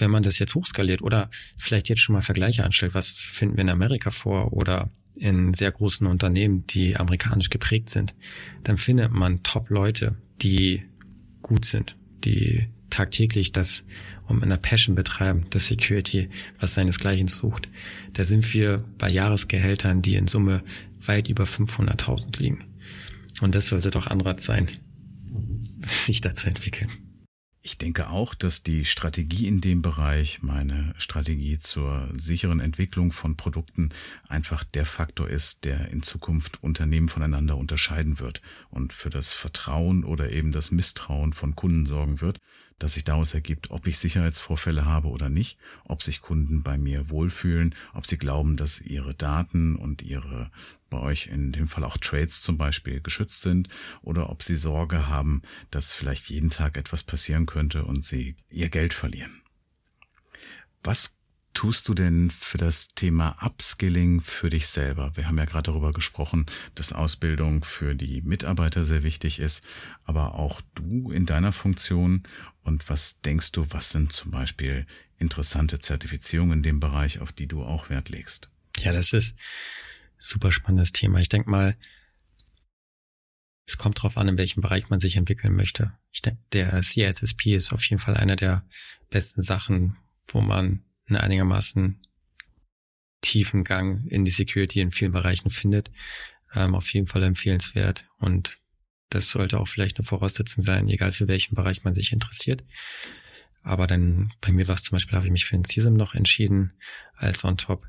wenn 0.00 0.10
man 0.10 0.22
das 0.22 0.38
jetzt 0.38 0.54
hochskaliert 0.54 1.02
oder 1.02 1.30
vielleicht 1.58 1.88
jetzt 1.88 2.00
schon 2.00 2.14
mal 2.14 2.22
Vergleiche 2.22 2.64
anstellt, 2.64 2.94
was 2.94 3.20
finden 3.20 3.56
wir 3.56 3.62
in 3.62 3.70
Amerika 3.70 4.10
vor 4.10 4.52
oder 4.52 4.90
in 5.16 5.54
sehr 5.54 5.70
großen 5.70 6.06
Unternehmen, 6.06 6.66
die 6.66 6.96
amerikanisch 6.96 7.50
geprägt 7.50 7.90
sind, 7.90 8.14
dann 8.64 8.78
findet 8.78 9.12
man 9.12 9.42
Top-Leute, 9.42 10.16
die 10.40 10.84
gut 11.42 11.64
sind, 11.64 11.96
die 12.24 12.68
tagtäglich 12.90 13.52
das 13.52 13.84
um 14.26 14.42
einer 14.42 14.56
Passion 14.56 14.94
betreiben, 14.94 15.46
das 15.50 15.66
Security, 15.66 16.28
was 16.58 16.74
seinesgleichen 16.74 17.28
sucht. 17.28 17.68
Da 18.12 18.24
sind 18.24 18.52
wir 18.54 18.84
bei 18.98 19.08
Jahresgehältern, 19.08 20.02
die 20.02 20.16
in 20.16 20.26
Summe 20.26 20.62
weit 21.00 21.28
über 21.28 21.44
500.000 21.44 22.38
liegen. 22.38 22.64
Und 23.40 23.54
das 23.54 23.68
sollte 23.68 23.90
doch 23.90 24.06
Anreiz 24.06 24.44
sein, 24.44 24.68
sich 25.84 26.20
da 26.20 26.34
zu 26.34 26.48
entwickeln. 26.48 26.90
Ich 27.62 27.76
denke 27.76 28.08
auch, 28.08 28.32
dass 28.32 28.62
die 28.62 28.86
Strategie 28.86 29.46
in 29.46 29.60
dem 29.60 29.82
Bereich, 29.82 30.42
meine 30.42 30.94
Strategie 30.96 31.58
zur 31.58 32.08
sicheren 32.16 32.58
Entwicklung 32.58 33.12
von 33.12 33.36
Produkten, 33.36 33.90
einfach 34.28 34.64
der 34.64 34.86
Faktor 34.86 35.28
ist, 35.28 35.66
der 35.66 35.88
in 35.90 36.02
Zukunft 36.02 36.62
Unternehmen 36.62 37.10
voneinander 37.10 37.58
unterscheiden 37.58 38.18
wird 38.18 38.40
und 38.70 38.94
für 38.94 39.10
das 39.10 39.34
Vertrauen 39.34 40.04
oder 40.04 40.30
eben 40.30 40.52
das 40.52 40.70
Misstrauen 40.70 41.34
von 41.34 41.54
Kunden 41.54 41.84
sorgen 41.84 42.22
wird, 42.22 42.40
dass 42.80 42.94
sich 42.94 43.04
daraus 43.04 43.34
ergibt, 43.34 43.70
ob 43.70 43.86
ich 43.86 43.98
Sicherheitsvorfälle 43.98 44.84
habe 44.84 45.08
oder 45.08 45.28
nicht, 45.28 45.58
ob 45.84 46.02
sich 46.02 46.20
Kunden 46.20 46.62
bei 46.62 46.76
mir 46.76 47.10
wohlfühlen, 47.10 47.76
ob 47.92 48.06
sie 48.06 48.18
glauben, 48.18 48.56
dass 48.56 48.80
ihre 48.80 49.14
Daten 49.14 49.76
und 49.76 50.02
ihre 50.02 50.50
bei 50.88 50.98
euch 50.98 51.28
in 51.28 51.52
dem 51.52 51.68
Fall 51.68 51.84
auch 51.84 51.98
Trades 51.98 52.42
zum 52.42 52.58
Beispiel 52.58 53.00
geschützt 53.00 53.42
sind 53.42 53.68
oder 54.02 54.28
ob 54.28 54.42
sie 54.42 54.56
Sorge 54.56 55.06
haben, 55.06 55.42
dass 55.70 55.92
vielleicht 55.92 56.30
jeden 56.30 56.50
Tag 56.50 56.76
etwas 56.76 57.04
passieren 57.04 57.46
könnte 57.46 57.84
und 57.84 58.04
sie 58.04 58.34
ihr 58.48 58.70
Geld 58.70 58.92
verlieren. 58.92 59.42
Was 60.82 61.19
tust 61.54 61.88
du 61.88 61.94
denn 61.94 62.30
für 62.30 62.58
das 62.58 62.88
Thema 62.88 63.36
Upskilling 63.44 64.20
für 64.20 64.50
dich 64.50 64.68
selber? 64.68 65.16
Wir 65.16 65.26
haben 65.26 65.38
ja 65.38 65.44
gerade 65.44 65.70
darüber 65.70 65.92
gesprochen, 65.92 66.46
dass 66.74 66.92
Ausbildung 66.92 67.64
für 67.64 67.94
die 67.94 68.22
Mitarbeiter 68.22 68.84
sehr 68.84 69.02
wichtig 69.02 69.38
ist, 69.38 69.66
aber 70.04 70.34
auch 70.34 70.60
du 70.74 71.10
in 71.10 71.26
deiner 71.26 71.52
Funktion. 71.52 72.22
Und 72.62 72.88
was 72.88 73.20
denkst 73.20 73.52
du, 73.52 73.66
was 73.70 73.90
sind 73.90 74.12
zum 74.12 74.30
Beispiel 74.30 74.86
interessante 75.18 75.78
Zertifizierungen 75.78 76.58
in 76.58 76.62
dem 76.62 76.80
Bereich, 76.80 77.20
auf 77.20 77.32
die 77.32 77.46
du 77.46 77.62
auch 77.62 77.90
Wert 77.90 78.08
legst? 78.08 78.50
Ja, 78.78 78.92
das 78.92 79.12
ist 79.12 79.34
super 80.18 80.52
spannendes 80.52 80.92
Thema. 80.92 81.20
Ich 81.20 81.28
denke 81.28 81.50
mal, 81.50 81.76
es 83.66 83.78
kommt 83.78 83.98
darauf 83.98 84.16
an, 84.16 84.28
in 84.28 84.38
welchem 84.38 84.62
Bereich 84.62 84.88
man 84.88 85.00
sich 85.00 85.16
entwickeln 85.16 85.54
möchte. 85.54 85.92
Ich 86.10 86.22
denke, 86.22 86.40
der 86.52 86.82
CISSP 86.82 87.54
ist 87.54 87.72
auf 87.72 87.84
jeden 87.84 88.00
Fall 88.00 88.16
einer 88.16 88.36
der 88.36 88.64
besten 89.10 89.42
Sachen, 89.42 89.98
wo 90.26 90.40
man 90.40 90.84
einen 91.10 91.22
einigermaßen 91.22 92.00
tiefen 93.20 93.64
Gang 93.64 94.04
in 94.06 94.24
die 94.24 94.30
Security 94.30 94.80
in 94.80 94.92
vielen 94.92 95.12
Bereichen 95.12 95.50
findet. 95.50 95.90
Ähm, 96.54 96.74
auf 96.74 96.92
jeden 96.92 97.06
Fall 97.06 97.22
empfehlenswert 97.22 98.08
und 98.18 98.58
das 99.10 99.30
sollte 99.30 99.58
auch 99.58 99.68
vielleicht 99.68 99.98
eine 99.98 100.06
Voraussetzung 100.06 100.62
sein, 100.62 100.88
egal 100.88 101.12
für 101.12 101.28
welchen 101.28 101.54
Bereich 101.56 101.84
man 101.84 101.94
sich 101.94 102.12
interessiert. 102.12 102.64
Aber 103.62 103.86
dann, 103.86 104.32
bei 104.40 104.52
mir 104.52 104.68
war 104.68 104.76
es 104.76 104.84
zum 104.84 104.96
Beispiel, 104.96 105.16
habe 105.16 105.26
ich 105.26 105.32
mich 105.32 105.44
für 105.44 105.56
den 105.56 105.64
CISM 105.64 105.94
noch 105.94 106.14
entschieden 106.14 106.72
als 107.14 107.44
on 107.44 107.56
top. 107.56 107.86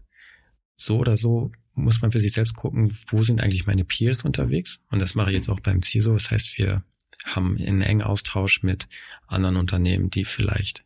So 0.76 0.98
oder 0.98 1.16
so 1.16 1.52
muss 1.74 2.02
man 2.02 2.12
für 2.12 2.20
sich 2.20 2.34
selbst 2.34 2.56
gucken, 2.56 2.98
wo 3.08 3.24
sind 3.24 3.40
eigentlich 3.40 3.66
meine 3.66 3.86
Peers 3.86 4.26
unterwegs? 4.26 4.80
Und 4.90 5.00
das 5.00 5.16
mache 5.16 5.30
ich 5.30 5.36
jetzt 5.36 5.50
auch 5.50 5.60
beim 5.60 5.82
CISO. 5.82 6.14
Das 6.14 6.32
heißt, 6.32 6.58
wir 6.58 6.84
haben 7.24 7.56
einen 7.58 7.82
engen 7.82 8.02
Austausch 8.02 8.64
mit 8.64 8.90
anderen 9.28 9.56
Unternehmen, 9.56 10.10
die 10.10 10.26
vielleicht 10.26 10.84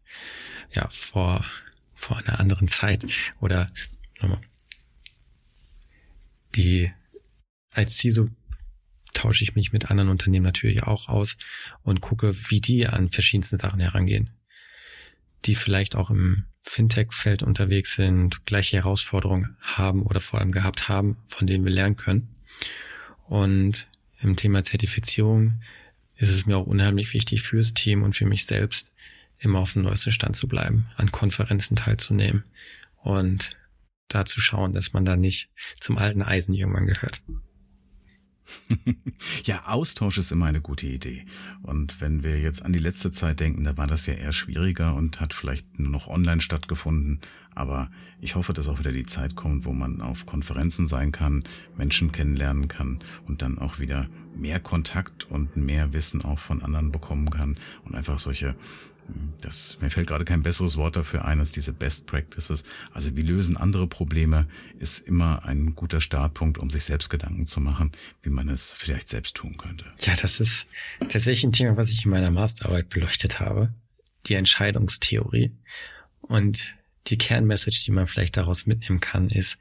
ja 0.73 0.87
vor 0.91 1.45
vor 2.05 2.17
einer 2.17 2.39
anderen 2.39 2.67
Zeit 2.67 3.07
oder 3.41 3.65
die 6.53 6.91
als 7.71 7.97
CISO 7.97 8.29
tausche 9.13 9.43
ich 9.43 9.55
mich 9.55 9.73
mit 9.73 9.89
anderen 9.89 10.11
Unternehmen 10.11 10.45
natürlich 10.45 10.83
auch 10.83 11.09
aus 11.09 11.35
und 11.81 12.01
gucke, 12.01 12.35
wie 12.49 12.61
die 12.61 12.85
an 12.85 13.09
verschiedensten 13.09 13.57
Sachen 13.57 13.79
herangehen, 13.79 14.29
die 15.45 15.55
vielleicht 15.55 15.95
auch 15.95 16.11
im 16.11 16.45
Fintech-Feld 16.61 17.41
unterwegs 17.41 17.95
sind, 17.95 18.45
gleiche 18.45 18.77
Herausforderungen 18.77 19.57
haben 19.59 20.03
oder 20.03 20.21
vor 20.21 20.39
allem 20.39 20.51
gehabt 20.51 20.87
haben, 20.87 21.17
von 21.25 21.47
denen 21.47 21.65
wir 21.65 21.71
lernen 21.71 21.95
können. 21.95 22.35
Und 23.25 23.87
im 24.21 24.35
Thema 24.35 24.61
Zertifizierung 24.61 25.59
ist 26.17 26.29
es 26.29 26.45
mir 26.45 26.57
auch 26.57 26.67
unheimlich 26.67 27.13
wichtig 27.15 27.41
fürs 27.41 27.73
Team 27.73 28.03
und 28.03 28.15
für 28.15 28.25
mich 28.25 28.45
selbst, 28.45 28.91
immer 29.39 29.59
auf 29.59 29.73
dem 29.73 29.83
neuesten 29.83 30.11
Stand 30.11 30.35
zu 30.35 30.47
bleiben, 30.47 30.87
an 30.95 31.11
Konferenzen 31.11 31.75
teilzunehmen 31.75 32.43
und 33.03 33.51
da 34.07 34.25
zu 34.25 34.39
schauen, 34.39 34.73
dass 34.73 34.93
man 34.93 35.05
da 35.05 35.15
nicht 35.15 35.49
zum 35.79 35.97
alten 35.97 36.21
Eisen 36.21 36.53
irgendwann 36.53 36.85
gehört. 36.85 37.21
ja, 39.43 39.65
Austausch 39.65 40.17
ist 40.17 40.31
immer 40.31 40.45
eine 40.45 40.61
gute 40.61 40.85
Idee. 40.85 41.25
Und 41.63 41.99
wenn 42.01 42.23
wir 42.23 42.39
jetzt 42.39 42.63
an 42.63 42.73
die 42.73 42.79
letzte 42.79 43.11
Zeit 43.11 43.39
denken, 43.39 43.63
da 43.63 43.77
war 43.77 43.87
das 43.87 44.05
ja 44.05 44.13
eher 44.13 44.33
schwieriger 44.33 44.95
und 44.95 45.19
hat 45.19 45.33
vielleicht 45.33 45.79
nur 45.79 45.89
noch 45.89 46.07
online 46.07 46.41
stattgefunden. 46.41 47.21
Aber 47.53 47.89
ich 48.19 48.35
hoffe, 48.35 48.53
dass 48.53 48.67
auch 48.67 48.79
wieder 48.79 48.91
die 48.91 49.05
Zeit 49.05 49.35
kommt, 49.35 49.65
wo 49.65 49.71
man 49.71 50.01
auf 50.01 50.25
Konferenzen 50.25 50.87
sein 50.87 51.11
kann, 51.11 51.43
Menschen 51.75 52.11
kennenlernen 52.11 52.67
kann 52.67 53.03
und 53.25 53.41
dann 53.41 53.57
auch 53.57 53.79
wieder 53.79 54.09
mehr 54.35 54.59
Kontakt 54.59 55.23
und 55.25 55.55
mehr 55.55 55.93
Wissen 55.93 56.23
auch 56.23 56.39
von 56.39 56.61
anderen 56.61 56.91
bekommen 56.91 57.29
kann 57.29 57.57
und 57.85 57.95
einfach 57.95 58.19
solche 58.19 58.55
das, 59.41 59.77
mir 59.79 59.91
fällt 59.91 60.07
gerade 60.07 60.25
kein 60.25 60.41
besseres 60.41 60.77
Wort 60.77 60.95
dafür 60.95 61.25
ein 61.25 61.39
als 61.39 61.51
diese 61.51 61.73
Best 61.73 62.07
Practices. 62.07 62.63
Also 62.91 63.15
wie 63.15 63.21
lösen 63.21 63.57
andere 63.57 63.87
Probleme 63.87 64.47
ist 64.79 65.07
immer 65.07 65.45
ein 65.45 65.75
guter 65.75 66.01
Startpunkt, 66.01 66.57
um 66.57 66.69
sich 66.69 66.83
selbst 66.83 67.09
Gedanken 67.09 67.45
zu 67.45 67.59
machen, 67.59 67.91
wie 68.23 68.29
man 68.29 68.49
es 68.49 68.73
vielleicht 68.73 69.09
selbst 69.09 69.35
tun 69.35 69.57
könnte. 69.57 69.85
Ja, 69.99 70.15
das 70.19 70.39
ist 70.39 70.67
tatsächlich 70.99 71.43
ein 71.43 71.51
Thema, 71.51 71.77
was 71.77 71.89
ich 71.89 72.05
in 72.05 72.11
meiner 72.11 72.31
Masterarbeit 72.31 72.89
beleuchtet 72.89 73.39
habe. 73.39 73.73
Die 74.25 74.33
Entscheidungstheorie. 74.33 75.51
Und 76.21 76.73
die 77.07 77.17
Kernmessage, 77.17 77.83
die 77.85 77.91
man 77.91 78.07
vielleicht 78.07 78.37
daraus 78.37 78.65
mitnehmen 78.65 78.99
kann, 78.99 79.29
ist, 79.29 79.57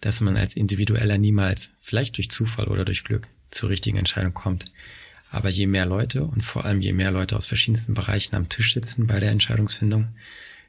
dass 0.00 0.20
man 0.20 0.36
als 0.36 0.56
Individueller 0.56 1.18
niemals, 1.18 1.70
vielleicht 1.80 2.16
durch 2.16 2.30
Zufall 2.30 2.68
oder 2.68 2.84
durch 2.84 3.04
Glück, 3.04 3.28
zur 3.50 3.68
richtigen 3.68 3.98
Entscheidung 3.98 4.34
kommt. 4.34 4.64
Aber 5.30 5.48
je 5.48 5.66
mehr 5.66 5.86
Leute 5.86 6.24
und 6.24 6.44
vor 6.44 6.64
allem 6.64 6.80
je 6.80 6.92
mehr 6.92 7.12
Leute 7.12 7.36
aus 7.36 7.46
verschiedensten 7.46 7.94
Bereichen 7.94 8.34
am 8.34 8.48
Tisch 8.48 8.74
sitzen 8.74 9.06
bei 9.06 9.20
der 9.20 9.30
Entscheidungsfindung, 9.30 10.08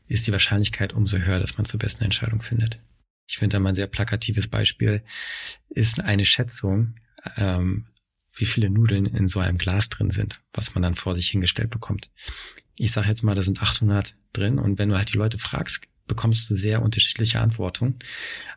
ist 0.07 0.27
die 0.27 0.31
Wahrscheinlichkeit 0.31 0.93
umso 0.93 1.17
höher, 1.17 1.39
dass 1.39 1.57
man 1.57 1.65
zur 1.65 1.79
besten 1.79 2.03
Entscheidung 2.03 2.41
findet. 2.41 2.79
Ich 3.27 3.37
finde 3.37 3.55
da 3.55 3.59
mal 3.59 3.69
ein 3.69 3.75
sehr 3.75 3.87
plakatives 3.87 4.47
Beispiel 4.47 5.01
ist 5.69 5.99
eine 5.99 6.25
Schätzung, 6.25 6.95
ähm, 7.37 7.85
wie 8.33 8.45
viele 8.45 8.69
Nudeln 8.69 9.05
in 9.05 9.27
so 9.27 9.39
einem 9.39 9.57
Glas 9.57 9.89
drin 9.89 10.11
sind, 10.11 10.41
was 10.53 10.75
man 10.75 10.83
dann 10.83 10.95
vor 10.95 11.15
sich 11.15 11.29
hingestellt 11.29 11.69
bekommt. 11.69 12.11
Ich 12.75 12.91
sage 12.91 13.07
jetzt 13.07 13.23
mal, 13.23 13.35
da 13.35 13.41
sind 13.41 13.61
800 13.61 14.15
drin 14.33 14.59
und 14.59 14.79
wenn 14.79 14.89
du 14.89 14.97
halt 14.97 15.13
die 15.13 15.17
Leute 15.17 15.37
fragst, 15.37 15.81
bekommst 16.07 16.49
du 16.49 16.55
sehr 16.55 16.81
unterschiedliche 16.81 17.39
Antworten, 17.39 17.95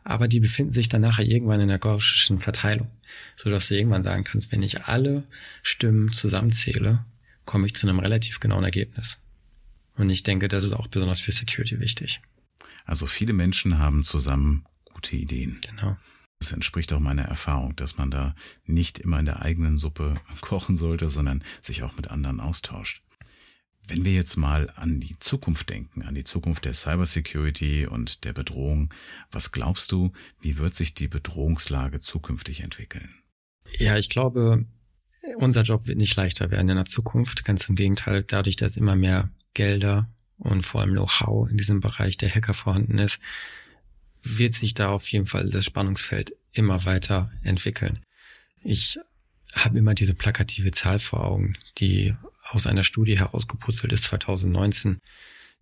aber 0.03 0.29
die 0.29 0.41
befinden 0.41 0.73
sich 0.73 0.89
dann 0.89 1.03
nachher 1.03 1.27
irgendwann 1.27 1.61
in 1.61 1.69
der 1.69 1.79
gaußschen 1.79 2.41
Verteilung, 2.41 2.91
so 3.37 3.51
dass 3.51 3.69
du 3.69 3.77
irgendwann 3.77 4.05
sagen 4.05 4.25
kannst, 4.25 4.53
wenn 4.53 4.63
ich 4.63 4.85
alle 4.85 5.25
Stimmen 5.63 6.13
zusammenzähle, 6.13 7.05
komme 7.45 7.67
ich 7.67 7.75
zu 7.75 7.87
einem 7.87 7.99
relativ 7.99 8.41
genauen 8.41 8.65
Ergebnis. 8.65 9.21
Und 9.97 10.11
ich 10.11 10.23
denke, 10.23 10.49
das 10.49 10.65
ist 10.65 10.73
auch 10.73 10.89
besonders 10.89 11.21
für 11.21 11.33
Security 11.33 11.79
wichtig. 11.81 12.21
Also 12.85 13.07
viele 13.07 13.33
Menschen 13.33 13.79
haben 13.79 14.05
zusammen 14.05 14.65
gute 14.85 15.17
Ideen. 15.17 15.61
Genau. 15.63 15.97
Das 16.39 16.53
entspricht 16.53 16.93
auch 16.93 17.01
meiner 17.01 17.23
Erfahrung, 17.25 17.77
dass 17.77 17.97
man 17.97 18.11
da 18.11 18.35
nicht 18.67 18.99
immer 18.99 19.19
in 19.19 19.25
der 19.25 19.43
eigenen 19.43 19.77
Suppe 19.77 20.15
kochen 20.41 20.77
sollte, 20.77 21.09
sondern 21.09 21.43
sich 21.61 21.83
auch 21.83 21.97
mit 21.97 22.09
anderen 22.09 22.41
austauscht. 22.41 23.03
Wenn 23.87 24.05
wir 24.05 24.13
jetzt 24.13 24.37
mal 24.37 24.71
an 24.77 25.01
die 25.01 25.19
Zukunft 25.19 25.69
denken, 25.69 26.03
an 26.03 26.15
die 26.15 26.25
Zukunft 26.25 26.65
der 26.65 26.75
Cybersecurity 26.75 27.87
und 27.87 28.25
der 28.25 28.33
Bedrohung, 28.33 28.93
was 29.31 29.53
glaubst 29.53 29.93
du, 29.93 30.13
wie 30.41 30.57
wird 30.57 30.75
sich 30.75 30.95
die 30.95 31.09
Bedrohungslage 31.09 32.01
zukünftig 32.01 32.63
entwickeln? 32.63 33.11
Ja, 33.79 33.99
ich 33.99 34.09
glaube, 34.09 34.65
unser 35.37 35.63
Job 35.63 35.87
wird 35.87 35.99
nicht 35.99 36.17
leichter 36.17 36.51
werden 36.51 36.69
in 36.69 36.77
der 36.77 36.85
Zukunft. 36.87 37.45
Ganz 37.45 37.69
im 37.69 37.77
Gegenteil, 37.77 38.23
dadurch, 38.23 38.57
dass 38.57 38.77
immer 38.77 38.97
mehr 38.97 39.31
Gelder 39.53 40.09
und 40.39 40.65
vor 40.65 40.81
allem 40.81 40.93
Know-how 40.93 41.51
in 41.51 41.57
diesem 41.57 41.81
Bereich 41.81 42.17
der 42.17 42.31
Hacker 42.31 42.55
vorhanden 42.55 42.99
ist, 42.99 43.21
wird 44.23 44.55
sich 44.55 44.75
da 44.75 44.89
auf 44.89 45.07
jeden 45.09 45.27
Fall 45.27 45.51
das 45.51 45.65
Spannungsfeld 45.65 46.35
immer 46.53 46.85
weiter 46.85 47.31
entwickeln. 47.43 48.01
Ich 48.63 48.99
habe 49.53 49.79
immer 49.79 49.95
diese 49.95 50.15
plakative 50.15 50.73
Zahl 50.73 50.99
vor 50.99 51.25
Augen, 51.25 51.57
die 51.79 52.15
aus 52.55 52.67
einer 52.67 52.85
Studie 52.85 53.19
herausgeputzelt 53.19 53.93
ist 53.93 54.05
2019, 54.05 54.99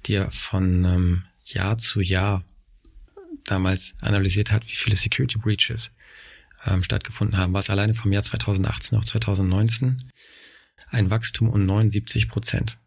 die 0.07 0.15
er 0.15 0.31
von 0.31 0.85
ähm, 0.85 1.25
Jahr 1.45 1.79
zu 1.79 2.01
Jahr 2.01 2.45
damals 3.45 3.95
analysiert 4.01 4.53
hat, 4.53 4.65
wie 4.67 4.77
viele 4.77 4.97
Security 4.97 5.39
Breaches 5.39 5.93
ähm, 6.67 6.83
stattgefunden 6.83 7.39
haben, 7.39 7.55
was 7.55 7.71
alleine 7.71 7.95
vom 7.95 8.13
Jahr 8.13 8.23
2018 8.23 8.99
auf 8.99 9.05
2019 9.05 10.11
ein 10.91 11.11
Wachstum 11.11 11.49
um 11.49 11.65
79 11.65 12.29
Prozent. 12.29 12.79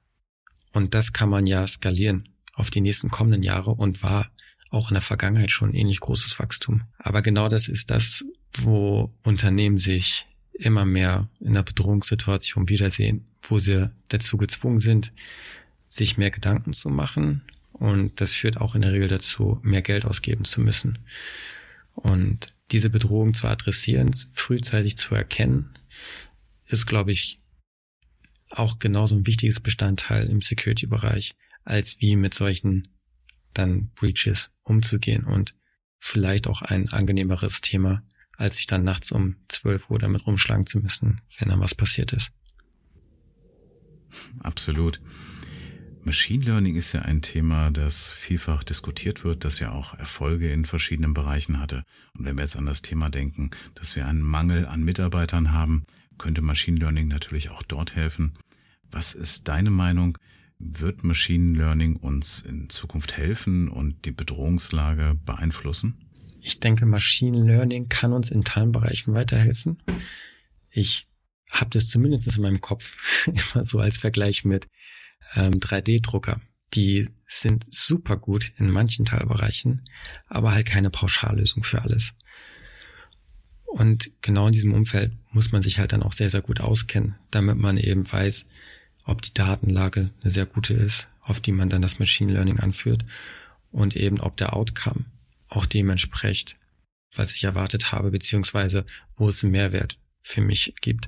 Und 0.71 0.93
das 0.93 1.13
kann 1.13 1.29
man 1.29 1.47
ja 1.47 1.65
skalieren 1.67 2.29
auf 2.53 2.69
die 2.69 2.81
nächsten 2.81 3.09
kommenden 3.09 3.43
Jahre 3.43 3.71
und 3.71 4.03
war 4.03 4.29
auch 4.69 4.89
in 4.89 4.95
der 4.95 5.01
Vergangenheit 5.01 5.51
schon 5.51 5.73
ähnlich 5.73 5.99
großes 5.99 6.37
Wachstum. 6.39 6.83
Aber 6.97 7.21
genau 7.21 7.47
das 7.47 7.67
ist 7.67 7.91
das, 7.91 8.23
wo 8.57 9.13
Unternehmen 9.23 9.77
sich 9.77 10.25
immer 10.57 10.85
mehr 10.85 11.27
in 11.39 11.49
einer 11.49 11.63
Bedrohungssituation 11.63 12.69
wiedersehen, 12.69 13.25
wo 13.43 13.59
sie 13.59 13.91
dazu 14.07 14.37
gezwungen 14.37 14.79
sind, 14.79 15.13
sich 15.87 16.17
mehr 16.17 16.31
Gedanken 16.31 16.73
zu 16.73 16.89
machen. 16.89 17.41
Und 17.73 18.21
das 18.21 18.33
führt 18.33 18.57
auch 18.57 18.75
in 18.75 18.81
der 18.81 18.93
Regel 18.93 19.07
dazu, 19.07 19.59
mehr 19.63 19.81
Geld 19.81 20.05
ausgeben 20.05 20.45
zu 20.45 20.61
müssen. 20.61 20.99
Und 21.93 22.53
diese 22.71 22.89
Bedrohung 22.89 23.33
zu 23.33 23.47
adressieren, 23.47 24.15
frühzeitig 24.33 24.97
zu 24.97 25.13
erkennen, 25.13 25.71
ist, 26.67 26.87
glaube 26.87 27.11
ich, 27.11 27.41
auch 28.49 28.79
genauso 28.79 29.15
ein 29.15 29.27
wichtiges 29.27 29.59
Bestandteil 29.59 30.29
im 30.29 30.41
Security-Bereich, 30.41 31.35
als 31.63 31.99
wie 31.99 32.15
mit 32.15 32.33
solchen 32.33 32.87
dann 33.53 33.91
Breaches 33.95 34.51
umzugehen 34.63 35.25
und 35.25 35.55
vielleicht 35.99 36.47
auch 36.47 36.61
ein 36.61 36.89
angenehmeres 36.89 37.61
Thema 37.61 38.03
als 38.37 38.57
sich 38.57 38.67
dann 38.67 38.83
nachts 38.83 39.11
um 39.11 39.35
12 39.49 39.89
Uhr 39.89 39.99
damit 39.99 40.25
rumschlagen 40.25 40.65
zu 40.65 40.79
müssen, 40.79 41.21
wenn 41.37 41.49
dann 41.49 41.59
was 41.59 41.75
passiert 41.75 42.13
ist. 42.13 42.31
Absolut. 44.41 45.01
Machine 46.03 46.45
Learning 46.45 46.75
ist 46.75 46.93
ja 46.93 47.01
ein 47.01 47.23
Thema, 47.23 47.71
das 47.71 48.11
vielfach 48.11 48.63
diskutiert 48.63 49.23
wird, 49.23 49.43
das 49.43 49.59
ja 49.59 49.71
auch 49.71 49.95
Erfolge 49.95 50.51
in 50.51 50.65
verschiedenen 50.65 51.15
Bereichen 51.15 51.59
hatte. 51.59 51.83
Und 52.15 52.25
wenn 52.25 52.37
wir 52.37 52.43
jetzt 52.43 52.57
an 52.57 52.67
das 52.67 52.83
Thema 52.83 53.09
denken, 53.09 53.49
dass 53.73 53.95
wir 53.95 54.05
einen 54.07 54.21
Mangel 54.21 54.67
an 54.67 54.83
Mitarbeitern 54.83 55.51
haben, 55.51 55.83
könnte 56.19 56.43
Machine 56.43 56.77
Learning 56.77 57.07
natürlich 57.07 57.49
auch 57.49 57.63
dort 57.63 57.95
helfen. 57.95 58.33
Was 58.91 59.15
ist 59.15 59.47
deine 59.47 59.71
Meinung? 59.71 60.17
Wird 60.59 61.03
Machine 61.03 61.57
Learning 61.57 61.95
uns 61.95 62.41
in 62.41 62.69
Zukunft 62.69 63.17
helfen 63.17 63.67
und 63.67 64.05
die 64.05 64.11
Bedrohungslage 64.11 65.15
beeinflussen? 65.25 66.04
Ich 66.45 66.59
denke, 66.59 66.85
Machine 66.85 67.43
Learning 67.43 67.89
kann 67.89 68.13
uns 68.13 68.29
in 68.29 68.43
Teilbereichen 68.43 69.15
weiterhelfen. 69.15 69.81
Ich 70.69 71.07
habe 71.49 71.71
das 71.71 71.89
zumindest 71.89 72.27
in 72.37 72.43
meinem 72.43 72.61
Kopf 72.61 72.97
immer 73.25 73.65
so 73.65 73.79
als 73.79 73.97
Vergleich 73.97 74.45
mit 74.45 74.67
ähm, 75.33 75.53
3D-Drucker. 75.53 76.39
Die 76.75 77.09
sind 77.27 77.65
super 77.73 78.15
gut 78.15 78.51
in 78.59 78.69
manchen 78.69 79.05
Teilbereichen, 79.05 79.81
aber 80.27 80.51
halt 80.51 80.67
keine 80.67 80.91
Pauschallösung 80.91 81.63
für 81.63 81.81
alles. 81.81 82.13
Und 83.65 84.11
genau 84.21 84.45
in 84.45 84.53
diesem 84.53 84.73
Umfeld 84.75 85.13
muss 85.31 85.51
man 85.51 85.63
sich 85.63 85.79
halt 85.79 85.93
dann 85.93 86.03
auch 86.03 86.13
sehr, 86.13 86.29
sehr 86.29 86.41
gut 86.41 86.61
auskennen, 86.61 87.15
damit 87.31 87.57
man 87.57 87.77
eben 87.77 88.09
weiß, 88.09 88.45
ob 89.03 89.23
die 89.23 89.33
Datenlage 89.33 90.11
eine 90.21 90.31
sehr 90.31 90.45
gute 90.45 90.75
ist, 90.75 91.09
auf 91.21 91.39
die 91.39 91.53
man 91.53 91.69
dann 91.69 91.81
das 91.81 91.97
Machine 91.97 92.33
Learning 92.33 92.59
anführt 92.59 93.03
und 93.71 93.95
eben 93.95 94.19
ob 94.19 94.37
der 94.37 94.55
Outcome 94.55 95.05
auch 95.49 95.65
dementsprechend, 95.65 96.57
was 97.15 97.33
ich 97.33 97.43
erwartet 97.43 97.91
habe, 97.91 98.11
beziehungsweise 98.11 98.85
wo 99.15 99.29
es 99.29 99.43
einen 99.43 99.51
Mehrwert 99.51 99.99
für 100.21 100.41
mich 100.41 100.73
gibt. 100.81 101.07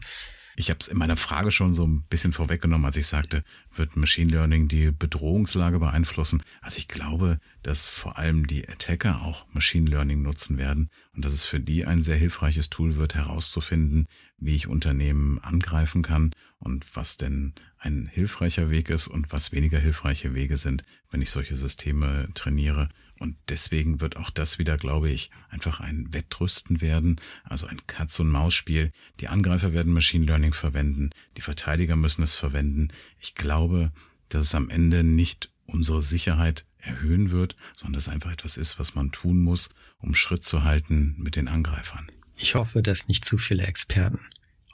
Ich 0.59 0.71
habe 0.71 0.79
es 0.79 0.87
in 0.87 0.97
meiner 0.97 1.17
Frage 1.17 1.51
schon 1.51 1.75
so 1.75 1.85
ein 1.85 2.01
bisschen 2.09 2.33
vorweggenommen, 2.33 2.87
als 2.87 2.97
ich 2.97 3.05
sagte, 3.05 3.43
wird 3.75 3.95
Machine 3.95 4.31
Learning 4.31 4.67
die 4.67 4.89
Bedrohungslage 4.89 5.77
beeinflussen? 5.77 6.41
Also 6.61 6.79
ich 6.79 6.87
glaube, 6.87 7.39
dass 7.61 7.87
vor 7.87 8.17
allem 8.17 8.47
die 8.47 8.67
Attacker 8.67 9.21
auch 9.21 9.45
Machine 9.53 9.87
Learning 9.87 10.23
nutzen 10.23 10.57
werden 10.57 10.89
und 11.13 11.23
dass 11.23 11.31
es 11.31 11.43
für 11.43 11.59
die 11.59 11.85
ein 11.85 12.01
sehr 12.01 12.17
hilfreiches 12.17 12.71
Tool 12.71 12.95
wird, 12.95 13.13
herauszufinden, 13.13 14.07
wie 14.39 14.55
ich 14.55 14.67
Unternehmen 14.67 15.37
angreifen 15.43 16.01
kann 16.01 16.31
und 16.57 16.95
was 16.95 17.17
denn 17.17 17.53
ein 17.77 18.07
hilfreicher 18.07 18.71
Weg 18.71 18.89
ist 18.89 19.07
und 19.07 19.31
was 19.31 19.51
weniger 19.51 19.77
hilfreiche 19.77 20.33
Wege 20.33 20.57
sind, 20.57 20.81
wenn 21.11 21.21
ich 21.21 21.29
solche 21.29 21.55
Systeme 21.55 22.29
trainiere 22.33 22.89
und 23.19 23.37
deswegen 23.49 24.01
wird 24.01 24.17
auch 24.17 24.29
das 24.29 24.59
wieder, 24.59 24.77
glaube 24.77 25.09
ich, 25.09 25.31
einfach 25.49 25.79
ein 25.79 26.13
Wettrüsten 26.13 26.81
werden, 26.81 27.19
also 27.43 27.67
ein 27.67 27.81
Katz-und-Maus-Spiel. 27.87 28.91
Die 29.19 29.27
Angreifer 29.27 29.73
werden 29.73 29.93
Machine 29.93 30.25
Learning 30.25 30.53
verwenden, 30.53 31.09
die 31.35 31.41
Verteidiger 31.41 31.95
müssen 31.95 32.23
es 32.23 32.33
verwenden. 32.33 32.89
Ich 33.19 33.35
glaube, 33.35 33.91
dass 34.29 34.43
es 34.43 34.55
am 34.55 34.69
Ende 34.69 35.03
nicht 35.03 35.49
unsere 35.65 36.01
Sicherheit 36.01 36.65
erhöhen 36.77 37.31
wird, 37.31 37.55
sondern 37.75 37.93
dass 37.93 38.07
es 38.07 38.13
einfach 38.13 38.31
etwas 38.31 38.57
ist, 38.57 38.79
was 38.79 38.95
man 38.95 39.11
tun 39.11 39.41
muss, 39.41 39.69
um 39.99 40.15
Schritt 40.15 40.43
zu 40.43 40.63
halten 40.63 41.15
mit 41.17 41.35
den 41.35 41.47
Angreifern. 41.47 42.07
Ich 42.35 42.55
hoffe, 42.55 42.81
dass 42.81 43.07
nicht 43.07 43.25
zu 43.25 43.37
viele 43.37 43.65
Experten 43.65 44.19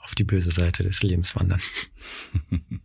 auf 0.00 0.14
die 0.14 0.24
böse 0.24 0.50
Seite 0.50 0.82
des 0.82 1.02
Lebens 1.02 1.34
wandern. 1.34 1.60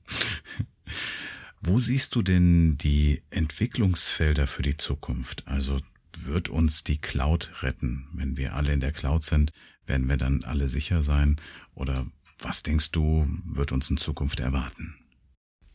Wo 1.62 1.80
siehst 1.80 2.16
du 2.16 2.22
denn 2.22 2.78
die 2.78 3.22
Entwicklungsfelder 3.30 4.48
für 4.48 4.62
die 4.62 4.78
Zukunft? 4.78 5.48
Also 5.48 5.80
wird 6.18 6.50
uns 6.50 6.84
die 6.84 6.98
Cloud 6.98 7.52
retten? 7.62 8.08
Wenn 8.14 8.38
wir 8.38 8.56
alle 8.56 8.74
in 8.74 8.80
der 8.80 8.92
Cloud 8.92 9.24
sind, 9.24 9.52
werden 9.86 10.08
wir 10.08 10.18
dann 10.18 10.44
alle 10.44 10.68
sicher 10.70 11.02
sein? 11.02 11.36
Oder 11.74 12.06
was 12.40 12.64
denkst 12.64 12.92
du, 12.92 13.28
wird 13.46 13.72
uns 13.72 13.90
in 13.90 13.98
Zukunft 13.98 14.40
erwarten? 14.40 14.96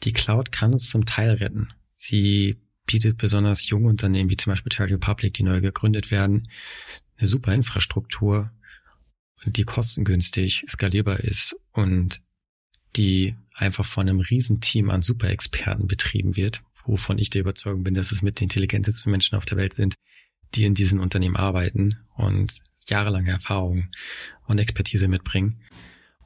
Die 0.03 0.13
Cloud 0.13 0.53
kann 0.53 0.73
uns 0.73 0.89
zum 0.89 1.05
Teil 1.05 1.31
retten. 1.31 1.73
Sie 1.97 2.57
bietet 2.87 3.17
besonders 3.17 3.69
junge 3.69 3.89
Unternehmen 3.89 4.31
wie 4.31 4.37
zum 4.37 4.53
Beispiel 4.53 4.71
Trade 4.71 4.95
Republic, 4.95 5.35
die 5.35 5.43
neu 5.43 5.61
gegründet 5.61 6.11
werden, 6.11 6.43
eine 7.17 7.29
super 7.29 7.55
Infrastruktur, 7.55 8.51
die 9.47 9.65
kostengünstig 9.65 10.65
skalierbar 10.69 11.21
ist 11.21 11.57
und 11.73 12.23
die 12.97 13.37
einfach 13.55 13.85
von 13.85 14.09
einem 14.09 14.21
Riesenteam 14.21 14.91
an 14.91 15.03
Superexperten 15.03 15.87
betrieben 15.87 16.37
wird, 16.37 16.63
wovon 16.85 17.19
ich 17.19 17.31
der 17.31 17.41
Überzeugung 17.41 17.85
bin, 17.85 17.95
dass 17.95 18.13
es 18.13 18.23
mit 18.23 18.41
den 18.41 18.45
intelligentesten 18.45 19.11
Menschen 19.11 19.37
auf 19.37 19.45
der 19.45 19.59
Welt 19.59 19.75
sind, 19.75 19.95
die 20.55 20.65
in 20.65 20.75
diesen 20.75 21.01
Unternehmen 21.01 21.37
arbeiten 21.37 21.99
und 22.17 22.53
jahrelange 22.87 23.31
Erfahrung 23.31 23.89
und 24.47 24.59
Expertise 24.59 25.09
mitbringen. 25.09 25.61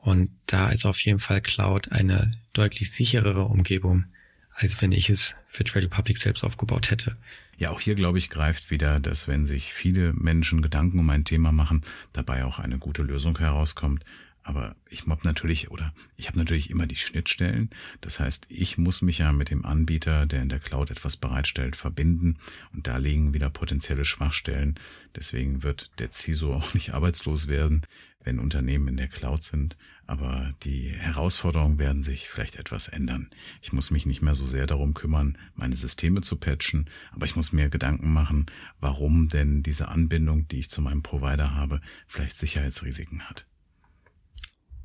Und 0.01 0.31
da 0.47 0.71
ist 0.71 0.87
auf 0.87 1.01
jeden 1.01 1.19
Fall 1.19 1.41
Cloud 1.41 1.93
eine 1.93 2.33
deutlich 2.53 2.93
sicherere 2.93 3.45
Umgebung, 3.45 4.07
als 4.55 4.81
wenn 4.81 4.93
ich 4.93 5.11
es 5.11 5.35
für 5.49 5.65
Trade 5.65 5.87
Republic 5.87 6.19
selbst 6.19 6.45
aufgebaut 6.45 6.91
hätte. 6.91 7.17
Ja, 7.57 7.71
auch 7.71 7.81
hier, 7.81 7.95
glaube 7.95 8.19
ich, 8.19 8.31
greift 8.31 8.71
wieder, 8.71 9.01
dass 9.01 9.29
wenn 9.29 9.45
sich 9.45 9.73
viele 9.73 10.13
Menschen 10.13 10.63
Gedanken 10.63 11.01
um 11.01 11.11
ein 11.11 11.25
Thema 11.25 11.53
machen, 11.53 11.83
dabei 12.13 12.45
auch 12.45 12.59
eine 12.59 12.79
gute 12.79 13.03
Lösung 13.03 13.39
herauskommt. 13.39 14.05
Aber 14.43 14.77
ich 14.89 15.07
habe 15.07 15.21
natürlich 15.25 15.71
oder 15.71 15.93
ich 16.17 16.29
habe 16.29 16.39
natürlich 16.39 16.71
immer 16.71 16.87
die 16.87 16.97
Schnittstellen. 16.97 17.71
Das 18.01 18.19
heißt, 18.19 18.47
ich 18.49 18.79
muss 18.79 19.03
mich 19.03 19.19
ja 19.19 19.33
mit 19.33 19.51
dem 19.51 19.65
Anbieter, 19.67 20.25
der 20.25 20.43
in 20.43 20.49
der 20.49 20.59
Cloud 20.59 20.91
etwas 20.91 21.17
bereitstellt, 21.17 21.77
verbinden. 21.77 22.39
Und 22.73 22.87
da 22.87 22.97
liegen 22.97 23.35
wieder 23.35 23.51
potenzielle 23.51 24.05
Schwachstellen. 24.05 24.79
Deswegen 25.15 25.63
wird 25.63 25.91
der 25.99 26.13
CISO 26.13 26.55
auch 26.55 26.73
nicht 26.75 26.95
arbeitslos 26.95 27.47
werden, 27.49 27.83
wenn 28.25 28.39
Unternehmen 28.39 28.89
in 28.89 28.97
der 28.97 29.09
Cloud 29.09 29.43
sind. 29.43 29.77
Aber 30.07 30.55
die 30.63 30.89
Herausforderungen 30.89 31.79
werden 31.79 32.03
sich 32.03 32.29
vielleicht 32.29 32.57
etwas 32.57 32.89
ändern. 32.89 33.29
Ich 33.61 33.75
muss 33.75 33.91
mich 33.91 34.07
nicht 34.07 34.23
mehr 34.23 34.35
so 34.35 34.47
sehr 34.47 34.67
darum 34.67 34.95
kümmern, 34.95 35.37
meine 35.55 35.77
Systeme 35.77 36.23
zu 36.23 36.37
patchen, 36.37 36.89
aber 37.13 37.27
ich 37.27 37.37
muss 37.37 37.53
mir 37.53 37.69
Gedanken 37.69 38.11
machen, 38.13 38.47
warum 38.81 39.29
denn 39.29 39.63
diese 39.63 39.89
Anbindung, 39.89 40.49
die 40.49 40.61
ich 40.61 40.71
zu 40.71 40.81
meinem 40.81 41.03
Provider 41.03 41.55
habe, 41.55 41.83
vielleicht 42.07 42.39
Sicherheitsrisiken 42.39 43.29
hat. 43.29 43.47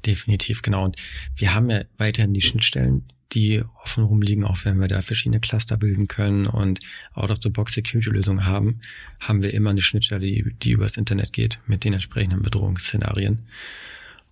Definitiv, 0.05 0.61
genau. 0.61 0.85
Und 0.85 0.97
wir 1.35 1.53
haben 1.53 1.69
ja 1.69 1.83
weiterhin 1.97 2.33
die 2.33 2.41
Schnittstellen, 2.41 3.03
die 3.33 3.63
offen 3.83 4.03
rumliegen, 4.03 4.43
auch 4.43 4.63
wenn 4.63 4.79
wir 4.79 4.87
da 4.87 5.01
verschiedene 5.01 5.39
Cluster 5.39 5.77
bilden 5.77 6.07
können 6.07 6.45
und 6.45 6.79
Out-of-the-Box-Security-Lösungen 7.13 8.45
haben, 8.45 8.81
haben 9.19 9.41
wir 9.41 9.53
immer 9.53 9.71
eine 9.71 9.81
Schnittstelle, 9.81 10.25
die, 10.25 10.53
die 10.61 10.71
übers 10.71 10.97
Internet 10.97 11.33
geht 11.33 11.59
mit 11.65 11.83
den 11.83 11.93
entsprechenden 11.93 12.41
Bedrohungsszenarien. 12.41 13.39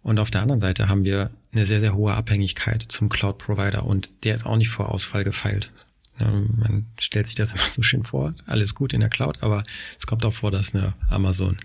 Und 0.04 0.20
auf 0.20 0.32
der 0.32 0.42
anderen 0.42 0.60
Seite 0.60 0.90
haben 0.90 1.06
wir 1.06 1.32
eine 1.52 1.66
sehr, 1.66 1.80
sehr 1.80 1.96
hohe 1.96 2.14
Abhängigkeit 2.14 2.84
zum 2.84 3.10
Cloud-Provider 3.10 3.86
und 3.86 4.10
der 4.24 4.36
ist 4.36 4.46
auch 4.46 4.58
nicht 4.58 4.70
vor 4.70 4.90
Ausfall 4.90 5.24
gefeilt. 5.24 5.72
Man 6.20 6.88
stellt 7.00 7.28
sich 7.28 7.36
das 7.36 7.52
immer 7.54 7.68
so 7.68 7.82
schön 7.82 8.04
vor, 8.04 8.34
alles 8.46 8.76
gut 8.76 8.94
in 8.94 9.00
der 9.00 9.10
Cloud, 9.10 9.42
aber 9.42 9.64
es 9.98 10.08
kommt 10.08 10.26
auch 10.26 10.34
vor, 10.34 10.52
dass 10.52 10.76
eine 10.76 10.94
Amazon 11.10 11.58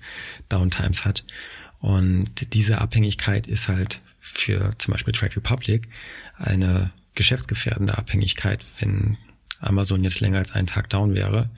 Downtimes 0.48 1.04
hat. 1.04 1.24
Und 1.86 2.52
diese 2.52 2.78
Abhängigkeit 2.78 3.46
ist 3.46 3.68
halt 3.68 4.00
für 4.18 4.72
zum 4.78 4.90
Beispiel 4.90 5.14
Trade 5.14 5.36
Republic 5.36 5.86
eine 6.36 6.90
geschäftsgefährdende 7.14 7.96
Abhängigkeit. 7.96 8.64
Wenn 8.80 9.18
Amazon 9.60 10.02
jetzt 10.02 10.18
länger 10.18 10.38
als 10.38 10.50
einen 10.50 10.66
Tag 10.66 10.90
down 10.90 11.14
wäre, 11.14 11.48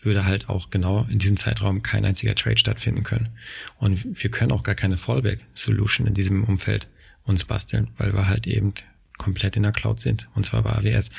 würde 0.00 0.24
halt 0.24 0.48
auch 0.48 0.70
genau 0.70 1.04
in 1.10 1.18
diesem 1.18 1.36
Zeitraum 1.36 1.82
kein 1.82 2.04
einziger 2.04 2.36
Trade 2.36 2.58
stattfinden 2.58 3.02
können. 3.02 3.30
Und 3.76 4.22
wir 4.22 4.30
können 4.30 4.52
auch 4.52 4.62
gar 4.62 4.76
keine 4.76 4.96
Fallback-Solution 4.96 6.06
in 6.06 6.14
diesem 6.14 6.44
Umfeld 6.44 6.86
uns 7.24 7.44
basteln, 7.44 7.88
weil 7.98 8.14
wir 8.14 8.28
halt 8.28 8.46
eben 8.46 8.74
komplett 9.18 9.56
in 9.56 9.64
der 9.64 9.72
Cloud 9.72 9.98
sind, 9.98 10.28
und 10.36 10.46
zwar 10.46 10.62
bei 10.62 10.70
AWS. 10.70 11.10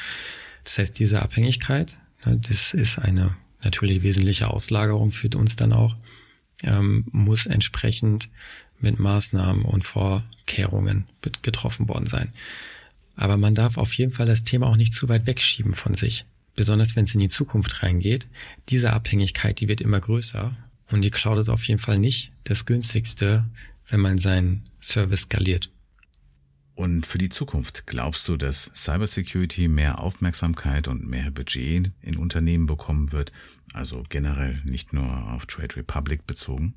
Das 0.63 0.77
heißt, 0.77 0.97
diese 0.97 1.21
Abhängigkeit, 1.21 1.97
ne, 2.23 2.37
das 2.37 2.73
ist 2.73 2.97
eine 2.97 3.35
natürlich 3.61 4.03
wesentliche 4.03 4.49
Auslagerung 4.49 5.11
für 5.11 5.27
uns 5.37 5.57
dann 5.57 5.73
auch 5.73 5.97
ähm, 6.63 7.05
muss 7.11 7.45
entsprechend 7.45 8.29
mit 8.79 8.99
Maßnahmen 8.99 9.63
und 9.63 9.83
Vorkehrungen 9.83 11.05
getroffen 11.41 11.87
worden 11.87 12.05
sein. 12.05 12.29
Aber 13.15 13.37
man 13.37 13.55
darf 13.55 13.77
auf 13.77 13.93
jeden 13.93 14.11
Fall 14.11 14.25
das 14.25 14.43
Thema 14.43 14.67
auch 14.67 14.75
nicht 14.75 14.93
zu 14.93 15.07
weit 15.07 15.25
wegschieben 15.25 15.73
von 15.73 15.93
sich. 15.93 16.25
Besonders 16.55 16.95
wenn 16.95 17.05
es 17.05 17.13
in 17.13 17.19
die 17.19 17.29
Zukunft 17.29 17.81
reingeht. 17.83 18.27
Diese 18.69 18.93
Abhängigkeit, 18.93 19.59
die 19.59 19.67
wird 19.67 19.81
immer 19.81 19.99
größer. 19.99 20.55
Und 20.91 21.01
die 21.01 21.11
Cloud 21.11 21.39
ist 21.39 21.49
auf 21.49 21.63
jeden 21.67 21.79
Fall 21.79 21.97
nicht 21.97 22.31
das 22.43 22.65
günstigste, 22.65 23.45
wenn 23.89 23.99
man 23.99 24.17
seinen 24.17 24.63
Service 24.81 25.21
skaliert. 25.21 25.69
Und 26.75 27.05
für 27.05 27.19
die 27.19 27.29
Zukunft 27.29 27.85
glaubst 27.85 28.27
du, 28.27 28.35
dass 28.35 28.71
Cybersecurity 28.73 29.67
mehr 29.67 29.99
Aufmerksamkeit 29.99 30.87
und 30.87 31.07
mehr 31.07 31.29
Budget 31.29 31.91
in 32.01 32.17
Unternehmen 32.17 32.65
bekommen 32.65 33.11
wird? 33.11 33.31
Also 33.73 34.03
generell 34.09 34.61
nicht 34.65 34.91
nur 34.91 35.31
auf 35.31 35.45
Trade 35.45 35.75
Republic 35.75 36.25
bezogen? 36.25 36.75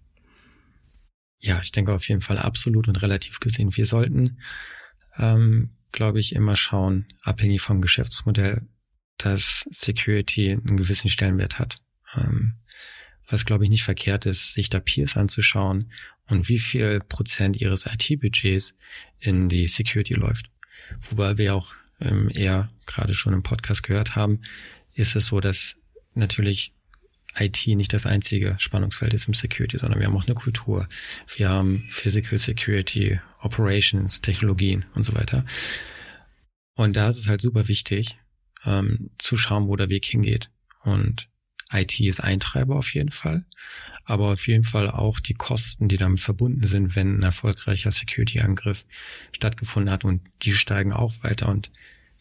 Ja, 1.38 1.60
ich 1.62 1.72
denke 1.72 1.92
auf 1.92 2.06
jeden 2.08 2.20
Fall 2.20 2.38
absolut 2.38 2.88
und 2.88 3.00
relativ 3.02 3.40
gesehen. 3.40 3.74
Wir 3.74 3.86
sollten, 3.86 4.38
ähm, 5.18 5.70
glaube 5.92 6.20
ich, 6.20 6.34
immer 6.34 6.56
schauen, 6.56 7.06
abhängig 7.22 7.62
vom 7.62 7.80
Geschäftsmodell, 7.80 8.68
dass 9.16 9.66
Security 9.70 10.52
einen 10.52 10.76
gewissen 10.76 11.08
Stellenwert 11.08 11.58
hat. 11.58 11.78
Ähm, 12.14 12.58
was, 13.28 13.44
glaube 13.44 13.64
ich, 13.64 13.70
nicht 13.70 13.84
verkehrt 13.84 14.26
ist, 14.26 14.54
sich 14.54 14.70
da 14.70 14.80
Peers 14.80 15.16
anzuschauen 15.16 15.90
und 16.28 16.48
wie 16.48 16.58
viel 16.58 17.00
Prozent 17.00 17.56
ihres 17.56 17.86
IT-Budgets 17.86 18.74
in 19.18 19.48
die 19.48 19.68
Security 19.68 20.14
läuft. 20.14 20.50
Wobei 21.10 21.38
wir 21.38 21.54
auch 21.54 21.74
ähm, 22.00 22.30
eher 22.32 22.68
gerade 22.86 23.14
schon 23.14 23.32
im 23.32 23.42
Podcast 23.42 23.82
gehört 23.82 24.16
haben, 24.16 24.40
ist 24.94 25.16
es 25.16 25.26
so, 25.26 25.40
dass 25.40 25.76
natürlich 26.14 26.72
IT 27.38 27.66
nicht 27.66 27.92
das 27.92 28.06
einzige 28.06 28.56
Spannungsfeld 28.58 29.12
ist 29.12 29.28
im 29.28 29.34
Security, 29.34 29.78
sondern 29.78 30.00
wir 30.00 30.06
haben 30.06 30.16
auch 30.16 30.26
eine 30.26 30.34
Kultur. 30.34 30.88
Wir 31.36 31.50
haben 31.50 31.84
Physical 31.90 32.38
Security, 32.38 33.20
Operations, 33.40 34.20
Technologien 34.22 34.86
und 34.94 35.04
so 35.04 35.14
weiter. 35.14 35.44
Und 36.74 36.96
da 36.96 37.08
ist 37.08 37.18
es 37.18 37.26
halt 37.26 37.40
super 37.40 37.68
wichtig, 37.68 38.16
ähm, 38.64 39.10
zu 39.18 39.36
schauen, 39.36 39.68
wo 39.68 39.76
der 39.76 39.88
Weg 39.88 40.06
hingeht. 40.06 40.50
Und 40.82 41.28
IT 41.72 42.00
ist 42.00 42.20
ein 42.20 42.40
Treiber 42.40 42.76
auf 42.76 42.94
jeden 42.94 43.10
Fall, 43.10 43.44
aber 44.04 44.32
auf 44.32 44.46
jeden 44.46 44.64
Fall 44.64 44.90
auch 44.90 45.20
die 45.20 45.34
Kosten, 45.34 45.88
die 45.88 45.96
damit 45.96 46.20
verbunden 46.20 46.66
sind, 46.66 46.94
wenn 46.94 47.18
ein 47.18 47.22
erfolgreicher 47.22 47.90
Security-Angriff 47.90 48.84
stattgefunden 49.32 49.90
hat 49.90 50.04
und 50.04 50.22
die 50.42 50.52
steigen 50.52 50.92
auch 50.92 51.12
weiter 51.22 51.48
und 51.48 51.70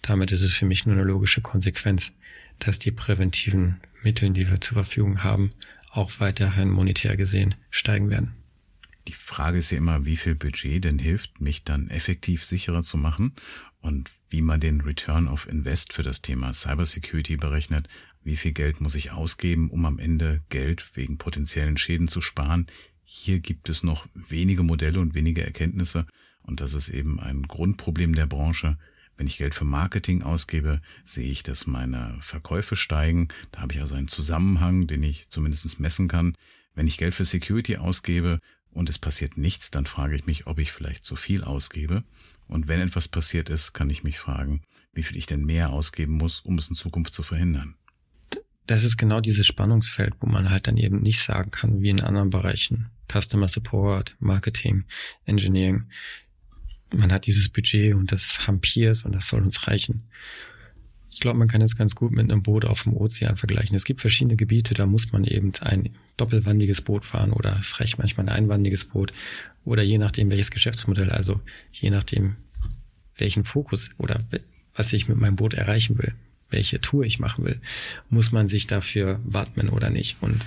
damit 0.02 0.32
ist 0.32 0.44
es 0.44 0.54
für 0.54 0.66
mich 0.66 0.86
nur 0.86 0.96
eine 0.96 1.04
logische 1.04 1.42
Konsequenz, 1.42 2.14
dass 2.60 2.80
die 2.80 2.92
präventiven 2.92 3.82
Mittel, 4.04 4.32
die 4.32 4.50
wir 4.50 4.62
zur 4.62 4.76
Verfügung 4.76 5.24
haben, 5.24 5.50
auch 5.90 6.20
weiterhin 6.20 6.70
monetär 6.70 7.18
gesehen 7.18 7.56
steigen 7.70 8.10
werden. 8.10 8.34
Die 9.08 9.14
Frage 9.14 9.60
ist 9.60 9.72
ja 9.72 9.78
immer, 9.78 10.06
wie 10.06 10.18
viel 10.18 10.36
Budget 10.36 10.84
denn 10.84 11.00
hilft, 11.00 11.40
mich 11.40 11.64
dann 11.64 11.90
effektiv 11.90 12.44
sicherer 12.44 12.82
zu 12.82 12.98
machen 12.98 13.34
und 13.82 14.10
wie 14.30 14.42
man 14.42 14.60
den 14.60 14.82
Return 14.82 15.28
of 15.28 15.48
Invest 15.48 15.94
für 15.94 16.02
das 16.02 16.22
Thema 16.22 16.54
Cybersecurity 16.54 17.38
berechnet. 17.38 17.88
Wie 18.26 18.38
viel 18.38 18.54
Geld 18.54 18.82
muss 18.82 18.96
ich 18.96 19.12
ausgeben, 19.12 19.70
um 19.70 19.86
am 19.86 20.00
Ende 20.00 20.42
Geld 20.50 20.84
wegen 20.96 21.20
potenziellen 21.20 21.78
Schäden 21.78 22.08
zu 22.08 22.22
sparen? 22.22 22.66
Hier 23.04 23.40
gibt 23.40 23.70
es 23.70 23.84
noch 23.84 24.08
wenige 24.16 24.64
Modelle 24.64 25.00
und 25.00 25.14
wenige 25.14 25.46
Erkenntnisse 25.46 26.08
und 26.42 26.60
das 26.60 26.74
ist 26.74 26.90
eben 26.90 27.20
ein 27.20 27.44
Grundproblem 27.44 28.16
der 28.16 28.26
Branche. 28.26 28.80
Wenn 29.16 29.28
ich 29.28 29.38
Geld 29.38 29.54
für 29.54 29.64
Marketing 29.64 30.24
ausgebe, 30.24 30.82
sehe 31.04 31.30
ich, 31.30 31.44
dass 31.44 31.68
meine 31.68 32.18
Verkäufe 32.20 32.76
steigen. 32.76 33.28
Da 33.52 33.62
habe 33.62 33.74
ich 33.74 33.80
also 33.80 33.94
einen 33.94 34.08
Zusammenhang, 34.08 34.88
den 34.88 35.04
ich 35.04 35.30
zumindest 35.30 35.80
messen 35.80 36.08
kann. 36.08 36.36
Wenn 36.74 36.88
ich 36.88 36.98
Geld 36.98 37.14
für 37.14 37.26
Security 37.26 37.78
ausgebe 37.78 38.40
und 38.72 38.90
es 38.90 38.98
passiert 38.98 39.38
nichts, 39.38 39.70
dann 39.70 39.86
frage 39.86 40.16
ich 40.16 40.26
mich, 40.26 40.48
ob 40.48 40.58
ich 40.58 40.72
vielleicht 40.72 41.06
zu 41.06 41.16
viel 41.16 41.44
ausgebe. 41.44 42.04
Und 42.48 42.68
wenn 42.68 42.82
etwas 42.82 43.08
passiert 43.08 43.52
ist, 43.52 43.74
kann 43.74 43.92
ich 43.92 44.04
mich 44.04 44.18
fragen, 44.18 44.64
wie 44.94 45.04
viel 45.04 45.16
ich 45.16 45.28
denn 45.28 45.46
mehr 45.46 45.70
ausgeben 45.70 46.14
muss, 46.14 46.40
um 46.40 46.58
es 46.58 46.70
in 46.70 46.76
Zukunft 46.76 47.14
zu 47.14 47.22
verhindern. 47.22 47.76
Das 48.68 48.84
ist 48.84 48.98
genau 48.98 49.22
dieses 49.22 49.46
Spannungsfeld, 49.46 50.14
wo 50.20 50.28
man 50.28 50.50
halt 50.50 50.68
dann 50.68 50.78
eben 50.78 51.02
nicht 51.02 51.20
sagen 51.20 51.52
kann, 51.52 51.82
wie 51.82 51.90
in 51.90 52.02
anderen 52.02 52.30
Bereichen. 52.32 52.90
Customer 53.12 53.48
Support, 53.48 54.16
Marketing, 54.20 54.86
Engineering. 55.26 55.84
Man 56.92 57.12
hat 57.12 57.28
dieses 57.28 57.50
Budget 57.50 57.94
und 57.94 58.12
das 58.12 58.48
haben 58.48 58.62
Peers 58.62 59.04
und 59.04 59.14
das 59.14 59.28
soll 59.28 59.44
uns 59.44 59.68
reichen. 59.68 60.08
Ich 61.10 61.22
glaube, 61.22 61.40
man 61.40 61.48
kann 61.48 61.62
es 61.62 61.78
ganz 61.78 61.96
gut 61.96 62.12
mit 62.12 62.30
einem 62.30 62.44
Boot 62.44 62.66
auf 62.66 62.84
dem 62.84 62.94
Ozean 62.94 63.38
vergleichen. 63.38 63.76
Es 63.76 63.86
gibt 63.86 64.02
verschiedene 64.02 64.36
Gebiete, 64.36 64.74
da 64.74 64.86
muss 64.86 65.12
man 65.14 65.24
eben 65.24 65.54
ein 65.62 65.96
doppelwandiges 66.18 66.82
Boot 66.82 67.06
fahren 67.06 67.32
oder 67.32 67.58
es 67.60 67.80
reicht 67.80 67.98
manchmal 68.00 68.28
ein 68.28 68.36
einwandiges 68.36 68.86
Boot 68.86 69.14
oder 69.64 69.82
je 69.82 69.98
nachdem 69.98 70.30
welches 70.30 70.52
Geschäftsmodell, 70.52 71.12
also 71.12 71.40
je 71.72 71.90
nachdem 71.90 72.36
welchen 73.18 73.46
Fokus 73.46 73.92
oder 73.98 74.20
was 74.76 74.92
ich 74.92 75.08
mit 75.08 75.18
meinem 75.18 75.38
Boot 75.38 75.54
erreichen 75.54 75.98
will, 75.98 76.16
welche 76.50 76.82
Tour 76.82 77.04
ich 77.04 77.20
machen 77.20 77.46
will, 77.46 77.60
muss 78.10 78.32
man 78.32 78.50
sich 78.50 78.68
dafür 78.68 79.20
wappnen 79.24 79.70
oder 79.70 79.90
nicht. 79.90 80.18
Und 80.22 80.46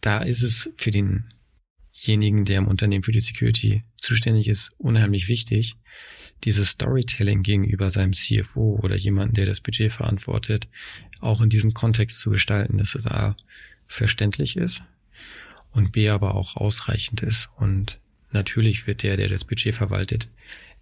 da 0.00 0.18
ist 0.18 0.42
es 0.42 0.72
für 0.76 0.90
denjenigen, 0.90 2.44
der 2.44 2.58
im 2.58 2.68
Unternehmen 2.68 3.04
für 3.04 3.12
die 3.12 3.20
Security 3.20 3.84
zuständig 3.98 4.48
ist, 4.48 4.72
unheimlich 4.78 5.28
wichtig, 5.28 5.76
dieses 6.44 6.70
Storytelling 6.70 7.42
gegenüber 7.42 7.90
seinem 7.90 8.12
CFO 8.12 8.80
oder 8.82 8.96
jemanden, 8.96 9.34
der 9.34 9.46
das 9.46 9.60
Budget 9.60 9.92
verantwortet, 9.92 10.68
auch 11.20 11.40
in 11.40 11.48
diesem 11.48 11.72
Kontext 11.72 12.20
zu 12.20 12.30
gestalten, 12.30 12.78
dass 12.78 12.94
es 12.94 13.06
A 13.06 13.36
verständlich 13.86 14.56
ist 14.56 14.82
und 15.70 15.92
B 15.92 16.08
aber 16.08 16.34
auch 16.34 16.56
ausreichend 16.56 17.22
ist. 17.22 17.50
Und 17.56 17.98
natürlich 18.32 18.86
wird 18.86 19.02
der, 19.02 19.16
der 19.16 19.28
das 19.28 19.44
Budget 19.44 19.74
verwaltet, 19.74 20.28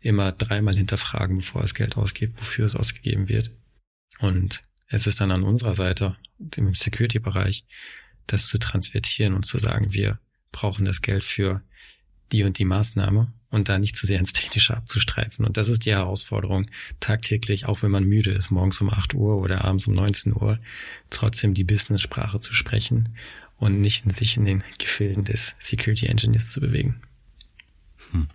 immer 0.00 0.32
dreimal 0.32 0.74
hinterfragen, 0.74 1.36
bevor 1.36 1.62
das 1.62 1.74
Geld 1.74 1.96
ausgibt, 1.96 2.38
wofür 2.38 2.66
es 2.66 2.76
ausgegeben 2.76 3.28
wird. 3.28 3.50
Und 4.18 4.62
es 4.88 5.06
ist 5.06 5.20
dann 5.20 5.30
an 5.30 5.42
unserer 5.42 5.74
Seite, 5.74 6.16
im 6.56 6.74
Security-Bereich, 6.74 7.64
das 8.26 8.46
zu 8.46 8.58
transvertieren 8.58 9.34
und 9.34 9.44
zu 9.44 9.58
sagen, 9.58 9.92
wir 9.92 10.18
brauchen 10.52 10.84
das 10.84 11.02
Geld 11.02 11.22
für 11.22 11.62
die 12.32 12.44
und 12.44 12.58
die 12.58 12.64
Maßnahme 12.64 13.32
und 13.50 13.68
da 13.68 13.78
nicht 13.78 13.96
zu 13.96 14.06
sehr 14.06 14.18
ins 14.18 14.32
Technische 14.32 14.76
abzustreifen. 14.76 15.44
Und 15.44 15.56
das 15.56 15.68
ist 15.68 15.84
die 15.84 15.92
Herausforderung, 15.92 16.70
tagtäglich, 17.00 17.66
auch 17.66 17.82
wenn 17.82 17.90
man 17.90 18.04
müde 18.04 18.30
ist, 18.30 18.50
morgens 18.50 18.80
um 18.80 18.90
8 18.90 19.14
Uhr 19.14 19.38
oder 19.38 19.64
abends 19.64 19.86
um 19.86 19.94
19 19.94 20.34
Uhr, 20.34 20.58
trotzdem 21.10 21.54
die 21.54 21.64
Business-Sprache 21.64 22.38
zu 22.38 22.54
sprechen 22.54 23.16
und 23.58 23.80
nicht 23.80 24.04
in 24.04 24.10
sich 24.10 24.36
in 24.36 24.44
den 24.44 24.62
Gefilden 24.78 25.24
des 25.24 25.54
Security 25.58 26.06
Engineers 26.06 26.50
zu 26.50 26.60
bewegen. 26.60 27.02
Hm. 28.12 28.28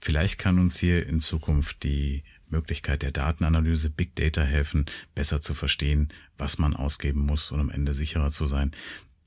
Vielleicht 0.00 0.38
kann 0.38 0.58
uns 0.58 0.78
hier 0.78 1.06
in 1.06 1.20
Zukunft 1.20 1.82
die 1.82 2.22
Möglichkeit 2.50 3.02
der 3.02 3.12
Datenanalyse, 3.12 3.90
Big 3.90 4.14
Data 4.16 4.42
helfen, 4.42 4.86
besser 5.14 5.40
zu 5.40 5.54
verstehen, 5.54 6.08
was 6.36 6.58
man 6.58 6.74
ausgeben 6.74 7.20
muss 7.20 7.50
und 7.50 7.60
am 7.60 7.70
Ende 7.70 7.92
sicherer 7.92 8.30
zu 8.30 8.46
sein. 8.46 8.72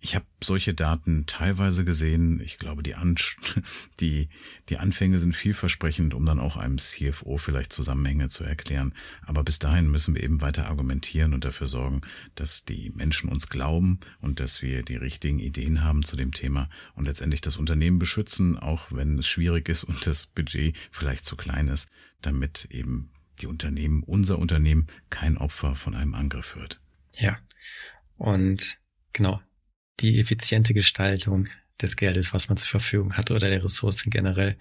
Ich 0.04 0.16
habe 0.16 0.26
solche 0.44 0.74
Daten 0.74 1.28
teilweise 1.28 1.86
gesehen. 1.86 2.42
Ich 2.42 2.58
glaube, 2.58 2.82
die, 2.82 2.96
An 2.96 3.16
die, 4.00 4.30
die 4.70 4.78
Anfänge 4.78 5.20
sind 5.20 5.36
vielversprechend, 5.36 6.16
um 6.16 6.26
dann 6.26 6.40
auch 6.40 6.58
einem 6.58 6.80
CFO 6.80 7.38
vielleicht 7.38 7.72
Zusammenhänge 7.72 8.28
zu 8.28 8.44
erklären. 8.44 8.96
Aber 9.22 9.44
bis 9.44 9.60
dahin 9.60 9.92
müssen 9.92 10.16
wir 10.16 10.24
eben 10.24 10.42
weiter 10.42 10.66
argumentieren 10.66 11.36
und 11.36 11.46
dafür 11.46 11.68
sorgen, 11.68 12.02
dass 12.34 12.66
die 12.66 12.90
Menschen 12.96 13.30
uns 13.30 13.48
glauben 13.48 14.00
und 14.22 14.40
dass 14.40 14.64
wir 14.64 14.82
die 14.82 14.96
richtigen 14.96 15.38
Ideen 15.38 15.84
haben 15.84 16.04
zu 16.04 16.16
dem 16.16 16.32
Thema 16.32 16.68
und 16.96 17.06
letztendlich 17.06 17.42
das 17.42 17.58
Unternehmen 17.58 18.00
beschützen, 18.00 18.58
auch 18.58 18.92
wenn 18.92 19.20
es 19.20 19.28
schwierig 19.28 19.70
ist 19.70 19.84
und 19.84 20.08
das 20.08 20.26
Budget 20.26 20.76
vielleicht 20.90 21.26
zu 21.26 21.36
klein 21.36 21.68
ist, 21.68 21.92
damit 22.24 22.68
eben 22.72 23.12
die 23.40 23.48
Unternehmen, 23.48 24.02
unser 24.02 24.40
Unternehmen, 24.40 24.88
kein 25.12 25.38
Opfer 25.38 25.76
von 25.76 25.94
einem 25.94 26.16
Angriff 26.16 26.56
wird. 26.56 26.80
Ja. 27.20 27.38
Und 28.18 28.80
genau, 29.14 29.42
die 30.02 30.20
effiziente 30.20 30.74
Gestaltung 30.74 31.48
des 31.82 31.96
Geldes, 31.96 32.34
was 32.34 32.50
man 32.50 32.58
zur 32.58 32.70
Verfügung 32.70 33.14
hat 33.14 33.32
oder 33.32 33.50
der 33.50 33.64
Ressourcen 33.64 34.10
generell, 34.10 34.58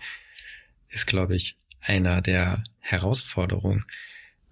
ist, 0.89 1.07
glaube 1.07 1.37
ich, 1.37 1.57
einer 1.81 2.21
der 2.21 2.63
Herausforderungen, 2.79 3.85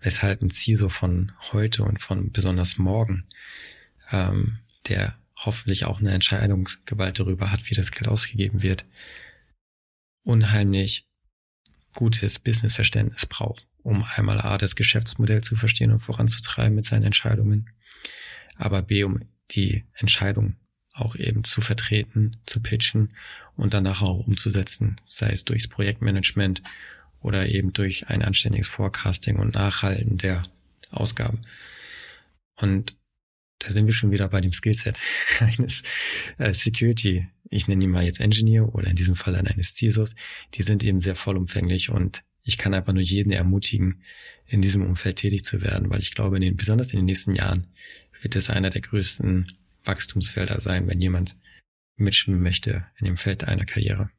weshalb 0.01 0.43
ein 0.43 0.51
CISO 0.51 0.89
von 0.89 1.33
heute 1.53 1.83
und 1.85 2.01
von 2.01 2.33
besonders 2.33 2.79
morgen, 2.79 3.27
ähm, 4.11 4.59
der 4.89 5.19
hoffentlich 5.37 5.85
auch 5.85 6.01
eine 6.01 6.13
Entscheidungsgewalt 6.13 7.19
darüber 7.19 7.51
hat, 7.51 7.69
wie 7.71 7.75
das 7.75 7.93
Geld 7.93 8.09
ausgegeben 8.09 8.63
wird, 8.63 8.87
unheimlich 10.23 11.07
gutes 11.95 12.39
Businessverständnis 12.39 13.27
braucht, 13.27 13.67
um 13.83 14.05
einmal 14.17 14.41
A, 14.41 14.59
das 14.59 14.77
Geschäftsmodell 14.77 15.43
zu 15.43 15.57
verstehen 15.57 15.91
und 15.91 16.01
voranzutreiben 16.01 16.75
mit 16.75 16.85
seinen 16.85 17.05
Entscheidungen, 17.05 17.71
aber 18.57 18.83
B, 18.83 19.05
um 19.05 19.21
die 19.51 19.85
Entscheidung 19.95 20.57
auch 21.01 21.17
eben 21.17 21.45
zu 21.45 21.61
vertreten, 21.61 22.37
zu 22.47 22.61
pitchen 22.61 23.11
und 23.57 23.75
danach 23.75 24.03
auch 24.03 24.27
umzusetzen, 24.27 24.97
sei 25.07 25.31
es 25.31 25.45
durchs 25.45 25.69
Projektmanagement 25.69 26.63
oder 27.21 27.49
eben 27.49 27.73
durch 27.73 28.09
ein 28.09 28.23
anständiges 28.23 28.69
Forecasting 28.69 29.37
und 29.37 29.55
Nachhalten 29.55 30.19
der 30.19 30.43
Ausgaben. 30.91 31.41
Und 32.57 32.97
da 33.59 33.71
sind 33.71 33.87
wir 33.87 33.93
schon 33.93 34.11
wieder 34.11 34.29
bei 34.29 34.41
dem 34.41 34.53
Skillset 34.53 34.99
eines 35.41 35.83
äh, 36.39 36.53
Security, 36.53 37.29
ich 37.51 37.67
nenne 37.67 37.85
ihn 37.85 37.91
mal 37.91 38.05
jetzt 38.05 38.21
Engineer 38.21 38.75
oder 38.75 38.89
in 38.89 38.97
diesem 38.97 39.17
Fall 39.17 39.35
eines 39.35 39.75
CISOs, 39.75 40.15
die 40.55 40.63
sind 40.63 40.85
eben 40.85 41.01
sehr 41.01 41.17
vollumfänglich 41.17 41.91
und 41.91 42.25
ich 42.43 42.57
kann 42.57 42.73
einfach 42.73 42.93
nur 42.93 43.03
jeden 43.03 43.33
ermutigen, 43.33 44.03
in 44.47 44.63
diesem 44.63 44.83
Umfeld 44.83 45.17
tätig 45.17 45.45
zu 45.45 45.61
werden, 45.61 45.91
weil 45.91 46.01
ich 46.01 46.15
glaube, 46.15 46.37
in 46.37 46.43
den, 46.43 46.57
besonders 46.57 46.93
in 46.93 47.01
den 47.01 47.05
nächsten 47.05 47.35
Jahren 47.35 47.67
wird 48.23 48.35
es 48.37 48.49
einer 48.49 48.71
der 48.71 48.81
größten 48.81 49.53
Wachstumsfelder 49.89 50.61
sein, 50.61 50.87
wenn 50.87 51.01
jemand 51.01 51.35
mitschwimmen 51.97 52.43
möchte 52.43 52.87
in 52.99 53.07
dem 53.07 53.17
Feld 53.17 53.45
einer 53.45 53.65
Karriere. 53.65 54.11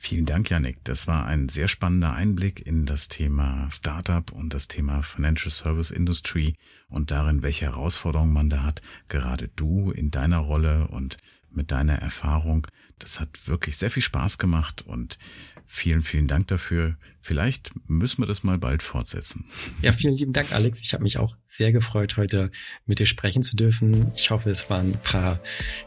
Vielen 0.00 0.26
Dank, 0.26 0.48
Yannick. 0.48 0.84
Das 0.84 1.08
war 1.08 1.26
ein 1.26 1.48
sehr 1.48 1.66
spannender 1.66 2.12
Einblick 2.12 2.64
in 2.64 2.86
das 2.86 3.08
Thema 3.08 3.68
Startup 3.68 4.30
und 4.30 4.54
das 4.54 4.68
Thema 4.68 5.02
Financial 5.02 5.50
Service 5.50 5.90
Industry 5.90 6.54
und 6.88 7.10
darin, 7.10 7.42
welche 7.42 7.64
Herausforderungen 7.64 8.32
man 8.32 8.48
da 8.48 8.62
hat. 8.62 8.80
Gerade 9.08 9.48
du 9.56 9.90
in 9.90 10.12
deiner 10.12 10.38
Rolle 10.38 10.86
und 10.86 11.16
mit 11.50 11.72
deiner 11.72 11.94
Erfahrung. 11.94 12.68
Das 13.00 13.18
hat 13.18 13.48
wirklich 13.48 13.76
sehr 13.76 13.90
viel 13.90 14.02
Spaß 14.02 14.38
gemacht 14.38 14.82
und 14.82 15.18
Vielen, 15.70 16.02
vielen 16.02 16.26
Dank 16.28 16.48
dafür. 16.48 16.96
Vielleicht 17.20 17.70
müssen 17.86 18.22
wir 18.22 18.26
das 18.26 18.42
mal 18.42 18.56
bald 18.56 18.82
fortsetzen. 18.82 19.44
Ja, 19.82 19.92
vielen 19.92 20.16
lieben 20.16 20.32
Dank, 20.32 20.50
Alex. 20.52 20.80
Ich 20.80 20.94
habe 20.94 21.02
mich 21.02 21.18
auch 21.18 21.36
sehr 21.44 21.72
gefreut, 21.72 22.16
heute 22.16 22.50
mit 22.86 23.00
dir 23.00 23.06
sprechen 23.06 23.42
zu 23.42 23.54
dürfen. 23.54 24.10
Ich 24.16 24.30
hoffe, 24.30 24.48
es 24.48 24.70
waren 24.70 24.92
ein 24.92 25.02
paar 25.02 25.40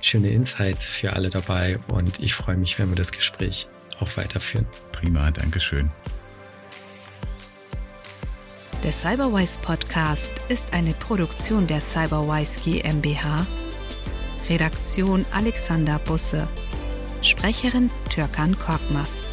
schöne 0.03 0.29
Insights 0.29 0.87
für 0.87 1.13
alle 1.13 1.31
dabei 1.31 1.79
und 1.87 2.19
ich 2.19 2.35
freue 2.35 2.57
mich, 2.57 2.77
wenn 2.77 2.89
wir 2.89 2.95
das 2.95 3.11
Gespräch 3.11 3.69
auch 3.99 4.17
weiterführen. 4.17 4.67
Prima, 4.91 5.31
Dankeschön. 5.31 5.89
Der 8.83 8.91
Cyberwise 8.91 9.59
Podcast 9.63 10.33
ist 10.49 10.73
eine 10.73 10.93
Produktion 10.93 11.65
der 11.65 11.81
Cyberwise 11.81 12.59
GmbH. 12.61 13.47
Redaktion 14.47 15.25
Alexander 15.31 15.97
Busse. 15.99 16.47
Sprecherin 17.23 17.89
Türkan 18.09 18.55
Korkmaz. 18.55 19.30